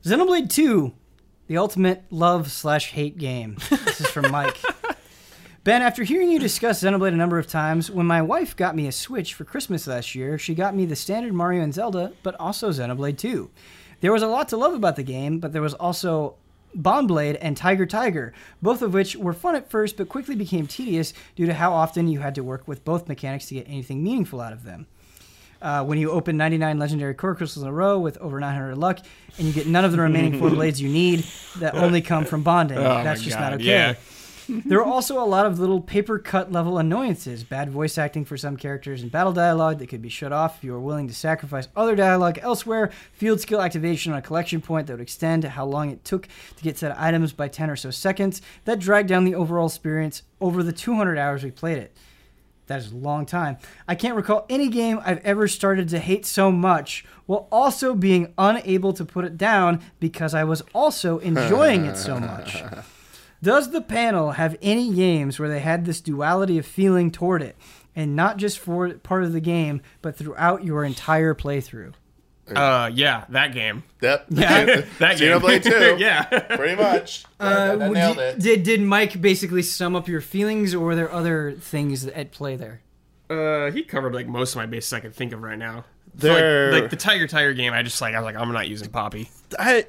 [0.04, 0.92] Xenoblade 2,
[1.48, 3.56] the ultimate love slash hate game.
[3.70, 4.56] This is from Mike.
[5.64, 8.86] Ben, after hearing you discuss Xenoblade a number of times, when my wife got me
[8.86, 12.34] a Switch for Christmas last year, she got me the standard Mario and Zelda, but
[12.36, 13.50] also Xenoblade 2.
[14.00, 16.36] There was a lot to love about the game, but there was also
[16.74, 20.66] Bond Blade and Tiger Tiger, both of which were fun at first but quickly became
[20.66, 24.02] tedious due to how often you had to work with both mechanics to get anything
[24.02, 24.86] meaningful out of them.
[25.60, 29.00] Uh, when you open 99 legendary core crystals in a row with over 900 luck,
[29.38, 31.24] and you get none of the remaining four blades you need,
[31.58, 32.78] that only come from bonding.
[32.78, 33.64] Oh That's just not okay.
[33.64, 33.94] yeah.
[34.48, 38.38] There are also a lot of little paper cut level annoyances, bad voice acting for
[38.38, 41.14] some characters, and battle dialogue that could be shut off if you are willing to
[41.14, 45.66] sacrifice other dialogue elsewhere, field skill activation on a collection point that would extend how
[45.66, 48.40] long it took to get set items by 10 or so seconds.
[48.64, 51.94] That dragged down the overall experience over the 200 hours we played it.
[52.68, 53.58] That is a long time.
[53.88, 58.32] I can't recall any game I've ever started to hate so much while also being
[58.38, 62.62] unable to put it down because I was also enjoying it so much.
[63.42, 67.56] Does the panel have any games where they had this duality of feeling toward it,
[67.94, 71.94] and not just for part of the game, but throughout your entire playthrough?
[72.56, 73.82] Uh, yeah, that game.
[74.00, 74.26] Yep.
[74.30, 74.64] Yeah.
[74.98, 75.38] That game.
[75.40, 75.96] Xenoblade 2.
[75.98, 76.22] yeah.
[76.56, 77.24] Pretty much.
[77.40, 78.38] I, I Uh, nailed did, it.
[78.40, 82.56] did did Mike basically sum up your feelings, or were there other things at play
[82.56, 82.80] there?
[83.30, 85.84] Uh, he covered like most of my bases I can think of right now.
[86.16, 88.50] For, There- like, like the Tiger Tiger game, I just like I was like I'm
[88.52, 89.30] not using Poppi.
[89.58, 89.86] I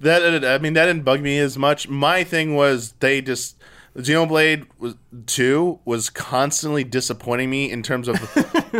[0.00, 1.88] that I mean that didn't bug me as much.
[1.88, 3.56] My thing was they just
[3.96, 4.94] Xenoblade was
[5.26, 8.18] two was constantly disappointing me in terms of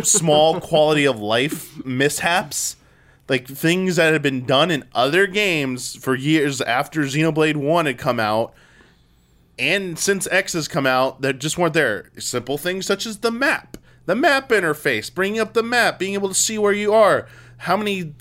[0.03, 2.75] small quality of life mishaps.
[3.27, 7.97] Like things that had been done in other games for years after Xenoblade 1 had
[7.97, 8.53] come out
[9.57, 12.11] and since X has come out that just weren't there.
[12.17, 16.29] Simple things such as the map, the map interface, bringing up the map, being able
[16.29, 18.13] to see where you are, how many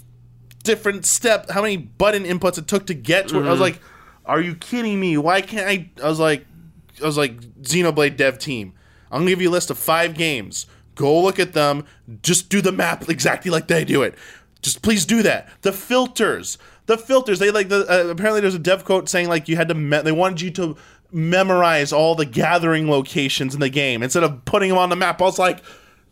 [0.63, 3.37] different step, how many button inputs it took to get to.
[3.37, 3.47] it.
[3.47, 3.63] I was mm-hmm.
[3.63, 3.81] like,
[4.25, 5.17] "Are you kidding me?
[5.17, 6.47] Why can't I?" I was like,
[7.03, 8.73] "I was like Xenoblade dev team.
[9.11, 10.67] I'm gonna give you a list of five games.
[10.95, 11.85] Go look at them.
[12.23, 14.15] Just do the map exactly like they do it.
[14.65, 15.49] Just please do that.
[15.63, 19.49] The filters." The filters, they like the uh, apparently there's a dev quote saying like
[19.49, 20.77] you had to me- they wanted you to
[21.11, 25.23] memorize all the gathering locations in the game instead of putting them on the map.
[25.23, 25.63] I was like,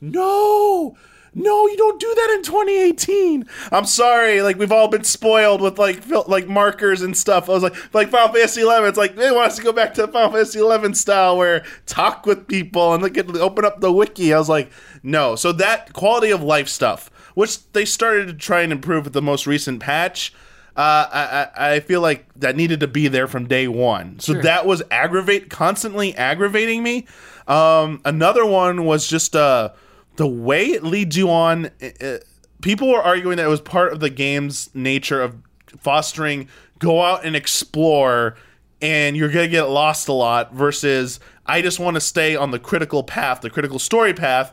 [0.00, 0.96] no,
[1.34, 3.44] no, you don't do that in 2018.
[3.70, 7.48] I'm sorry, like we've all been spoiled with like fil- like markers and stuff.
[7.48, 8.88] I was like, like Final Fantasy 11.
[8.88, 12.26] It's like they want us to go back to Final Fantasy 11 style where talk
[12.26, 14.32] with people and look at open up the wiki.
[14.32, 14.70] I was like,
[15.02, 15.36] no.
[15.36, 19.22] So that quality of life stuff, which they started to try and improve with the
[19.22, 20.32] most recent patch.
[20.74, 24.18] Uh, I, I I feel like that needed to be there from day one.
[24.20, 24.42] So Sure.
[24.42, 27.06] that was aggravate, constantly aggravating me.
[27.46, 29.70] Um, another one was just uh,
[30.16, 31.66] the way it leads you on.
[31.82, 32.18] uh, uh,
[32.62, 35.36] people were arguing that it was part of the game's nature of
[35.78, 38.36] fostering go out and explore,
[38.80, 40.54] and you're gonna get lost a lot.
[40.54, 44.52] Versus I just want to stay on the critical path, the critical story path.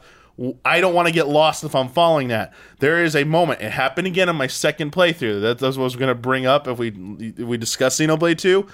[0.63, 2.53] I don't want to get lost if I'm following that.
[2.79, 3.61] There is a moment.
[3.61, 5.41] It happened again on my second playthrough.
[5.41, 8.37] That, that's what I was going to bring up if we if we discuss Xenoblade
[8.37, 8.65] 2.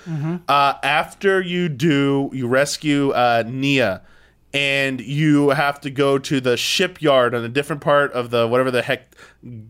[0.47, 4.01] Uh, after you do, you rescue uh, Nia,
[4.55, 8.71] and you have to go to the shipyard on a different part of the whatever
[8.71, 9.13] the heck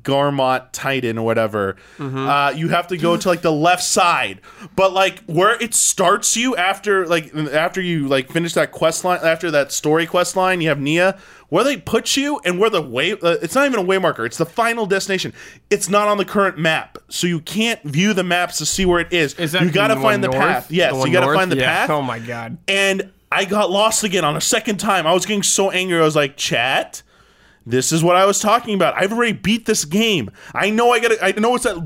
[0.03, 1.75] Gormott Titan or whatever.
[1.99, 4.41] Uh, you have to go to like the left side,
[4.75, 9.19] but like where it starts you after like after you like finish that quest line
[9.23, 11.17] after that story quest line, you have Nia.
[11.49, 14.25] Where they put you and where the way uh, it's not even a way marker.
[14.25, 15.31] It's the final destination.
[15.69, 18.99] It's not on the current map, so you can't view the maps to see where
[18.99, 19.35] it is.
[19.35, 20.39] Is that you got to the find the north?
[20.39, 20.71] path.
[20.71, 21.37] Yes, The you got to north?
[21.37, 21.65] find the Yeah.
[21.67, 22.57] path Oh my god.
[22.67, 25.05] and I got lost again on a second time.
[25.05, 25.97] I was getting so angry.
[25.97, 27.01] I was like, "Chat,
[27.65, 28.93] this is what I was talking about.
[28.95, 30.29] I've already beat this game.
[30.53, 31.17] I know I gotta.
[31.23, 31.77] I know it's that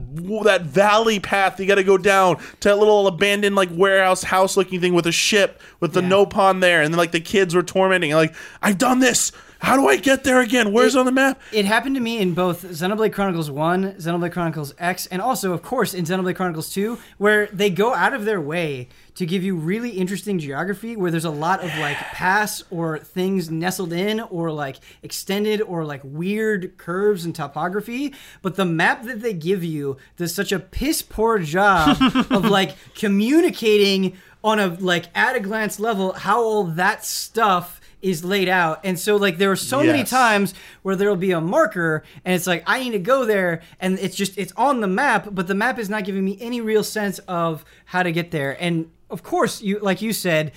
[0.43, 4.57] that valley path you got to go down to that little abandoned like warehouse house
[4.57, 6.09] looking thing with a ship with the Yeah.
[6.09, 8.11] no pond there, and then like the kids were tormenting.
[8.11, 9.31] Like I've done this.
[9.59, 10.71] How do I get there again?
[10.71, 11.41] Where's on the map?
[11.51, 15.61] It happened to me in both Xenoblade Chronicles 1, Xenoblade Chronicles X, and also, of
[15.61, 19.57] course, in Xenoblade Chronicles 2, where they go out of their way to give you
[19.57, 24.49] really interesting geography where there's a lot of like paths or things nestled in or
[24.49, 28.13] like extended or like weird curves and topography.
[28.41, 31.97] But the map that they give you does such a piss poor job
[32.29, 38.23] of like communicating on a like at a glance level how all that stuff is
[38.23, 38.79] laid out.
[38.83, 40.53] And so like there are so many times
[40.83, 44.15] where there'll be a marker and it's like I need to go there and it's
[44.15, 47.19] just it's on the map, but the map is not giving me any real sense
[47.19, 48.61] of how to get there.
[48.61, 50.51] And of course, you like you said,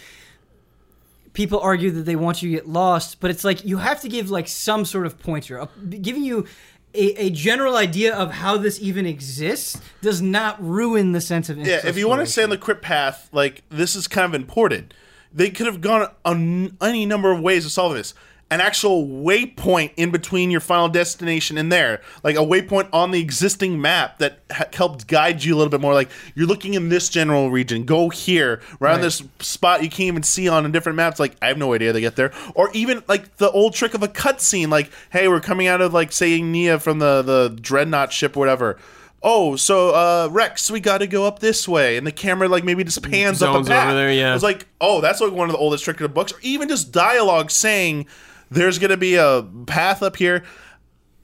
[1.33, 4.09] people argue that they want you to get lost, but it's like you have to
[4.09, 5.61] give like some sort of pointer.
[5.61, 6.47] Uh, Giving you
[6.95, 11.59] a, a general idea of how this even exists does not ruin the sense of
[11.59, 14.35] Yeah, if you want to stay on the crit path, like this is kind of
[14.35, 14.95] important.
[15.35, 18.15] They could have gone on any number of ways to solve this.
[18.51, 23.19] an actual waypoint in between your final destination and there, like a waypoint on the
[23.19, 25.95] existing map that ha- helped guide you a little bit more.
[25.95, 29.03] Like you're looking in this general region, go here, around Right.
[29.05, 31.19] this spot you can't even see on different maps.
[31.19, 34.03] Like I have no idea they get there, or even like the old trick of
[34.03, 38.13] a cutscene, like hey, we're coming out of like say Nia from the the dreadnought
[38.13, 38.77] ship or whatever.
[39.25, 42.65] Oh, so uh, Rex, we got to go up this way, and the camera like
[42.65, 43.87] maybe just pans up a Zones path.
[43.89, 44.31] over there, yeah.
[44.31, 46.39] I was like, oh, that's like one of the oldest trick of the books, or
[46.43, 48.07] even just dialogue saying
[48.51, 50.45] there's gonna be a path up here.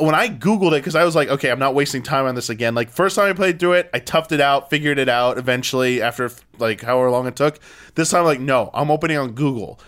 [0.00, 2.50] When I googled it, because I was like, okay, I'm not wasting time on this
[2.50, 2.72] again.
[2.76, 6.00] Like first time I played through it, I toughed it out, figured it out eventually
[6.00, 7.58] after like however long it took.
[7.96, 9.80] This time, like, no, I'm opening on Google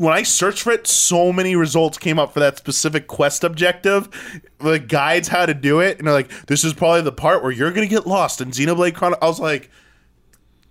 [0.00, 4.08] when I searched for it, so many results came up for that specific quest objective.
[4.56, 7.52] The guides how to do it, and they're like, "This is probably the part where
[7.52, 9.70] you're gonna get lost in Xenoblade Chron." I was like,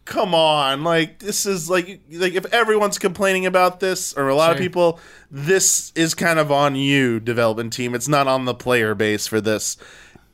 [0.05, 0.83] "Come on!
[0.83, 4.99] Like this is like like if everyone's complaining about this, or a lot of people,
[5.29, 7.93] this is kind of on you, development team.
[7.93, 9.77] It's not on the player base for this."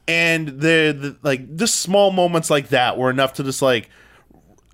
[0.07, 3.89] And the, the like, just small moments like that were enough to just like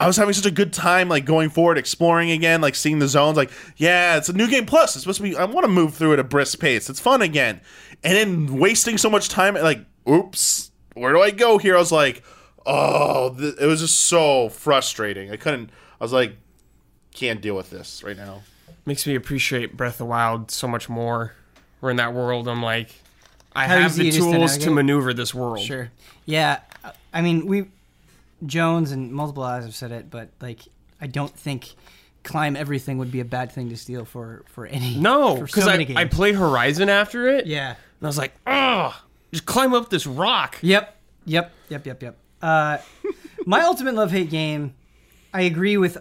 [0.02, 3.08] I was having such a good time, like going forward, exploring again, like seeing the
[3.08, 3.38] zones.
[3.38, 4.96] Like, yeah, it's a new game plus.
[4.96, 5.36] It's supposed to be.
[5.36, 6.90] I want to move through at a brisk pace.
[6.90, 7.62] It's fun again,
[8.04, 9.54] and then wasting so much time.
[9.54, 11.76] Like, oops, where do I go here?
[11.76, 12.24] I was like,
[12.66, 15.30] oh, th- it was just so frustrating.
[15.30, 15.70] I couldn't.
[16.00, 16.36] I was like,
[17.14, 18.42] can't deal with this right now.
[18.88, 21.36] Makes me appreciate Breath of the Wild so much more.
[21.80, 22.48] We're in that world.
[22.48, 22.90] I'm like,
[23.56, 25.60] I How have the it is to tools to, maneuver this world.
[25.60, 25.92] Sure.
[26.26, 26.62] Yeah.
[27.14, 27.66] I mean, we
[28.46, 30.62] Jones and multiple eyes have said it, but like,
[31.00, 31.74] I don't think
[32.24, 34.96] climb everything would be a bad thing to steal for for any.
[35.00, 35.86] No, because so I.
[35.96, 37.46] I played Horizon after it.
[37.46, 37.70] Yeah.
[37.70, 39.00] And I was like, oh,
[39.32, 40.58] just climb up this rock.
[40.62, 40.96] Yep.
[41.26, 41.52] Yep.
[41.70, 41.86] Yep.
[41.86, 42.04] Yep.
[42.04, 42.18] Yep.
[42.42, 42.78] Uh,
[43.46, 44.74] my ultimate love hate game.
[45.34, 45.98] I agree with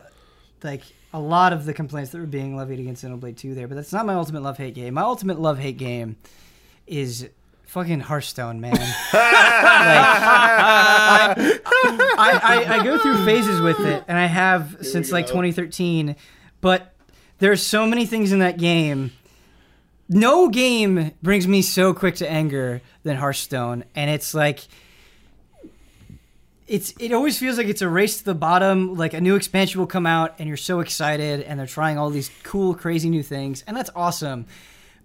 [0.62, 3.74] like a lot of the complaints that were being levied against Xenoblade 2 there, but
[3.74, 4.94] that's not my ultimate love hate game.
[4.94, 6.16] My ultimate love hate game
[6.86, 7.28] is
[7.70, 8.76] fucking Hearthstone, man.
[9.80, 11.36] Like,
[12.18, 16.16] I, I, I go through phases with it, and I have since like 2013,
[16.60, 16.94] but
[17.38, 19.12] there's so many things in that game.
[20.08, 24.60] No game brings me so quick to anger than Hearthstone, and it's like
[26.66, 28.94] it's it always feels like it's a race to the bottom.
[28.96, 32.10] Like a new expansion will come out, and you're so excited, and they're trying all
[32.10, 34.46] these cool, crazy new things, and that's awesome.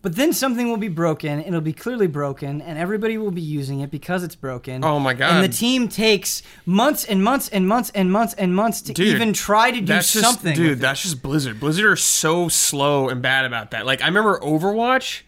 [0.06, 3.80] But then something will be broken, it'll be clearly broken, and everybody will be using
[3.80, 4.86] it because it's broken.
[4.86, 5.34] Oh my God.
[5.34, 9.08] And the team takes months and months and months and months and months to Dude,
[9.08, 10.56] even try to do That's just, something.
[10.56, 10.80] dude.
[10.80, 11.60] That's just Blizzard.
[11.60, 13.88] Blizzard are so slow and bad about that.
[13.88, 15.24] Like I remember Overwatch,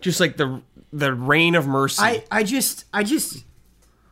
[0.00, 2.02] just like the the reign of mercy.
[2.02, 3.44] I, I just I just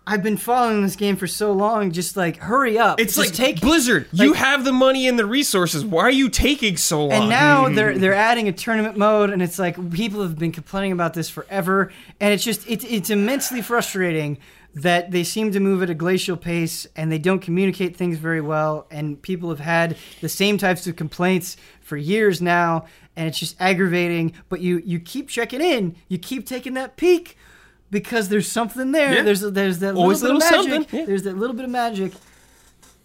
[0.05, 1.93] I've been following this game for so long.
[1.93, 2.99] Just like hurry up.
[2.99, 4.09] it's Just like take Blizzard.
[4.13, 5.85] you have the money and the resources.
[5.85, 7.13] Why are you taking so long?
[7.13, 7.75] And now hmm.
[7.75, 11.31] they're they're adding a tournament mode, and it's like people have been complaining about this
[11.31, 14.39] forever, and it's just it's it's immensely frustrating
[14.75, 18.41] that they seem to move at a glacial pace and they don't communicate things very
[18.41, 23.39] well, and people have had the same types of complaints for years now, and it's
[23.39, 24.33] just aggravating.
[24.49, 27.37] But you you keep checking in, you keep taking that peek.
[27.93, 29.13] Because there's something there.
[29.15, 29.23] Yeah.
[29.23, 30.93] There's there's that Always little bit a of little magic.
[30.93, 31.05] yeah.
[31.05, 32.13] There's that little bit of magic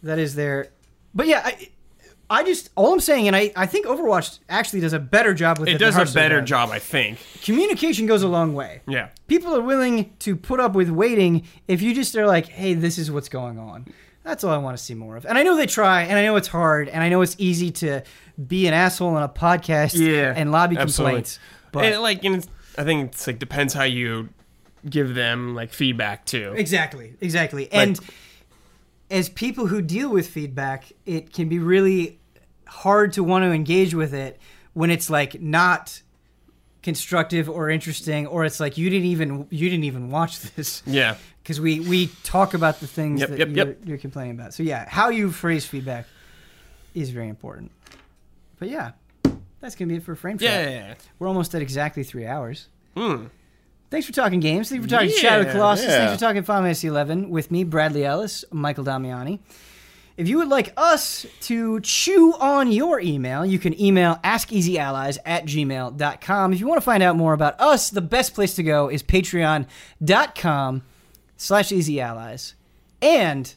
[0.01, 0.69] that is there.
[1.13, 1.69] But yeah, I,
[2.29, 5.59] I just all I'm saying, and I, I think Overwatch actually does a better job
[5.59, 5.73] with it.
[5.75, 6.49] it does a better does.
[6.49, 7.19] job, I think.
[7.43, 8.81] Communication goes a long way.
[8.87, 9.09] Yeah.
[9.27, 12.97] People are willing to put up with waiting if you just are like, hey, this
[12.97, 13.85] is what's going on.
[14.23, 15.25] That's all I want to see more of.
[15.25, 17.71] And I know they try, and I know it's hard, and I know it's easy
[17.71, 18.03] to
[18.47, 21.11] be an asshole on a podcast Yeah, and lobby absolutely.
[21.11, 21.39] complaints.
[21.71, 24.29] But and like, and it's, I think it's like depends how you
[24.89, 26.53] give them like feedback too.
[26.55, 27.71] Exactly, exactly.
[27.71, 27.99] And
[29.09, 32.19] as people who deal with feedback, it can be really
[32.65, 34.39] hard to want to engage with it
[34.73, 36.01] when it's like not
[36.83, 41.15] constructive or interesting or it's like you didn't even you didn't even watch this Yeah.
[41.41, 43.77] because we we talk about the things Yep, that yep, you're, yep.
[43.83, 46.05] you're complaining about so yeah how you phrase feedback
[46.93, 47.71] is very important
[48.59, 48.91] but yeah
[49.59, 50.49] that's gonna be it for Frame Trap.
[50.49, 50.93] Yeah.
[51.19, 53.25] we're almost at exactly three hours Hmm.
[53.89, 54.69] Thanks for talking games.
[54.69, 55.85] Thanks for talking Shadow of the Colossus.
[55.85, 56.07] yeah.
[56.07, 59.39] Thanks for talking Final Fantasy 11 with me, Bradley Ellis, Michael Damiani.
[60.17, 65.45] If you would like us to chew on your email, you can email askeasyallies at
[65.45, 66.53] gmail.com.
[66.53, 69.03] If you want to find out more about us, the best place to go is
[69.03, 70.81] patreon.com
[71.37, 72.53] slash easyallies.
[72.99, 73.53] And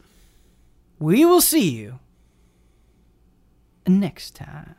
[0.98, 1.98] we will see you
[3.86, 4.74] next time.